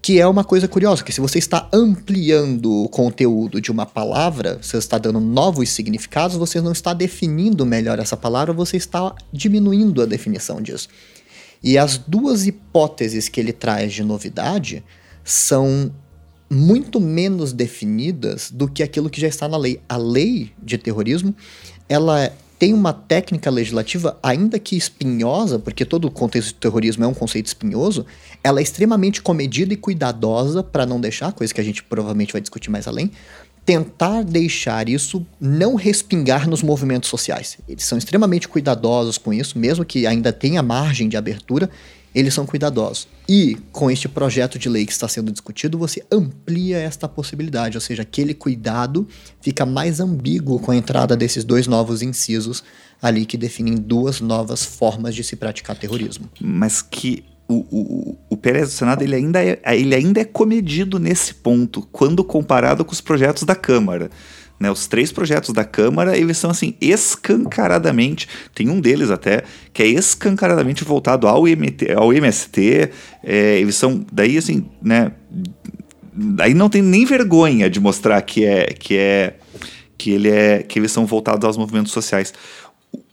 que 0.07 0.21
é 0.21 0.25
uma 0.25 0.45
coisa 0.45 0.69
curiosa, 0.69 1.03
que 1.03 1.11
se 1.11 1.19
você 1.19 1.37
está 1.37 1.67
ampliando 1.73 2.71
o 2.71 2.87
conteúdo 2.87 3.59
de 3.59 3.69
uma 3.69 3.85
palavra, 3.85 4.57
você 4.61 4.77
está 4.77 4.97
dando 4.97 5.19
novos 5.19 5.67
significados, 5.67 6.37
você 6.37 6.61
não 6.61 6.71
está 6.71 6.93
definindo 6.93 7.65
melhor 7.65 7.99
essa 7.99 8.15
palavra, 8.15 8.53
você 8.53 8.77
está 8.77 9.13
diminuindo 9.33 10.01
a 10.01 10.05
definição 10.05 10.61
disso. 10.61 10.87
E 11.61 11.77
as 11.77 11.97
duas 11.97 12.47
hipóteses 12.47 13.27
que 13.27 13.37
ele 13.37 13.51
traz 13.51 13.91
de 13.91 14.01
novidade 14.01 14.81
são 15.25 15.91
muito 16.49 17.01
menos 17.01 17.51
definidas 17.51 18.49
do 18.49 18.69
que 18.69 18.83
aquilo 18.83 19.09
que 19.09 19.19
já 19.19 19.27
está 19.27 19.45
na 19.49 19.57
lei. 19.57 19.81
A 19.89 19.97
lei 19.97 20.53
de 20.63 20.77
terrorismo, 20.77 21.35
ela 21.89 22.31
tem 22.59 22.73
uma 22.73 22.91
técnica 22.91 23.49
legislativa, 23.49 24.17
ainda 24.21 24.57
que 24.57 24.75
espinhosa, 24.75 25.59
porque 25.59 25.85
todo 25.85 26.05
o 26.05 26.11
contexto 26.11 26.47
de 26.49 26.55
terrorismo 26.55 27.03
é 27.03 27.07
um 27.07 27.13
conceito 27.13 27.45
espinhoso, 27.45 28.05
ela 28.43 28.59
é 28.59 28.63
extremamente 28.63 29.21
comedida 29.21 29.73
e 29.73 29.77
cuidadosa 29.77 30.63
para 30.63 30.85
não 30.85 30.99
deixar, 30.99 31.31
coisa 31.33 31.53
que 31.53 31.61
a 31.61 31.63
gente 31.63 31.83
provavelmente 31.83 32.33
vai 32.33 32.41
discutir 32.41 32.69
mais 32.69 32.87
além, 32.87 33.11
tentar 33.65 34.23
deixar 34.23 34.87
isso 34.87 35.25
não 35.39 35.75
respingar 35.75 36.49
nos 36.49 36.63
movimentos 36.63 37.09
sociais. 37.09 37.57
Eles 37.67 37.83
são 37.83 37.97
extremamente 37.97 38.47
cuidadosos 38.47 39.17
com 39.17 39.33
isso, 39.33 39.59
mesmo 39.59 39.83
que 39.83 40.07
ainda 40.07 40.31
tenha 40.31 40.63
margem 40.63 41.09
de 41.09 41.17
abertura, 41.17 41.69
eles 42.15 42.33
são 42.33 42.45
cuidadosos. 42.45 43.07
E 43.29 43.57
com 43.73 43.91
este 43.91 44.07
projeto 44.07 44.57
de 44.57 44.69
lei 44.69 44.85
que 44.85 44.91
está 44.91 45.07
sendo 45.07 45.31
discutido, 45.31 45.77
você 45.77 46.01
amplia 46.09 46.77
esta 46.77 47.09
possibilidade, 47.09 47.75
ou 47.75 47.81
seja, 47.81 48.03
aquele 48.03 48.33
cuidado 48.33 49.05
fica 49.41 49.65
mais 49.65 49.99
ambíguo 49.99 50.59
com 50.59 50.71
a 50.71 50.75
entrada 50.75 51.15
desses 51.15 51.43
dois 51.43 51.67
novos 51.67 52.01
incisos 52.01 52.63
ali 53.01 53.25
que 53.25 53.37
definem 53.37 53.75
duas 53.75 54.21
novas 54.21 54.63
formas 54.63 55.13
de 55.13 55.23
se 55.23 55.35
praticar 55.35 55.77
terrorismo. 55.77 56.29
Mas 56.39 56.81
que 56.81 57.25
o, 57.49 57.65
o, 57.71 58.17
o 58.29 58.37
Pérez 58.37 58.69
do 58.69 58.73
Senado 58.73 59.01
ele 59.03 59.15
ainda, 59.15 59.43
é, 59.43 59.59
ele 59.73 59.95
ainda 59.95 60.21
é 60.21 60.25
comedido 60.25 60.99
nesse 60.99 61.33
ponto, 61.33 61.81
quando 61.91 62.23
comparado 62.23 62.83
com 62.83 62.91
os 62.91 63.01
projetos 63.01 63.43
da 63.43 63.55
Câmara. 63.55 64.09
Né, 64.59 64.71
os 64.71 64.87
três 64.87 65.11
projetos 65.11 65.53
da 65.53 65.63
Câmara, 65.63 66.17
eles 66.17 66.37
são 66.37 66.49
assim, 66.49 66.73
escancaradamente, 66.81 68.27
tem 68.55 68.69
um 68.69 68.81
deles 68.81 69.11
até, 69.11 69.43
que 69.71 69.83
é 69.83 69.87
escancaradamente 69.87 70.83
voltado 70.83 71.27
ao, 71.27 71.43
MT, 71.43 71.93
ao 71.95 72.11
MST, 72.11 72.89
é, 73.23 73.59
eles 73.59 73.75
são, 73.75 74.03
daí 74.11 74.35
assim, 74.35 74.65
né, 74.81 75.11
daí 76.11 76.55
não 76.55 76.69
tem 76.69 76.81
nem 76.81 77.05
vergonha 77.05 77.69
de 77.69 77.79
mostrar 77.79 78.19
que 78.23 78.43
é, 78.43 78.65
que 78.65 78.97
é, 78.97 79.35
que 79.97 80.11
ele 80.11 80.29
é, 80.29 80.63
que 80.63 80.79
eles 80.79 80.91
são 80.91 81.05
voltados 81.05 81.45
aos 81.45 81.57
movimentos 81.57 81.91
sociais. 81.91 82.33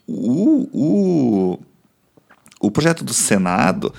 O, 0.07 0.69
o, 0.73 1.59
o 2.61 2.71
projeto 2.71 3.05
do 3.05 3.12
Senado, 3.12 3.93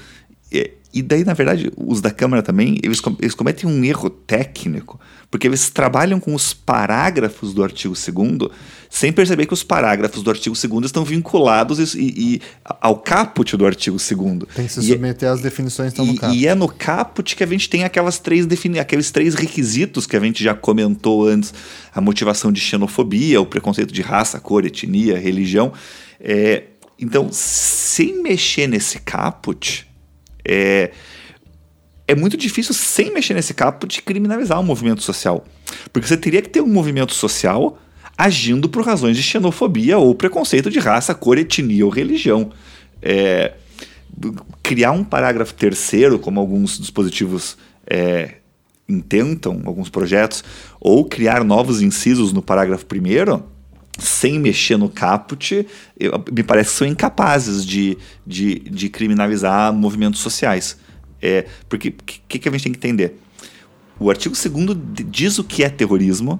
é, 0.51 0.71
e 0.95 1.01
daí, 1.01 1.25
na 1.25 1.33
verdade, 1.33 1.69
os 1.75 1.99
da 1.99 2.09
Câmara 2.09 2.41
também, 2.41 2.79
eles, 2.81 3.01
eles 3.19 3.35
cometem 3.35 3.69
um 3.69 3.83
erro 3.83 4.09
técnico, 4.09 4.97
porque 5.29 5.45
eles 5.45 5.69
trabalham 5.69 6.21
com 6.21 6.33
os 6.33 6.53
parágrafos 6.53 7.53
do 7.53 7.61
artigo 7.61 7.93
2 7.93 8.49
sem 8.89 9.11
perceber 9.11 9.45
que 9.45 9.53
os 9.53 9.61
parágrafos 9.61 10.23
do 10.23 10.29
artigo 10.29 10.55
2 10.55 10.85
estão 10.85 11.03
vinculados 11.03 11.93
e, 11.95 11.99
e, 11.99 12.41
ao 12.63 12.97
caput 12.97 13.57
do 13.57 13.65
artigo 13.65 13.97
2 13.97 14.47
Tem 14.55 14.65
que 14.67 14.71
se 14.71 14.81
submeter 14.81 15.29
às 15.29 15.41
definições 15.41 15.91
que 15.91 15.99
estão 15.99 16.05
no 16.05 16.17
caput. 16.17 16.39
E 16.39 16.47
é 16.47 16.55
no 16.55 16.69
caput 16.69 17.35
que 17.35 17.43
a 17.43 17.47
gente 17.47 17.69
tem 17.69 17.83
aquelas 17.83 18.17
três 18.17 18.45
defini 18.45 18.79
aqueles 18.79 19.11
três 19.11 19.35
requisitos 19.35 20.07
que 20.07 20.15
a 20.15 20.19
gente 20.21 20.41
já 20.41 20.53
comentou 20.53 21.27
antes: 21.27 21.53
a 21.93 21.99
motivação 21.99 22.53
de 22.53 22.61
xenofobia, 22.61 23.41
o 23.41 23.45
preconceito 23.45 23.93
de 23.93 24.01
raça, 24.01 24.39
cor, 24.39 24.65
etnia, 24.65 25.19
religião. 25.19 25.73
É, 26.21 26.63
então, 26.97 27.27
sem 27.33 28.23
mexer 28.23 28.67
nesse 28.67 28.99
caput, 28.99 29.85
é, 30.47 30.91
é 32.07 32.15
muito 32.15 32.37
difícil, 32.37 32.73
sem 32.73 33.13
mexer 33.13 33.33
nesse 33.33 33.53
capo, 33.53 33.87
de 33.87 34.01
criminalizar 34.01 34.59
um 34.59 34.63
movimento 34.63 35.01
social. 35.01 35.45
Porque 35.91 36.07
você 36.07 36.17
teria 36.17 36.41
que 36.41 36.49
ter 36.49 36.61
um 36.61 36.67
movimento 36.67 37.13
social 37.13 37.79
agindo 38.17 38.69
por 38.69 38.85
razões 38.85 39.17
de 39.17 39.23
xenofobia 39.23 39.97
ou 39.97 40.15
preconceito 40.15 40.69
de 40.69 40.79
raça, 40.79 41.13
cor, 41.13 41.37
etnia 41.37 41.85
ou 41.85 41.91
religião. 41.91 42.51
É, 43.01 43.53
criar 44.63 44.91
um 44.91 45.03
parágrafo 45.03 45.53
terceiro, 45.53 46.17
como 46.17 46.39
alguns 46.39 46.79
dispositivos 46.79 47.57
é, 47.85 48.35
intentam, 48.87 49.61
alguns 49.65 49.89
projetos, 49.89 50.43
ou 50.79 51.05
criar 51.05 51.43
novos 51.43 51.81
incisos 51.81 52.31
no 52.31 52.41
parágrafo 52.41 52.85
primeiro, 52.85 53.43
sem 53.97 54.39
mexer 54.39 54.77
no 54.77 54.89
caput, 54.89 55.65
eu, 55.99 56.23
me 56.31 56.43
parece 56.43 56.71
que 56.71 56.77
são 56.77 56.87
incapazes 56.87 57.65
de, 57.65 57.97
de, 58.25 58.59
de 58.59 58.89
criminalizar 58.89 59.73
movimentos 59.73 60.19
sociais. 60.19 60.77
É, 61.21 61.45
porque 61.69 61.89
o 61.89 61.93
que, 62.27 62.39
que 62.39 62.49
a 62.49 62.51
gente 62.51 62.63
tem 62.63 62.71
que 62.71 62.77
entender? 62.77 63.19
O 63.99 64.09
artigo 64.09 64.35
2 64.35 64.77
diz 65.07 65.39
o 65.39 65.43
que 65.43 65.63
é 65.63 65.69
terrorismo, 65.69 66.39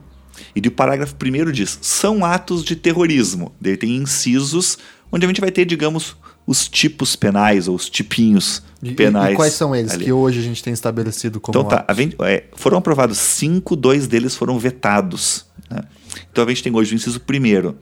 e 0.55 0.59
o 0.67 0.71
parágrafo 0.71 1.15
1 1.15 1.51
diz: 1.51 1.79
são 1.81 2.25
atos 2.25 2.63
de 2.63 2.75
terrorismo. 2.75 3.53
Daí 3.59 3.77
tem 3.77 3.95
incisos 3.95 4.77
onde 5.11 5.25
a 5.25 5.27
gente 5.27 5.39
vai 5.39 5.51
ter, 5.51 5.65
digamos, 5.65 6.15
os 6.45 6.67
tipos 6.67 7.15
penais 7.15 7.67
ou 7.67 7.75
os 7.75 7.89
tipinhos 7.89 8.61
penais. 8.95 9.31
E, 9.31 9.33
e 9.33 9.35
quais 9.35 9.53
são 9.53 9.75
eles 9.75 9.91
ali. 9.91 10.05
que 10.05 10.11
hoje 10.11 10.39
a 10.39 10.43
gente 10.43 10.61
tem 10.63 10.73
estabelecido 10.73 11.39
como. 11.39 11.57
Então 11.57 11.69
tá, 11.69 11.85
é, 12.25 12.43
foram 12.55 12.77
aprovados 12.77 13.17
cinco, 13.17 13.75
dois 13.75 14.07
deles 14.07 14.35
foram 14.35 14.59
vetados. 14.59 15.45
Né? 15.69 15.81
Então 16.31 16.43
a 16.43 16.47
gente 16.47 16.63
tem 16.63 16.75
hoje 16.75 16.93
o 16.93 16.95
inciso 16.95 17.19
primeiro, 17.19 17.77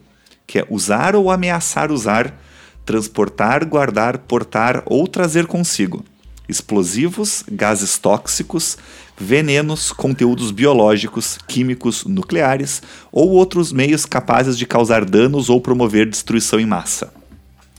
que 0.46 0.58
é 0.58 0.66
usar 0.68 1.16
ou 1.16 1.30
ameaçar 1.30 1.90
usar, 1.90 2.40
transportar, 2.84 3.64
guardar, 3.66 4.18
portar 4.18 4.82
ou 4.86 5.06
trazer 5.08 5.46
consigo 5.46 6.04
explosivos, 6.48 7.42
gases 7.50 7.98
tóxicos, 7.98 8.76
venenos, 9.18 9.92
conteúdos 9.92 10.50
biológicos, 10.50 11.38
químicos, 11.46 12.04
nucleares 12.04 12.82
ou 13.10 13.30
outros 13.30 13.72
meios 13.72 14.04
capazes 14.04 14.58
de 14.58 14.66
causar 14.66 15.04
danos 15.04 15.48
ou 15.48 15.60
promover 15.60 16.08
destruição 16.08 16.60
em 16.60 16.66
massa. 16.66 17.12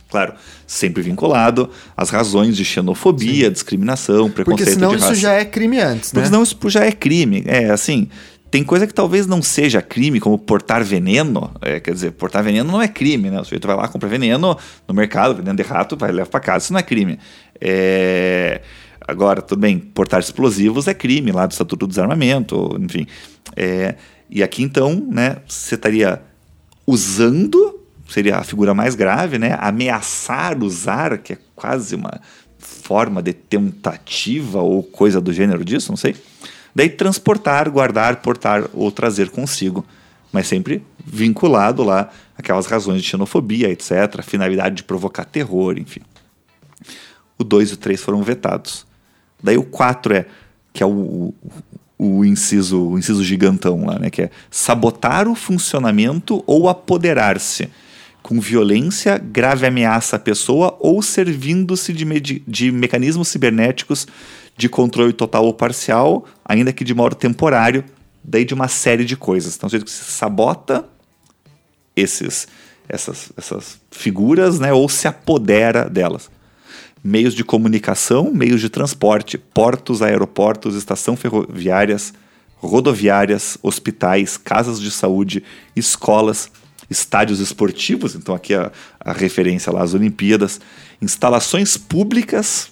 Claro, 0.09 0.33
sempre 0.65 1.03
vinculado 1.03 1.69
às 1.97 2.09
razões 2.09 2.55
de 2.55 2.63
xenofobia, 2.63 3.47
Sim. 3.47 3.51
discriminação, 3.51 4.29
preconceito 4.29 4.45
Porque 4.45 4.71
senão 4.71 4.95
isso 4.95 5.15
já 5.15 5.33
é 5.33 5.43
crime 5.43 5.79
antes, 5.79 6.13
né? 6.13 6.21
Porque 6.21 6.27
senão 6.27 6.43
isso 6.43 6.57
já 6.69 6.85
é 6.85 6.91
crime. 6.91 7.43
É, 7.45 7.69
assim, 7.69 8.07
tem 8.55 8.63
coisa 8.63 8.87
que 8.87 8.93
talvez 8.93 9.27
não 9.27 9.41
seja 9.41 9.81
crime, 9.81 10.17
como 10.17 10.39
portar 10.39 10.81
veneno. 10.81 11.51
É, 11.59 11.77
quer 11.77 11.93
dizer, 11.93 12.11
portar 12.11 12.41
veneno 12.41 12.71
não 12.71 12.81
é 12.81 12.87
crime, 12.87 13.29
né? 13.29 13.41
O 13.41 13.43
sujeito 13.43 13.67
vai 13.67 13.75
lá, 13.75 13.85
compra 13.89 14.07
veneno 14.07 14.57
no 14.87 14.93
mercado, 14.93 15.35
veneno 15.35 15.57
de 15.57 15.61
rato, 15.61 15.97
vai 15.97 16.09
levar 16.09 16.29
para 16.29 16.39
casa. 16.39 16.63
Isso 16.63 16.71
não 16.71 16.79
é 16.79 16.83
crime. 16.83 17.19
É... 17.59 18.61
Agora, 19.05 19.41
tudo 19.41 19.59
bem, 19.59 19.77
portar 19.77 20.21
explosivos 20.21 20.87
é 20.87 20.93
crime 20.93 21.33
lá 21.33 21.45
do 21.45 21.51
Estatuto 21.51 21.85
do 21.85 21.89
Desarmamento, 21.89 22.79
enfim. 22.79 23.05
É... 23.57 23.95
E 24.29 24.41
aqui, 24.41 24.63
então, 24.63 25.05
né, 25.11 25.35
você 25.45 25.75
estaria 25.75 26.21
usando, 26.87 27.77
seria 28.07 28.37
a 28.37 28.43
figura 28.45 28.73
mais 28.73 28.95
grave, 28.95 29.37
né? 29.37 29.57
Ameaçar 29.59 30.63
usar, 30.63 31.17
que 31.17 31.33
é 31.33 31.37
quase 31.57 31.93
uma 31.93 32.21
forma 32.57 33.21
de 33.21 33.33
tentativa 33.33 34.61
ou 34.61 34.81
coisa 34.81 35.19
do 35.19 35.33
gênero 35.33 35.65
disso, 35.65 35.91
não 35.91 35.97
sei 35.97 36.15
Daí 36.75 36.89
transportar, 36.89 37.69
guardar, 37.69 38.17
portar 38.17 38.65
ou 38.73 38.91
trazer 38.91 39.29
consigo, 39.29 39.85
mas 40.31 40.47
sempre 40.47 40.83
vinculado 41.05 41.83
lá 41.83 42.09
aquelas 42.37 42.65
razões 42.65 43.01
de 43.01 43.07
xenofobia, 43.07 43.69
etc., 43.69 44.21
finalidade 44.21 44.75
de 44.75 44.83
provocar 44.83 45.23
terror, 45.23 45.77
enfim. 45.77 46.01
O 47.37 47.43
2 47.43 47.69
e 47.69 47.73
o 47.75 47.77
3 47.77 48.01
foram 48.01 48.21
vetados. 48.21 48.85
Daí 49.41 49.57
o 49.57 49.63
4 49.63 50.13
é 50.15 50.25
que 50.73 50.83
é 50.83 50.85
o, 50.85 51.33
o, 51.97 52.25
inciso, 52.25 52.89
o 52.89 52.99
inciso 52.99 53.23
gigantão 53.23 53.85
lá, 53.85 53.97
né, 53.97 54.09
que 54.09 54.23
é 54.23 54.29
sabotar 54.51 55.27
o 55.29 55.35
funcionamento 55.35 56.43
ou 56.45 56.67
apoderar-se 56.67 57.69
com 58.21 58.39
violência, 58.39 59.17
grave 59.17 59.67
ameaça 59.67 60.15
à 60.15 60.19
pessoa 60.19 60.75
ou 60.79 61.01
servindo-se 61.01 61.93
de, 61.93 62.43
de 62.45 62.71
mecanismos 62.71 63.27
cibernéticos 63.27 64.07
de 64.57 64.69
controle 64.69 65.13
total 65.13 65.45
ou 65.45 65.53
parcial, 65.53 66.25
ainda 66.43 66.71
que 66.71 66.83
de 66.83 66.93
modo 66.93 67.15
temporário, 67.15 67.83
daí 68.23 68.45
de 68.45 68.53
uma 68.53 68.67
série 68.67 69.05
de 69.05 69.15
coisas. 69.15 69.55
Então, 69.55 69.69
você 69.69 69.85
sabota 69.87 70.85
esses, 71.95 72.47
essas, 72.87 73.31
essas 73.37 73.79
figuras, 73.91 74.59
né, 74.59 74.73
ou 74.73 74.87
se 74.89 75.07
apodera 75.07 75.89
delas. 75.89 76.29
Meios 77.03 77.35
de 77.35 77.43
comunicação, 77.43 78.31
meios 78.33 78.61
de 78.61 78.69
transporte, 78.69 79.37
portos, 79.37 80.01
aeroportos, 80.01 80.75
estações 80.75 81.19
ferroviárias, 81.19 82.13
rodoviárias, 82.57 83.57
hospitais, 83.61 84.37
casas 84.37 84.81
de 84.81 84.89
saúde, 84.89 85.43
escolas, 85.75 86.49
estádios 86.89 87.39
esportivos, 87.39 88.15
então 88.15 88.33
aqui 88.33 88.53
a, 88.53 88.71
a 88.99 89.11
referência 89.11 89.71
lá 89.71 89.83
às 89.83 89.93
Olimpíadas, 89.93 90.59
instalações 91.01 91.77
públicas, 91.77 92.71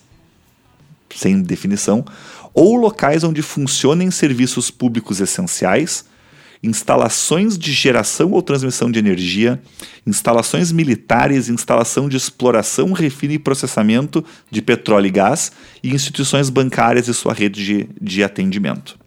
sem 1.16 1.42
definição, 1.42 2.06
ou 2.54 2.76
locais 2.76 3.24
onde 3.24 3.42
funcionem 3.42 4.12
serviços 4.12 4.70
públicos 4.70 5.20
essenciais, 5.20 6.06
instalações 6.64 7.58
de 7.58 7.74
geração 7.74 8.32
ou 8.32 8.42
transmissão 8.42 8.90
de 8.90 8.98
energia, 8.98 9.62
instalações 10.08 10.72
militares, 10.72 11.50
instalação 11.50 12.08
de 12.08 12.16
exploração, 12.16 12.94
refino 12.94 13.34
e 13.34 13.40
processamento 13.40 14.24
de 14.50 14.62
petróleo 14.62 15.08
e 15.08 15.12
gás 15.12 15.52
e 15.84 15.94
instituições 15.94 16.50
bancárias 16.50 17.10
e 17.10 17.14
sua 17.14 17.34
rede 17.34 17.66
de, 17.66 17.90
de 18.00 18.24
atendimento. 18.24 18.98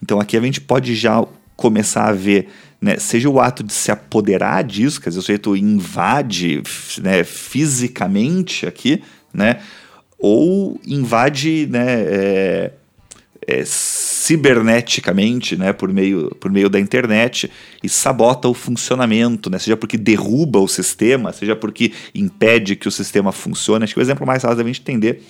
Então 0.00 0.20
aqui 0.20 0.36
a 0.36 0.40
gente 0.40 0.60
pode 0.60 0.94
já 0.94 1.26
começar 1.56 2.06
a 2.06 2.12
ver, 2.12 2.48
né, 2.80 2.98
seja 2.98 3.28
o 3.28 3.40
ato 3.40 3.64
de 3.64 3.72
se 3.72 3.90
apoderar 3.90 4.62
disso, 4.62 5.00
quer 5.00 5.08
dizer, 5.08 5.18
o 5.18 5.22
sujeito 5.22 5.56
invade 5.56 6.62
né, 7.02 7.24
fisicamente 7.24 8.64
aqui, 8.64 9.02
né, 9.34 9.58
ou 10.18 10.80
invade, 10.86 11.68
né, 11.70 11.86
é, 11.86 12.72
é, 13.46 13.62
ciberneticamente, 13.64 15.56
né, 15.56 15.72
por 15.72 15.92
meio, 15.92 16.34
por 16.40 16.50
meio 16.50 16.68
da 16.68 16.78
internet 16.78 17.50
e 17.82 17.88
sabota 17.88 18.48
o 18.48 18.54
funcionamento, 18.54 19.48
né, 19.48 19.58
seja 19.58 19.76
porque 19.76 19.96
derruba 19.96 20.58
o 20.58 20.68
sistema, 20.68 21.32
seja 21.32 21.54
porque 21.54 21.92
impede 22.14 22.76
que 22.76 22.88
o 22.88 22.90
sistema 22.90 23.32
funcione. 23.32 23.84
Acho 23.84 23.94
que 23.94 24.00
o 24.00 24.02
exemplo 24.02 24.26
mais 24.26 24.42
fácil 24.42 24.58
da 24.58 24.64
gente 24.64 24.80
entender 24.80 25.22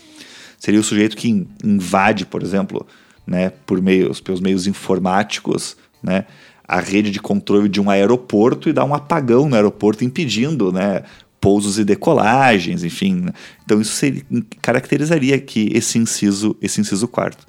seria 0.58 0.80
o 0.80 0.82
sujeito 0.82 1.16
que 1.16 1.46
invade, 1.62 2.26
por 2.26 2.42
exemplo, 2.42 2.84
né, 3.26 3.52
por 3.66 3.80
meios, 3.80 4.20
pelos 4.20 4.40
meios 4.40 4.66
informáticos, 4.66 5.76
né, 6.02 6.24
a 6.66 6.80
rede 6.80 7.10
de 7.10 7.20
controle 7.20 7.68
de 7.68 7.80
um 7.80 7.88
aeroporto 7.88 8.68
e 8.68 8.72
dá 8.72 8.84
um 8.84 8.94
apagão 8.94 9.48
no 9.48 9.54
aeroporto 9.54 10.04
impedindo, 10.04 10.72
né, 10.72 11.04
pousos 11.48 11.78
e 11.78 11.84
decolagens, 11.84 12.84
enfim. 12.84 13.26
Então 13.64 13.80
isso 13.80 13.92
seria, 13.92 14.22
caracterizaria 14.60 15.34
aqui 15.34 15.70
esse 15.74 15.96
inciso, 15.98 16.54
esse 16.60 16.78
inciso 16.78 17.08
quarto. 17.08 17.46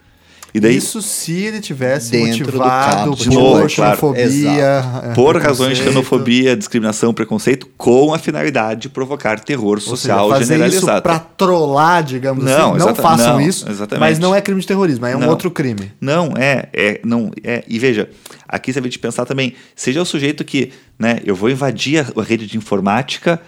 E 0.54 0.60
daí, 0.60 0.78
Isso 0.78 1.00
se 1.02 1.34
ele 1.34 1.60
tivesse 1.60 2.18
motivado 2.18 3.12
do 3.12 3.18
por 3.18 3.28
novo, 3.32 3.70
xenofobia. 3.70 4.82
claro. 4.82 5.14
por 5.14 5.38
razões 5.38 5.78
de 5.78 5.84
xenofobia, 5.84 6.58
discriminação, 6.58 7.14
preconceito, 7.14 7.68
com 7.78 8.14
a 8.16 8.18
finalidade 8.18 8.82
de 8.82 8.90
provocar 8.90 9.40
terror 9.42 9.76
Ou 9.76 9.80
seja, 9.80 9.90
social 9.90 10.30
fazer 10.30 10.46
generalizado. 10.46 10.92
isso 10.94 11.02
pra 11.04 11.20
trollar, 11.20 12.04
digamos 12.04 12.44
Não, 12.44 12.74
assim. 12.76 12.86
Não 12.86 12.96
façam 12.96 13.34
não, 13.34 13.42
isso, 13.42 13.70
exatamente. 13.70 14.00
mas 14.00 14.18
não 14.18 14.34
é 14.34 14.42
crime 14.42 14.60
de 14.60 14.66
terrorismo, 14.66 15.06
é 15.06 15.16
um 15.16 15.20
Não. 15.20 15.30
outro 15.30 15.52
crime. 15.52 15.92
Não, 16.02 16.34
é, 16.36 16.68
é, 16.74 17.00
não, 17.06 17.32
é. 17.44 17.64
E 17.68 17.78
veja, 17.78 18.10
aqui 18.48 18.74
você 18.74 18.82
vai 18.82 18.90
te 18.90 18.98
pensar 18.98 19.26
também, 19.26 19.54
seja 19.76 20.02
o 20.02 20.06
sujeito 20.06 20.44
que, 20.44 20.72
né, 20.98 21.20
eu 21.24 21.36
vou 21.36 21.52
invadir 21.52 22.08
a 22.18 22.24
rede 22.24 22.48
de 22.48 22.58
informática, 22.58 23.40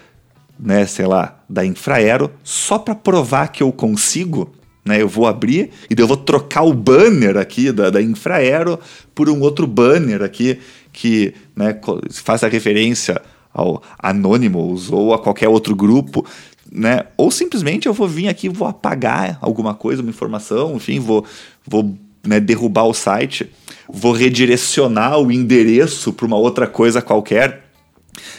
né, 0.62 0.86
sei 0.86 1.06
lá, 1.06 1.40
da 1.48 1.66
Infraero, 1.66 2.30
só 2.44 2.78
para 2.78 2.94
provar 2.94 3.48
que 3.48 3.62
eu 3.62 3.72
consigo, 3.72 4.52
né, 4.84 5.02
eu 5.02 5.08
vou 5.08 5.26
abrir 5.26 5.70
e 5.90 5.94
eu 6.00 6.06
vou 6.06 6.16
trocar 6.16 6.62
o 6.62 6.72
banner 6.72 7.36
aqui 7.36 7.72
da, 7.72 7.90
da 7.90 8.00
Infraero 8.00 8.78
por 9.14 9.28
um 9.28 9.40
outro 9.40 9.66
banner 9.66 10.22
aqui 10.22 10.60
que, 10.92 11.34
né, 11.56 11.72
co- 11.72 12.00
faça 12.10 12.46
referência 12.48 13.20
ao 13.52 13.82
Anonymous 13.98 14.90
ou 14.90 15.12
a 15.12 15.18
qualquer 15.18 15.48
outro 15.48 15.74
grupo, 15.74 16.24
né? 16.70 17.00
Ou 17.18 17.30
simplesmente 17.30 17.86
eu 17.86 17.92
vou 17.92 18.08
vir 18.08 18.28
aqui 18.28 18.48
vou 18.48 18.66
apagar 18.66 19.36
alguma 19.42 19.74
coisa, 19.74 20.00
uma 20.00 20.08
informação, 20.10 20.76
enfim, 20.76 20.98
vou, 20.98 21.24
vou 21.66 21.94
né, 22.26 22.40
derrubar 22.40 22.84
o 22.84 22.94
site, 22.94 23.50
vou 23.86 24.12
redirecionar 24.12 25.18
o 25.18 25.30
endereço 25.30 26.12
para 26.14 26.24
uma 26.26 26.36
outra 26.36 26.66
coisa 26.66 27.02
qualquer. 27.02 27.71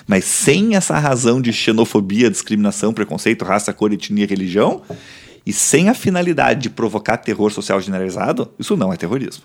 Mas 0.07 0.25
sem 0.25 0.75
essa 0.75 0.97
razão 0.99 1.41
de 1.41 1.51
xenofobia, 1.51 2.29
discriminação, 2.29 2.93
preconceito, 2.93 3.43
raça, 3.43 3.73
cor, 3.73 3.91
etnia 3.91 4.25
religião, 4.25 4.83
e 5.45 5.51
sem 5.51 5.89
a 5.89 5.93
finalidade 5.93 6.61
de 6.61 6.69
provocar 6.69 7.17
terror 7.17 7.51
social 7.51 7.81
generalizado, 7.81 8.51
isso 8.57 8.77
não 8.77 8.93
é 8.93 8.97
terrorismo. 8.97 9.43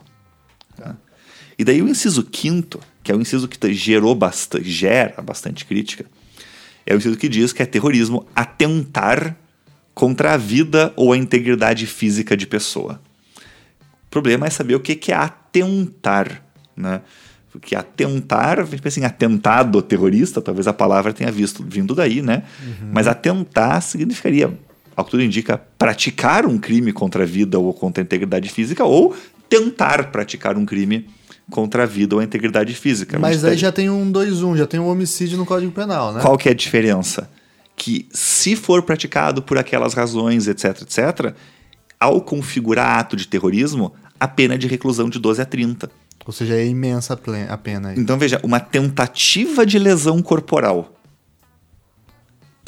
tá? 0.76 0.96
E 1.58 1.64
daí 1.64 1.82
o 1.82 1.88
inciso 1.88 2.22
quinto, 2.22 2.78
que 3.02 3.10
é 3.10 3.14
o 3.14 3.20
inciso 3.20 3.48
que 3.48 3.74
gerou 3.74 4.14
bastante, 4.14 4.70
gera 4.70 5.20
bastante 5.20 5.64
crítica, 5.64 6.04
é 6.86 6.94
o 6.94 6.98
inciso 6.98 7.16
que 7.16 7.28
diz 7.28 7.52
que 7.52 7.62
é 7.62 7.66
terrorismo 7.66 8.26
atentar 8.34 9.36
contra 9.92 10.34
a 10.34 10.36
vida 10.36 10.92
ou 10.94 11.12
a 11.12 11.16
integridade 11.16 11.84
física 11.86 12.36
de 12.36 12.46
pessoa. 12.46 13.00
O 14.06 14.10
problema 14.10 14.46
é 14.46 14.50
saber 14.50 14.76
o 14.76 14.80
que 14.80 15.10
é 15.10 15.14
atentar, 15.14 16.42
né? 16.76 17.02
Porque 17.50 17.74
atentar, 17.74 18.60
a 18.60 18.64
gente 18.64 18.82
pensa 18.82 19.00
em 19.00 19.04
atentado 19.04 19.80
terrorista, 19.80 20.40
talvez 20.42 20.66
a 20.66 20.72
palavra 20.72 21.12
tenha 21.12 21.32
visto, 21.32 21.64
vindo 21.66 21.94
daí, 21.94 22.20
né? 22.22 22.42
Mas 22.92 23.06
atentar 23.08 23.80
significaria, 23.82 24.52
ao 24.94 25.04
que 25.04 25.10
tudo 25.10 25.22
indica, 25.22 25.56
praticar 25.78 26.44
um 26.46 26.58
crime 26.58 26.92
contra 26.92 27.22
a 27.22 27.26
vida 27.26 27.58
ou 27.58 27.72
contra 27.72 28.02
a 28.02 28.04
integridade 28.04 28.48
física, 28.50 28.84
ou 28.84 29.16
tentar 29.48 30.10
praticar 30.12 30.56
um 30.58 30.66
crime 30.66 31.08
contra 31.50 31.84
a 31.84 31.86
vida 31.86 32.14
ou 32.14 32.20
a 32.20 32.24
integridade 32.24 32.74
física. 32.74 33.18
Mas 33.18 33.38
Onde 33.38 33.46
aí 33.46 33.50
tem- 33.52 33.58
já 33.58 33.72
tem 33.72 33.88
um 33.88 34.12
2-1, 34.12 34.54
já 34.56 34.66
tem 34.66 34.78
um 34.78 34.86
homicídio 34.86 35.38
no 35.38 35.46
Código 35.46 35.72
Penal, 35.72 36.12
né? 36.12 36.20
qual 36.20 36.36
que 36.36 36.48
é 36.50 36.52
a 36.52 36.54
diferença? 36.54 37.30
Que 37.74 38.06
se 38.12 38.54
for 38.56 38.82
praticado 38.82 39.40
por 39.40 39.56
aquelas 39.56 39.94
razões, 39.94 40.46
etc, 40.46 40.82
etc, 40.82 41.34
ao 41.98 42.20
configurar 42.20 42.98
ato 42.98 43.16
de 43.16 43.26
terrorismo, 43.26 43.94
a 44.20 44.28
pena 44.28 44.54
é 44.54 44.58
de 44.58 44.66
reclusão 44.66 45.08
de 45.08 45.18
12 45.18 45.40
a 45.40 45.46
30. 45.46 45.90
Ou 46.26 46.32
seja, 46.32 46.54
é 46.54 46.66
imensa 46.66 47.18
a 47.48 47.56
pena. 47.56 47.94
Então 47.96 48.18
veja, 48.18 48.40
uma 48.42 48.60
tentativa 48.60 49.64
de 49.64 49.78
lesão 49.78 50.20
corporal 50.20 50.94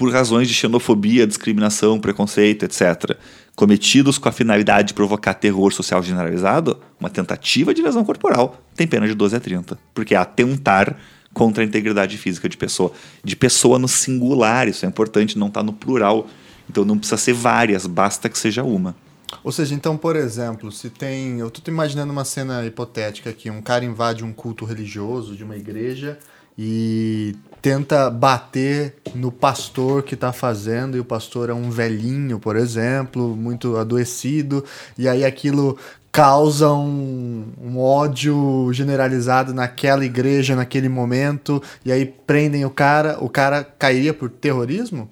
por 0.01 0.11
razões 0.11 0.49
de 0.49 0.55
xenofobia, 0.55 1.27
discriminação, 1.27 2.01
preconceito, 2.01 2.65
etc., 2.65 3.19
cometidos 3.55 4.17
com 4.17 4.31
a 4.31 4.33
finalidade 4.33 4.89
de 4.89 4.95
provocar 4.95 5.35
terror 5.35 5.71
social 5.75 6.03
generalizado, 6.03 6.81
uma 6.99 7.11
tentativa 7.11 7.75
de 7.75 7.83
lesão 7.83 8.03
corporal 8.03 8.63
tem 8.75 8.87
pena 8.87 9.07
de 9.07 9.13
12 9.13 9.37
a 9.37 9.41
30, 9.41 9.79
porque 9.93 10.15
é 10.15 10.17
atentar 10.17 10.97
contra 11.35 11.63
a 11.63 11.67
integridade 11.67 12.17
física 12.17 12.49
de 12.49 12.57
pessoa, 12.57 12.93
de 13.23 13.37
pessoa 13.37 13.79
no 13.79 13.87
singular, 13.87 14.69
isso 14.69 14.87
é 14.87 14.89
importante, 14.89 15.39
não 15.39 15.49
está 15.49 15.63
no 15.63 15.75
plural. 15.75 16.27
Então 16.67 16.83
não 16.83 16.97
precisa 16.97 17.19
ser 17.19 17.35
várias, 17.35 17.87
basta 17.87 18.27
que 18.31 18.39
seja 18.39 18.63
uma. 18.63 18.97
Ou 19.43 19.53
seja, 19.53 19.75
então, 19.75 19.97
por 19.97 20.17
exemplo, 20.17 20.71
se 20.73 20.91
tem. 20.91 21.39
Eu 21.39 21.51
tô 21.51 21.71
imaginando 21.71 22.13
uma 22.13 22.25
cena 22.25 22.65
hipotética 22.65 23.31
aqui: 23.31 23.51
um 23.51 23.63
cara 23.63 23.85
invade 23.85 24.25
um 24.25 24.33
culto 24.33 24.65
religioso 24.65 25.37
de 25.37 25.45
uma 25.45 25.57
igreja 25.57 26.19
e 26.59 27.35
tenta 27.63 28.11
bater 28.11 28.97
no 29.15 29.33
pastor 29.33 30.03
que 30.03 30.17
tá 30.17 30.33
fazendo, 30.33 30.97
e 30.97 31.01
o 31.01 31.05
pastor 31.05 31.49
é 31.49 31.55
um 31.55 31.71
velhinho, 31.71 32.39
por 32.39 32.57
exemplo, 32.57 33.35
muito 33.35 33.77
adoecido, 33.77 34.65
e 34.99 35.09
aí 35.09 35.25
aquilo 35.25 35.79
causa 36.13 36.71
um, 36.73 37.47
um 37.63 37.79
ódio 37.79 38.71
generalizado 38.73 39.55
naquela 39.55 40.05
igreja 40.05 40.57
naquele 40.57 40.89
momento, 40.89 41.63
e 41.85 41.93
aí 41.93 42.05
prendem 42.05 42.65
o 42.65 42.71
cara, 42.71 43.17
o 43.21 43.29
cara 43.29 43.63
cairia 43.63 44.13
por 44.13 44.29
terrorismo? 44.29 45.09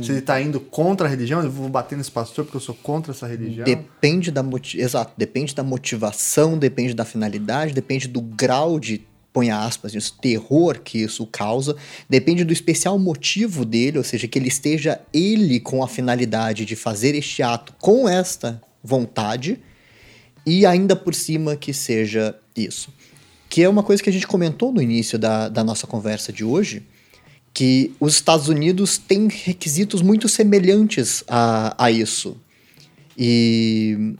Se 0.00 0.10
ele 0.10 0.22
tá 0.22 0.40
indo 0.40 0.58
contra 0.58 1.06
a 1.06 1.10
religião, 1.10 1.42
eu 1.42 1.50
vou 1.50 1.68
bater 1.68 1.98
nesse 1.98 2.10
pastor 2.10 2.44
porque 2.44 2.56
eu 2.56 2.62
sou 2.62 2.74
contra 2.74 3.12
essa 3.12 3.26
religião. 3.26 3.64
Depende 3.64 4.30
da 4.30 4.42
exato, 4.74 5.12
depende 5.18 5.54
da 5.54 5.62
motivação, 5.62 6.56
depende 6.56 6.94
da 6.94 7.04
finalidade, 7.04 7.74
depende 7.74 8.08
do 8.08 8.22
grau 8.22 8.80
de 8.80 9.02
ponha 9.32 9.58
aspas 9.58 9.94
nisso, 9.94 10.16
terror 10.20 10.78
que 10.80 10.98
isso 10.98 11.26
causa, 11.26 11.74
depende 12.08 12.44
do 12.44 12.52
especial 12.52 12.98
motivo 12.98 13.64
dele, 13.64 13.98
ou 13.98 14.04
seja, 14.04 14.28
que 14.28 14.38
ele 14.38 14.48
esteja 14.48 15.00
ele 15.12 15.58
com 15.58 15.82
a 15.82 15.88
finalidade 15.88 16.64
de 16.64 16.76
fazer 16.76 17.14
este 17.14 17.42
ato 17.42 17.74
com 17.80 18.08
esta 18.08 18.60
vontade 18.84 19.58
e 20.44 20.66
ainda 20.66 20.94
por 20.94 21.14
cima 21.14 21.56
que 21.56 21.72
seja 21.72 22.36
isso. 22.54 22.92
Que 23.48 23.62
é 23.62 23.68
uma 23.68 23.82
coisa 23.82 24.02
que 24.02 24.10
a 24.10 24.12
gente 24.12 24.26
comentou 24.26 24.72
no 24.72 24.82
início 24.82 25.18
da, 25.18 25.48
da 25.48 25.62
nossa 25.62 25.86
conversa 25.86 26.32
de 26.32 26.44
hoje, 26.44 26.82
que 27.54 27.92
os 28.00 28.14
Estados 28.14 28.48
Unidos 28.48 28.98
têm 28.98 29.28
requisitos 29.28 30.00
muito 30.00 30.28
semelhantes 30.28 31.22
a, 31.28 31.74
a 31.76 31.90
isso. 31.90 32.36
E 33.16 34.14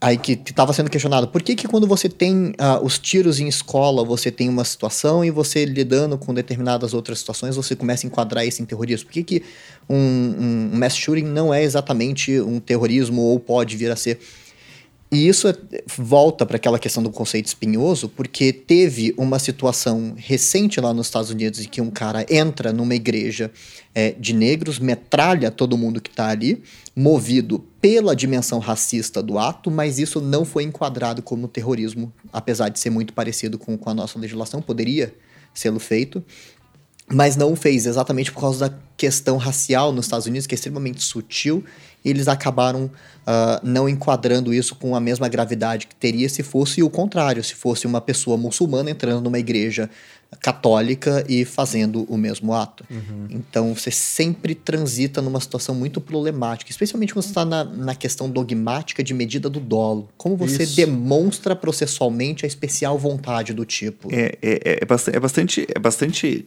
aí 0.00 0.16
que 0.16 0.32
estava 0.32 0.72
sendo 0.72 0.88
questionado, 0.88 1.28
por 1.28 1.42
que 1.42 1.56
que 1.56 1.66
quando 1.66 1.86
você 1.86 2.08
tem 2.08 2.52
ah, 2.58 2.78
os 2.80 2.98
tiros 2.98 3.40
em 3.40 3.48
escola, 3.48 4.04
você 4.04 4.30
tem 4.30 4.48
uma 4.48 4.64
situação 4.64 5.24
e 5.24 5.30
você 5.30 5.64
lidando 5.64 6.16
com 6.16 6.32
determinadas 6.32 6.94
outras 6.94 7.18
situações, 7.18 7.56
você 7.56 7.74
começa 7.74 8.06
a 8.06 8.08
enquadrar 8.08 8.46
isso 8.46 8.62
em 8.62 8.64
terrorismo? 8.64 9.06
Por 9.06 9.12
que 9.12 9.24
que 9.24 9.42
um, 9.88 9.96
um 9.96 10.70
mass 10.74 10.94
shooting 10.94 11.24
não 11.24 11.52
é 11.52 11.62
exatamente 11.64 12.40
um 12.40 12.60
terrorismo 12.60 13.22
ou 13.22 13.40
pode 13.40 13.76
vir 13.76 13.90
a 13.90 13.96
ser... 13.96 14.20
E 15.10 15.28
isso 15.28 15.46
é- 15.46 15.54
volta 15.96 16.44
para 16.44 16.56
aquela 16.56 16.78
questão 16.78 17.00
do 17.02 17.10
conceito 17.10 17.46
espinhoso, 17.46 18.08
porque 18.08 18.52
teve 18.52 19.14
uma 19.16 19.38
situação 19.38 20.14
recente 20.16 20.80
lá 20.80 20.92
nos 20.92 21.06
Estados 21.06 21.30
Unidos 21.30 21.60
em 21.60 21.68
que 21.68 21.80
um 21.80 21.90
cara 21.90 22.26
entra 22.28 22.72
numa 22.72 22.94
igreja 22.94 23.50
é, 23.94 24.10
de 24.10 24.34
negros, 24.34 24.78
metralha 24.78 25.50
todo 25.50 25.78
mundo 25.78 26.00
que 26.00 26.10
está 26.10 26.28
ali, 26.28 26.62
movido 26.94 27.64
pela 27.80 28.16
dimensão 28.16 28.58
racista 28.58 29.22
do 29.22 29.38
ato, 29.38 29.70
mas 29.70 29.98
isso 29.98 30.20
não 30.20 30.44
foi 30.44 30.64
enquadrado 30.64 31.22
como 31.22 31.46
terrorismo, 31.46 32.12
apesar 32.32 32.68
de 32.68 32.80
ser 32.80 32.90
muito 32.90 33.12
parecido 33.12 33.58
com, 33.58 33.78
com 33.78 33.88
a 33.88 33.94
nossa 33.94 34.18
legislação, 34.18 34.60
poderia 34.60 35.14
sê-lo 35.54 35.78
feito 35.78 36.22
mas 37.08 37.36
não 37.36 37.54
fez 37.54 37.86
exatamente 37.86 38.32
por 38.32 38.40
causa 38.40 38.68
da 38.68 38.76
questão 38.96 39.36
racial 39.36 39.92
nos 39.92 40.06
Estados 40.06 40.26
Unidos, 40.26 40.46
que 40.46 40.54
é 40.54 40.56
extremamente 40.56 41.02
sutil, 41.02 41.64
eles 42.08 42.28
acabaram 42.28 42.90
ah, 43.26 43.60
não 43.64 43.88
enquadrando 43.88 44.54
isso 44.54 44.76
com 44.76 44.94
a 44.94 45.00
mesma 45.00 45.28
gravidade 45.28 45.88
que 45.88 45.94
teria 45.96 46.28
se 46.28 46.44
fosse 46.44 46.80
o 46.80 46.88
contrário, 46.88 47.42
se 47.42 47.56
fosse 47.56 47.84
uma 47.84 48.00
pessoa 48.00 48.36
muçulmana 48.36 48.88
entrando 48.90 49.20
numa 49.20 49.38
igreja 49.38 49.90
católica 50.40 51.24
e 51.28 51.44
fazendo 51.44 52.04
o 52.04 52.16
mesmo 52.16 52.52
ato. 52.52 52.84
Então 53.30 53.74
você 53.74 53.90
sempre 53.90 54.54
transita 54.54 55.20
numa 55.20 55.40
situação 55.40 55.74
muito 55.74 56.00
problemática, 56.00 56.70
especialmente 56.70 57.12
quando 57.12 57.24
você 57.24 57.30
está 57.30 57.44
na, 57.44 57.64
na 57.64 57.94
questão 57.94 58.28
dogmática 58.28 59.02
de 59.02 59.14
medida 59.14 59.48
do 59.48 59.58
dolo. 59.58 60.08
Como 60.16 60.36
você 60.36 60.64
Isso. 60.64 60.76
demonstra 60.76 61.56
processualmente 61.56 62.44
a 62.44 62.48
especial 62.48 62.98
vontade 62.98 63.52
do 63.52 63.64
tipo. 63.64 64.08
É, 64.12 64.36
é, 64.42 64.60
é, 64.64 64.78
é 64.82 65.18
bastante, 65.18 65.66
é 65.74 65.78
bastante 65.78 66.46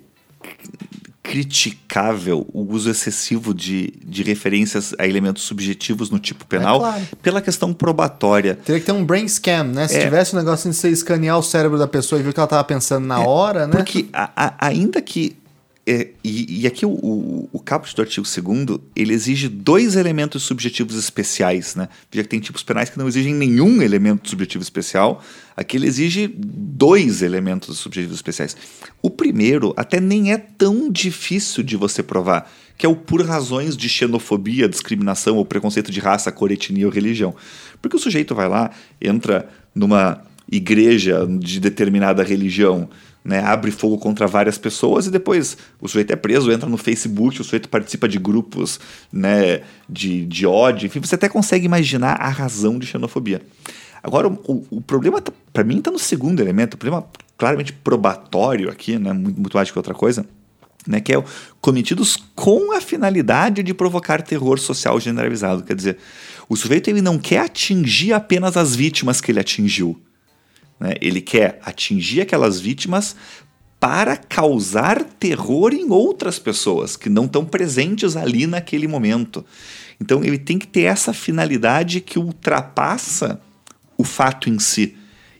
criticável 1.29 2.45
o 2.53 2.61
uso 2.73 2.89
excessivo 2.89 3.53
de, 3.53 3.93
de 4.03 4.23
referências 4.23 4.93
a 4.97 5.07
elementos 5.07 5.43
subjetivos 5.43 6.09
no 6.09 6.19
tipo 6.19 6.45
penal 6.45 6.77
É 6.77 6.79
claro. 6.79 7.01
pela 7.21 7.41
questão 7.41 7.73
probatória. 7.73 8.55
Teria 8.55 8.79
que 8.79 8.85
ter 8.85 8.91
um 8.91 9.03
brain 9.05 9.27
scan, 9.27 9.63
né? 9.65 9.87
Se 9.87 9.95
É. 9.97 10.03
tivesse 10.03 10.35
um 10.35 10.39
negócio 10.39 10.69
de 10.69 10.75
você 10.75 10.89
escanear 10.89 11.37
o 11.37 11.43
cérebro 11.43 11.77
da 11.77 11.87
pessoa 11.87 12.19
e 12.19 12.23
ver 12.23 12.29
o 12.29 12.33
que 12.33 12.39
ela 12.39 12.47
tava 12.47 12.63
pensando 12.63 13.05
na 13.05 13.19
hora, 13.19 13.67
né? 13.67 13.73
Porque 13.75 14.07
a- 14.13 14.31
a- 14.35 14.67
ainda 14.67 15.01
que. 15.01 15.35
é, 15.87 16.09
e, 16.23 16.61
e 16.61 16.67
aqui 16.67 16.85
o, 16.85 16.89
o, 16.91 17.49
o 17.51 17.59
caput 17.59 17.95
do 17.95 18.01
artigo 18.01 18.25
2 18.27 18.79
ele 18.95 19.13
exige 19.13 19.47
dois 19.47 19.95
elementos 19.95 20.43
subjetivos 20.43 20.95
especiais, 20.95 21.73
né? 21.75 21.89
Já 22.11 22.21
que 22.21 22.29
tem 22.29 22.39
tipos 22.39 22.61
penais 22.63 22.89
que 22.89 22.97
não 22.99 23.07
exigem 23.07 23.33
nenhum 23.33 23.81
elemento 23.81 24.29
subjetivo 24.29 24.61
especial, 24.61 25.23
aqui 25.59 25.75
ele 25.75 25.87
exige 25.87 26.33
dois 26.33 27.21
elementos 27.21 27.77
subjetivos 27.77 28.15
especiais. 28.15 28.55
O 29.01 29.09
primeiro 29.09 29.73
até 29.75 29.99
nem 29.99 30.31
é 30.31 30.37
tão 30.37 30.89
difícil 30.89 31.61
de 31.61 31.75
você 31.75 32.01
provar, 32.01 32.49
que 32.77 32.85
é 32.85 32.89
o 32.89 32.95
por 32.95 33.21
razões 33.25 33.75
de 33.75 33.89
xenofobia, 33.89 34.69
discriminação 34.69 35.35
ou 35.35 35.43
preconceito 35.43 35.91
de 35.91 35.99
raça, 35.99 36.31
cor, 36.31 36.49
etnia 36.49 36.85
ou 36.85 36.93
religião. 36.93 37.35
Porque 37.81 37.97
o 37.97 37.99
sujeito 37.99 38.33
vai 38.33 38.47
lá, 38.47 38.71
entra 39.01 39.49
numa 39.75 40.21
igreja 40.49 41.27
de 41.27 41.59
determinada 41.59 42.23
religião, 42.23 42.89
né, 43.23 43.43
abre 43.43 43.69
fogo 43.69 43.97
contra 43.97 44.25
várias 44.25 44.57
pessoas 44.57 45.07
e 45.07 45.11
depois 45.11 45.57
o 45.81 45.89
sujeito 45.89 46.11
é 46.11 46.15
preso, 46.15 46.51
entra 46.51 46.69
no 46.69 46.77
Facebook, 46.77 47.41
o 47.41 47.43
sujeito 47.43 47.67
participa 47.67 48.07
de 48.07 48.17
grupos 48.17 48.79
né, 49.11 49.61
de, 49.89 50.25
de 50.25 50.47
ódio, 50.47 50.87
enfim, 50.87 51.01
você 51.01 51.15
até 51.15 51.27
consegue 51.27 51.65
imaginar 51.65 52.13
a 52.13 52.29
razão 52.29 52.79
de 52.79 52.87
xenofobia. 52.87 53.41
Agora, 54.01 54.27
o, 54.27 54.65
o 54.69 54.81
problema, 54.81 55.21
para 55.51 55.63
mim, 55.63 55.79
está 55.79 55.91
no 55.91 55.99
segundo 55.99 56.39
elemento, 56.39 56.75
o 56.75 56.77
problema 56.77 57.05
claramente 57.37 57.71
probatório 57.71 58.69
aqui, 58.69 58.97
né, 58.97 59.13
muito, 59.13 59.39
muito 59.39 59.55
mais 59.55 59.67
do 59.67 59.71
que 59.71 59.79
outra 59.79 59.93
coisa, 59.93 60.25
né, 60.85 60.99
que 60.99 61.13
é 61.13 61.17
o 61.17 61.23
cometidos 61.61 62.17
com 62.35 62.75
a 62.75 62.81
finalidade 62.81 63.63
de 63.63 63.73
provocar 63.73 64.21
terror 64.21 64.59
social 64.59 64.99
generalizado. 64.99 65.63
Quer 65.63 65.75
dizer, 65.75 65.97
o 66.47 66.55
sujeito 66.55 66.89
ele 66.89 67.01
não 67.01 67.17
quer 67.17 67.41
atingir 67.41 68.13
apenas 68.13 68.57
as 68.57 68.75
vítimas 68.75 69.21
que 69.21 69.31
ele 69.31 69.39
atingiu. 69.39 69.99
né? 70.79 70.95
Ele 71.01 71.21
quer 71.21 71.59
atingir 71.63 72.21
aquelas 72.21 72.59
vítimas 72.59 73.15
para 73.79 74.17
causar 74.17 75.03
terror 75.03 75.73
em 75.73 75.89
outras 75.89 76.37
pessoas 76.37 76.97
que 76.97 77.09
não 77.09 77.25
estão 77.25 77.45
presentes 77.45 78.17
ali 78.17 78.45
naquele 78.45 78.87
momento. 78.87 79.45
Então 80.01 80.23
ele 80.23 80.37
tem 80.37 80.59
que 80.59 80.67
ter 80.67 80.81
essa 80.81 81.13
finalidade 81.13 82.01
que 82.01 82.19
ultrapassa 82.19 83.39
o 83.99 84.03
fato 84.05 84.49
em 84.49 84.57
si. 84.57 84.95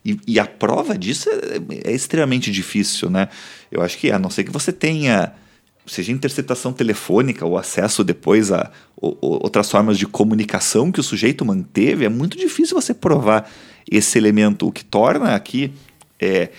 E, 0.06 0.20
e 0.28 0.40
a 0.40 0.46
prova 0.46 0.98
disso 0.98 1.30
é, 1.30 1.90
é 1.90 1.94
extremamente 1.94 2.52
difícil, 2.52 3.10
né? 3.10 3.30
Eu 3.72 3.82
acho 3.82 3.98
que 3.98 4.12
a 4.12 4.20
não 4.20 4.30
ser 4.30 4.44
que 4.44 4.52
você 4.52 4.72
tenha, 4.72 5.32
seja 5.88 6.12
interceptação 6.12 6.74
telefônica 6.74 7.46
ou 7.46 7.58
acesso 7.58 8.04
depois 8.04 8.52
a 8.52 8.70
o- 9.02 9.16
o- 9.22 9.44
outras 9.44 9.72
formas 9.72 9.98
de 9.98 10.06
comunicação 10.06 10.92
que 10.92 11.00
o 11.00 11.04
sujeito 11.04 11.46
manteve, 11.46 12.04
é 12.06 12.10
muito 12.10 12.38
difícil 12.38 12.80
você 12.80 12.94
provar 12.94 13.50
esse 13.90 14.18
elemento, 14.18 14.68
o 14.68 14.72
que 14.72 14.84
torna 14.84 15.34
aqui 15.36 15.72
é, 16.20 16.50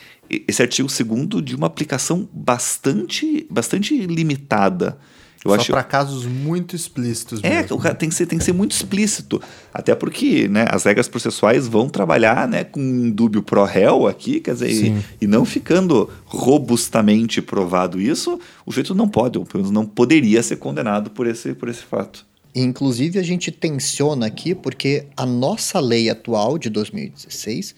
esse 0.49 0.63
artigo 0.63 0.89
segundo 0.89 1.43
de 1.43 1.55
uma 1.55 1.67
aplicação 1.67 2.27
bastante, 2.33 3.47
bastante 3.51 3.95
limitada. 4.07 4.99
Eu 5.45 5.53
Só 5.53 5.57
acho 5.57 5.73
para 5.73 5.83
casos 5.83 6.27
muito 6.27 6.77
explícitos. 6.77 7.41
é, 7.43 7.63
mesmo. 7.63 7.77
o 7.77 7.81
cara 7.81 7.95
tem 7.95 8.11
que 8.11 8.15
ser, 8.15 8.27
tem 8.27 8.39
que 8.39 8.45
ser 8.45 8.53
muito 8.53 8.73
explícito. 8.73 9.41
Até 9.73 9.95
porque 9.95 10.47
né, 10.49 10.67
as 10.69 10.85
regras 10.85 11.09
processuais 11.09 11.67
vão 11.67 11.89
trabalhar 11.89 12.47
né, 12.47 12.63
com 12.63 12.81
um 12.81 13.11
dúbio 13.11 13.43
pro 13.43 13.65
réu 13.65 14.07
aqui, 14.07 14.41
quer 14.41 14.53
dizer, 14.53 14.71
e, 14.71 15.05
e 15.23 15.27
não 15.27 15.47
ficando 15.47 16.11
robustamente 16.27 17.41
provado 17.41 17.99
isso, 17.99 18.39
o 18.67 18.71
sujeito 18.71 18.95
não 18.95 19.09
pode, 19.09 19.39
ou 19.39 19.47
pelo 19.47 19.65
menos 19.65 19.73
não 19.73 19.87
poderia 19.87 20.43
ser 20.43 20.57
condenado 20.57 21.11
por 21.11 21.27
esse, 21.27 21.55
por 21.55 21.71
esse 21.71 21.83
fato. 21.83 22.27
Inclusive, 22.55 23.19
a 23.19 23.23
gente 23.23 23.51
tensiona 23.51 24.27
aqui 24.27 24.55
porque 24.55 25.07
a 25.17 25.25
nossa 25.25 25.81
lei 25.81 26.11
atual 26.11 26.59
de 26.59 26.69
2016, 26.69 27.75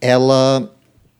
ela 0.00 0.74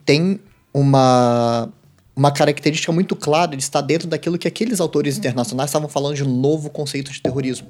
tem 0.05 0.41
uma, 0.73 1.73
uma 2.17 2.33
característica 2.33 2.91
muito 2.91 3.15
clara 3.15 3.55
de 3.55 3.63
estar 3.63 3.83
dentro 3.83 4.09
daquilo 4.09 4.39
que 4.39 4.49
aqueles 4.49 4.81
autores 4.81 5.19
internacionais 5.19 5.69
estavam 5.69 5.87
falando 5.89 6.17
de 6.17 6.25
um 6.25 6.41
novo 6.41 6.71
conceito 6.71 7.13
de 7.13 7.21
terrorismo. 7.21 7.69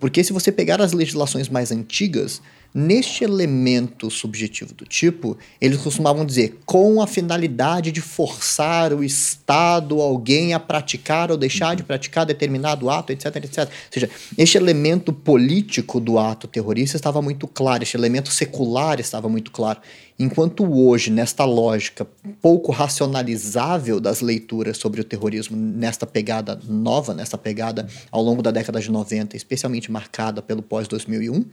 Porque 0.00 0.24
se 0.24 0.32
você 0.32 0.50
pegar 0.50 0.80
as 0.80 0.92
legislações 0.92 1.48
mais 1.50 1.70
antigas, 1.70 2.40
neste 2.76 3.24
elemento 3.24 4.10
subjetivo 4.10 4.74
do 4.74 4.84
tipo, 4.84 5.38
eles 5.58 5.80
costumavam 5.80 6.26
dizer 6.26 6.58
com 6.66 7.00
a 7.00 7.06
finalidade 7.06 7.90
de 7.90 8.02
forçar 8.02 8.92
o 8.92 9.02
Estado, 9.02 9.98
alguém 9.98 10.52
a 10.52 10.60
praticar 10.60 11.30
ou 11.30 11.38
deixar 11.38 11.74
de 11.74 11.82
praticar 11.82 12.26
determinado 12.26 12.90
ato, 12.90 13.14
etc, 13.14 13.36
etc. 13.36 13.58
Ou 13.60 13.68
seja, 13.90 14.10
este 14.36 14.58
elemento 14.58 15.10
político 15.10 15.98
do 15.98 16.18
ato 16.18 16.46
terrorista 16.46 16.98
estava 16.98 17.22
muito 17.22 17.48
claro, 17.48 17.82
este 17.82 17.96
elemento 17.96 18.30
secular 18.30 19.00
estava 19.00 19.26
muito 19.26 19.50
claro. 19.50 19.80
Enquanto 20.18 20.70
hoje, 20.70 21.10
nesta 21.10 21.46
lógica 21.46 22.06
pouco 22.42 22.72
racionalizável 22.72 23.98
das 24.00 24.20
leituras 24.20 24.76
sobre 24.76 25.00
o 25.00 25.04
terrorismo, 25.04 25.56
nesta 25.56 26.06
pegada 26.06 26.60
nova, 26.68 27.14
nesta 27.14 27.38
pegada 27.38 27.88
ao 28.10 28.22
longo 28.22 28.42
da 28.42 28.50
década 28.50 28.80
de 28.80 28.90
90, 28.90 29.34
especialmente 29.34 29.90
marcada 29.90 30.42
pelo 30.42 30.62
pós-2001, 30.62 31.44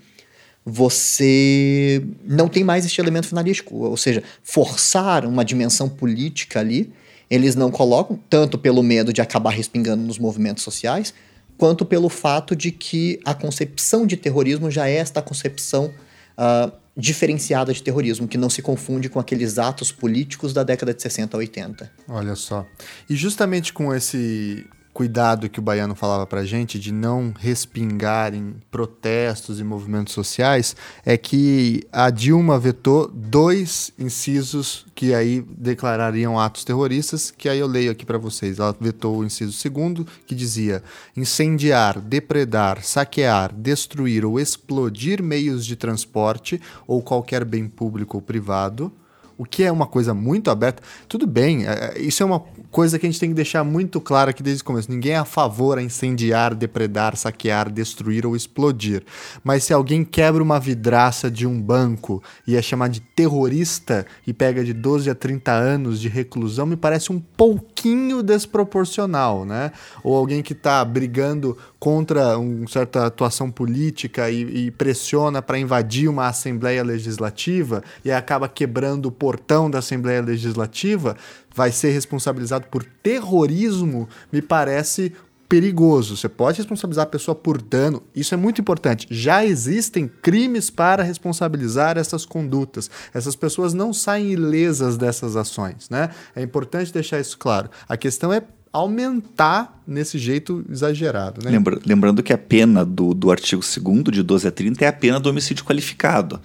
você 0.65 2.03
não 2.23 2.47
tem 2.47 2.63
mais 2.63 2.85
este 2.85 2.99
elemento 3.01 3.27
finalístico, 3.27 3.75
ou 3.75 3.97
seja, 3.97 4.23
forçar 4.43 5.25
uma 5.25 5.43
dimensão 5.43 5.89
política 5.89 6.59
ali, 6.59 6.91
eles 7.29 7.55
não 7.55 7.71
colocam, 7.71 8.19
tanto 8.29 8.57
pelo 8.57 8.81
medo 8.81 9.11
de 9.11 9.21
acabar 9.21 9.51
respingando 9.51 10.03
nos 10.03 10.17
movimentos 10.17 10.63
sociais, 10.63 11.13
quanto 11.57 11.85
pelo 11.85 12.09
fato 12.09 12.55
de 12.55 12.71
que 12.71 13.19
a 13.25 13.33
concepção 13.33 14.05
de 14.05 14.15
terrorismo 14.15 14.71
já 14.71 14.87
é 14.87 14.95
esta 14.95 15.21
concepção 15.21 15.91
ah, 16.37 16.71
diferenciada 16.95 17.73
de 17.73 17.81
terrorismo, 17.81 18.27
que 18.27 18.37
não 18.37 18.49
se 18.49 18.61
confunde 18.61 19.09
com 19.09 19.19
aqueles 19.19 19.57
atos 19.57 19.91
políticos 19.91 20.53
da 20.53 20.63
década 20.63 20.93
de 20.93 21.01
60 21.01 21.35
a 21.35 21.39
80. 21.39 21.91
Olha 22.07 22.35
só. 22.35 22.65
E 23.09 23.15
justamente 23.15 23.73
com 23.73 23.93
esse 23.93 24.65
cuidado 24.93 25.49
que 25.49 25.59
o 25.59 25.61
Baiano 25.61 25.95
falava 25.95 26.25
pra 26.27 26.45
gente 26.45 26.79
de 26.79 26.93
não 26.93 27.33
respingar 27.37 28.33
em 28.33 28.55
protestos 28.69 29.59
e 29.59 29.63
movimentos 29.63 30.13
sociais, 30.13 30.75
é 31.03 31.17
que 31.17 31.83
a 31.91 32.09
Dilma 32.09 32.59
vetou 32.59 33.07
dois 33.07 33.91
incisos 33.97 34.85
que 34.93 35.13
aí 35.13 35.41
declarariam 35.57 36.39
atos 36.39 36.63
terroristas, 36.63 37.31
que 37.31 37.49
aí 37.49 37.59
eu 37.59 37.67
leio 37.67 37.91
aqui 37.91 38.05
pra 38.05 38.17
vocês. 38.17 38.59
Ela 38.59 38.75
vetou 38.79 39.17
o 39.17 39.25
inciso 39.25 39.53
segundo, 39.53 40.05
que 40.27 40.35
dizia: 40.35 40.83
incendiar, 41.17 41.99
depredar, 41.99 42.83
saquear, 42.83 43.53
destruir 43.53 44.23
ou 44.23 44.39
explodir 44.39 45.23
meios 45.23 45.65
de 45.65 45.75
transporte 45.75 46.61
ou 46.87 47.01
qualquer 47.01 47.43
bem 47.43 47.67
público 47.67 48.17
ou 48.17 48.21
privado 48.21 48.91
o 49.37 49.45
que 49.45 49.63
é 49.63 49.71
uma 49.71 49.87
coisa 49.87 50.13
muito 50.13 50.49
aberta. 50.49 50.81
Tudo 51.07 51.25
bem, 51.25 51.65
é, 51.65 51.99
isso 51.99 52.23
é 52.23 52.25
uma 52.25 52.39
coisa 52.71 52.97
que 52.97 53.05
a 53.05 53.09
gente 53.09 53.19
tem 53.19 53.29
que 53.29 53.35
deixar 53.35 53.63
muito 53.63 54.01
claro 54.01 54.29
aqui 54.29 54.41
desde 54.41 54.61
o 54.61 54.65
começo. 54.65 54.91
Ninguém 54.91 55.13
é 55.13 55.17
a 55.17 55.25
favor 55.25 55.77
a 55.77 55.81
incendiar, 55.81 56.55
depredar, 56.55 57.15
saquear, 57.15 57.71
destruir 57.71 58.25
ou 58.25 58.35
explodir. 58.35 59.03
Mas 59.43 59.63
se 59.63 59.73
alguém 59.73 60.03
quebra 60.03 60.41
uma 60.41 60.59
vidraça 60.59 61.29
de 61.29 61.45
um 61.45 61.61
banco 61.61 62.21
e 62.47 62.55
é 62.55 62.61
chamado 62.61 62.91
de 62.91 63.01
terrorista 63.01 64.05
e 64.25 64.33
pega 64.33 64.63
de 64.63 64.73
12 64.73 65.09
a 65.09 65.15
30 65.15 65.51
anos 65.51 65.99
de 65.99 66.09
reclusão, 66.09 66.65
me 66.65 66.75
parece 66.75 67.11
um 67.11 67.19
pouquinho 67.19 68.23
desproporcional, 68.23 69.45
né? 69.45 69.71
Ou 70.03 70.15
alguém 70.15 70.41
que 70.41 70.53
está 70.53 70.83
brigando 70.83 71.57
contra 71.79 72.37
uma 72.37 72.67
certa 72.67 73.05
atuação 73.05 73.51
política 73.51 74.29
e, 74.29 74.67
e 74.67 74.71
pressiona 74.71 75.41
para 75.41 75.59
invadir 75.59 76.07
uma 76.07 76.27
Assembleia 76.27 76.83
Legislativa 76.83 77.83
e 78.03 78.11
acaba 78.11 78.47
quebrando 78.47 79.07
o 79.07 79.11
portão 79.23 79.71
da 79.71 79.79
Assembleia 79.79 80.21
Legislativa, 80.21 81.15
vai 81.55 81.71
ser 81.71 81.91
responsabilizado 81.91 82.65
por 82.69 82.83
terrorismo, 82.83 84.09
me 84.33 84.41
parece 84.41 85.13
perigoso. 85.47 86.17
Você 86.17 86.27
pode 86.27 86.57
responsabilizar 86.57 87.03
a 87.03 87.09
pessoa 87.09 87.33
por 87.33 87.61
dano, 87.61 88.03
isso 88.13 88.33
é 88.33 88.37
muito 88.37 88.59
importante. 88.59 89.07
Já 89.09 89.45
existem 89.45 90.09
crimes 90.21 90.69
para 90.69 91.03
responsabilizar 91.03 91.97
essas 91.97 92.25
condutas. 92.25 92.91
Essas 93.13 93.33
pessoas 93.33 93.73
não 93.73 93.93
saem 93.93 94.33
ilesas 94.33 94.97
dessas 94.97 95.37
ações, 95.37 95.89
né? 95.89 96.09
É 96.35 96.41
importante 96.41 96.91
deixar 96.91 97.21
isso 97.21 97.37
claro. 97.37 97.69
A 97.87 97.95
questão 97.95 98.33
é 98.33 98.41
aumentar 98.73 99.81
nesse 99.87 100.17
jeito 100.17 100.65
exagerado, 100.69 101.39
né? 101.45 101.49
Lembra- 101.51 101.79
lembrando 101.85 102.21
que 102.21 102.33
a 102.33 102.37
pena 102.37 102.83
do, 102.83 103.13
do 103.13 103.31
artigo 103.31 103.61
2 103.61 104.03
de 104.11 104.21
12 104.21 104.47
a 104.47 104.51
30 104.51 104.83
é 104.83 104.87
a 104.89 104.93
pena 104.93 105.17
do 105.17 105.29
homicídio 105.29 105.63
qualificado. 105.63 106.41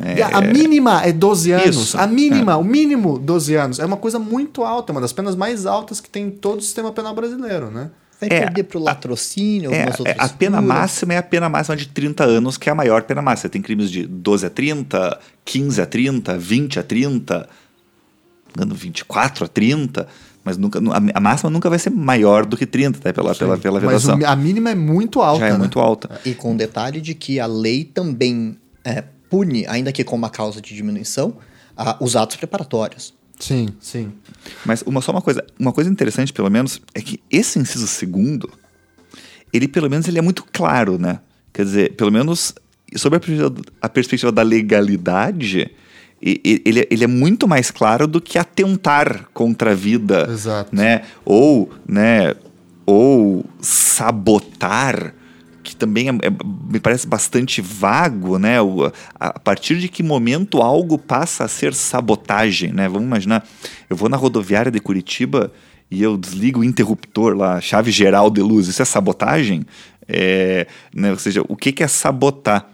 É, 0.00 0.22
A 0.22 0.40
mínima 0.40 1.02
é 1.04 1.12
12 1.12 1.52
anos. 1.52 1.76
Isso, 1.76 1.98
a 1.98 2.06
mínima, 2.06 2.56
o 2.56 2.64
mínimo 2.64 3.18
12 3.18 3.54
anos. 3.54 3.78
É 3.78 3.84
uma 3.84 3.96
coisa 3.98 4.18
muito 4.18 4.64
alta, 4.64 4.90
uma 4.92 5.00
das 5.00 5.12
penas 5.12 5.36
mais 5.36 5.66
altas 5.66 6.00
que 6.00 6.08
tem 6.08 6.26
em 6.26 6.30
todo 6.30 6.58
o 6.60 6.62
sistema 6.62 6.90
penal 6.92 7.14
brasileiro, 7.14 7.70
né? 7.70 7.90
Vai 8.18 8.28
É, 8.30 8.40
perder 8.40 8.62
para 8.64 8.78
o 8.78 8.82
latrocínio, 8.82 9.70
É, 9.72 9.80
algumas 9.80 10.00
outras 10.00 10.16
é, 10.16 10.22
a 10.22 10.28
pena 10.28 10.58
figuras. 10.58 10.78
máxima 10.80 11.14
é 11.14 11.18
a 11.18 11.22
pena 11.22 11.48
máxima 11.48 11.76
de 11.76 11.88
30 11.88 12.24
anos, 12.24 12.56
que 12.56 12.68
é 12.68 12.72
a 12.72 12.74
maior 12.74 13.02
pena 13.02 13.20
máxima. 13.20 13.42
Você 13.42 13.48
tem 13.50 13.60
crimes 13.60 13.90
de 13.90 14.06
12 14.06 14.46
a 14.46 14.50
30, 14.50 15.18
15 15.44 15.80
a 15.82 15.86
30, 15.86 16.38
20 16.38 16.78
a 16.78 16.82
30, 16.82 17.48
engano, 18.56 18.74
24 18.74 19.44
a 19.44 19.48
30. 19.48 20.06
Mas 20.44 20.56
nunca, 20.56 20.80
a, 21.14 21.20
máxima 21.20 21.50
nunca 21.50 21.68
vai 21.70 21.78
ser 21.78 21.90
maior 21.90 22.44
do 22.46 22.56
que 22.56 22.66
30, 22.66 22.98
tá? 22.98 23.12
pela, 23.12 23.32
pela, 23.34 23.56
pela 23.58 23.80
Mas 23.80 24.04
vedação. 24.04 24.18
o- 24.18 24.26
a 24.26 24.34
mínima 24.34 24.70
é 24.70 24.74
muito 24.74 25.20
alta. 25.20 25.40
Já 25.40 25.46
é 25.48 25.52
né? 25.52 25.58
muito 25.58 25.78
alta. 25.78 26.20
E 26.24 26.34
com 26.34 26.54
o 26.54 26.56
detalhe 26.56 27.00
de 27.00 27.14
que 27.14 27.38
a 27.38 27.46
lei 27.46 27.84
também 27.84 28.56
é, 28.84 29.04
pune, 29.32 29.64
ainda 29.66 29.90
que 29.90 30.04
com 30.04 30.14
uma 30.14 30.28
causa 30.28 30.60
de 30.60 30.74
diminuição, 30.74 31.38
a- 31.74 31.96
os 32.00 32.14
atos 32.16 32.36
preparatórios. 32.36 33.14
Sim, 33.40 33.68
sim. 33.80 34.12
Mas 34.64 34.82
uma, 34.82 35.00
só 35.00 35.10
uma 35.10 35.22
coisa, 35.22 35.42
uma 35.58 35.72
coisa 35.72 35.88
interessante, 35.90 36.32
pelo 36.34 36.50
menos, 36.50 36.80
é 36.94 37.00
que 37.00 37.18
esse 37.30 37.58
inciso 37.58 37.86
segundo, 37.86 38.50
ele 39.50 39.66
pelo 39.66 39.88
menos 39.88 40.06
ele 40.06 40.18
é 40.18 40.22
muito 40.22 40.44
claro, 40.52 40.98
né? 40.98 41.20
Quer 41.50 41.64
dizer, 41.64 41.96
pelo 41.96 42.12
menos 42.12 42.54
sobre 42.94 43.16
a 43.16 43.20
perspectiva, 43.20 43.54
a 43.80 43.88
perspectiva 43.88 44.30
da 44.30 44.42
legalidade, 44.42 45.70
ele, 46.20 46.86
ele 46.90 47.04
é 47.04 47.06
muito 47.06 47.48
mais 47.48 47.70
claro 47.70 48.06
do 48.06 48.20
que 48.20 48.38
atentar 48.38 49.28
contra 49.32 49.72
a 49.72 49.74
vida, 49.74 50.28
Exato. 50.30 50.76
né? 50.76 51.02
Ou, 51.24 51.70
né? 51.88 52.34
Ou 52.84 53.44
sabotar, 54.12 55.14
que 55.62 55.74
também 55.76 56.08
é- 56.08 56.26
é- 56.26 56.70
me 56.70 56.80
parece 56.80 57.06
bastante 57.06 57.60
vago, 57.60 58.38
né? 58.38 58.60
O- 58.60 58.86
a, 59.18 59.28
a 59.28 59.38
partir 59.38 59.78
de 59.78 59.88
que 59.88 60.02
momento 60.02 60.60
algo 60.60 60.98
passa 60.98 61.44
a 61.44 61.48
ser 61.48 61.74
sabotagem, 61.74 62.72
né? 62.72 62.88
Vamos 62.88 63.06
imaginar, 63.06 63.46
eu 63.88 63.96
vou 63.96 64.08
na 64.08 64.16
rodoviária 64.16 64.70
de 64.70 64.80
Curitiba 64.80 65.52
e 65.90 66.02
eu 66.02 66.16
desligo 66.16 66.60
o 66.60 66.64
interruptor 66.64 67.34
lá, 67.36 67.60
chave 67.60 67.90
geral 67.90 68.30
de 68.30 68.40
luz, 68.40 68.66
isso 68.68 68.82
é 68.82 68.84
sabotagem? 68.84 69.64
É, 70.08 70.66
né? 70.94 71.10
Ou 71.12 71.18
seja, 71.18 71.42
o 71.48 71.56
que 71.56 71.72
que 71.72 71.82
é 71.82 71.88
sabotar? 71.88 72.68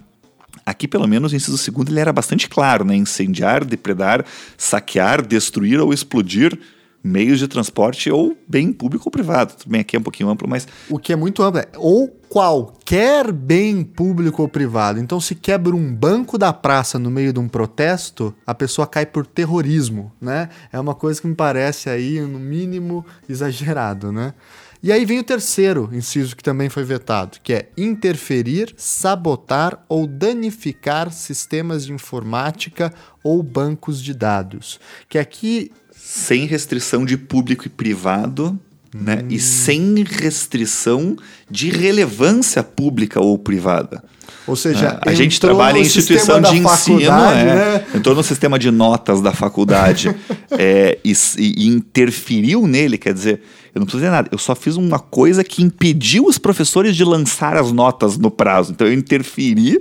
Aqui, 0.64 0.86
pelo 0.86 1.06
menos, 1.06 1.32
o 1.32 1.36
inciso 1.36 1.56
segundo, 1.56 1.90
ele 1.90 2.00
era 2.00 2.12
bastante 2.12 2.48
claro, 2.48 2.84
né? 2.84 2.94
Incendiar, 2.94 3.64
depredar, 3.64 4.24
saquear, 4.56 5.24
destruir 5.26 5.80
ou 5.80 5.92
explodir 5.92 6.58
meios 7.02 7.38
de 7.38 7.48
transporte 7.48 8.10
ou 8.10 8.36
bem 8.46 8.72
público 8.72 9.04
ou 9.06 9.10
privado. 9.10 9.54
Tudo 9.54 9.70
bem, 9.70 9.80
aqui 9.80 9.96
é 9.96 9.98
um 9.98 10.02
pouquinho 10.02 10.28
amplo, 10.28 10.48
mas 10.48 10.66
O 10.90 10.98
que 10.98 11.12
é 11.12 11.16
muito 11.16 11.42
amplo 11.42 11.60
é 11.60 11.68
ou 11.76 12.08
qualquer 12.28 13.32
bem 13.32 13.82
público 13.82 14.42
ou 14.42 14.48
privado. 14.48 15.00
Então, 15.00 15.20
se 15.20 15.34
quebra 15.34 15.74
um 15.74 15.94
banco 15.94 16.36
da 16.36 16.52
praça 16.52 16.98
no 16.98 17.10
meio 17.10 17.32
de 17.32 17.40
um 17.40 17.48
protesto, 17.48 18.34
a 18.46 18.54
pessoa 18.54 18.86
cai 18.86 19.06
por 19.06 19.26
terrorismo, 19.26 20.12
né? 20.20 20.50
É 20.70 20.78
uma 20.78 20.94
coisa 20.94 21.20
que 21.20 21.26
me 21.26 21.34
parece 21.34 21.88
aí, 21.88 22.20
no 22.20 22.38
mínimo, 22.38 23.04
exagerado, 23.28 24.12
né? 24.12 24.34
E 24.80 24.92
aí 24.92 25.04
vem 25.04 25.18
o 25.18 25.24
terceiro 25.24 25.90
inciso 25.92 26.36
que 26.36 26.42
também 26.42 26.68
foi 26.68 26.84
vetado, 26.84 27.38
que 27.42 27.52
é 27.52 27.68
interferir, 27.76 28.72
sabotar 28.76 29.84
ou 29.88 30.06
danificar 30.06 31.10
sistemas 31.10 31.84
de 31.84 31.92
informática 31.92 32.92
ou 33.24 33.42
bancos 33.42 34.00
de 34.00 34.14
dados. 34.14 34.78
Que 35.08 35.18
aqui 35.18 35.72
sem 36.10 36.46
restrição 36.46 37.04
de 37.04 37.18
público 37.18 37.66
e 37.66 37.68
privado, 37.68 38.58
né? 38.94 39.22
E 39.28 39.38
sem 39.38 40.02
restrição 40.02 41.14
de 41.50 41.68
relevância 41.68 42.62
pública 42.62 43.20
ou 43.20 43.36
privada. 43.36 44.02
Ou 44.46 44.56
seja, 44.56 44.98
É, 45.04 45.10
a 45.10 45.14
gente 45.14 45.38
trabalha 45.38 45.76
em 45.76 45.82
instituição 45.82 46.40
de 46.40 46.56
ensino, 46.56 47.02
é, 47.02 47.44
né? 47.44 47.86
entrou 47.94 48.14
no 48.14 48.22
sistema 48.22 48.58
de 48.58 48.70
notas 48.70 49.20
da 49.20 49.34
faculdade 49.34 50.08
é, 50.50 50.98
e, 51.04 51.12
e 51.36 51.66
interferiu 51.66 52.66
nele, 52.66 52.96
quer 52.96 53.12
dizer, 53.12 53.42
eu 53.74 53.80
não 53.80 53.84
preciso 53.84 54.00
dizer 54.02 54.10
nada, 54.10 54.28
eu 54.32 54.38
só 54.38 54.54
fiz 54.54 54.76
uma 54.76 54.98
coisa 54.98 55.44
que 55.44 55.62
impediu 55.62 56.24
os 56.24 56.38
professores 56.38 56.96
de 56.96 57.04
lançar 57.04 57.56
as 57.56 57.70
notas 57.70 58.16
no 58.16 58.30
prazo. 58.30 58.72
Então 58.72 58.86
eu 58.86 58.92
interferi 58.94 59.78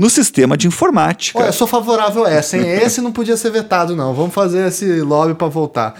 no 0.00 0.08
sistema 0.08 0.56
de 0.56 0.66
informática. 0.66 1.38
Olha, 1.38 1.48
eu 1.48 1.52
sou 1.52 1.66
favorável 1.66 2.24
a 2.24 2.30
essa, 2.30 2.56
hein? 2.56 2.64
Esse 2.80 3.02
não 3.02 3.12
podia 3.12 3.36
ser 3.36 3.50
vetado, 3.50 3.94
não. 3.94 4.14
Vamos 4.14 4.32
fazer 4.32 4.66
esse 4.66 5.02
lobby 5.02 5.34
para 5.34 5.46
voltar. 5.48 5.94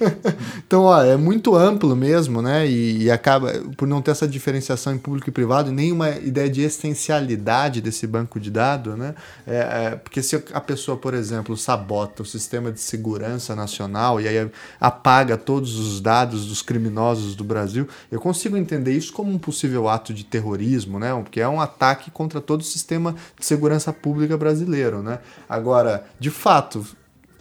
então, 0.66 0.84
ó, 0.84 1.02
é 1.02 1.14
muito 1.14 1.54
amplo 1.54 1.94
mesmo, 1.94 2.40
né? 2.40 2.66
E, 2.66 3.02
e 3.02 3.10
acaba 3.10 3.52
por 3.76 3.86
não 3.86 4.00
ter 4.00 4.12
essa 4.12 4.26
diferenciação 4.26 4.94
em 4.94 4.98
público 4.98 5.28
e 5.28 5.32
privado, 5.32 5.70
nem 5.70 5.92
uma 5.92 6.08
ideia 6.12 6.48
de 6.48 6.62
essencialidade 6.62 7.82
desse 7.82 8.06
banco 8.06 8.40
de 8.40 8.50
dados, 8.50 8.96
né? 8.96 9.14
É, 9.46 9.56
é, 9.56 9.90
porque 9.96 10.22
se 10.22 10.42
a 10.54 10.60
pessoa, 10.60 10.96
por 10.96 11.12
exemplo, 11.12 11.54
sabota 11.54 12.22
o 12.22 12.26
sistema 12.26 12.72
de 12.72 12.80
segurança 12.80 13.54
nacional 13.54 14.22
e 14.22 14.26
aí 14.26 14.50
apaga 14.80 15.36
todos 15.36 15.78
os 15.78 16.00
dados 16.00 16.46
dos 16.46 16.62
criminosos 16.62 17.36
do 17.36 17.44
Brasil, 17.44 17.86
eu 18.10 18.18
consigo 18.18 18.56
entender 18.56 18.92
isso 18.92 19.12
como 19.12 19.30
um 19.30 19.38
possível 19.38 19.86
ato 19.86 20.14
de 20.14 20.24
terrorismo, 20.24 20.98
né? 20.98 21.12
Porque 21.22 21.42
é 21.42 21.48
um 21.48 21.60
ataque 21.60 22.10
contra 22.10 22.40
todo 22.40 22.62
o 22.62 22.64
sistema 22.64 23.14
de 23.38 23.46
segurança 23.46 23.92
pública 23.92 24.36
brasileiro, 24.36 25.02
né? 25.02 25.18
Agora, 25.48 26.04
de 26.18 26.30
fato, 26.30 26.86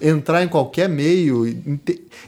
entrar 0.01 0.43
em 0.43 0.47
qualquer 0.47 0.89
meio 0.89 1.47
e 1.47 1.79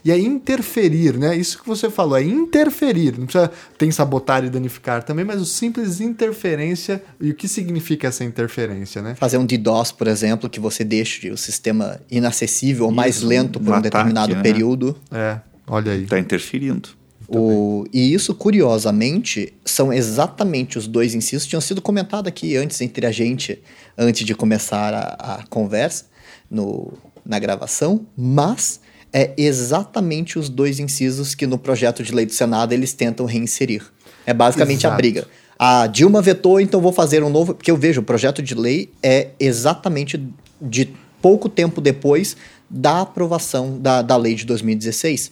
e 0.04 0.12
é 0.12 0.18
interferir, 0.18 1.18
né? 1.18 1.36
Isso 1.36 1.62
que 1.62 1.68
você 1.68 1.90
falou, 1.90 2.18
é 2.18 2.24
interferir. 2.24 3.18
Não 3.18 3.26
precisa 3.26 3.52
tem 3.78 3.92
sabotar 3.92 4.46
e 4.46 4.50
danificar 4.50 5.04
também, 5.04 5.26
mas 5.26 5.42
o 5.42 5.46
simples 5.46 6.00
interferência 6.00 7.04
e 7.20 7.32
o 7.32 7.36
que 7.36 7.48
significa 7.48 8.08
essa 8.08 8.24
interferência, 8.24 9.02
né? 9.02 9.16
Fazer 9.16 9.38
um 9.38 9.46
DDoS, 9.46 9.92
por 9.92 10.08
exemplo, 10.08 10.50
que 10.50 10.60
você 10.60 10.84
deixe 10.84 11.30
o 11.30 11.38
sistema 11.38 12.00
inacessível 12.10 12.86
ou 12.86 12.92
mais 12.92 13.22
lento 13.22 13.60
por 13.60 13.70
um 13.70 13.72
um 13.72 13.78
ataque, 13.78 13.90
determinado 13.90 14.36
né? 14.36 14.42
período. 14.42 14.96
É, 15.12 15.40
olha 15.68 15.92
aí. 15.92 16.04
Está 16.04 16.20
interferindo. 16.20 16.90
O, 17.28 17.86
e 17.92 18.14
isso, 18.14 18.34
curiosamente, 18.36 19.54
são 19.64 19.92
exatamente 19.92 20.78
os 20.78 20.88
dois 20.88 21.16
incisos 21.16 21.44
que 21.44 21.50
tinham 21.50 21.62
sido 21.62 21.82
comentados 21.82 22.28
aqui 22.28 22.56
antes 22.56 22.80
entre 22.82 23.06
a 23.06 23.12
gente, 23.12 23.62
antes 23.98 24.26
de 24.26 24.36
começar 24.36 24.94
a, 24.94 25.36
a 25.36 25.44
conversa 25.48 26.06
no, 26.50 26.94
na 27.26 27.40
gravação, 27.40 28.06
mas 28.16 28.80
é 29.12 29.34
exatamente 29.38 30.38
os 30.38 30.50
dois 30.50 30.80
incisos 30.80 31.34
que 31.34 31.48
no 31.48 31.58
projeto 31.58 32.04
de 32.04 32.14
lei 32.14 32.26
do 32.26 32.34
Senado 32.34 32.74
eles 32.74 32.94
tentam 32.94 33.26
reinserir. 33.26 33.82
É 34.26 34.34
basicamente 34.34 34.86
a 34.86 34.90
Exato. 34.90 34.98
briga. 34.98 35.28
A 35.58 35.88
Dilma 35.88 36.22
vetou, 36.22 36.60
então 36.60 36.82
vou 36.82 36.92
fazer 36.92 37.24
um 37.24 37.30
novo. 37.30 37.54
Porque 37.54 37.72
eu 37.72 37.78
vejo, 37.78 38.02
o 38.02 38.04
projeto 38.04 38.42
de 38.42 38.54
lei 38.54 38.92
é 39.02 39.30
exatamente 39.40 40.22
de 40.62 40.90
pouco 41.22 41.48
tempo 41.48 41.80
depois 41.80 42.36
da 42.70 43.02
aprovação 43.02 43.80
da, 43.80 44.02
da 44.02 44.18
lei 44.18 44.36
de 44.36 44.46
2016. 44.46 45.32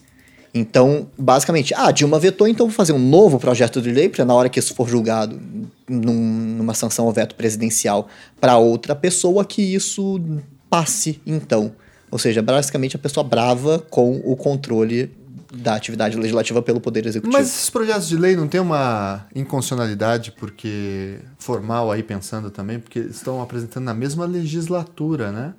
Então, 0.53 1.07
basicamente, 1.17 1.73
ah, 1.75 1.89
Dilma 1.91 2.19
vetou, 2.19 2.47
então 2.47 2.67
vou 2.67 2.75
fazer 2.75 2.93
um 2.93 2.99
novo 2.99 3.39
projeto 3.39 3.81
de 3.81 3.91
lei, 3.91 4.07
para 4.07 4.23
na 4.23 4.33
hora 4.35 4.49
que 4.49 4.59
isso 4.59 4.75
for 4.75 4.87
julgado 4.87 5.41
num- 5.89 6.55
numa 6.57 6.73
sanção 6.75 7.05
ao 7.07 7.11
veto 7.11 7.33
presidencial 7.35 8.07
para 8.39 8.57
outra 8.57 8.95
pessoa, 8.95 9.43
que 9.43 9.61
isso 9.61 10.21
passe, 10.69 11.19
então. 11.25 11.71
Ou 12.11 12.19
seja, 12.19 12.41
basicamente 12.43 12.95
a 12.95 12.99
pessoa 12.99 13.23
brava 13.23 13.79
com 13.89 14.21
o 14.23 14.35
controle 14.35 15.11
da 15.55 15.75
atividade 15.75 16.15
legislativa 16.17 16.61
pelo 16.61 16.79
Poder 16.81 17.05
Executivo. 17.05 17.33
Mas 17.35 17.47
esses 17.47 17.69
projetos 17.69 18.07
de 18.07 18.17
lei 18.17 18.35
não 18.35 18.47
tem 18.47 18.59
uma 18.61 19.25
inconstitucionalidade 19.35 20.31
porque 20.31 21.17
formal 21.37 21.91
aí 21.91 22.01
pensando 22.03 22.49
também, 22.51 22.79
porque 22.79 22.99
estão 22.99 23.41
apresentando 23.41 23.83
na 23.85 23.93
mesma 23.93 24.25
legislatura, 24.25 25.31
né? 25.31 25.53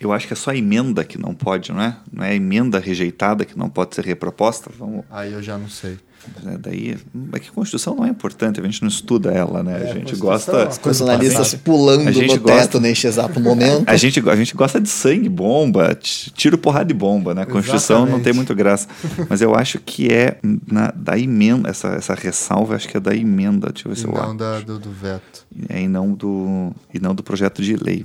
Eu 0.00 0.12
acho 0.12 0.26
que 0.26 0.32
é 0.32 0.36
só 0.36 0.50
a 0.50 0.56
emenda 0.56 1.04
que 1.04 1.18
não 1.18 1.34
pode, 1.34 1.72
não 1.72 1.80
é? 1.82 1.96
Não 2.12 2.24
é 2.24 2.30
a 2.30 2.34
emenda 2.34 2.78
rejeitada 2.78 3.44
que 3.44 3.58
não 3.58 3.68
pode 3.68 3.94
ser 3.94 4.04
reproposta? 4.04 4.70
Vamos, 4.78 5.04
Aí 5.10 5.32
eu 5.32 5.42
já 5.42 5.58
não 5.58 5.68
sei. 5.68 5.98
Né, 6.42 6.58
daí, 6.60 6.96
é 7.32 7.38
que 7.38 7.48
a 7.48 7.52
Constituição 7.52 7.94
não 7.94 8.04
é 8.04 8.08
importante, 8.08 8.60
a 8.60 8.64
gente 8.64 8.82
não 8.82 8.88
estuda 8.88 9.30
ela, 9.30 9.62
né? 9.62 9.72
É, 9.72 9.74
a 9.74 9.78
a 9.78 9.94
gente 9.94 10.16
Constituição 10.16 10.26
gosta... 10.26 10.52
é 10.52 10.68
Os 10.68 10.78
constitucionalistas 10.78 11.54
pulando 11.54 12.08
A 12.08 12.12
gente 12.12 12.34
no 12.36 12.40
gosta- 12.42 12.60
teto 12.62 12.80
neste 12.80 13.06
exato 13.06 13.40
momento. 13.40 13.84
A 13.88 13.96
gente, 13.96 14.20
a 14.28 14.36
gente 14.36 14.54
gosta 14.54 14.80
de 14.80 14.88
sangue, 14.88 15.28
bomba, 15.28 15.94
tiro, 16.00 16.58
porrada 16.58 16.84
de 16.86 16.94
bomba, 16.94 17.34
né? 17.34 17.42
A 17.42 17.46
Constituição 17.46 18.00
não 18.00 18.04
Exatamente. 18.04 18.24
tem 18.24 18.32
muito 18.34 18.54
graça. 18.54 18.88
Mas 19.28 19.40
eu 19.40 19.54
acho 19.54 19.78
que 19.78 20.08
é 20.12 20.38
na, 20.66 20.90
da 20.94 21.18
emenda, 21.18 21.68
essa, 21.70 21.88
essa 21.88 22.14
ressalva, 22.14 22.74
acho 22.76 22.88
que 22.88 22.96
é 22.96 23.00
da 23.00 23.14
emenda, 23.14 23.70
deixa 23.72 23.88
eu 23.88 23.92
ver 23.92 23.98
E 23.98 24.00
se 24.00 24.06
eu 24.06 24.12
não 24.12 24.22
acho. 24.22 24.34
da, 24.34 24.60
do, 24.60 24.78
do 24.78 24.90
veto. 24.90 25.46
É, 25.68 25.80
e, 25.82 25.88
não 25.88 26.12
do, 26.12 26.72
e 26.92 26.98
não 27.00 27.14
do 27.14 27.22
projeto 27.22 27.62
de 27.62 27.76
lei. 27.76 28.04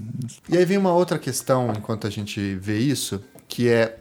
E 0.49 0.57
aí 0.57 0.65
vem 0.65 0.77
uma 0.77 0.93
outra 0.93 1.19
questão, 1.19 1.71
enquanto 1.77 2.07
a 2.07 2.09
gente 2.09 2.55
vê 2.55 2.79
isso, 2.79 3.21
que 3.47 3.67
é 3.67 3.97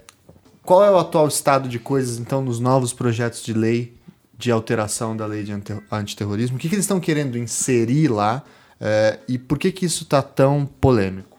qual 0.63 0.85
é 0.85 0.91
o 0.91 0.97
atual 0.99 1.27
estado 1.27 1.69
de 1.69 1.79
coisas, 1.79 2.19
então, 2.19 2.41
nos 2.41 2.61
novos 2.61 2.93
projetos 2.93 3.43
de 3.43 3.53
lei 3.53 3.95
de 4.43 4.51
alteração 4.51 5.17
da 5.17 5.25
lei 5.25 5.45
de 5.45 5.53
antiterrorismo? 5.91 6.57
O 6.57 6.59
que, 6.59 6.69
que 6.69 6.75
eles 6.75 6.85
estão 6.85 6.99
querendo 6.99 7.39
inserir 7.39 8.09
lá 8.09 8.43
eh, 8.81 9.19
e 9.29 9.39
por 9.39 9.57
que, 9.57 9.71
que 9.71 9.87
isso 9.87 10.03
está 10.03 10.21
tão 10.21 10.67
polêmico? 10.67 11.31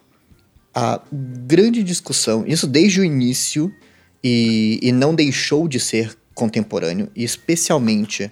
a 0.75 0.99
grande 1.11 1.83
discussão, 1.83 2.43
isso 2.47 2.65
desde 2.65 2.99
o 2.99 3.03
início 3.05 3.71
e, 4.23 4.79
e 4.81 4.91
não 4.91 5.13
deixou 5.13 5.67
de 5.67 5.79
ser 5.79 6.17
contemporâneo, 6.33 7.11
e 7.15 7.23
especialmente 7.23 8.31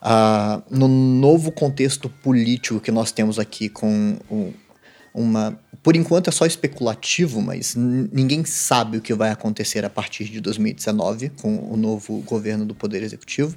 ah, 0.00 0.62
no 0.70 0.88
novo 0.88 1.52
contexto 1.52 2.08
político 2.08 2.80
que 2.80 2.90
nós 2.90 3.12
temos 3.12 3.38
aqui 3.38 3.68
com 3.68 4.16
o- 4.30 4.54
uma. 5.12 5.60
Por 5.82 5.94
enquanto 5.94 6.28
é 6.28 6.30
só 6.30 6.46
especulativo, 6.46 7.42
mas 7.42 7.74
ninguém 7.76 8.42
sabe 8.46 8.96
o 8.96 9.02
que 9.02 9.12
vai 9.12 9.30
acontecer 9.30 9.84
a 9.84 9.90
partir 9.90 10.24
de 10.24 10.40
2019 10.40 11.28
com 11.42 11.70
o 11.70 11.76
novo 11.76 12.20
governo 12.22 12.64
do 12.64 12.74
Poder 12.74 13.02
Executivo. 13.02 13.54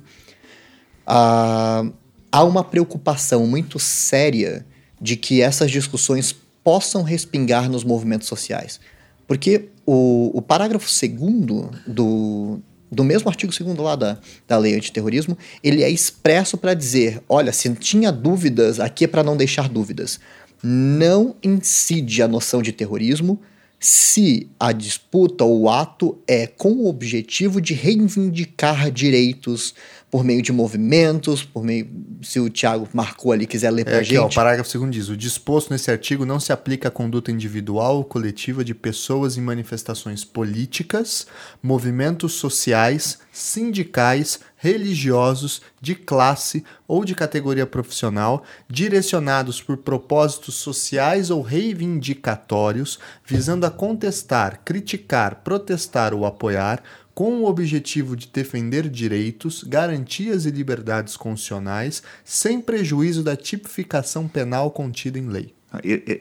Ah, 1.06 1.86
há 2.32 2.44
uma 2.44 2.64
preocupação 2.64 3.46
muito 3.48 3.80
séria 3.80 4.66
de 5.00 5.16
que 5.16 5.42
essas 5.42 5.72
discussões 5.72 6.36
possam 6.64 7.04
respingar 7.04 7.70
nos 7.70 7.84
movimentos 7.84 8.28
sociais. 8.28 8.80
Porque 9.28 9.70
o, 9.86 10.32
o 10.34 10.42
parágrafo 10.42 10.90
segundo 10.90 11.70
do, 11.86 12.60
do 12.92 13.04
mesmo 13.04 13.30
artigo 13.30 13.52
2 13.52 13.78
lá 13.78 13.96
da, 13.96 14.18
da 14.48 14.58
lei 14.58 14.76
antiterrorismo, 14.76 15.38
ele 15.64 15.84
é 15.84 15.90
expresso 15.90 16.58
para 16.58 16.74
dizer: 16.74 17.22
olha, 17.30 17.52
se 17.52 17.70
tinha 17.76 18.12
dúvidas, 18.12 18.80
aqui 18.80 19.06
é 19.06 19.08
para 19.08 19.24
não 19.24 19.38
deixar 19.38 19.70
dúvidas. 19.70 20.20
Não 20.64 21.36
incide 21.44 22.22
a 22.22 22.28
noção 22.28 22.62
de 22.62 22.72
terrorismo 22.72 23.40
se 23.80 24.50
a 24.60 24.72
disputa 24.72 25.44
ou 25.44 25.62
o 25.62 25.70
ato 25.70 26.18
é 26.28 26.48
com 26.48 26.72
o 26.72 26.88
objetivo 26.88 27.62
de 27.62 27.74
reivindicar 27.74 28.90
direitos 28.90 29.76
por 30.16 30.24
meio 30.24 30.42
de 30.42 30.54
movimentos, 30.54 31.44
por 31.44 31.62
meio. 31.62 31.90
Se 32.22 32.40
o 32.40 32.50
Tiago 32.50 32.88
marcou 32.94 33.34
ali 33.34 33.46
quiser 33.46 33.70
ler 33.70 33.84
para 33.84 33.96
É 33.96 33.98
a 33.98 34.00
aqui, 34.00 34.10
gente. 34.12 34.20
ó, 34.20 34.28
o 34.28 34.34
parágrafo 34.34 34.80
2 34.80 34.90
diz: 34.90 35.10
o 35.10 35.18
disposto 35.18 35.72
nesse 35.72 35.92
artigo 35.92 36.26
não 36.26 36.40
se 36.40 36.54
aplica 36.54 36.88
à 36.88 36.92
conduta 36.92 37.34
individual 37.34 37.98
ou 37.98 38.06
coletiva 38.06 38.64
de 38.64 38.74
pessoas 38.74 39.36
em 39.36 39.42
manifestações 39.42 40.24
políticas, 40.24 41.28
movimentos 41.62 42.32
sociais, 42.32 43.20
sindicais, 43.30 44.40
religiosos, 44.56 45.62
de 45.82 45.94
classe 45.94 46.64
ou 46.88 47.04
de 47.04 47.14
categoria 47.14 47.68
profissional, 47.68 48.42
direcionados 48.70 49.62
por 49.62 49.76
propósitos 49.76 50.56
sociais 50.56 51.30
ou 51.30 51.42
reivindicatórios, 51.42 53.00
visando 53.26 53.66
a 53.66 53.70
contestar, 53.70 54.62
criticar, 54.64 55.42
protestar 55.44 56.14
ou 56.14 56.26
apoiar 56.26 56.82
com 57.16 57.40
o 57.40 57.46
objetivo 57.46 58.14
de 58.14 58.28
defender 58.28 58.90
direitos, 58.90 59.64
garantias 59.64 60.46
e 60.46 60.52
liberdades 60.52 61.16
constitucionais, 61.16 62.04
sem 62.26 62.60
prejuízo 62.60 63.24
da 63.24 63.38
tipificação 63.38 64.28
penal 64.28 64.70
contida 64.70 65.18
em 65.18 65.28
lei. 65.28 65.56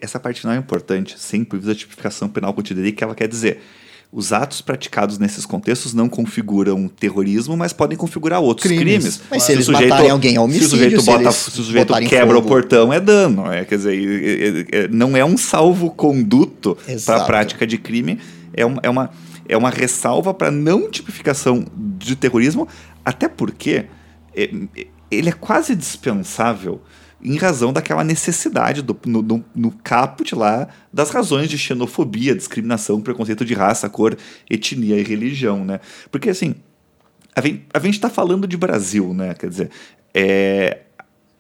Essa 0.01 0.21
parte 0.21 0.41
final 0.41 0.55
é 0.55 0.59
importante, 0.59 1.19
sem 1.19 1.45
prejuízo 1.45 1.73
da 1.73 1.79
tipificação 1.79 2.29
penal 2.29 2.55
contida 2.55 2.81
ali, 2.81 2.93
que 2.93 3.03
ela 3.03 3.15
quer 3.15 3.27
dizer. 3.27 3.61
Os 4.17 4.33
atos 4.33 4.61
praticados 4.61 5.19
nesses 5.19 5.45
contextos 5.45 5.93
não 5.93 6.09
configuram 6.09 6.87
terrorismo, 6.87 7.57
mas 7.57 7.73
podem 7.73 7.99
configurar 7.99 8.41
outros 8.41 8.71
Crimes. 8.71 8.85
crimes. 8.85 9.21
Mas 9.29 9.43
se 9.43 9.51
o 9.51 9.55
eles 9.57 9.69
matarem 9.69 10.09
alguém, 10.09 10.31
é 10.31 10.35
Se 10.35 10.39
o 10.39 10.43
homicídio, 10.45 10.69
sujeito, 10.69 11.01
se 11.01 11.07
bota, 11.07 11.23
eles 11.23 11.35
se 11.35 11.49
o 11.49 11.65
sujeito 11.65 11.95
quebra 12.09 12.37
fogo. 12.37 12.47
o 12.47 12.49
portão, 12.49 12.93
é 12.93 13.01
dano. 13.01 13.51
É, 13.53 13.65
quer 13.65 13.75
dizer, 13.75 14.89
não 14.93 15.17
é 15.17 15.25
um 15.25 15.37
salvo-conduto 15.37 16.79
para 17.05 17.17
a 17.17 17.25
prática 17.25 17.67
de 17.67 17.77
crime, 17.77 18.21
é 18.53 18.65
uma, 18.65 18.81
é 18.85 18.89
uma, 18.89 19.11
é 19.49 19.57
uma 19.57 19.71
ressalva 19.71 20.33
para 20.33 20.49
não 20.49 20.89
tipificação 20.89 21.65
de 21.77 22.15
terrorismo, 22.15 22.69
até 23.05 23.29
porque 23.29 23.87
é, 24.33 24.45
é, 24.77 24.87
ele 25.11 25.29
é 25.29 25.33
quase 25.33 25.75
dispensável 25.75 26.81
em 27.25 27.37
razão 27.37 27.73
daquela 27.73 28.05
necessidade 28.05 28.83
do, 28.83 28.97
no, 29.07 29.23
no, 29.23 29.45
no 29.55 29.71
caput 29.71 30.35
lá 30.35 30.69
das 30.93 31.11
razões 31.11 31.49
de 31.49 31.57
xenofobia, 31.57 32.35
discriminação, 32.35 33.01
preconceito 33.01 33.45
de 33.45 33.55
raça, 33.55 33.89
cor, 33.89 34.17
etnia 34.49 34.99
e 34.99 35.03
religião, 35.03 35.65
né? 35.65 35.81
Porque 36.11 36.29
assim, 36.29 36.55
a 37.35 37.41
gente, 37.41 37.65
a 37.73 37.79
gente 37.79 37.99
tá 37.99 38.11
falando 38.11 38.47
de 38.47 38.57
Brasil, 38.57 39.15
né? 39.15 39.35
Quer 39.35 39.49
dizer, 39.49 39.71
é, 40.13 40.83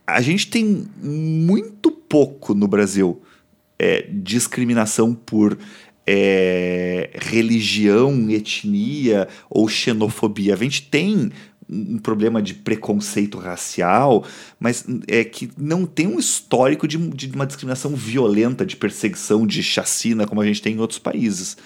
a 0.06 0.20
gente 0.20 0.48
tem 0.48 0.86
muito 1.02 1.90
pouco 1.90 2.54
no 2.54 2.66
Brasil 2.66 3.22
é, 3.78 4.06
discriminação 4.10 5.14
por 5.14 5.58
é, 6.06 7.10
religião, 7.14 8.30
etnia 8.30 9.28
ou 9.48 9.68
xenofobia. 9.68 10.54
A 10.54 10.56
gente 10.56 10.82
tem 10.82 11.30
um 11.74 11.98
problema 11.98 12.40
de 12.40 12.54
preconceito 12.54 13.38
racial, 13.38 14.24
mas 14.60 14.84
é 15.08 15.24
que 15.24 15.50
não 15.58 15.84
tem 15.84 16.06
um 16.06 16.18
histórico 16.18 16.86
de, 16.86 16.96
de 16.96 17.28
uma 17.34 17.46
discriminação 17.46 17.94
violenta, 17.94 18.64
de 18.64 18.76
perseguição, 18.76 19.46
de 19.46 19.62
chacina, 19.62 20.26
como 20.26 20.40
a 20.40 20.46
gente 20.46 20.62
tem 20.62 20.74
em 20.74 20.80
outros 20.80 20.98
países. 20.98 21.56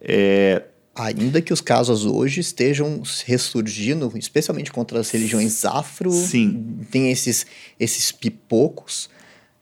É, 0.00 0.62
Ainda 0.98 1.42
que 1.42 1.52
os 1.52 1.60
casos 1.60 2.06
hoje 2.06 2.40
estejam 2.40 3.02
ressurgindo, 3.26 4.10
especialmente 4.16 4.72
contra 4.72 4.98
as 4.98 5.10
religiões 5.10 5.62
afro, 5.66 6.10
Sim. 6.10 6.78
tem 6.90 7.10
esses, 7.10 7.44
esses 7.78 8.10
pipocos, 8.10 9.10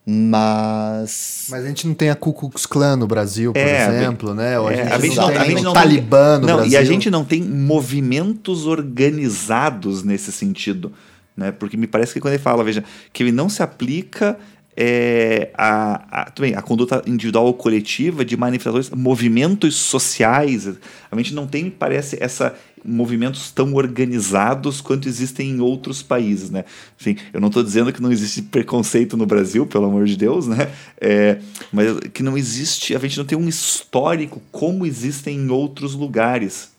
mas. 0.05 1.47
Mas 1.49 1.63
a 1.65 1.67
gente 1.67 1.87
não 1.87 1.93
tem 1.93 2.09
a 2.09 2.15
Ku 2.15 2.33
Klux 2.33 2.65
Klan 2.65 2.95
no 2.97 3.07
Brasil, 3.07 3.53
por 3.53 3.59
É, 3.59 3.87
exemplo, 3.87 4.33
né? 4.33 4.59
Ou 4.59 4.67
a 4.67 4.73
É, 4.73 4.77
gente, 4.77 4.91
a 4.93 4.99
gente 4.99 5.15
não 5.15 5.23
não- 5.23 5.31
tem 5.33 5.37
a 5.41 5.45
gente 5.45 5.63
não 5.63 5.71
o 5.71 5.73
Talibã 5.73 6.39
no 6.39 6.47
não, 6.47 6.55
Brasil. 6.57 6.71
E 6.73 6.77
a 6.77 6.83
gente 6.83 7.09
não 7.09 7.25
tem 7.25 7.41
movimentos 7.43 8.65
organizados 8.65 10.03
nesse 10.03 10.31
sentido. 10.31 10.91
Né? 11.35 11.51
Porque 11.51 11.75
me 11.75 11.85
parece 11.87 12.13
que 12.13 12.19
quando 12.21 12.33
ele 12.33 12.41
fala, 12.43 12.63
veja, 12.63 12.83
que 13.11 13.21
ele 13.23 13.31
não 13.31 13.49
se 13.49 13.61
aplica 13.61 14.37
é, 14.77 15.49
a, 15.57 16.21
a, 16.23 16.31
bem, 16.39 16.53
a 16.55 16.61
conduta 16.61 17.01
individual 17.05 17.45
ou 17.45 17.53
coletiva 17.53 18.23
de 18.25 18.35
manifestações, 18.37 18.89
movimentos 18.89 19.75
sociais. 19.75 20.67
A 21.11 21.15
gente 21.17 21.33
não 21.33 21.47
tem, 21.47 21.69
parece, 21.69 22.17
essa 22.21 22.53
movimentos 22.85 23.51
tão 23.51 23.73
organizados 23.73 24.81
quanto 24.81 25.07
existem 25.07 25.49
em 25.49 25.59
outros 25.59 26.03
países, 26.03 26.49
né? 26.49 26.65
Enfim, 26.99 27.17
eu 27.33 27.41
não 27.41 27.47
estou 27.47 27.63
dizendo 27.63 27.91
que 27.91 28.01
não 28.01 28.11
existe 28.11 28.41
preconceito 28.41 29.17
no 29.17 29.25
Brasil, 29.25 29.65
pelo 29.65 29.85
amor 29.85 30.05
de 30.05 30.15
Deus, 30.15 30.47
né? 30.47 30.71
É, 30.99 31.39
mas 31.71 31.99
que 32.13 32.21
não 32.21 32.37
existe, 32.37 32.95
a 32.95 32.99
gente 32.99 33.17
não 33.17 33.25
tem 33.25 33.37
um 33.37 33.49
histórico 33.49 34.41
como 34.51 34.85
existem 34.85 35.37
em 35.37 35.49
outros 35.49 35.93
lugares. 35.95 36.69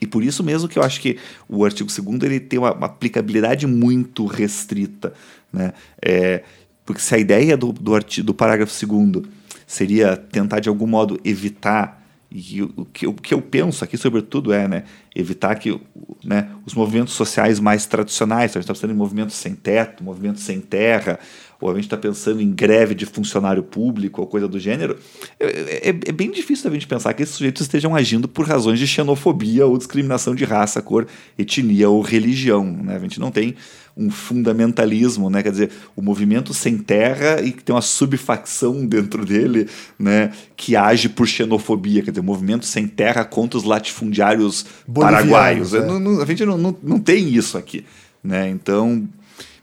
E 0.00 0.06
por 0.06 0.22
isso 0.22 0.42
mesmo 0.42 0.68
que 0.68 0.78
eu 0.78 0.82
acho 0.82 1.00
que 1.00 1.18
o 1.48 1.64
artigo 1.64 1.90
2 1.90 2.22
ele 2.22 2.40
tem 2.40 2.58
uma, 2.58 2.72
uma 2.72 2.86
aplicabilidade 2.86 3.66
muito 3.66 4.24
restrita, 4.26 5.12
né? 5.52 5.72
É, 6.00 6.42
porque 6.86 7.02
se 7.02 7.14
a 7.14 7.18
ideia 7.18 7.56
do, 7.56 7.72
do, 7.72 7.94
artigo, 7.94 8.26
do 8.26 8.34
parágrafo 8.34 8.74
2 8.86 9.26
seria 9.66 10.16
tentar 10.16 10.60
de 10.60 10.68
algum 10.68 10.86
modo 10.86 11.20
evitar 11.24 11.99
e 12.30 12.62
o, 12.62 12.84
que, 12.92 13.06
o 13.08 13.12
que 13.12 13.34
eu 13.34 13.42
penso 13.42 13.82
aqui, 13.82 13.96
sobretudo, 13.96 14.52
é 14.52 14.68
né, 14.68 14.84
evitar 15.14 15.56
que 15.56 15.80
né, 16.24 16.48
os 16.64 16.74
movimentos 16.74 17.14
sociais 17.14 17.58
mais 17.58 17.86
tradicionais, 17.86 18.52
então 18.52 18.60
a 18.60 18.62
gente 18.62 18.70
está 18.70 18.74
pensando 18.74 18.92
em 18.92 18.96
movimentos 18.96 19.34
sem 19.34 19.54
teto, 19.54 20.04
movimentos 20.04 20.42
sem 20.44 20.60
terra, 20.60 21.18
ou 21.60 21.70
a 21.70 21.74
gente 21.74 21.84
está 21.84 21.96
pensando 21.96 22.40
em 22.40 22.50
greve 22.50 22.94
de 22.94 23.04
funcionário 23.04 23.62
público 23.64 24.20
ou 24.20 24.26
coisa 24.28 24.46
do 24.46 24.60
gênero, 24.60 24.96
é, 25.40 25.46
é, 25.46 25.88
é, 25.88 26.12
bem 26.12 26.30
difícil 26.30 26.70
a 26.70 26.72
gente 26.72 26.86
pensar 26.86 27.12
que 27.14 27.22
esses 27.22 27.34
sujeitos 27.34 27.62
estejam 27.62 27.96
agindo 27.96 28.28
por 28.28 28.46
razões 28.46 28.78
de 28.78 28.86
xenofobia 28.86 29.66
ou 29.66 29.76
discriminação 29.76 30.34
de 30.34 30.44
raça, 30.44 30.80
cor, 30.80 31.08
etnia 31.36 31.90
ou 31.90 32.00
religião. 32.00 32.64
Né? 32.64 32.94
A 32.94 32.98
gente 33.00 33.18
não 33.18 33.32
tem 33.32 33.56
um 33.96 34.10
fundamentalismo, 34.10 35.28
né? 35.28 35.42
quer 35.42 35.50
dizer, 35.50 35.70
o 35.94 36.02
movimento 36.02 36.54
sem 36.54 36.78
terra 36.78 37.40
e 37.42 37.52
que 37.52 37.62
tem 37.62 37.74
uma 37.74 37.82
subfacção 37.82 38.86
dentro 38.86 39.24
dele 39.24 39.68
né? 39.98 40.32
que 40.56 40.76
age 40.76 41.08
por 41.08 41.26
xenofobia, 41.26 42.02
quer 42.02 42.10
dizer, 42.10 42.20
o 42.20 42.24
movimento 42.24 42.64
sem 42.64 42.86
terra 42.86 43.24
contra 43.24 43.58
os 43.58 43.64
latifundiários 43.64 44.64
paraguaios. 44.92 45.74
é. 45.74 45.84
Não, 45.84 45.98
não, 46.00 46.22
a 46.22 46.26
gente 46.26 46.44
não, 46.44 46.56
não, 46.56 46.76
não 46.82 46.98
tem 46.98 47.28
isso 47.34 47.58
aqui. 47.58 47.84
Né? 48.22 48.48
Então, 48.48 49.08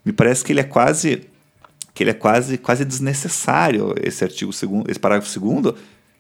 me 0.06 0.12
parece 0.12 0.44
que 0.44 0.52
ele 0.52 0.60
é 0.60 0.64
quase 0.64 1.22
que 1.98 2.04
ele 2.04 2.12
é 2.12 2.14
quase, 2.14 2.60
quase 2.60 2.86
desnecessário, 2.86 3.96
esse 4.04 4.24
artigo 4.24 4.54
segundo, 4.54 4.88
esse 4.88 5.00
parágrafo 5.00 5.28
segundo. 5.28 5.76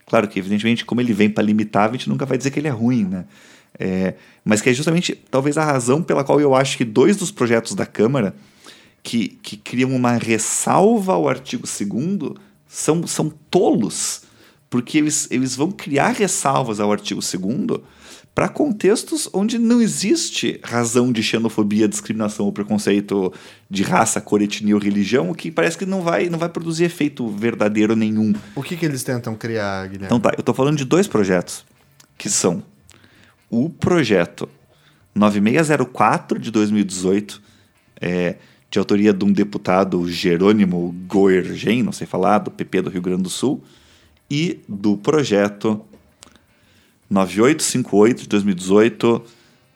Claro 0.08 0.28
que, 0.28 0.40
evidentemente, 0.40 0.84
como 0.84 1.02
ele 1.02 1.14
vem 1.14 1.30
para 1.30 1.44
limitar, 1.44 1.88
a 1.88 1.92
gente 1.92 2.10
nunca 2.10 2.26
vai 2.26 2.36
dizer 2.36 2.50
que 2.50 2.60
ele 2.60 2.68
é 2.68 2.72
ruim, 2.72 3.04
né? 3.04 3.26
É, 3.80 4.16
mas 4.44 4.62
que 4.62 4.70
é 4.70 4.74
justamente, 4.74 5.16
talvez, 5.30 5.58
a 5.58 5.64
razão 5.64 6.02
pela 6.02 6.24
qual 6.24 6.42
eu 6.42 6.56
acho 6.56 6.78
que 6.78 6.86
dois 6.86 7.16
dos 7.16 7.32
projetos 7.32 7.76
da 7.76 7.86
Câmara 7.86 8.36
que, 9.04 9.30
que 9.42 9.56
criam 9.56 9.96
uma 9.96 10.14
ressalva 10.14 11.14
ao 11.14 11.30
artigo 11.30 11.66
segundo 11.66 12.36
são, 12.68 13.06
são 13.08 13.32
tolos, 13.50 14.24
porque 14.70 14.98
eles, 14.98 15.28
eles 15.32 15.56
vão 15.56 15.72
criar 15.72 16.10
ressalvas 16.10 16.80
ao 16.80 16.92
artigo 16.92 17.22
segundo 17.22 17.84
para 18.36 18.50
contextos 18.50 19.28
onde 19.34 19.58
não 19.58 19.82
existe 19.82 20.60
razão 20.64 21.12
de 21.12 21.24
xenofobia, 21.24 21.88
discriminação 21.88 22.46
ou 22.46 22.52
preconceito 22.52 23.34
de 23.68 23.82
raça, 23.82 24.22
cor, 24.22 24.42
etnia 24.42 24.76
ou 24.76 24.82
religião, 24.82 25.32
o 25.32 25.34
que 25.34 25.50
parece 25.50 25.78
que 25.78 25.88
não 25.88 26.02
vai, 26.02 26.30
não 26.30 26.38
vai 26.38 26.50
produzir 26.50 26.84
efeito 26.84 27.28
verdadeiro 27.30 27.96
nenhum. 27.96 28.34
O 28.56 28.62
que, 28.62 28.78
que 28.78 28.86
eles 28.86 29.04
tentam 29.04 29.36
criar, 29.36 29.88
Guilherme? 29.88 30.06
Então 30.06 30.20
tá, 30.20 30.34
eu 30.38 30.42
estou 30.42 30.54
falando 30.54 30.78
de 30.78 30.86
dois 30.86 31.08
projetos, 31.08 31.66
que 32.16 32.30
são 32.30 32.62
o 33.50 33.70
projeto 33.70 34.50
9604 35.16 36.40
de 36.40 36.52
2018, 36.52 37.42
é, 38.00 38.36
de 38.70 38.80
autoria 38.80 39.14
de 39.14 39.24
um 39.24 39.32
deputado 39.32 40.08
Jerônimo 40.10 40.94
Goergen, 41.08 41.84
não 41.84 41.92
sei 41.92 42.06
falar, 42.06 42.40
do 42.40 42.52
PP 42.52 42.84
do 42.84 42.90
Rio 42.90 43.02
Grande 43.02 43.24
do 43.24 43.30
Sul, 43.30 43.64
e 44.30 44.62
do 44.68 44.98
projeto 44.98 45.82
9858 47.10 48.22
de 48.24 48.28
2018. 48.28 49.24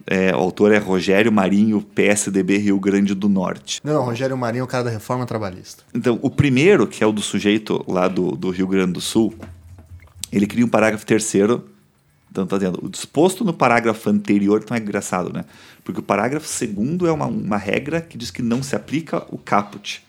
É, 0.07 0.35
o 0.35 0.39
autor 0.39 0.71
é 0.71 0.77
Rogério 0.77 1.31
Marinho, 1.31 1.81
PSDB 1.81 2.57
Rio 2.57 2.79
Grande 2.79 3.13
do 3.13 3.29
Norte. 3.29 3.79
Não, 3.83 3.93
não, 3.93 4.03
Rogério 4.03 4.35
Marinho 4.35 4.61
é 4.61 4.63
o 4.65 4.67
cara 4.67 4.83
da 4.83 4.89
reforma 4.89 5.25
trabalhista. 5.25 5.83
Então, 5.93 6.19
o 6.21 6.29
primeiro, 6.29 6.87
que 6.87 7.03
é 7.03 7.07
o 7.07 7.11
do 7.11 7.21
sujeito 7.21 7.85
lá 7.87 8.07
do, 8.07 8.31
do 8.31 8.49
Rio 8.49 8.67
Grande 8.67 8.93
do 8.93 9.01
Sul, 9.01 9.33
ele 10.31 10.47
cria 10.47 10.65
um 10.65 10.69
parágrafo 10.69 11.05
terceiro. 11.05 11.70
Então, 12.31 12.47
tá 12.47 12.57
dizendo, 12.57 12.79
o 12.81 12.89
disposto 12.89 13.43
no 13.43 13.53
parágrafo 13.53 14.09
anterior, 14.09 14.61
então 14.63 14.75
é 14.75 14.79
engraçado, 14.79 15.33
né? 15.33 15.43
Porque 15.83 15.99
o 15.99 16.03
parágrafo 16.03 16.47
segundo 16.47 17.05
é 17.05 17.11
uma, 17.11 17.25
uma 17.25 17.57
regra 17.57 17.99
que 17.99 18.17
diz 18.17 18.31
que 18.31 18.41
não 18.41 18.63
se 18.63 18.73
aplica 18.73 19.25
o 19.29 19.37
caput. 19.37 20.01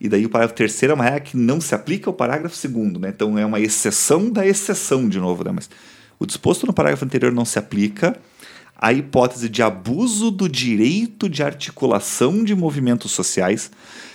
E 0.00 0.08
daí 0.08 0.24
o 0.24 0.30
parágrafo 0.30 0.54
terceiro 0.54 0.92
é 0.92 0.94
uma 0.94 1.04
regra 1.04 1.20
que 1.20 1.36
não 1.36 1.60
se 1.60 1.74
aplica 1.74 2.08
ao 2.08 2.14
parágrafo 2.14 2.56
segundo, 2.56 2.98
né? 2.98 3.10
Então 3.14 3.38
é 3.38 3.44
uma 3.44 3.60
exceção 3.60 4.30
da 4.30 4.46
exceção 4.46 5.06
de 5.06 5.20
novo, 5.20 5.44
né? 5.44 5.52
Mas 5.52 5.68
o 6.18 6.24
disposto 6.24 6.66
no 6.66 6.72
parágrafo 6.72 7.04
anterior 7.04 7.30
não 7.30 7.44
se 7.44 7.58
aplica. 7.58 8.18
a 8.76 8.92
hipótese 8.92 9.48
de 9.48 9.62
abuso 9.62 10.30
do 10.30 10.48
direito 10.48 11.28
de 11.28 11.42
articulação 11.42 12.42
de 12.42 12.54
movimentos 12.54 13.12
sociais 13.12 13.70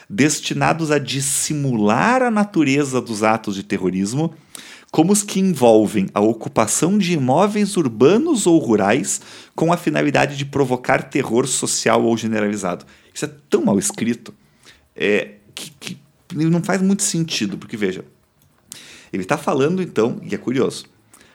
destinados 0.09 0.89
a 0.89 0.97
dissimular 0.97 2.23
a 2.23 2.31
natureza 2.31 2.99
dos 2.99 3.21
atos 3.21 3.55
de 3.55 3.63
terrorismo, 3.63 4.33
como 4.91 5.13
os 5.13 5.21
que 5.21 5.39
envolvem 5.39 6.07
a 6.13 6.19
ocupação 6.19 6.97
de 6.97 7.13
imóveis 7.13 7.77
urbanos 7.77 8.47
ou 8.47 8.57
rurais 8.57 9.21
com 9.55 9.71
a 9.71 9.77
finalidade 9.77 10.35
de 10.35 10.45
provocar 10.45 11.03
terror 11.03 11.47
social 11.47 12.03
ou 12.03 12.17
generalizado. 12.17 12.85
Isso 13.13 13.25
é 13.25 13.31
tão 13.49 13.63
mal 13.63 13.77
escrito 13.77 14.33
é, 14.95 15.33
que, 15.53 15.71
que 15.79 15.97
não 16.33 16.63
faz 16.63 16.81
muito 16.81 17.03
sentido, 17.03 17.57
porque 17.57 17.77
veja, 17.77 18.03
ele 19.11 19.23
está 19.23 19.37
falando 19.37 19.81
então, 19.81 20.19
e 20.23 20.33
é 20.33 20.37
curioso, 20.37 20.85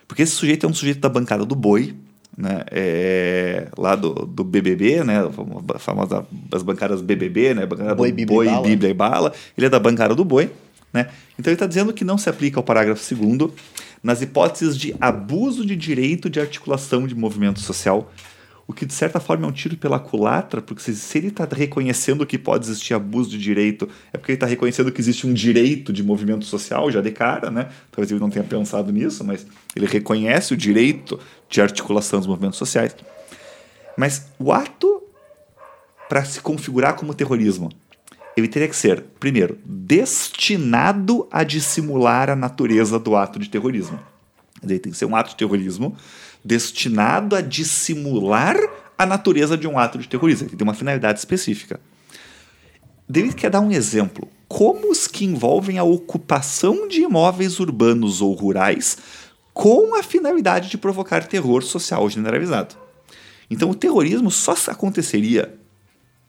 porque 0.07 0.23
esse 0.23 0.33
sujeito 0.33 0.67
é 0.67 0.69
um 0.69 0.75
sujeito 0.75 1.01
da 1.01 1.09
bancada 1.09 1.45
do 1.45 1.55
boi, 1.55 1.95
né, 2.37 2.65
é, 2.71 3.69
lá 3.79 3.95
do, 3.95 4.13
do 4.13 4.43
BBB, 4.43 5.05
né, 5.05 5.23
a 5.73 5.79
famosa 5.79 6.27
as 6.53 6.63
bancadas 6.63 7.01
BBB, 7.01 7.55
né, 7.55 7.67
bancada 7.67 7.95
Boi, 7.95 8.11
do 8.11 8.15
Bíblia 8.15 8.37
boi, 8.37 8.49
e. 8.49 8.63
Bíblia 8.63 8.91
e 8.91 8.95
Bala, 8.95 9.33
ele 9.57 9.67
é 9.67 9.71
da 9.71 9.79
bancada 9.79 10.15
do 10.15 10.25
boi, 10.25 10.51
né, 10.95 11.09
então 11.39 11.51
ele 11.51 11.57
está 11.57 11.67
dizendo 11.67 11.93
que 11.93 12.05
não 12.05 12.17
se 12.17 12.31
aplica 12.31 12.59
ao 12.59 12.63
parágrafo 12.63 13.15
2 13.15 13.51
nas 14.03 14.23
hipóteses 14.23 14.79
de 14.79 14.95
abuso 15.01 15.67
de 15.67 15.75
direito 15.75 16.31
de 16.31 16.39
articulação 16.39 17.07
de 17.07 17.15
movimento 17.15 17.59
social, 17.59 18.13
o 18.67 18.73
que 18.73 18.87
de 18.87 18.95
certa 18.95 19.21
forma 19.21 19.45
é 19.45 19.49
um 19.49 19.53
tiro 19.53 19.77
pela 19.77 19.99
culatra, 19.99 20.63
porque 20.63 20.81
se, 20.81 21.19
ele 21.19 21.29
está 21.29 21.47
reconhecendo 21.51 22.25
que 22.25 22.39
pode 22.39 22.65
existir 22.65 22.95
abuso 22.95 23.31
de 23.31 23.39
direito, 23.39 23.89
é 24.13 24.17
porque 24.17 24.33
ele 24.33 24.37
está 24.37 24.47
reconhecendo 24.47 24.91
que 24.91 25.01
existe 25.01 25.27
um 25.27 25.35
direito 25.35 25.93
de 25.93 26.03
movimento 26.03 26.45
social 26.45 26.91
já 26.91 27.01
de 27.01 27.11
cara, 27.11 27.51
né? 27.51 27.69
Talvez 27.91 28.11
ele 28.11 28.21
não 28.21 28.31
tenha 28.31 28.45
pensado 28.45 28.91
nisso, 28.91 29.23
mas 29.23 29.47
ele 29.77 29.87
reconhece 29.87 30.55
o 30.55 30.57
direito 30.57 31.21
de 31.49 31.61
articulação 31.61 32.19
dos 32.19 32.27
movimentos 32.27 32.59
sociais. 32.59 32.97
Mas 33.99 34.29
o 34.39 34.51
ato 34.51 35.03
para 36.09 36.25
se 36.25 36.41
configurar 36.41 36.95
como 36.95 37.15
terrorismo, 37.15 37.71
ele 38.37 38.49
teria 38.49 38.69
que 38.69 38.77
ser, 38.77 39.03
primeiro, 39.21 39.59
destinado 39.65 41.29
a 41.31 41.45
dissimular 41.45 42.31
a 42.31 42.37
natureza 42.37 42.99
do 42.99 43.15
ato 43.15 43.39
de 43.39 43.49
terrorismo. 43.49 43.99
Dizer, 44.63 44.79
tem 44.81 44.93
que 44.93 44.99
ser 44.99 45.05
um 45.05 45.15
ato 45.15 45.31
de 45.31 45.37
terrorismo 45.37 45.97
destinado 46.45 47.37
a 47.37 47.41
dissimular 47.41 48.57
a 48.99 49.07
natureza 49.07 49.57
de 49.57 49.67
um 49.67 49.79
ato 49.79 49.99
de 49.99 50.09
terrorismo. 50.09 50.49
Ele 50.49 50.57
tem 50.57 50.67
uma 50.67 50.75
finalidade 50.75 51.19
específica. 51.19 51.81
David 53.09 53.35
quer 53.35 53.51
dar 53.51 53.61
um 53.61 53.71
exemplo. 53.71 54.29
Como 54.49 54.91
os 54.91 55.07
que 55.07 55.25
envolvem 55.25 55.79
a 55.79 55.85
ocupação 55.85 56.87
de 56.89 57.03
imóveis 57.03 57.59
urbanos 57.61 58.21
ou 58.21 58.33
rurais 58.35 58.99
com 59.53 59.95
a 59.95 60.03
finalidade 60.03 60.69
de 60.69 60.77
provocar 60.77 61.27
terror 61.27 61.63
social 61.63 62.09
generalizado. 62.11 62.75
Então, 63.49 63.71
o 63.71 63.75
terrorismo 63.75 64.31
só 64.31 64.55
aconteceria, 64.67 65.55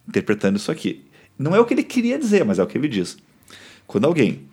interpretando 0.08 0.58
isso 0.58 0.72
aqui. 0.72 1.05
Não 1.38 1.56
é 1.56 1.60
o 1.60 1.66
que 1.66 1.74
ele 1.74 1.84
queria 1.84 2.18
dizer, 2.18 2.44
mas 2.46 2.60
é 2.60 2.64
o 2.64 2.68
que 2.68 2.78
ele 2.78 2.88
diz. 2.88 3.18
Quando 3.88 4.06
alguém 4.06 4.44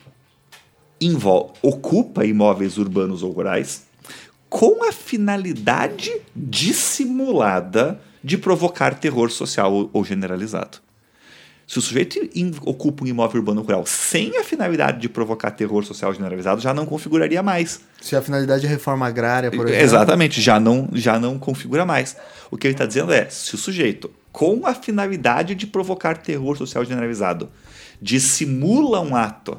ocupa 1.62 2.24
imóveis 2.24 2.78
urbanos 2.78 3.22
ou 3.22 3.32
rurais 3.32 3.84
com 4.48 4.86
a 4.88 4.92
finalidade 4.92 6.12
dissimulada 6.36 8.00
de 8.22 8.36
provocar 8.38 8.94
terror 8.94 9.30
social 9.30 9.90
ou- 9.92 10.04
generalizado. 10.04 10.78
Se 11.66 11.78
o 11.78 11.82
sujeito 11.82 12.18
ocupa 12.66 13.02
um 13.04 13.06
imóvel 13.06 13.40
urbano 13.40 13.62
rural 13.62 13.86
sem 13.86 14.36
a 14.36 14.44
finalidade 14.44 15.00
de 15.00 15.08
provocar 15.08 15.52
terror 15.52 15.82
social 15.84 16.12
generalizado, 16.12 16.60
já 16.60 16.74
não 16.74 16.84
configuraria 16.84 17.42
mais. 17.42 17.80
Se 18.00 18.14
a 18.14 18.20
finalidade 18.20 18.66
é 18.66 18.68
reforma 18.68 19.06
agrária, 19.06 19.50
por 19.50 19.66
exemplo. 19.66 19.82
Exatamente, 19.82 20.40
já 20.40 20.60
não, 20.60 20.88
já 20.92 21.18
não 21.18 21.38
configura 21.38 21.86
mais. 21.86 22.14
O 22.50 22.58
que 22.58 22.66
ele 22.66 22.74
está 22.74 22.84
dizendo 22.84 23.12
é: 23.12 23.28
se 23.30 23.54
o 23.54 23.58
sujeito, 23.58 24.10
com 24.32 24.66
a 24.66 24.74
finalidade 24.74 25.54
de 25.54 25.66
provocar 25.66 26.16
terror 26.16 26.56
social 26.56 26.84
generalizado, 26.84 27.50
dissimula 28.00 29.00
um 29.00 29.14
ato 29.14 29.58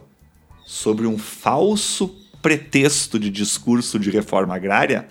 sobre 0.66 1.06
um 1.06 1.18
falso 1.18 2.14
pretexto 2.42 3.20
de 3.20 3.30
discurso 3.30 4.00
de 4.00 4.10
reforma 4.10 4.56
agrária, 4.56 5.08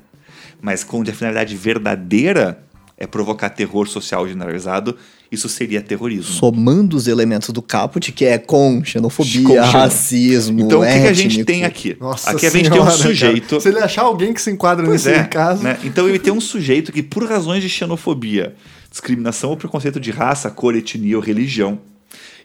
mas 0.61 0.85
com 0.85 1.01
a 1.01 1.07
finalidade 1.07 1.57
verdadeira 1.57 2.63
é 2.99 3.07
provocar 3.07 3.51
terror 3.51 3.89
social 3.89 4.29
generalizado, 4.29 4.97
isso 5.31 5.49
seria 5.49 5.81
terrorismo. 5.81 6.33
Somando 6.35 6.95
os 6.97 7.09
elementos 7.09 7.49
do 7.51 7.63
caput, 7.63 8.13
que 8.13 8.25
é 8.25 8.37
com 8.39 8.85
xenofobia, 8.85 9.43
Com 9.43 9.61
racismo, 9.61 10.61
Então, 10.61 10.81
o 10.83 10.85
que, 10.85 11.01
que 11.01 11.07
a 11.09 11.13
gente 11.13 11.45
tem 11.45 11.65
aqui? 11.65 11.97
Nossa 11.99 12.31
aqui 12.31 12.47
a 12.47 12.51
gente 12.51 12.71
tem 12.71 12.81
um 12.81 12.85
senhora, 12.85 12.91
cara. 12.91 13.03
sujeito. 13.03 13.61
Se 13.61 13.69
ele 13.69 13.79
achar 13.79 14.03
alguém 14.03 14.35
que 14.35 14.43
se 14.43 14.51
enquadra 14.51 14.85
Pois 14.85 15.05
nesse 15.07 15.19
é, 15.19 15.25
caso. 15.25 15.63
né? 15.63 15.79
Então 15.83 16.07
ele 16.09 16.19
tem 16.19 16.33
um 16.33 16.41
sujeito 16.41 16.93
que, 16.93 17.03
por 17.03 17.25
razões 17.25 17.63
de 17.63 17.69
xenofobia, 17.69 18.55
discriminação 18.93 19.51
ou 19.51 19.57
preconceito 19.57 19.99
de 19.99 20.11
raça, 20.11 20.51
cor, 20.51 20.77
etnia 20.77 21.17
ou 21.17 21.23
religião, 21.23 21.81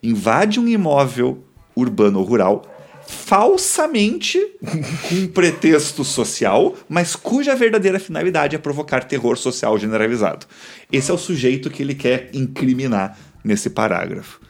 invade 0.02 0.60
um 0.60 0.68
imóvel 0.68 1.44
urbano 1.76 2.20
ou 2.20 2.26
rural 2.26 2.64
falsamente 3.06 4.40
com 5.08 5.16
um 5.16 5.28
pretexto 5.28 6.04
social, 6.04 6.74
mas 6.90 7.16
cuja 7.16 7.56
verdadeira 7.56 8.00
finalidade 8.00 8.56
é 8.56 8.60
provocar 8.60 9.04
terror 9.04 9.38
social 9.38 9.78
generalizado. 9.78 10.46
Esse 10.92 11.12
é 11.12 11.14
o 11.14 11.18
sujeito 11.18 11.70
que 11.70 11.84
ele 11.84 11.94
quer 11.94 12.30
incriminar 12.34 13.18
nesse 13.44 13.70
parágrafo. 13.70 14.42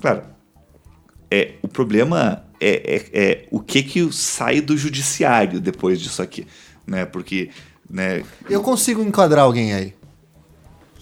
Claro, 0.00 0.22
é, 1.30 1.52
o 1.62 1.68
problema 1.68 2.44
é, 2.60 2.96
é- 2.96 3.10
é 3.12 3.44
o 3.50 3.60
que 3.60 3.82
que 3.82 4.12
sai 4.12 4.60
do 4.60 4.76
judiciário 4.76 5.60
depois 5.60 6.00
disso 6.00 6.20
aqui, 6.22 6.46
né? 6.86 7.04
Porque, 7.06 7.50
né? 7.88 8.22
Eu 8.48 8.62
consigo 8.62 9.02
enquadrar 9.02 9.44
alguém 9.44 9.72
aí. 9.72 9.94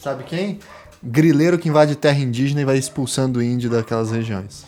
Sabe 0.02 0.24
quem? 0.24 0.58
Grileiro 1.02 1.58
que 1.58 1.68
invade 1.68 1.94
terra 1.96 2.18
indígena 2.18 2.60
e 2.60 2.64
vai 2.64 2.78
expulsando 2.78 3.38
o 3.38 3.42
índio 3.42 3.70
daquelas 3.70 4.10
regiões. 4.10 4.64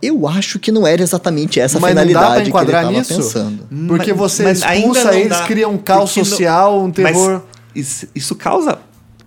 Eu 0.00 0.26
acho 0.26 0.58
que 0.58 0.72
não 0.72 0.84
era 0.86 1.00
exatamente 1.02 1.60
essa 1.60 1.78
a 1.78 1.80
Mas 1.80 1.94
não 1.94 2.02
dá 2.02 2.02
pra 2.02 2.12
finalidade 2.20 2.34
que 2.34 2.40
ele 2.40 2.48
enquadrar 2.48 2.82
estava 2.82 2.98
nisso? 2.98 3.14
pensando. 3.16 3.68
Porque 3.86 4.12
Mas- 4.12 4.18
você 4.18 4.42
mas 4.44 4.58
expulsa 4.58 5.14
eles, 5.14 5.28
dá, 5.28 5.46
cria 5.46 5.68
um 5.68 5.78
caos 5.78 6.10
porque 6.10 6.20
não- 6.20 6.26
social, 6.26 6.82
um 6.82 6.90
terror 6.90 7.42
Mas 7.74 7.86
isso, 7.86 8.06
isso 8.14 8.34
causa 8.34 8.78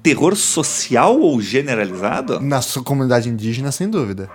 terror 0.04 0.36
social 0.36 1.18
ou 1.20 1.40
generalizado? 1.42 2.42
na 2.42 2.62
sua 2.62 2.84
comunidade 2.84 3.30
indígena, 3.30 3.72
sem 3.72 3.90
dúvida. 3.90 4.30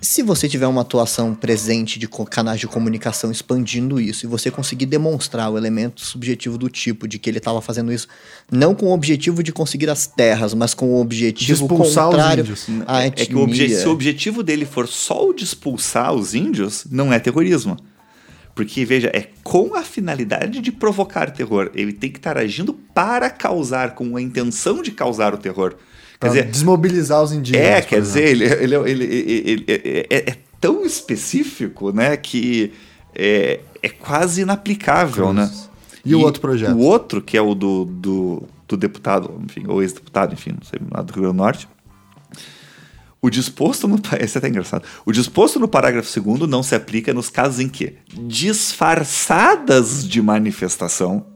Se 0.00 0.22
você 0.22 0.48
tiver 0.48 0.66
uma 0.68 0.82
atuação 0.82 1.34
presente 1.34 1.98
de 1.98 2.06
canais 2.30 2.60
de 2.60 2.68
comunicação 2.68 3.32
expandindo 3.32 4.00
isso 4.00 4.24
e 4.24 4.28
você 4.28 4.48
conseguir 4.48 4.86
demonstrar 4.86 5.50
o 5.50 5.58
elemento 5.58 6.02
subjetivo 6.02 6.56
do 6.56 6.68
tipo 6.70 7.08
de 7.08 7.18
que 7.18 7.28
ele 7.28 7.38
estava 7.38 7.60
fazendo 7.60 7.92
isso 7.92 8.06
não 8.50 8.76
com 8.76 8.86
o 8.86 8.92
objetivo 8.92 9.42
de 9.42 9.52
conseguir 9.52 9.90
as 9.90 10.06
terras, 10.06 10.54
mas 10.54 10.72
com 10.72 10.94
o 10.94 11.00
objetivo 11.00 11.46
De 11.46 11.52
expulsar 11.52 12.08
os 12.08 12.14
contrário 12.14 12.42
índios. 12.42 12.66
à 12.86 13.02
É 13.06 13.10
que 13.10 13.34
o 13.34 13.40
obje- 13.40 13.74
se 13.74 13.88
o 13.88 13.90
objetivo 13.90 14.42
dele 14.44 14.64
for 14.64 14.86
só 14.86 15.28
o 15.30 15.32
de 15.34 15.42
expulsar 15.42 16.12
os 16.14 16.32
índios, 16.32 16.86
não 16.88 17.12
é 17.12 17.18
terrorismo. 17.18 17.76
Porque, 18.54 18.84
veja, 18.84 19.08
é 19.12 19.28
com 19.42 19.74
a 19.74 19.82
finalidade 19.82 20.60
de 20.60 20.70
provocar 20.72 21.30
terror. 21.30 21.70
Ele 21.74 21.92
tem 21.92 22.10
que 22.10 22.18
estar 22.18 22.36
agindo 22.38 22.72
para 22.72 23.30
causar, 23.30 23.94
com 23.96 24.16
a 24.16 24.22
intenção 24.22 24.80
de 24.82 24.90
causar 24.92 25.34
o 25.34 25.38
terror. 25.38 25.76
Quer 26.20 26.28
dizer, 26.28 26.44
desmobilizar 26.50 27.22
os 27.22 27.32
indígenas. 27.32 27.66
É, 27.66 27.80
quer 27.82 28.00
dizer, 28.00 28.24
ele, 28.28 28.44
ele, 28.44 28.74
ele, 28.74 29.04
ele- 29.04 29.64
ele- 29.66 30.06
é, 30.10 30.30
é 30.30 30.36
tão 30.60 30.84
específico, 30.84 31.92
né, 31.92 32.16
que 32.16 32.72
é, 33.14 33.60
é 33.82 33.88
quase 33.88 34.40
inaplicável, 34.42 35.32
né? 35.32 35.50
E 36.04 36.14
o 36.14 36.20
outro 36.20 36.40
projeto? 36.40 36.74
O 36.74 36.80
outro, 36.80 37.22
que 37.22 37.36
é 37.36 37.42
o 37.42 37.54
do, 37.54 37.84
do, 37.84 38.42
do 38.66 38.76
deputado, 38.76 39.40
enfim, 39.44 39.64
ou 39.68 39.80
ex-deputado, 39.82 40.32
enfim, 40.32 40.50
não 40.50 40.62
sei, 40.68 40.80
lá 40.90 41.02
do 41.02 41.12
Rio 41.12 41.22
Grande 41.22 41.36
do 41.36 41.42
Norte, 41.42 41.68
o 43.20 43.28
disposto 43.30 43.86
no... 43.88 44.00
Esse 44.20 44.36
é 44.36 44.38
até 44.38 44.48
engraçado. 44.48 44.84
O 45.04 45.12
disposto 45.12 45.58
no 45.60 45.68
parágrafo 45.68 46.20
2 46.20 46.48
não 46.48 46.62
se 46.62 46.74
aplica 46.74 47.12
nos 47.12 47.28
casos 47.28 47.60
em 47.60 47.68
que, 47.68 47.94
disfarçadas 48.16 50.06
de 50.08 50.22
manifestação, 50.22 51.26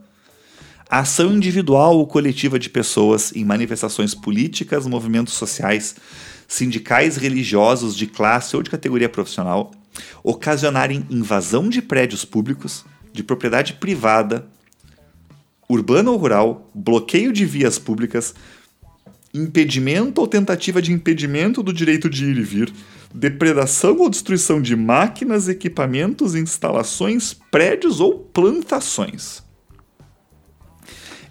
a 0.93 0.99
ação 0.99 1.33
individual 1.33 1.97
ou 1.97 2.05
coletiva 2.05 2.59
de 2.59 2.69
pessoas 2.69 3.35
em 3.35 3.43
manifestações 3.43 4.13
políticas, 4.13 4.85
movimentos 4.85 5.33
sociais, 5.33 5.95
sindicais, 6.47 7.17
religiosos, 7.17 7.97
de 7.97 8.05
classe 8.05 8.55
ou 8.55 8.61
de 8.61 8.69
categoria 8.69 9.09
profissional 9.09 9.71
ocasionarem 10.23 11.03
invasão 11.09 11.67
de 11.67 11.81
prédios 11.81 12.23
públicos, 12.23 12.85
de 13.11 13.23
propriedade 13.23 13.73
privada, 13.73 14.47
urbana 15.67 16.11
ou 16.11 16.17
rural, 16.17 16.69
bloqueio 16.75 17.33
de 17.33 17.43
vias 17.43 17.79
públicas, 17.79 18.35
impedimento 19.33 20.21
ou 20.21 20.27
tentativa 20.27 20.79
de 20.79 20.93
impedimento 20.93 21.63
do 21.63 21.73
direito 21.73 22.07
de 22.07 22.23
ir 22.23 22.37
e 22.37 22.43
vir, 22.43 22.71
depredação 23.11 23.97
ou 23.97 24.11
destruição 24.11 24.61
de 24.61 24.75
máquinas, 24.75 25.49
equipamentos, 25.49 26.35
instalações, 26.35 27.33
prédios 27.49 27.99
ou 27.99 28.19
plantações. 28.19 29.42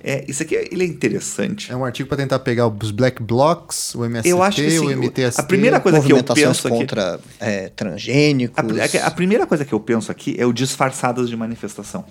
É, 0.04 0.24
isso 0.26 0.42
aqui 0.42 0.54
ele 0.56 0.82
é 0.82 0.86
interessante. 0.86 1.70
É 1.70 1.76
um 1.76 1.84
artigo 1.84 2.08
para 2.08 2.18
tentar 2.18 2.40
pegar 2.40 2.66
os 2.66 2.90
black 2.90 3.22
blocs, 3.22 3.94
o 3.94 4.04
MST, 4.04 4.28
Eu 4.32 4.42
acho 4.42 4.56
que, 4.60 4.66
assim, 4.66 4.78
o 4.78 4.86
o- 4.86 4.90
MTST. 4.90 5.40
a 5.40 5.44
primeira 5.44 5.78
coisa 5.78 5.98
que 6.00 6.06
eu 6.12 6.16
Movimentações 6.16 6.46
penso 6.48 6.68
aqui- 6.68 6.76
contra 6.78 7.20
é, 7.38 7.68
transgênicos. 7.68 8.58
A, 8.58 8.62
a- 9.04 9.06
a 9.06 9.10
primeira 9.12 9.46
coisa 9.46 9.64
que 9.64 9.72
eu 9.72 9.78
penso 9.80 10.10
aqui 10.10 10.34
é 10.38 10.44
o 10.44 10.52
disfarçadas 10.52 11.28
de 11.28 11.36
manifestação. 11.36 12.04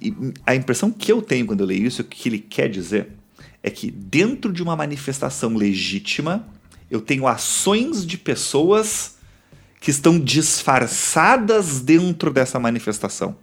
E 0.00 0.14
a 0.46 0.54
impressão 0.54 0.90
que 0.92 1.10
eu 1.10 1.20
tenho 1.20 1.44
quando 1.46 1.60
eu 1.60 1.66
leio 1.66 1.86
isso, 1.86 2.02
o 2.02 2.04
que 2.04 2.28
ele 2.28 2.38
quer 2.38 2.68
dizer, 2.68 3.08
é 3.62 3.70
que 3.70 3.90
dentro 3.90 4.52
de 4.52 4.62
uma 4.62 4.76
manifestação 4.76 5.54
legítima, 5.56 6.46
eu 6.90 7.00
tenho 7.00 7.26
ações 7.26 8.06
de 8.06 8.16
pessoas 8.16 9.14
que 9.80 9.90
estão 9.90 10.18
disfarçadas 10.20 11.80
dentro 11.80 12.32
dessa 12.32 12.58
manifestação. 12.58 13.36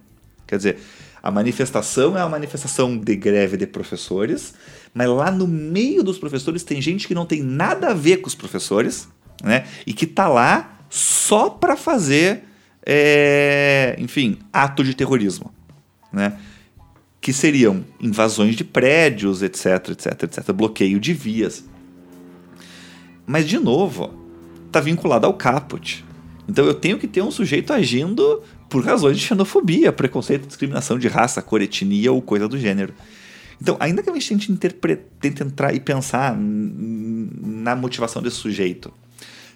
Quer 0.46 0.56
dizer, 0.56 0.78
a 1.22 1.30
manifestação 1.30 2.18
é 2.18 2.20
uma 2.20 2.30
manifestação 2.30 2.98
de 2.98 3.14
greve 3.14 3.56
de 3.56 3.66
professores, 3.66 4.54
mas 4.92 5.08
lá 5.08 5.30
no 5.30 5.46
meio 5.46 6.02
dos 6.02 6.18
professores 6.18 6.64
tem 6.64 6.82
gente 6.82 7.06
que 7.06 7.14
não 7.14 7.24
tem 7.24 7.40
nada 7.40 7.90
a 7.90 7.94
ver 7.94 8.16
com 8.16 8.26
os 8.26 8.34
professores, 8.34 9.08
né? 9.42 9.64
E 9.86 9.92
que 9.92 10.04
tá 10.04 10.28
lá 10.28 10.80
só 10.90 11.48
para 11.48 11.76
fazer, 11.76 12.42
é, 12.84 13.94
enfim, 13.98 14.38
ato 14.52 14.82
de 14.82 14.94
terrorismo, 14.94 15.54
né? 16.12 16.36
Que 17.20 17.32
seriam 17.32 17.84
invasões 18.00 18.56
de 18.56 18.64
prédios, 18.64 19.42
etc, 19.42 19.90
etc, 19.90 20.24
etc, 20.24 20.52
bloqueio 20.52 20.98
de 20.98 21.12
vias. 21.12 21.64
Mas 23.24 23.46
de 23.46 23.60
novo, 23.60 24.12
tá 24.72 24.80
vinculado 24.80 25.24
ao 25.24 25.34
caput. 25.34 26.04
Então 26.48 26.64
eu 26.64 26.74
tenho 26.74 26.98
que 26.98 27.06
ter 27.06 27.22
um 27.22 27.30
sujeito 27.30 27.72
agindo 27.72 28.42
por 28.72 28.82
razões 28.82 29.18
de 29.18 29.22
xenofobia, 29.22 29.92
preconceito, 29.92 30.46
discriminação 30.46 30.98
de 30.98 31.06
raça, 31.06 31.42
cor, 31.42 31.60
etnia 31.60 32.10
ou 32.10 32.22
coisa 32.22 32.48
do 32.48 32.58
gênero. 32.58 32.94
Então, 33.60 33.76
ainda 33.78 34.02
que 34.02 34.08
a 34.08 34.18
gente 34.18 34.50
tente, 34.56 34.74
tente 35.20 35.42
entrar 35.42 35.74
e 35.74 35.78
pensar 35.78 36.34
na 36.34 37.76
motivação 37.76 38.22
desse 38.22 38.36
sujeito, 38.36 38.90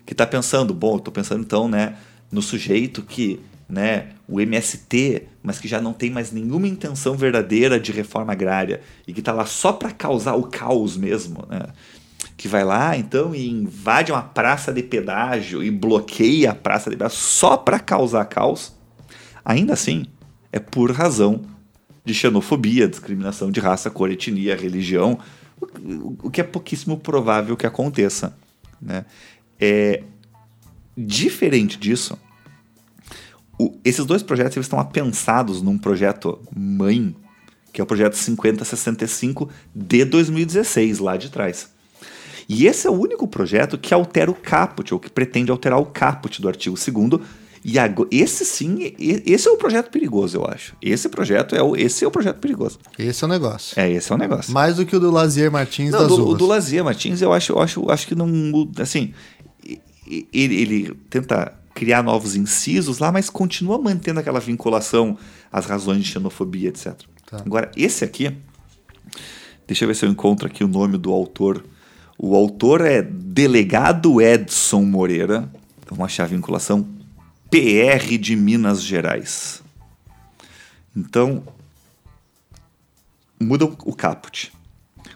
que 0.05 0.12
está 0.12 0.26
pensando, 0.26 0.74
bom, 0.74 0.93
eu 0.93 0.98
estou 0.98 1.10
pensando 1.10 1.40
então 1.40 1.66
né, 1.66 1.97
no 2.30 2.43
sujeito 2.43 3.01
que, 3.01 3.40
né, 3.66 4.09
o 4.28 4.38
MST, 4.38 5.22
mas 5.43 5.59
que 5.59 5.66
já 5.66 5.80
não 5.80 5.94
tem 5.94 6.10
mais 6.10 6.30
nenhuma 6.30 6.68
intenção 6.68 7.16
verdadeira 7.16 7.80
de 7.80 7.93
reforma 7.93 8.34
agrária 8.34 8.82
e 9.09 9.14
que 9.14 9.20
está 9.20 9.32
lá 9.32 9.47
só 9.47 9.72
para 9.72 9.93
causar 9.93 10.34
o 10.34 10.43
caos 10.43 10.94
mesmo, 10.94 11.43
né? 11.48 11.62
que 12.36 12.48
vai 12.48 12.64
lá 12.64 12.94
então 12.94 13.34
e 13.34 13.48
invade 13.48 14.12
uma 14.12 14.22
praça 14.22 14.74
de 14.74 14.82
pedágio 14.82 15.64
e 15.64 15.70
bloqueia 15.70 16.51
a 16.51 16.55
praça 16.55 16.90
de 16.90 16.97
pedágio 16.97 17.16
só 17.16 17.56
para 17.56 17.78
causar 17.78 18.26
caos 18.26 18.76
Ainda 19.47 19.74
assim, 19.74 20.06
é 20.51 20.59
por 20.59 20.90
razão 20.90 21.43
de 22.05 22.12
xenofobia, 22.12 22.89
discriminação 22.89 23.48
de 23.48 23.60
raça, 23.60 23.89
cor, 23.89 24.10
etnia, 24.10 24.56
religião, 24.56 25.20
o, 26.20 26.28
que 26.28 26.40
é 26.40 26.44
pouquíssimo 26.44 26.98
provável 26.98 27.56
que 27.56 27.64
aconteça. 27.64 28.36
Né? 28.82 29.06
É, 29.60 30.02
diferente 30.98 31.78
disso, 31.78 32.18
o, 33.56 33.78
esses 33.85 34.05
dois 34.05 34.20
projetos 34.20 34.56
eles 34.56 34.66
estão 34.66 34.81
apensados 34.81 35.62
num 35.62 35.78
projeto 35.78 36.40
mãe, 36.52 37.14
que 37.73 37.81
é 37.81 37.85
o 37.85 37.86
projeto 37.86 38.16
5065 38.16 39.48
de 39.73 40.05
2016, 40.05 40.98
lá 40.98 41.16
de 41.16 41.31
trás. 41.31 41.70
E 42.48 42.66
esse 42.66 42.89
é 42.89 42.90
o 42.90 43.01
único 43.01 43.28
projeto 43.28 43.78
que 43.78 43.94
altera 43.94 44.28
o 44.28 44.35
caput, 44.35 44.93
ou 44.93 44.98
que 44.98 45.09
pretende 45.09 45.52
alterar 45.52 45.78
o 45.78 45.86
caput 45.86 46.43
do 46.43 46.48
artigo 46.48 46.74
2 46.74 47.20
e 47.68 47.80
agora, 47.80 48.09
esse 48.12 48.44
sim, 48.44 48.94
esse 48.97 49.48
é 49.48 49.51
o 49.51 49.56
projeto 49.56 49.90
perigoso, 49.90 50.36
eu 50.36 50.47
acho. 50.47 50.76
Esse 50.80 51.09
projeto 51.09 51.56
é 51.56 51.60
o, 51.60 51.74
esse 51.74 52.05
é 52.05 52.06
o 52.06 52.12
projeto 52.12 52.38
perigoso. 52.38 52.78
Esse 52.97 53.24
é 53.24 53.26
o 53.26 53.28
negócio. 53.28 53.80
É, 53.80 53.90
esse 53.90 54.12
é 54.12 54.14
o 54.14 54.18
negócio. 54.18 54.52
Mais 54.52 54.76
do 54.76 54.86
que 54.86 54.94
o 54.94 55.01
do 55.01 55.10
Lazier 55.10 55.51
Martins 55.51 55.90
não, 55.90 55.98
das 55.98 56.09
do. 56.09 56.28
O 56.28 56.34
do 56.36 56.47
Lazier 56.47 56.84
Martins, 56.84 57.20
eu 57.20 57.32
acho, 57.32 57.55
eu 57.55 57.59
acho, 57.59 57.90
acho 57.90 58.06
que 58.06 58.14
não 58.14 58.30
assim, 58.78 59.12
ele, 60.32 60.55
ele 60.55 60.94
tenta 61.10 61.55
criar 61.74 62.05
novos 62.05 62.36
incisos 62.36 63.01
lá, 63.01 63.10
mas 63.10 63.28
continua 63.28 63.78
mantendo 63.78 64.20
aquela 64.20 64.38
vinculação 64.38 65.18
às 65.51 65.66
razões 65.66 66.05
de 66.05 66.12
xenofobia, 66.12 66.68
etc. 66.68 66.94
Tá. 67.28 67.38
Agora, 67.44 67.72
esse 67.76 68.05
aqui, 68.05 68.32
deixa 69.66 69.82
eu 69.82 69.88
ver 69.88 69.97
se 69.97 70.06
eu 70.06 70.09
encontro 70.09 70.47
aqui 70.47 70.62
o 70.62 70.68
nome 70.68 70.97
do 70.97 71.10
autor. 71.12 71.64
O 72.16 72.36
autor 72.36 72.82
é 72.82 73.02
Delegado 73.02 74.22
Edson 74.22 74.82
Moreira. 74.82 75.51
Vamos 75.90 76.05
achar 76.05 76.22
a 76.22 76.28
vinculação. 76.28 76.94
PR 77.51 78.18
de 78.18 78.35
Minas 78.35 78.82
Gerais. 78.82 79.62
Então, 80.97 81.43
muda 83.40 83.64
o 83.64 83.94
caput. 83.94 84.52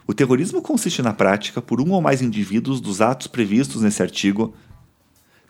O 0.07 0.15
terrorismo 0.15 0.61
consiste 0.61 1.03
na 1.03 1.13
prática 1.13 1.63
por 1.63 1.81
um 1.81 1.91
ou 1.91 2.01
mais 2.01 2.21
indivíduos 2.23 2.81
dos 2.81 3.01
atos 3.01 3.27
previstos 3.27 3.83
nesse 3.83 4.03
artigo 4.03 4.55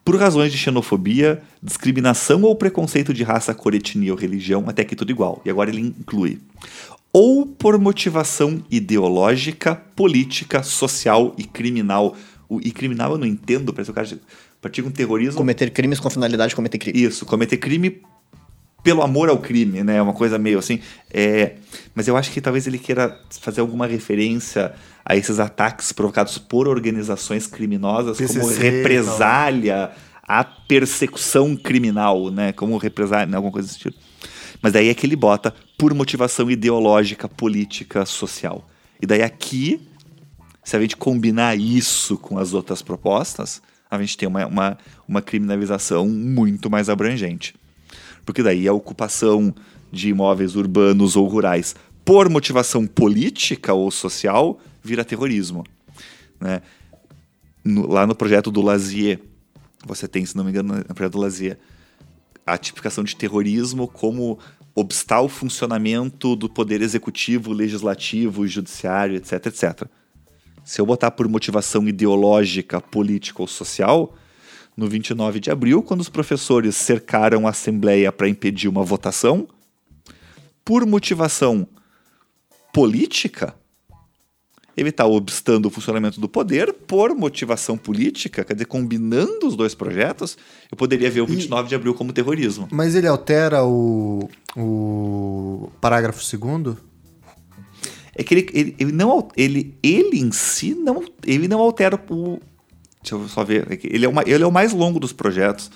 por 0.04 0.16
razões 0.16 0.50
de 0.50 0.58
xenofobia, 0.58 1.42
discriminação 1.62 2.42
ou 2.42 2.56
preconceito 2.56 3.12
de 3.12 3.22
raça, 3.22 3.54
cor, 3.54 3.74
etnia 3.74 4.12
ou 4.12 4.18
religião, 4.18 4.64
até 4.66 4.82
aqui 4.82 4.96
tudo 4.96 5.10
igual. 5.10 5.40
E 5.44 5.50
agora 5.50 5.70
ele 5.70 5.80
inclui. 5.80 6.40
Ou 7.12 7.44
por 7.44 7.78
motivação 7.78 8.62
ideológica, 8.70 9.74
política, 9.74 10.62
social 10.62 11.34
e 11.36 11.44
criminal. 11.44 12.16
O, 12.50 12.60
e 12.60 12.72
criminal 12.72 13.12
eu 13.12 13.18
não 13.18 13.26
entendo, 13.26 13.72
parece 13.72 13.92
o 13.92 13.94
cara 13.94 14.08
pratica 14.60 14.86
um 14.86 14.90
terrorismo. 14.90 15.36
Cometer 15.36 15.70
crimes 15.70 16.00
com 16.00 16.08
a 16.08 16.10
finalidade 16.10 16.50
de 16.50 16.56
cometer 16.56 16.78
crime. 16.78 17.00
Isso, 17.00 17.24
cometer 17.24 17.56
crime 17.56 18.02
pelo 18.82 19.02
amor 19.02 19.28
ao 19.28 19.38
crime, 19.38 19.84
né? 19.84 20.02
Uma 20.02 20.12
coisa 20.12 20.36
meio 20.36 20.58
assim. 20.58 20.80
É... 21.12 21.54
Mas 21.94 22.08
eu 22.08 22.16
acho 22.16 22.32
que 22.32 22.40
talvez 22.40 22.66
ele 22.66 22.78
queira 22.78 23.16
fazer 23.40 23.60
alguma 23.60 23.86
referência 23.86 24.72
a 25.04 25.14
esses 25.16 25.38
ataques 25.38 25.92
provocados 25.92 26.38
por 26.38 26.66
organizações 26.66 27.46
criminosas 27.46 28.18
PCC, 28.18 28.40
como 28.40 28.52
represália 28.52 29.92
à 30.22 30.42
persecução 30.42 31.54
criminal, 31.56 32.30
né? 32.30 32.52
Como 32.52 32.76
represália, 32.78 33.26
né? 33.26 33.36
alguma 33.36 33.52
coisa 33.52 33.68
desse 33.68 33.78
tipo. 33.78 33.96
Mas 34.60 34.72
daí 34.72 34.88
é 34.88 34.94
que 34.94 35.06
ele 35.06 35.16
bota 35.16 35.54
por 35.78 35.94
motivação 35.94 36.50
ideológica, 36.50 37.28
política, 37.28 38.04
social. 38.04 38.68
E 39.00 39.06
daí 39.06 39.22
aqui, 39.22 39.80
se 40.70 40.76
a 40.76 40.80
gente 40.80 40.96
combinar 40.96 41.58
isso 41.58 42.16
com 42.16 42.38
as 42.38 42.54
outras 42.54 42.80
propostas, 42.80 43.60
a 43.90 43.98
gente 43.98 44.16
tem 44.16 44.28
uma, 44.28 44.46
uma, 44.46 44.78
uma 45.08 45.20
criminalização 45.20 46.08
muito 46.08 46.70
mais 46.70 46.88
abrangente. 46.88 47.56
Porque 48.24 48.40
daí 48.40 48.68
a 48.68 48.72
ocupação 48.72 49.52
de 49.90 50.10
imóveis 50.10 50.54
urbanos 50.54 51.16
ou 51.16 51.26
rurais 51.26 51.74
por 52.04 52.28
motivação 52.28 52.86
política 52.86 53.74
ou 53.74 53.90
social 53.90 54.60
vira 54.80 55.04
terrorismo. 55.04 55.66
Né? 56.38 56.62
No, 57.64 57.88
lá 57.88 58.06
no 58.06 58.14
projeto 58.14 58.48
do 58.48 58.62
Lazier, 58.62 59.18
você 59.84 60.06
tem, 60.06 60.24
se 60.24 60.36
não 60.36 60.44
me 60.44 60.50
engano, 60.50 60.76
no 60.76 60.94
projeto 60.94 61.14
do 61.14 61.20
Lazier, 61.20 61.58
a 62.46 62.56
tipificação 62.56 63.02
de 63.02 63.16
terrorismo 63.16 63.88
como 63.88 64.38
obstar 64.72 65.20
o 65.20 65.28
funcionamento 65.28 66.36
do 66.36 66.48
poder 66.48 66.80
executivo, 66.80 67.52
legislativo, 67.52 68.46
judiciário, 68.46 69.16
etc, 69.16 69.46
etc. 69.46 69.90
Se 70.64 70.80
eu 70.80 70.86
botar 70.86 71.10
por 71.10 71.28
motivação 71.28 71.86
ideológica, 71.88 72.80
política 72.80 73.42
ou 73.42 73.48
social, 73.48 74.14
no 74.76 74.88
29 74.88 75.40
de 75.40 75.50
abril, 75.50 75.82
quando 75.82 76.00
os 76.00 76.08
professores 76.08 76.76
cercaram 76.76 77.46
a 77.46 77.50
Assembleia 77.50 78.10
para 78.10 78.28
impedir 78.28 78.68
uma 78.68 78.82
votação, 78.82 79.48
por 80.64 80.86
motivação 80.86 81.66
política, 82.72 83.54
ele 84.76 84.88
está 84.88 85.06
obstando 85.06 85.66
o 85.66 85.70
funcionamento 85.70 86.20
do 86.20 86.28
poder 86.28 86.72
por 86.72 87.14
motivação 87.14 87.76
política, 87.76 88.44
quer 88.44 88.54
dizer, 88.54 88.66
combinando 88.66 89.46
os 89.46 89.56
dois 89.56 89.74
projetos, 89.74 90.38
eu 90.70 90.76
poderia 90.76 91.10
ver 91.10 91.20
o 91.20 91.26
29 91.26 91.66
e, 91.66 91.68
de 91.68 91.74
abril 91.74 91.94
como 91.94 92.12
terrorismo. 92.12 92.68
Mas 92.70 92.94
ele 92.94 93.06
altera 93.06 93.64
o, 93.64 94.28
o 94.56 95.70
parágrafo 95.80 96.24
segundo? 96.24 96.78
É 98.20 98.22
que 98.22 98.34
ele, 98.34 98.50
ele, 98.52 98.76
ele, 98.78 98.92
não 98.92 99.28
ele, 99.34 99.74
ele 99.82 100.20
em 100.20 100.30
si 100.30 100.74
não 100.74 101.02
ele 101.26 101.48
não 101.48 101.58
altera 101.58 101.98
o 102.10 102.38
deixa 103.02 103.14
eu 103.14 103.26
só 103.28 103.42
ver 103.42 103.66
ele 103.82 104.04
é, 104.04 104.08
uma, 104.08 104.22
ele 104.26 104.44
é 104.44 104.46
o 104.46 104.52
mais 104.52 104.72
longo 104.74 105.00
dos 105.00 105.12
projetos. 105.12 105.70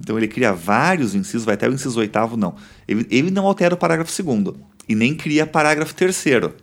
Então 0.00 0.16
ele 0.16 0.26
cria 0.26 0.52
vários 0.52 1.14
incisos 1.14 1.44
vai 1.44 1.54
até 1.54 1.68
o 1.68 1.72
inciso 1.72 1.98
oitavo 2.00 2.36
não. 2.36 2.54
Ele, 2.88 3.06
ele 3.10 3.30
não 3.30 3.46
altera 3.46 3.74
o 3.74 3.78
parágrafo 3.78 4.10
segundo 4.10 4.58
e 4.88 4.94
nem 4.94 5.14
cria 5.14 5.46
parágrafo 5.46 5.94
terceiro. 5.94 6.54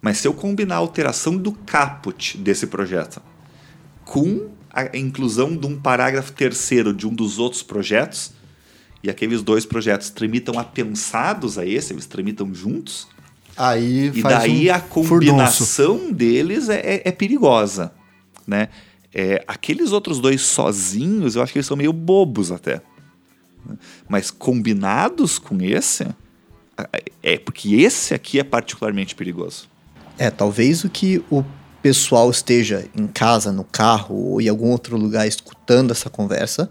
Mas 0.00 0.16
se 0.16 0.26
eu 0.26 0.32
combinar 0.32 0.76
a 0.76 0.78
alteração 0.78 1.36
do 1.36 1.52
caput 1.52 2.38
desse 2.38 2.66
projeto 2.66 3.20
com 4.04 4.48
a 4.72 4.96
inclusão 4.96 5.54
de 5.54 5.66
um 5.66 5.78
parágrafo 5.78 6.32
terceiro 6.32 6.94
de 6.94 7.06
um 7.06 7.14
dos 7.14 7.38
outros 7.38 7.62
projetos 7.62 8.32
e 9.02 9.10
aqueles 9.10 9.42
dois 9.42 9.66
projetos 9.66 10.08
tramitam 10.08 10.58
apensados 10.58 11.58
a 11.58 11.66
esse 11.66 11.92
eles 11.92 12.06
tramitam 12.06 12.54
juntos 12.54 13.08
Aí 13.58 14.12
e 14.14 14.22
daí 14.22 14.70
um 14.70 14.74
a 14.74 14.80
combinação 14.80 15.96
furdunço. 15.98 16.14
deles 16.14 16.68
é, 16.68 16.78
é, 16.78 17.02
é, 17.08 17.12
perigosa, 17.12 17.92
né? 18.46 18.68
É, 19.12 19.42
aqueles 19.48 19.90
outros 19.90 20.20
dois 20.20 20.42
sozinhos, 20.42 21.34
eu 21.34 21.42
acho 21.42 21.52
que 21.52 21.58
eles 21.58 21.66
são 21.66 21.76
meio 21.76 21.92
bobos 21.92 22.52
até. 22.52 22.80
Mas 24.08 24.30
combinados 24.30 25.38
com 25.38 25.60
esse, 25.60 26.06
é 27.22 27.38
porque 27.38 27.74
esse 27.74 28.14
aqui 28.14 28.38
é 28.38 28.44
particularmente 28.44 29.14
perigoso. 29.14 29.68
É, 30.16 30.30
talvez 30.30 30.84
o 30.84 30.88
que 30.88 31.22
o 31.30 31.44
pessoal 31.82 32.30
esteja 32.30 32.88
em 32.94 33.06
casa, 33.06 33.50
no 33.50 33.64
carro 33.64 34.14
ou 34.14 34.40
em 34.40 34.48
algum 34.48 34.70
outro 34.70 34.96
lugar 34.96 35.26
escutando 35.26 35.90
essa 35.90 36.08
conversa 36.08 36.70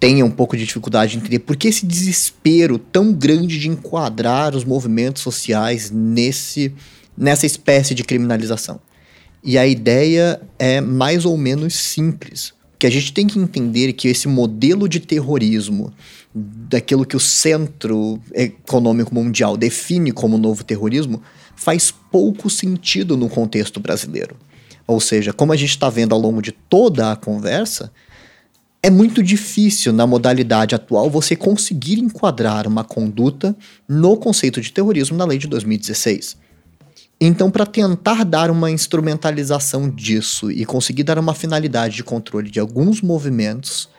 tenha 0.00 0.24
um 0.24 0.30
pouco 0.30 0.56
de 0.56 0.64
dificuldade 0.64 1.12
de 1.12 1.18
entender 1.18 1.40
por 1.40 1.56
que 1.56 1.68
esse 1.68 1.84
desespero 1.84 2.78
tão 2.78 3.12
grande 3.12 3.58
de 3.58 3.68
enquadrar 3.68 4.54
os 4.54 4.64
movimentos 4.64 5.22
sociais 5.22 5.90
nesse 5.90 6.72
nessa 7.18 7.46
espécie 7.46 7.94
de 7.94 8.04
criminalização. 8.04 8.80
E 9.42 9.58
a 9.58 9.66
ideia 9.66 10.40
é 10.58 10.80
mais 10.80 11.24
ou 11.24 11.36
menos 11.36 11.74
simples. 11.74 12.52
Que 12.78 12.86
a 12.86 12.90
gente 12.90 13.12
tem 13.12 13.26
que 13.26 13.40
entender 13.40 13.92
que 13.92 14.06
esse 14.06 14.28
modelo 14.28 14.88
de 14.88 15.00
terrorismo, 15.00 15.92
daquilo 16.32 17.04
que 17.04 17.16
o 17.16 17.20
Centro 17.20 18.20
Econômico 18.32 19.12
Mundial 19.12 19.56
define 19.56 20.12
como 20.12 20.38
novo 20.38 20.62
terrorismo, 20.62 21.20
faz 21.56 21.90
pouco 21.90 22.48
sentido 22.48 23.16
no 23.16 23.28
contexto 23.28 23.80
brasileiro. 23.80 24.36
Ou 24.86 25.00
seja, 25.00 25.32
como 25.32 25.52
a 25.52 25.56
gente 25.56 25.70
está 25.70 25.90
vendo 25.90 26.14
ao 26.14 26.20
longo 26.20 26.40
de 26.40 26.52
toda 26.52 27.10
a 27.10 27.16
conversa, 27.16 27.90
é 28.88 28.90
muito 28.90 29.22
difícil 29.22 29.92
na 29.92 30.06
modalidade 30.06 30.74
atual 30.74 31.10
você 31.10 31.36
conseguir 31.36 31.98
enquadrar 31.98 32.66
uma 32.66 32.82
conduta 32.82 33.54
no 33.86 34.16
conceito 34.16 34.62
de 34.62 34.72
terrorismo 34.72 35.14
na 35.14 35.26
lei 35.26 35.36
de 35.36 35.46
2016. 35.46 36.38
Então, 37.20 37.50
para 37.50 37.66
tentar 37.66 38.24
dar 38.24 38.50
uma 38.50 38.70
instrumentalização 38.70 39.90
disso 39.90 40.50
e 40.50 40.64
conseguir 40.64 41.02
dar 41.02 41.18
uma 41.18 41.34
finalidade 41.34 41.96
de 41.96 42.02
controle 42.02 42.50
de 42.50 42.58
alguns 42.58 43.02
movimentos, 43.02 43.90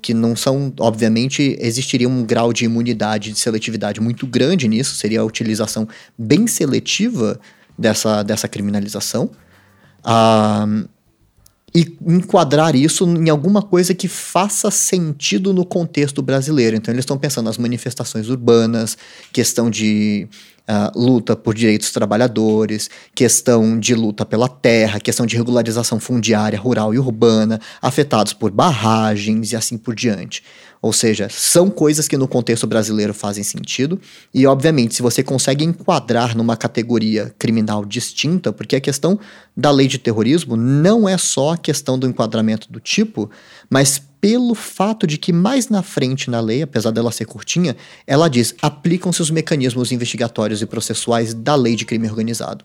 que 0.00 0.14
não 0.14 0.36
são, 0.36 0.72
obviamente, 0.78 1.56
existiria 1.58 2.08
um 2.08 2.24
grau 2.24 2.52
de 2.52 2.66
imunidade, 2.66 3.32
de 3.32 3.40
seletividade 3.40 4.00
muito 4.00 4.28
grande 4.28 4.68
nisso, 4.68 4.94
seria 4.94 5.22
a 5.22 5.24
utilização 5.24 5.88
bem 6.16 6.46
seletiva 6.46 7.40
dessa, 7.76 8.22
dessa 8.22 8.46
criminalização. 8.46 9.28
Ah, 10.04 10.68
e 11.74 11.96
enquadrar 12.06 12.74
isso 12.74 13.04
em 13.04 13.28
alguma 13.28 13.60
coisa 13.60 13.94
que 13.94 14.08
faça 14.08 14.70
sentido 14.70 15.52
no 15.52 15.64
contexto 15.64 16.22
brasileiro. 16.22 16.76
Então, 16.76 16.92
eles 16.92 17.02
estão 17.02 17.18
pensando 17.18 17.46
nas 17.46 17.58
manifestações 17.58 18.28
urbanas, 18.28 18.96
questão 19.32 19.68
de 19.68 20.28
uh, 20.68 20.98
luta 20.98 21.34
por 21.36 21.54
direitos 21.54 21.90
trabalhadores, 21.90 22.90
questão 23.14 23.78
de 23.78 23.94
luta 23.94 24.24
pela 24.24 24.48
terra, 24.48 25.00
questão 25.00 25.26
de 25.26 25.36
regularização 25.36 25.98
fundiária 25.98 26.58
rural 26.58 26.94
e 26.94 26.98
urbana, 26.98 27.60
afetados 27.80 28.32
por 28.32 28.50
barragens 28.50 29.52
e 29.52 29.56
assim 29.56 29.78
por 29.78 29.94
diante. 29.94 30.42
Ou 30.80 30.92
seja, 30.92 31.28
são 31.30 31.70
coisas 31.70 32.06
que 32.06 32.16
no 32.16 32.28
contexto 32.28 32.66
brasileiro 32.66 33.14
fazem 33.14 33.42
sentido, 33.42 34.00
e 34.32 34.46
obviamente, 34.46 34.94
se 34.94 35.02
você 35.02 35.22
consegue 35.22 35.64
enquadrar 35.64 36.36
numa 36.36 36.56
categoria 36.56 37.34
criminal 37.38 37.84
distinta, 37.84 38.52
porque 38.52 38.76
a 38.76 38.80
questão 38.80 39.18
da 39.56 39.70
lei 39.70 39.88
de 39.88 39.98
terrorismo 39.98 40.56
não 40.56 41.08
é 41.08 41.16
só 41.16 41.54
a 41.54 41.58
questão 41.58 41.98
do 41.98 42.06
enquadramento 42.06 42.70
do 42.70 42.78
tipo, 42.78 43.30
mas 43.70 44.00
pelo 44.20 44.54
fato 44.54 45.06
de 45.06 45.18
que 45.18 45.32
mais 45.32 45.68
na 45.68 45.82
frente 45.82 46.30
na 46.30 46.40
lei, 46.40 46.62
apesar 46.62 46.90
dela 46.90 47.12
ser 47.12 47.26
curtinha, 47.26 47.76
ela 48.06 48.28
diz: 48.28 48.54
aplicam-se 48.60 49.22
os 49.22 49.30
mecanismos 49.30 49.92
investigatórios 49.92 50.60
e 50.62 50.66
processuais 50.66 51.32
da 51.32 51.54
lei 51.54 51.76
de 51.76 51.84
crime 51.84 52.08
organizado. 52.08 52.64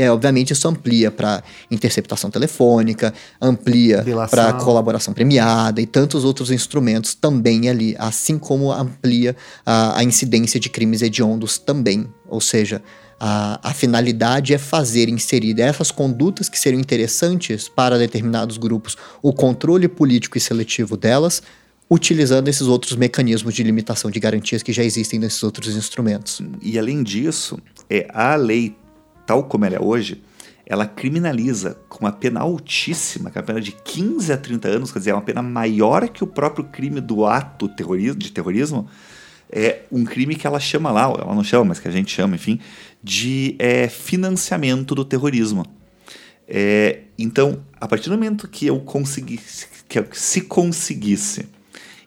E 0.00 0.02
aí, 0.02 0.08
obviamente, 0.08 0.54
isso 0.54 0.66
amplia 0.66 1.10
para 1.10 1.44
interceptação 1.70 2.30
telefônica, 2.30 3.12
amplia 3.38 4.02
para 4.30 4.54
colaboração 4.54 5.12
premiada 5.12 5.78
e 5.78 5.84
tantos 5.84 6.24
outros 6.24 6.50
instrumentos 6.50 7.14
também 7.14 7.68
ali, 7.68 7.94
assim 7.98 8.38
como 8.38 8.72
amplia 8.72 9.36
a, 9.64 9.98
a 9.98 10.02
incidência 10.02 10.58
de 10.58 10.70
crimes 10.70 11.02
hediondos 11.02 11.58
também. 11.58 12.06
Ou 12.26 12.40
seja, 12.40 12.80
a, 13.20 13.60
a, 13.62 13.74
finalidade 13.74 14.54
é 14.54 14.58
fazer 14.58 15.10
inserir 15.10 15.60
essas 15.60 15.90
condutas 15.90 16.48
que 16.48 16.58
seriam 16.58 16.80
interessantes 16.80 17.68
para 17.68 17.98
determinados 17.98 18.56
grupos, 18.56 18.96
o 19.20 19.34
controle 19.34 19.86
político 19.86 20.38
e 20.38 20.40
seletivo 20.40 20.96
delas, 20.96 21.42
utilizando 21.90 22.48
esses 22.48 22.66
outros 22.66 22.96
mecanismos 22.96 23.52
de 23.52 23.62
limitação 23.62 24.10
de 24.10 24.18
garantias 24.18 24.62
que 24.62 24.72
já 24.72 24.82
existem 24.82 25.20
nesses 25.20 25.42
outros 25.42 25.76
instrumentos. 25.76 26.40
E 26.62 26.78
além 26.78 27.02
disso, 27.02 27.58
é 27.90 28.06
a 28.14 28.34
lei 28.34 28.79
tal 29.30 29.44
como 29.44 29.64
ela 29.64 29.76
é 29.76 29.80
hoje, 29.80 30.20
ela 30.66 30.84
criminaliza 30.84 31.78
com 31.88 32.00
uma 32.00 32.10
pena 32.10 32.40
altíssima, 32.40 33.30
que 33.30 33.38
é 33.38 33.40
uma 33.40 33.46
pena 33.46 33.60
de 33.60 33.70
15 33.70 34.32
a 34.32 34.36
30 34.36 34.66
anos, 34.66 34.90
quer 34.90 34.98
dizer, 34.98 35.12
é 35.12 35.14
uma 35.14 35.22
pena 35.22 35.40
maior 35.40 36.08
que 36.08 36.24
o 36.24 36.26
próprio 36.26 36.64
crime 36.64 37.00
do 37.00 37.24
ato 37.24 37.68
de 37.68 38.32
terrorismo, 38.32 38.88
é 39.48 39.82
um 39.92 40.02
crime 40.02 40.34
que 40.34 40.48
ela 40.48 40.58
chama 40.58 40.90
lá, 40.90 41.02
ela 41.02 41.32
não 41.32 41.44
chama, 41.44 41.66
mas 41.66 41.78
que 41.78 41.86
a 41.86 41.92
gente 41.92 42.12
chama, 42.12 42.34
enfim, 42.34 42.58
de 43.00 43.54
é, 43.60 43.86
financiamento 43.88 44.96
do 44.96 45.04
terrorismo. 45.04 45.64
É, 46.48 47.02
então, 47.16 47.64
a 47.80 47.86
partir 47.86 48.10
do 48.10 48.16
momento 48.16 48.48
que 48.48 48.66
eu 48.66 48.80
conseguisse, 48.80 49.68
que 49.88 50.00
eu, 50.00 50.08
se 50.10 50.40
conseguisse 50.40 51.48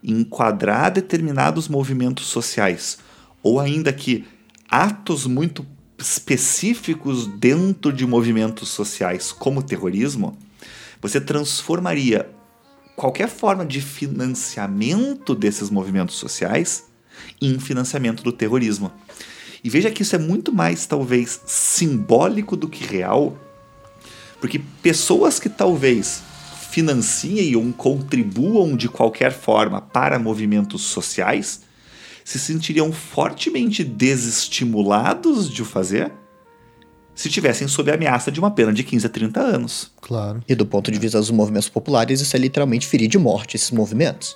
enquadrar 0.03 0.91
determinados 0.91 1.69
movimentos 1.69 2.25
sociais, 2.25 2.97
ou 3.41 3.61
ainda 3.61 3.93
que 3.93 4.25
atos 4.69 5.25
muito 5.25 5.65
específicos 6.03 7.27
dentro 7.27 7.93
de 7.93 8.05
movimentos 8.05 8.67
sociais 8.67 9.31
como 9.31 9.63
terrorismo, 9.63 10.37
você 11.01 11.19
transformaria 11.21 12.29
qualquer 12.95 13.29
forma 13.29 13.65
de 13.65 13.81
financiamento 13.81 15.33
desses 15.33 15.69
movimentos 15.69 16.15
sociais 16.15 16.85
em 17.41 17.57
financiamento 17.57 18.21
do 18.21 18.33
terrorismo. 18.33 18.91
E 19.63 19.69
veja 19.69 19.89
que 19.89 20.01
isso 20.01 20.15
é 20.15 20.19
muito 20.19 20.53
mais, 20.53 20.85
talvez, 20.85 21.39
simbólico 21.45 22.57
do 22.57 22.67
que 22.67 22.83
real, 22.83 23.37
porque 24.41 24.59
pessoas 24.81 25.39
que 25.39 25.47
talvez 25.47 26.21
financiem 26.69 27.55
ou 27.55 27.71
contribuam 27.71 28.75
de 28.75 28.89
qualquer 28.89 29.31
forma 29.31 29.79
para 29.79 30.19
movimentos 30.19 30.81
sociais 30.81 31.61
se 32.23 32.39
sentiriam 32.39 32.91
fortemente 32.91 33.83
desestimulados 33.83 35.49
de 35.49 35.61
o 35.61 35.65
fazer 35.65 36.11
se 37.15 37.29
tivessem 37.29 37.67
sob 37.67 37.91
a 37.91 37.93
ameaça 37.93 38.31
de 38.31 38.39
uma 38.39 38.51
pena 38.51 38.73
de 38.73 38.83
15 38.83 39.05
a 39.05 39.09
30 39.09 39.39
anos. 39.39 39.91
Claro. 40.01 40.43
E 40.47 40.55
do 40.55 40.65
ponto 40.65 40.91
de 40.91 40.97
vista 40.97 41.19
dos 41.19 41.29
movimentos 41.29 41.69
populares, 41.69 42.21
isso 42.21 42.35
é 42.35 42.39
literalmente 42.39 42.87
ferir 42.87 43.07
de 43.07 43.17
morte 43.17 43.55
esses 43.55 43.71
movimentos. 43.71 44.35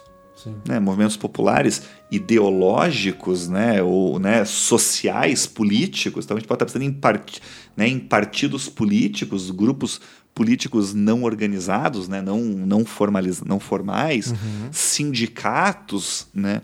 Né, 0.67 0.79
movimentos 0.79 1.17
populares 1.17 1.81
ideológicos, 2.11 3.49
né, 3.49 3.81
ou 3.81 4.19
né, 4.19 4.45
sociais, 4.45 5.47
políticos. 5.47 6.23
Então 6.23 6.37
a 6.37 6.39
gente 6.39 6.47
pode 6.47 6.57
estar 6.57 6.65
pensando 6.65 6.83
em, 6.83 6.93
part, 6.93 7.41
né, 7.75 7.87
em 7.87 7.99
partidos 7.99 8.69
políticos, 8.69 9.49
grupos 9.49 9.99
políticos 10.35 10.93
não 10.93 11.23
organizados, 11.23 12.07
né, 12.07 12.21
não, 12.21 12.39
não, 12.39 12.85
formaliz, 12.85 13.41
não 13.41 13.59
formais, 13.59 14.27
uhum. 14.27 14.69
sindicatos, 14.71 16.27
né, 16.33 16.61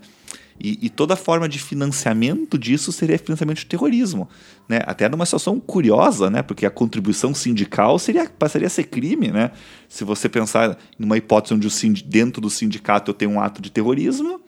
e, 0.58 0.86
e, 0.86 0.88
toda 0.88 1.16
forma 1.16 1.48
de 1.48 1.58
financiamento 1.58 2.56
disso 2.56 2.92
seria 2.92 3.18
financiamento 3.18 3.58
de 3.58 3.66
terrorismo. 3.66 4.28
Né? 4.68 4.80
Até 4.84 5.08
numa 5.08 5.26
situação 5.26 5.58
curiosa, 5.58 6.30
né? 6.30 6.42
porque 6.42 6.64
a 6.64 6.70
contribuição 6.70 7.34
sindical 7.34 7.98
seria, 7.98 8.28
passaria 8.30 8.68
a 8.68 8.70
ser 8.70 8.84
crime. 8.84 9.32
Né? 9.32 9.50
Se 9.88 10.04
você 10.04 10.28
pensar 10.28 10.78
numa 10.96 11.16
hipótese 11.16 11.54
onde 11.54 11.66
o 11.66 12.04
dentro 12.04 12.40
do 12.40 12.48
sindicato 12.48 13.10
eu 13.10 13.14
tenho 13.14 13.32
um 13.32 13.40
ato 13.40 13.60
de 13.60 13.70
terrorismo, 13.70 14.40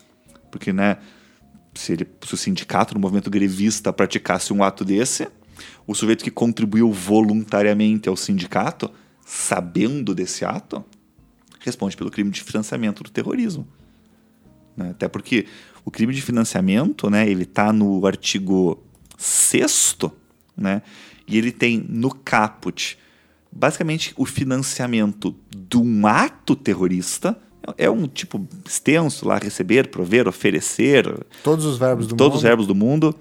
porque 0.51 0.73
né, 0.73 0.99
se, 1.75 1.93
ele, 1.93 2.07
se 2.25 2.35
o 2.35 2.37
sindicato, 2.37 2.95
no 2.95 3.01
movimento 3.01 3.29
grevista, 3.29 3.93
praticasse 3.93 4.53
um 4.53 4.63
ato 4.63 4.85
desse, 4.85 5.29
o 5.87 5.95
sujeito 5.95 6.23
que 6.23 6.31
contribuiu 6.31 6.93
voluntariamente 6.93 8.09
ao 8.09 8.17
sindicato, 8.17 8.91
sabendo 9.25 10.15
desse 10.15 10.45
ato, 10.45 10.85
responde 11.61 11.97
pelo 11.97 12.11
crime 12.11 12.31
de 12.31 12.43
financiamento 12.43 13.03
do 13.03 13.11
terrorismo. 13.11 13.67
Né? 14.77 14.91
Até 14.91 15.09
porque 15.09 15.47
o 15.87 15.91
crime 15.91 16.13
de 16.13 16.21
financiamento, 16.21 17.09
né, 17.09 17.27
ele 17.27 17.45
está 17.45 17.73
no 17.73 18.05
artigo 18.07 18.85
6 19.17 19.97
né, 20.55 20.83
e 21.27 21.39
ele 21.39 21.51
tem 21.51 21.83
no 21.89 22.11
caput 22.11 22.99
basicamente 23.57 24.13
o 24.17 24.27
financiamento 24.27 25.35
de 25.57 25.79
um 25.79 26.07
ato 26.07 26.55
terrorista, 26.55 27.39
é 27.79 27.91
um 27.91 28.07
tipo 28.07 28.47
extenso 28.65 29.27
lá, 29.27 29.39
receber, 29.39 29.89
prover, 29.89 30.29
oferecer. 30.29 31.27
Todos 31.43 31.65
os 31.65 31.79
verbos 31.79 32.07
do 32.07 32.15
todos 32.15 32.19
mundo. 32.19 32.19
Todos 32.19 32.37
os 32.37 32.43
verbos 32.43 32.67
do 32.67 32.75
mundo. 32.75 33.15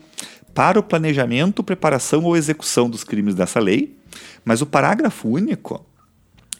Para 0.53 0.79
o 0.79 0.83
planejamento, 0.83 1.63
preparação 1.63 2.23
ou 2.23 2.37
execução 2.37 2.89
dos 2.89 3.03
crimes 3.03 3.33
dessa 3.33 3.59
lei. 3.59 3.97
Mas 4.43 4.61
o 4.61 4.65
parágrafo 4.65 5.29
único 5.29 5.83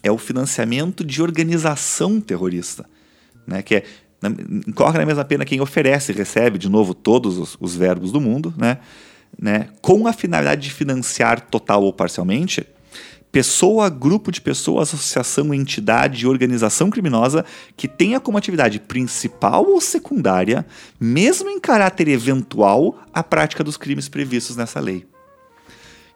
é 0.02 0.10
o 0.10 0.18
financiamento 0.18 1.04
de 1.04 1.22
organização 1.22 2.20
terrorista, 2.20 2.88
né? 3.46 3.62
que 3.62 3.76
é 3.76 3.84
incorre 4.66 4.98
na 4.98 5.06
mesma 5.06 5.24
pena 5.24 5.44
quem 5.44 5.60
oferece 5.60 6.12
e 6.12 6.14
recebe, 6.14 6.58
de 6.58 6.68
novo, 6.68 6.94
todos 6.94 7.38
os, 7.38 7.56
os 7.60 7.76
verbos 7.76 8.10
do 8.12 8.20
mundo, 8.20 8.52
né? 8.56 8.78
né? 9.38 9.68
com 9.80 10.06
a 10.06 10.12
finalidade 10.12 10.62
de 10.62 10.72
financiar 10.72 11.40
total 11.40 11.82
ou 11.82 11.92
parcialmente 11.92 12.66
pessoa, 13.36 13.90
grupo 13.90 14.32
de 14.32 14.40
pessoas, 14.40 14.94
associação, 14.94 15.52
entidade, 15.52 16.26
organização 16.26 16.88
criminosa 16.88 17.44
que 17.76 17.86
tenha 17.86 18.18
como 18.18 18.38
atividade 18.38 18.80
principal 18.80 19.66
ou 19.66 19.78
secundária, 19.78 20.64
mesmo 20.98 21.50
em 21.50 21.60
caráter 21.60 22.08
eventual, 22.08 22.98
a 23.12 23.22
prática 23.22 23.62
dos 23.62 23.76
crimes 23.76 24.08
previstos 24.08 24.56
nessa 24.56 24.80
lei. 24.80 25.06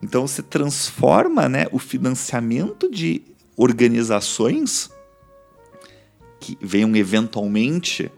Então 0.03 0.27
se 0.27 0.43
transforma 0.43 1.47
né, 1.47 1.67
o 1.73 1.79
financiamento 1.79 2.91
de 2.91 3.21
organizações 3.55 4.89
que 6.41 6.59
venham 6.61 6.95
eventualmente 6.97 8.11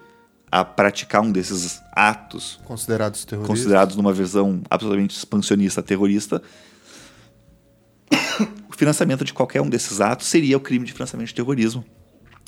a 0.50 0.64
praticar 0.64 1.22
um 1.22 1.32
desses 1.32 1.80
atos 1.92 2.60
considerados 2.64 3.24
terroristas, 3.24 3.56
considerados 3.58 3.96
numa 3.96 4.12
visão 4.12 4.62
absolutamente 4.70 5.16
expansionista 5.16 5.82
terrorista, 5.82 6.42
o 8.70 8.76
financiamento 8.76 9.24
de 9.24 9.32
qualquer 9.32 9.60
um 9.62 9.68
desses 9.68 10.00
atos 10.00 10.26
seria 10.26 10.56
o 10.56 10.60
crime 10.60 10.84
de 10.84 10.92
financiamento 10.92 11.28
de 11.28 11.34
terrorismo, 11.34 11.84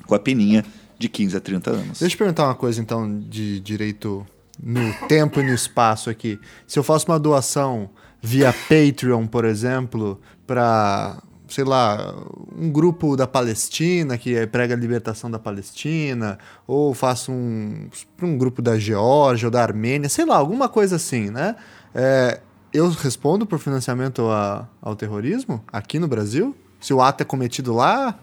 com 0.07 0.15
a 0.15 0.19
peninha 0.19 0.65
de 0.99 1.09
15 1.09 1.37
a 1.37 1.41
30 1.41 1.71
anos. 1.71 1.99
Deixa 1.99 2.15
eu 2.15 2.19
perguntar 2.19 2.45
uma 2.45 2.55
coisa, 2.55 2.81
então, 2.81 3.21
de 3.21 3.59
direito 3.61 4.27
no 4.63 4.93
tempo 5.09 5.41
e 5.41 5.43
no 5.43 5.53
espaço 5.53 6.11
aqui. 6.11 6.39
Se 6.67 6.79
eu 6.79 6.83
faço 6.83 7.07
uma 7.11 7.19
doação 7.19 7.91
via 8.23 8.53
Patreon, 8.53 9.27
por 9.27 9.45
exemplo, 9.45 10.21
para 10.47 11.23
sei 11.49 11.65
lá, 11.65 12.15
um 12.57 12.71
grupo 12.71 13.17
da 13.17 13.27
Palestina 13.27 14.17
que 14.17 14.47
prega 14.47 14.75
a 14.75 14.77
libertação 14.77 15.31
da 15.31 15.39
Palestina, 15.39 16.39
ou 16.67 16.95
faço 16.95 17.33
um, 17.33 17.89
um 18.23 18.39
grupo 18.39 18.63
da 18.63 18.79
Geórgia 18.79 19.47
ou 19.49 19.51
da 19.51 19.63
Armênia, 19.63 20.09
sei 20.09 20.25
lá, 20.25 20.37
alguma 20.37 20.69
coisa 20.69 20.97
assim, 20.97 21.31
né? 21.31 21.57
É, 21.95 22.41
eu 22.73 22.89
respondo 22.91 23.47
por 23.47 23.59
financiamento 23.59 24.29
a, 24.31 24.69
ao 24.83 24.97
terrorismo 24.97 25.63
aqui 25.73 25.99
no 25.99 26.09
Brasil? 26.09 26.57
Se 26.81 26.93
o 26.93 27.01
ato 27.01 27.23
é 27.23 27.25
cometido 27.25 27.73
lá? 27.73 28.19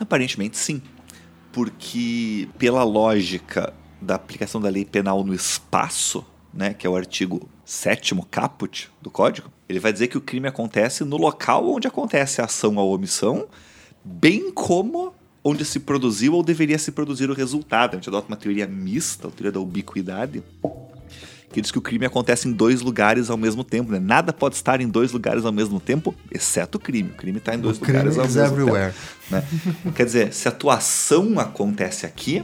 Aparentemente 0.00 0.56
sim. 0.56 0.80
Porque, 1.52 2.48
pela 2.58 2.82
lógica 2.82 3.72
da 4.00 4.14
aplicação 4.16 4.60
da 4.60 4.68
lei 4.68 4.84
penal 4.84 5.22
no 5.22 5.34
espaço, 5.34 6.24
né, 6.52 6.74
que 6.74 6.86
é 6.86 6.90
o 6.90 6.96
artigo 6.96 7.48
7 7.64 8.14
caput 8.30 8.90
do 9.00 9.10
Código, 9.10 9.50
ele 9.68 9.80
vai 9.80 9.92
dizer 9.92 10.08
que 10.08 10.18
o 10.18 10.20
crime 10.20 10.48
acontece 10.48 11.04
no 11.04 11.16
local 11.16 11.68
onde 11.70 11.86
acontece 11.88 12.40
a 12.40 12.44
ação 12.44 12.76
ou 12.76 12.94
omissão, 12.94 13.46
bem 14.04 14.50
como 14.52 15.14
onde 15.42 15.64
se 15.64 15.80
produziu 15.80 16.34
ou 16.34 16.42
deveria 16.42 16.78
se 16.78 16.90
produzir 16.90 17.30
o 17.30 17.34
resultado. 17.34 17.92
A 17.92 17.96
gente 17.96 18.08
adota 18.08 18.28
uma 18.28 18.36
teoria 18.36 18.66
mista, 18.66 19.28
a 19.28 19.30
teoria 19.30 19.52
da 19.52 19.60
ubiquidade, 19.60 20.42
que 21.52 21.60
diz 21.60 21.70
que 21.70 21.78
o 21.78 21.82
crime 21.82 22.06
acontece 22.06 22.48
em 22.48 22.52
dois 22.52 22.80
lugares 22.80 23.30
ao 23.30 23.36
mesmo 23.36 23.62
tempo. 23.62 23.92
Né? 23.92 24.00
Nada 24.00 24.32
pode 24.32 24.56
estar 24.56 24.80
em 24.80 24.88
dois 24.88 25.12
lugares 25.12 25.44
ao 25.44 25.52
mesmo 25.52 25.78
tempo, 25.78 26.14
exceto 26.30 26.78
o 26.78 26.80
crime. 26.80 27.10
O 27.10 27.14
crime 27.14 27.38
está 27.38 27.54
em 27.54 27.58
dois 27.58 27.78
o 27.78 27.80
lugares 27.80 28.18
ao 28.18 28.24
mesmo 28.24 28.42
everywhere. 28.42 28.92
tempo. 29.30 29.44
Né? 29.84 29.92
Quer 29.94 30.04
dizer, 30.06 30.32
se 30.32 30.48
a 30.48 30.50
tua 30.50 30.76
ação 30.76 31.38
acontece 31.38 32.06
aqui, 32.06 32.42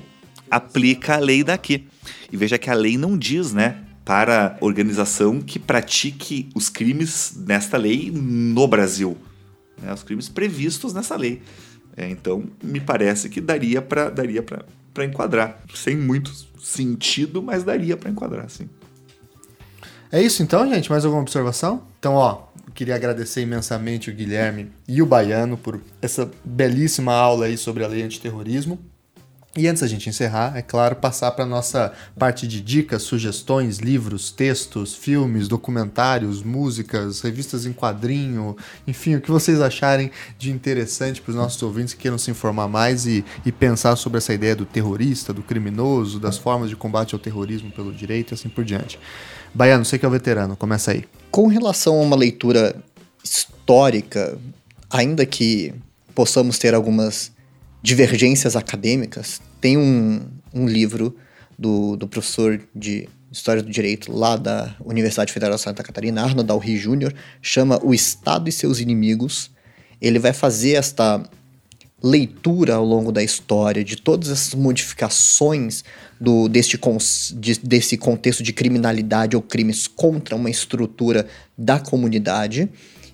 aplica 0.51 1.15
a 1.15 1.19
lei 1.19 1.43
daqui. 1.43 1.89
E 2.31 2.37
veja 2.37 2.59
que 2.59 2.71
a 2.71 2.75
lei 2.75 2.97
não 2.97 3.17
diz, 3.17 3.53
né? 3.53 3.85
Para 4.11 4.57
organização 4.61 5.41
que 5.41 5.57
pratique 5.57 6.49
os 6.53 6.69
crimes 6.69 7.33
nesta 7.47 7.77
lei 7.77 8.11
no 8.11 8.67
Brasil. 8.67 9.17
Né? 9.81 9.95
Os 9.95 10.03
crimes 10.03 10.29
previstos 10.29 10.93
nessa 10.93 11.15
lei. 11.15 11.41
É, 11.97 12.11
então, 12.11 12.43
me 12.61 12.81
parece 12.81 13.29
que 13.29 13.41
daria 13.41 13.81
para 13.81 14.11
daria 14.11 14.43
para 14.43 15.05
enquadrar. 15.05 15.61
Sem 15.77 15.97
muito 15.97 16.33
sentido, 16.61 17.41
mas 17.41 17.63
daria 17.63 17.97
para 17.97 18.11
enquadrar, 18.11 18.51
sim. 18.51 18.69
É 20.11 20.21
isso 20.21 20.43
então, 20.43 20.69
gente? 20.69 20.91
Mais 20.91 21.05
alguma 21.05 21.23
observação? 21.23 21.85
Então, 22.01 22.15
ó, 22.15 22.49
queria 22.75 22.97
agradecer 22.97 23.43
imensamente 23.43 24.11
o 24.11 24.13
Guilherme 24.13 24.73
e 24.89 25.01
o 25.01 25.07
Baiano 25.07 25.57
por 25.57 25.81
essa 26.03 26.29
belíssima 26.45 27.13
aula 27.13 27.45
aí 27.45 27.57
sobre 27.57 27.85
a 27.85 27.87
lei 27.87 28.03
antiterrorismo. 28.03 28.77
E 29.57 29.67
antes 29.67 29.83
da 29.83 29.89
gente 29.89 30.09
encerrar, 30.09 30.57
é 30.57 30.63
claro, 30.63 30.95
passar 30.95 31.33
para 31.33 31.45
nossa 31.45 31.93
parte 32.17 32.47
de 32.47 32.61
dicas, 32.61 33.03
sugestões, 33.03 33.79
livros, 33.79 34.31
textos, 34.31 34.95
filmes, 34.95 35.49
documentários, 35.49 36.41
músicas, 36.41 37.21
revistas 37.21 37.67
em 37.67 37.73
quadrinho, 37.73 38.57
enfim, 38.87 39.17
o 39.17 39.21
que 39.21 39.29
vocês 39.29 39.61
acharem 39.61 40.13
de 40.39 40.53
interessante 40.53 41.21
para 41.21 41.31
os 41.31 41.37
nossos 41.37 41.61
ouvintes 41.65 41.95
que 41.95 42.03
queiram 42.03 42.17
se 42.17 42.31
informar 42.31 42.69
mais 42.69 43.07
e, 43.07 43.25
e 43.45 43.51
pensar 43.51 43.97
sobre 43.97 44.19
essa 44.19 44.33
ideia 44.33 44.55
do 44.55 44.65
terrorista, 44.65 45.33
do 45.33 45.43
criminoso, 45.43 46.21
das 46.21 46.39
formas 46.39 46.71
de 46.71 46.77
combate 46.77 47.17
ao 47.17 47.19
terrorismo 47.19 47.73
pelo 47.73 47.93
direito 47.93 48.31
e 48.31 48.35
assim 48.35 48.49
por 48.49 48.65
diante. 48.65 49.01
Baiano, 49.53 49.85
você 49.85 49.99
que 49.99 50.05
é 50.05 50.09
o 50.09 50.13
veterano, 50.13 50.57
começa 50.57 50.93
aí. 50.93 51.05
Com 51.29 51.49
relação 51.49 51.99
a 51.99 52.03
uma 52.03 52.15
leitura 52.15 52.77
histórica, 53.25 54.39
ainda 54.89 55.27
que 55.27 55.75
possamos 56.15 56.57
ter 56.57 56.73
algumas 56.73 57.33
divergências 57.83 58.57
acadêmicas, 58.57 59.41
tem 59.61 59.77
um, 59.77 60.21
um 60.53 60.67
livro 60.67 61.17
do, 61.59 61.97
do 61.97 62.09
professor 62.09 62.61
de 62.75 63.09
História 63.31 63.63
do 63.63 63.71
Direito 63.71 64.11
lá 64.11 64.37
da 64.37 64.75
Universidade 64.85 65.33
Federal 65.33 65.55
de 65.55 65.63
Santa 65.63 65.83
Catarina, 65.83 66.23
Arnold 66.23 66.49
Dalry 66.49 66.79
Jr., 66.79 67.15
chama 67.41 67.79
O 67.83 67.95
Estado 67.95 68.49
e 68.49 68.53
Seus 68.53 68.81
Inimigos. 68.81 69.51
Ele 70.01 70.19
vai 70.19 70.33
fazer 70.33 70.73
esta 70.73 71.23
leitura 72.03 72.75
ao 72.75 72.85
longo 72.85 73.13
da 73.13 73.23
história 73.23 73.85
de 73.85 73.97
todas 73.97 74.31
essas 74.31 74.55
modificações 74.55 75.85
do, 76.21 76.49
deste, 76.49 76.79
de, 77.35 77.61
desse 77.61 77.97
contexto 77.97 78.43
de 78.43 78.53
criminalidade 78.53 79.37
ou 79.37 79.43
crimes 79.43 79.87
contra 79.87 80.35
uma 80.35 80.51
estrutura 80.51 81.27
da 81.57 81.79
comunidade 81.79 82.69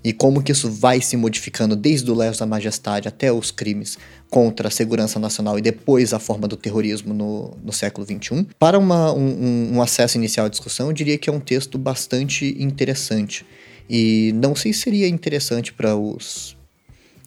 e 0.04 0.12
como 0.12 0.40
que 0.40 0.52
isso 0.52 0.70
vai 0.70 1.00
se 1.00 1.16
modificando 1.16 1.74
desde 1.74 2.08
o 2.08 2.14
leso 2.14 2.38
da 2.38 2.46
majestade 2.46 3.08
até 3.08 3.32
os 3.32 3.50
crimes 3.50 3.98
contra 4.30 4.68
a 4.68 4.70
segurança 4.70 5.18
nacional 5.18 5.58
e 5.58 5.62
depois 5.62 6.12
a 6.12 6.18
forma 6.18 6.48
do 6.48 6.56
terrorismo 6.56 7.14
no, 7.14 7.56
no 7.62 7.72
século 7.72 8.06
XXI. 8.06 8.46
Para 8.58 8.78
uma, 8.78 9.12
um, 9.12 9.76
um 9.76 9.82
acesso 9.82 10.16
inicial 10.16 10.46
à 10.46 10.48
discussão, 10.48 10.88
eu 10.88 10.92
diria 10.92 11.16
que 11.16 11.30
é 11.30 11.32
um 11.32 11.40
texto 11.40 11.78
bastante 11.78 12.56
interessante. 12.58 13.46
E 13.88 14.32
não 14.34 14.56
sei 14.56 14.72
se 14.72 14.80
seria 14.80 15.08
interessante 15.08 15.72
para 15.72 15.94
os 15.96 16.56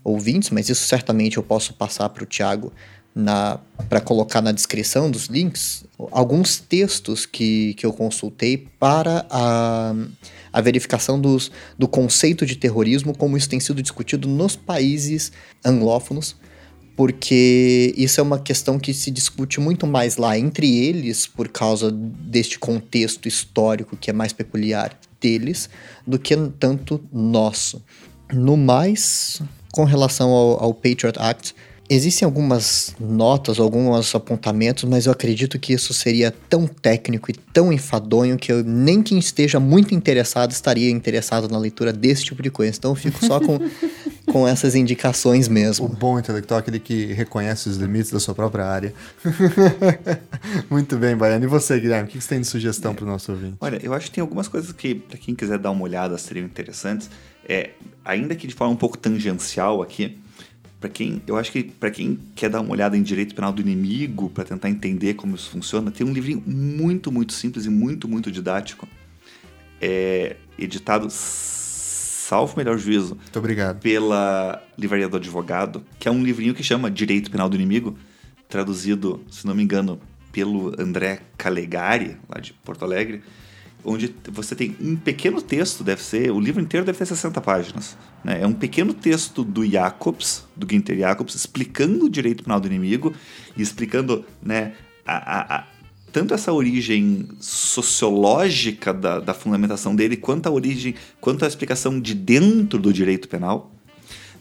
ouvintes, 0.03 0.49
mas 0.49 0.69
isso 0.69 0.85
certamente 0.87 1.37
eu 1.37 1.43
posso 1.43 1.73
passar 1.73 2.09
para 2.09 2.23
o 2.23 2.27
Tiago 2.27 2.71
para 3.89 3.99
colocar 3.99 4.41
na 4.41 4.51
descrição 4.51 5.09
dos 5.09 5.25
links 5.25 5.83
alguns 6.11 6.59
textos 6.59 7.25
que, 7.25 7.73
que 7.73 7.85
eu 7.85 7.91
consultei 7.91 8.67
para 8.79 9.25
a, 9.29 9.93
a 10.53 10.61
verificação 10.61 11.19
dos, 11.19 11.51
do 11.77 11.87
conceito 11.87 12.45
de 12.45 12.55
terrorismo, 12.55 13.15
como 13.15 13.35
isso 13.35 13.49
tem 13.49 13.59
sido 13.59 13.81
discutido 13.81 14.27
nos 14.27 14.55
países 14.55 15.31
anglófonos, 15.65 16.35
porque 16.99 17.93
isso 17.95 18.19
é 18.19 18.23
uma 18.23 18.37
questão 18.37 18.77
que 18.77 18.93
se 18.93 19.09
discute 19.09 19.57
muito 19.61 19.87
mais 19.87 20.17
lá 20.17 20.37
entre 20.37 20.79
eles, 20.79 21.25
por 21.25 21.47
causa 21.47 21.89
deste 21.89 22.59
contexto 22.59 23.25
histórico 23.25 23.95
que 23.95 24.09
é 24.09 24.13
mais 24.13 24.33
peculiar 24.33 24.99
deles, 25.21 25.69
do 26.05 26.19
que 26.19 26.35
tanto 26.59 27.01
nosso. 27.09 27.81
No 28.33 28.57
mais, 28.57 29.41
com 29.71 29.85
relação 29.85 30.29
ao, 30.31 30.61
ao 30.61 30.73
Patriot 30.73 31.17
Act, 31.17 31.55
Existem 31.91 32.23
algumas 32.23 32.95
notas, 32.99 33.59
alguns 33.59 34.13
apontamentos, 34.13 34.83
mas 34.83 35.07
eu 35.07 35.11
acredito 35.11 35.57
que 35.57 35.73
isso 35.73 35.91
seria 35.91 36.29
tão 36.29 36.67
técnico 36.67 37.31
e 37.31 37.33
tão 37.33 37.73
enfadonho 37.73 38.37
que 38.37 38.51
eu, 38.51 38.63
nem 38.63 39.01
quem 39.01 39.17
esteja 39.17 39.59
muito 39.59 39.95
interessado 39.95 40.51
estaria 40.51 40.91
interessado 40.91 41.49
na 41.49 41.57
leitura 41.57 41.91
desse 41.91 42.25
tipo 42.25 42.43
de 42.43 42.51
coisa. 42.51 42.77
Então 42.77 42.91
eu 42.91 42.95
fico 42.95 43.25
só 43.25 43.39
com, 43.39 43.57
com 44.29 44.47
essas 44.47 44.75
indicações 44.75 45.47
mesmo. 45.47 45.85
O 45.85 45.89
bom 45.89 46.19
intelectual 46.19 46.59
é 46.59 46.61
aquele 46.61 46.79
que 46.79 47.05
reconhece 47.13 47.67
os 47.67 47.77
limites 47.77 48.11
da 48.11 48.19
sua 48.19 48.35
própria 48.35 48.65
área. 48.65 48.93
muito 50.69 50.95
bem, 50.97 51.17
Baiano. 51.17 51.43
E 51.43 51.47
você, 51.47 51.79
Guilherme, 51.79 52.07
o 52.07 52.11
que 52.11 52.21
você 52.21 52.29
tem 52.29 52.41
de 52.41 52.47
sugestão 52.47 52.93
para 52.93 53.03
o 53.03 53.07
nosso 53.07 53.31
ouvinte? 53.31 53.57
Olha, 53.59 53.79
eu 53.83 53.93
acho 53.93 54.05
que 54.05 54.11
tem 54.11 54.21
algumas 54.21 54.47
coisas 54.47 54.71
que, 54.71 54.95
para 54.95 55.17
quem 55.17 55.35
quiser 55.35 55.57
dar 55.57 55.71
uma 55.71 55.83
olhada, 55.83 56.17
seriam 56.17 56.45
interessantes. 56.45 57.09
É, 57.47 57.71
ainda 58.05 58.35
que 58.35 58.45
de 58.45 58.53
forma 58.53 58.73
um 58.73 58.77
pouco 58.77 58.97
tangencial 58.97 59.81
aqui, 59.81 60.17
para 60.79 60.89
quem, 60.89 61.21
eu 61.27 61.35
acho 61.35 61.51
que 61.51 61.63
para 61.63 61.91
quem 61.91 62.17
quer 62.35 62.49
dar 62.49 62.61
uma 62.61 62.71
olhada 62.71 62.95
em 62.95 63.01
direito 63.01 63.35
penal 63.35 63.51
do 63.51 63.61
inimigo, 63.61 64.29
para 64.29 64.45
tentar 64.45 64.69
entender 64.69 65.15
como 65.15 65.35
isso 65.35 65.49
funciona, 65.49 65.91
tem 65.91 66.07
um 66.07 66.13
livrinho 66.13 66.41
muito, 66.45 67.11
muito 67.11 67.33
simples 67.33 67.65
e 67.65 67.69
muito, 67.69 68.07
muito 68.07 68.31
didático. 68.31 68.87
É 69.81 70.35
editado, 70.57 71.07
salvo 72.29 72.53
melhor 72.55 72.77
juízo, 72.77 73.15
muito 73.15 73.39
obrigado. 73.39 73.79
pela 73.79 74.61
Livraria 74.77 75.09
do 75.09 75.17
Advogado, 75.17 75.83
que 75.97 76.07
é 76.07 76.11
um 76.11 76.23
livrinho 76.23 76.53
que 76.53 76.61
chama 76.61 76.91
Direito 76.91 77.31
Penal 77.31 77.49
do 77.49 77.55
Inimigo, 77.55 77.97
traduzido, 78.47 79.19
se 79.31 79.47
não 79.47 79.55
me 79.55 79.63
engano, 79.63 79.99
pelo 80.31 80.79
André 80.79 81.21
Calegari, 81.35 82.17
lá 82.29 82.39
de 82.39 82.53
Porto 82.53 82.85
Alegre 82.85 83.23
onde 83.83 84.13
você 84.29 84.55
tem 84.55 84.75
um 84.81 84.95
pequeno 84.95 85.41
texto, 85.41 85.83
deve 85.83 86.03
ser, 86.03 86.31
o 86.31 86.39
livro 86.39 86.61
inteiro 86.61 86.85
deve 86.85 86.97
ter 86.97 87.05
60 87.05 87.39
páginas. 87.39 87.97
Né? 88.23 88.41
É 88.41 88.45
um 88.45 88.53
pequeno 88.53 88.93
texto 88.93 89.43
do 89.43 89.65
Jacobs, 89.65 90.45
do 90.53 90.67
Günther 90.67 90.97
Jacobs, 90.97 91.33
explicando 91.33 92.05
o 92.05 92.09
direito 92.09 92.43
penal 92.43 92.59
do 92.59 92.67
inimigo 92.67 93.13
e 93.55 93.61
explicando 93.61 94.25
né, 94.43 94.73
a, 95.05 95.15
a, 95.15 95.59
a, 95.59 95.67
tanto 96.11 96.33
essa 96.33 96.51
origem 96.51 97.27
sociológica 97.39 98.93
da, 98.93 99.19
da 99.19 99.33
fundamentação 99.33 99.95
dele, 99.95 100.17
quanto 100.17 100.47
a 100.47 100.51
origem, 100.51 100.95
quanto 101.19 101.45
a 101.45 101.47
explicação 101.47 101.99
de 101.99 102.13
dentro 102.13 102.79
do 102.79 102.91
direito 102.91 103.27
penal. 103.27 103.71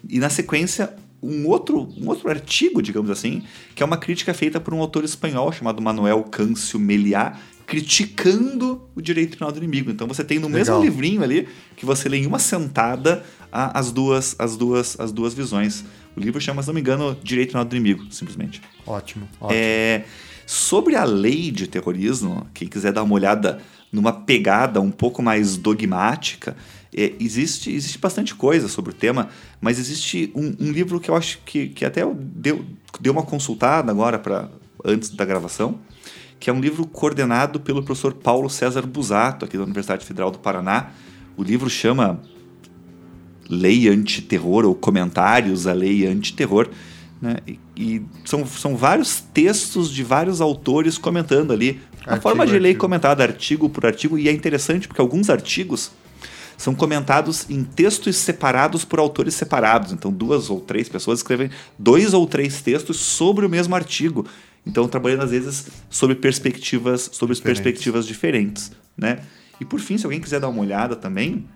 E 0.09 0.19
na 0.19 0.31
sequência, 0.31 0.95
um 1.23 1.47
outro, 1.47 1.89
um 1.97 2.09
outro 2.09 2.29
artigo, 2.31 2.81
digamos 2.81 3.11
assim, 3.11 3.43
que 3.75 3.83
é 3.83 3.87
uma 3.87 3.97
crítica 3.97 4.33
feita 4.33 4.61
por 4.61 4.73
um 4.73 4.81
autor 4.81 5.05
espanhol 5.05 5.53
chamado 5.53 5.83
Manuel 5.83 6.23
Câncio 6.25 6.79
Meliá, 6.79 7.39
criticando 7.67 8.81
o 8.95 9.03
direito 9.03 9.37
penal 9.37 9.53
do 9.53 9.59
inimigo. 9.59 9.91
Então 9.91 10.07
você 10.07 10.25
tem 10.25 10.39
no 10.39 10.47
Legal. 10.47 10.81
mesmo 10.81 10.83
livrinho 10.83 11.23
ali 11.23 11.47
que 11.77 11.85
você 11.85 12.09
lê 12.09 12.19
em 12.19 12.27
uma 12.27 12.39
sentada 12.39 13.23
a, 13.53 13.79
as 13.79 13.93
duas 13.93 14.35
as 14.39 14.57
duas 14.57 14.99
as 14.99 15.13
duas 15.13 15.35
visões. 15.35 15.85
O 16.17 16.21
livro 16.21 16.41
chama, 16.41 16.63
se 16.63 16.69
não 16.69 16.75
me 16.75 16.81
engano, 16.81 17.17
Direito 17.23 17.51
penal 17.53 17.65
do 17.65 17.77
inimigo, 17.77 18.05
simplesmente. 18.11 18.63
Ótimo. 18.87 19.29
ótimo. 19.41 19.51
É, 19.53 20.05
sobre 20.49 20.97
a 20.97 21.05
lei 21.05 21.51
de 21.51 21.67
terrorismo, 21.67 22.47
quem 22.55 22.67
quiser 22.67 22.91
dar 22.91 23.03
uma 23.03 23.15
olhada 23.15 23.61
numa 23.93 24.15
pegada 24.15 24.81
um 24.81 24.91
pouco 24.91 25.23
mais 25.23 25.59
dogmática. 25.59 26.57
É, 26.97 27.13
existe, 27.21 27.71
existe 27.71 27.99
bastante 27.99 28.35
coisa 28.35 28.67
sobre 28.67 28.93
o 28.93 28.95
tema, 28.95 29.29
mas 29.61 29.79
existe 29.79 30.33
um, 30.35 30.55
um 30.59 30.73
livro 30.73 30.99
que 31.01 31.11
eu 31.11 31.15
acho 31.15 31.39
que, 31.45 31.69
que 31.69 31.85
até 31.85 32.03
eu 32.03 32.15
deu, 32.19 32.65
deu 32.99 33.13
uma 33.13 33.25
consultada 33.25 33.93
agora 33.93 34.19
para 34.19 34.49
antes 34.83 35.11
da 35.11 35.23
gravação, 35.23 35.81
que 36.41 36.49
é 36.49 36.53
um 36.53 36.61
livro 36.63 36.87
coordenado 36.87 37.61
pelo 37.61 37.83
professor 37.83 38.15
Paulo 38.15 38.49
César 38.49 38.87
Busato, 38.87 39.45
aqui 39.45 39.59
da 39.59 39.65
Universidade 39.65 40.07
Federal 40.07 40.31
do 40.31 40.39
Paraná. 40.39 40.93
O 41.37 41.43
livro 41.43 41.69
chama 41.69 42.23
Lei 43.51 43.87
Antiterror, 43.87 44.65
ou 44.65 44.75
Comentários 44.75 45.67
à 45.67 45.75
Lei 45.75 46.07
Antiterror. 46.07 46.71
Né? 47.21 47.37
E, 47.47 47.59
e 47.77 48.03
são, 48.25 48.47
são 48.47 48.77
vários 48.77 49.21
textos 49.21 49.93
de 49.93 50.05
vários 50.05 50.41
autores 50.41 50.97
comentando 50.97 51.53
ali. 51.53 51.81
A 52.07 52.13
Artigo, 52.13 52.23
forma 52.23 52.47
de 52.47 52.53
lei 52.53 52.71
artigo. 52.71 52.81
comentada, 52.81 53.23
artigo 53.23 53.69
por 53.69 53.85
artigo, 53.85 54.17
e 54.19 54.29
é 54.29 54.33
interessante 54.33 54.87
porque 54.87 55.01
alguns 55.01 55.29
artigos 55.29 55.91
são 56.57 56.75
comentados 56.75 57.49
em 57.49 57.63
textos 57.63 58.17
separados 58.17 58.85
por 58.85 58.99
autores 58.99 59.35
separados. 59.35 59.93
Então, 59.93 60.13
duas 60.13 60.51
ou 60.51 60.61
três 60.61 60.89
pessoas 60.89 61.21
escrevem 61.21 61.51
dois 61.79 62.15
ou 62.15 62.27
três 62.27 62.61
textos 62.63 62.99
sobre 62.99 63.47
o 63.47 63.49
mesmo 63.49 63.75
artigo. 63.75 64.27
Então, 64.67 64.89
trabalhando 64.89 65.23
às 65.23 65.31
vezes 65.31 65.69
sobre 65.89 66.17
perspectivas, 66.17 67.09
sobre 67.13 67.35
Diferentes. 67.35 67.63
perspectivas 67.63 68.07
diferentes, 68.07 68.73
né? 68.97 69.21
E 69.61 69.65
por 69.65 69.81
fim, 69.81 69.97
se 69.97 70.05
alguém 70.05 70.21
quiser 70.21 70.41
dar 70.41 70.49
uma 70.49 70.61
olhada 70.61 70.95
também, 70.97 71.47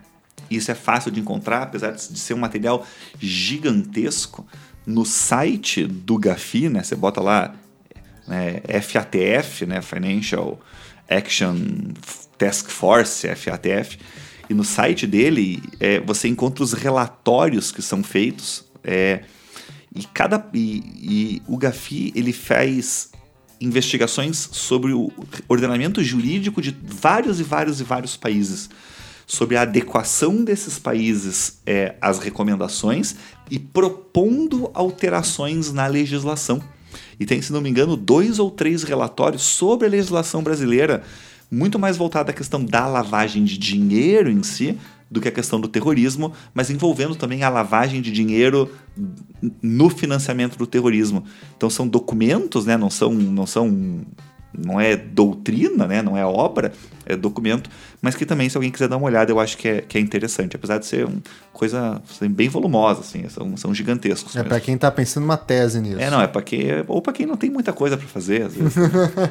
isso 0.51 0.71
é 0.71 0.75
fácil 0.75 1.11
de 1.11 1.21
encontrar, 1.21 1.63
apesar 1.63 1.91
de 1.91 2.09
de 2.13 2.19
ser 2.19 2.35
um 2.35 2.39
material 2.39 2.87
gigantesco, 3.19 4.47
no 4.87 5.05
site 5.05 5.87
do 5.87 6.19
Gafi, 6.19 6.69
né? 6.69 6.83
Você 6.83 6.97
bota 6.97 7.21
lá 7.21 7.55
né, 8.27 8.61
FATF, 8.81 9.67
né? 9.67 9.81
Financial 9.83 10.61
Action 11.09 11.57
Task 12.39 12.69
Force, 12.71 13.27
FATF, 13.35 13.99
e 14.49 14.55
no 14.55 14.65
site 14.65 15.07
dele 15.07 15.63
é, 15.79 16.01
você 16.01 16.29
encontra 16.29 16.65
os 16.65 16.73
relatórios 16.73 17.71
que 17.71 17.83
são 17.83 18.03
feitos. 18.03 18.65
é, 18.83 19.23
e 19.95 20.05
cada 20.05 20.49
e, 20.55 20.83
e 20.97 21.43
o 21.47 21.57
Gafi 21.59 22.13
ele 22.17 22.33
faz 22.33 23.11
investigações 23.61 24.49
sobre 24.53 24.93
o 24.93 25.13
ordenamento 25.49 26.03
jurídico 26.03 26.61
de 26.61 26.77
vários 26.83 27.39
e 27.39 27.43
vários 27.43 27.81
e 27.81 27.85
vários 27.85 28.17
países, 28.17 28.69
sobre 29.27 29.57
a 29.57 29.63
adequação 29.63 30.43
desses 30.43 30.79
países 30.79 31.61
é, 31.65 31.95
às 32.01 32.19
recomendações 32.19 33.17
e 33.51 33.59
propondo 33.59 34.71
alterações 34.75 35.73
na 35.73 35.87
legislação. 35.87 36.63
E 37.19 37.27
tem, 37.27 37.41
se 37.41 37.53
não 37.53 37.61
me 37.61 37.71
engano, 37.71 37.97
dois 37.97 38.39
ou 38.39 38.51
três 38.51 38.83
relatórios 38.83 39.43
sobre 39.43 39.87
a 39.87 39.91
legislação 39.91 40.43
brasileira, 40.43 41.03
muito 41.51 41.79
mais 41.79 41.97
voltada 41.97 42.31
à 42.31 42.35
questão 42.35 42.65
da 42.65 42.87
lavagem 42.87 43.45
de 43.45 43.59
dinheiro 43.59 44.31
em 44.31 44.43
si 44.43 44.79
do 45.11 45.21
que 45.21 45.29
a 45.29 45.33
questão 45.33 45.61
do 45.61 45.69
terrorismo, 45.69 46.33
mas 46.55 46.71
envolvendo 46.71 47.15
também 47.15 47.43
a 47.43 47.51
lavagem 47.51 48.01
de 48.01 48.11
dinheiro 48.11 48.73
no 49.61 49.91
financiamento 49.91 50.57
do 50.57 50.67
terrorismo. 50.67 51.23
Então 51.55 51.69
são 51.69 51.87
documentos, 51.87 52.65
né? 52.65 52.79
Não 52.79 52.89
são, 52.89 53.13
não 53.13 53.47
são, 53.47 54.01
não 54.57 54.81
é 54.81 54.97
doutrina, 54.97 55.87
né? 55.87 56.01
Não 56.01 56.17
é 56.17 56.25
obra, 56.25 56.73
é 57.05 57.15
documento, 57.15 57.69
mas 58.03 58.17
que 58.17 58.27
também 58.27 58.49
se 58.49 58.57
alguém 58.57 58.71
quiser 58.71 58.89
dar 58.89 58.97
uma 58.97 59.07
olhada, 59.07 59.31
eu 59.31 59.39
acho 59.39 59.57
que 59.57 59.69
é, 59.69 59.81
que 59.81 59.97
é 59.97 60.01
interessante, 60.01 60.57
apesar 60.57 60.79
de 60.79 60.87
ser 60.87 61.07
uma 61.07 61.23
coisa 61.53 62.03
assim, 62.11 62.29
bem 62.29 62.49
volumosa, 62.49 63.01
assim, 63.01 63.29
são, 63.29 63.57
são 63.57 63.73
gigantescos. 63.73 64.35
É 64.35 64.43
pra 64.43 64.59
quem 64.59 64.77
tá 64.77 64.91
pensando 64.91 65.23
uma 65.23 65.37
tese 65.37 65.81
nisso. 65.81 66.01
É, 66.01 66.11
não, 66.11 66.21
é 66.21 66.27
para 66.27 66.43
quem, 66.43 66.67
ou 66.89 67.01
para 67.01 67.13
quem 67.13 67.27
não 67.27 67.37
tem 67.37 67.49
muita 67.49 67.73
coisa 67.73 67.97
para 67.97 68.09
fazer, 68.09 68.43
às 68.43 68.55
vezes. 68.55 68.75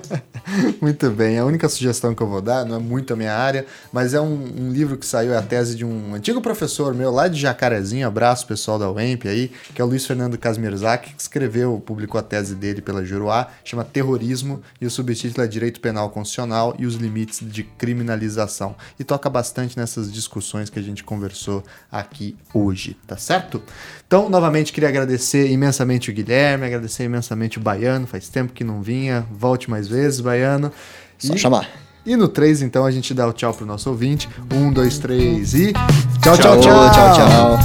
Muito 0.82 1.10
bem. 1.12 1.38
A 1.38 1.46
única 1.46 1.68
sugestão 1.68 2.16
que 2.16 2.24
eu 2.24 2.28
vou 2.28 2.42
dar, 2.42 2.66
não 2.66 2.78
é 2.78 2.80
muito 2.80 3.14
a 3.14 3.16
minha 3.16 3.34
área, 3.34 3.66
mas 3.92 4.14
é 4.14 4.22
um, 4.22 4.34
um 4.60 4.72
livro 4.72 4.98
que 4.98 5.06
saiu, 5.06 5.34
é 5.34 5.38
a 5.38 5.42
tese 5.42 5.76
de 5.76 5.86
um 5.86 6.16
antigo 6.16 6.42
professor 6.42 6.94
meu 6.94 7.12
lá 7.12 7.28
de 7.28 7.40
Jacarezinho, 7.40 8.08
abraço 8.08 8.48
pessoal 8.48 8.80
da 8.80 8.90
UEMP 8.92 9.28
aí, 9.28 9.52
que 9.74 9.82
é 9.82 9.86
o 9.86 9.88
Luiz 9.88 10.06
Fernando 10.06 10.38
Kazmierzak, 10.38 11.14
que 11.14 11.22
escreveu, 11.22 11.82
publicou 11.86 12.20
a 12.20 12.24
tese 12.24 12.56
dele 12.56 12.82
pela 12.82 13.04
Juruá, 13.04 13.50
chama 13.64 13.84
Terrorismo, 13.84 14.62
e 14.80 14.86
o 14.86 14.92
subtítulo 14.92 15.44
é 15.44 15.48
Direito 15.48 15.80
Penal 15.80 16.10
Constitucional 16.10 16.76
e 16.78 16.86
os 16.86 16.96
Limites 16.96 17.40
de 17.42 17.64
Criminalização. 17.64 18.61
E 19.00 19.04
toca 19.04 19.30
bastante 19.30 19.78
nessas 19.78 20.12
discussões 20.12 20.70
que 20.70 20.78
a 20.78 20.82
gente 20.82 21.04
conversou 21.04 21.64
aqui 21.92 22.36
hoje, 22.54 22.96
tá 23.08 23.18
certo? 23.18 23.62
Então, 24.06 24.30
novamente, 24.30 24.72
queria 24.74 24.90
agradecer 24.90 25.50
imensamente 25.52 26.10
o 26.12 26.14
Guilherme, 26.14 26.66
agradecer 26.66 27.04
imensamente 27.06 27.58
o 27.58 27.62
Baiano, 27.62 28.06
faz 28.08 28.30
tempo 28.30 28.54
que 28.54 28.64
não 28.64 28.82
vinha, 28.82 29.26
volte 29.32 29.70
mais 29.70 29.88
vezes, 29.88 30.20
Baiano. 30.20 30.72
Só 31.18 31.34
E- 31.34 31.38
chamar. 31.38 31.68
e 32.06 32.16
no 32.16 32.28
3, 32.28 32.62
então, 32.62 32.86
a 32.86 32.92
gente 32.92 33.14
dá 33.14 33.28
o 33.28 33.34
tchau 33.34 33.54
pro 33.54 33.66
nosso 33.66 33.90
ouvinte. 33.90 34.28
Um, 34.54 34.72
dois, 34.72 34.98
três 35.00 35.54
e. 35.54 35.74
Tchau, 36.22 36.38
Tchau, 36.38 36.60
tchau, 36.60 36.92
tchau. 36.92 36.92
tchau, 36.92 37.58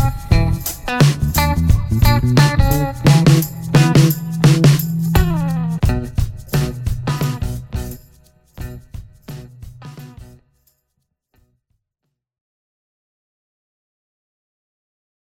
tchau. 2.52 2.65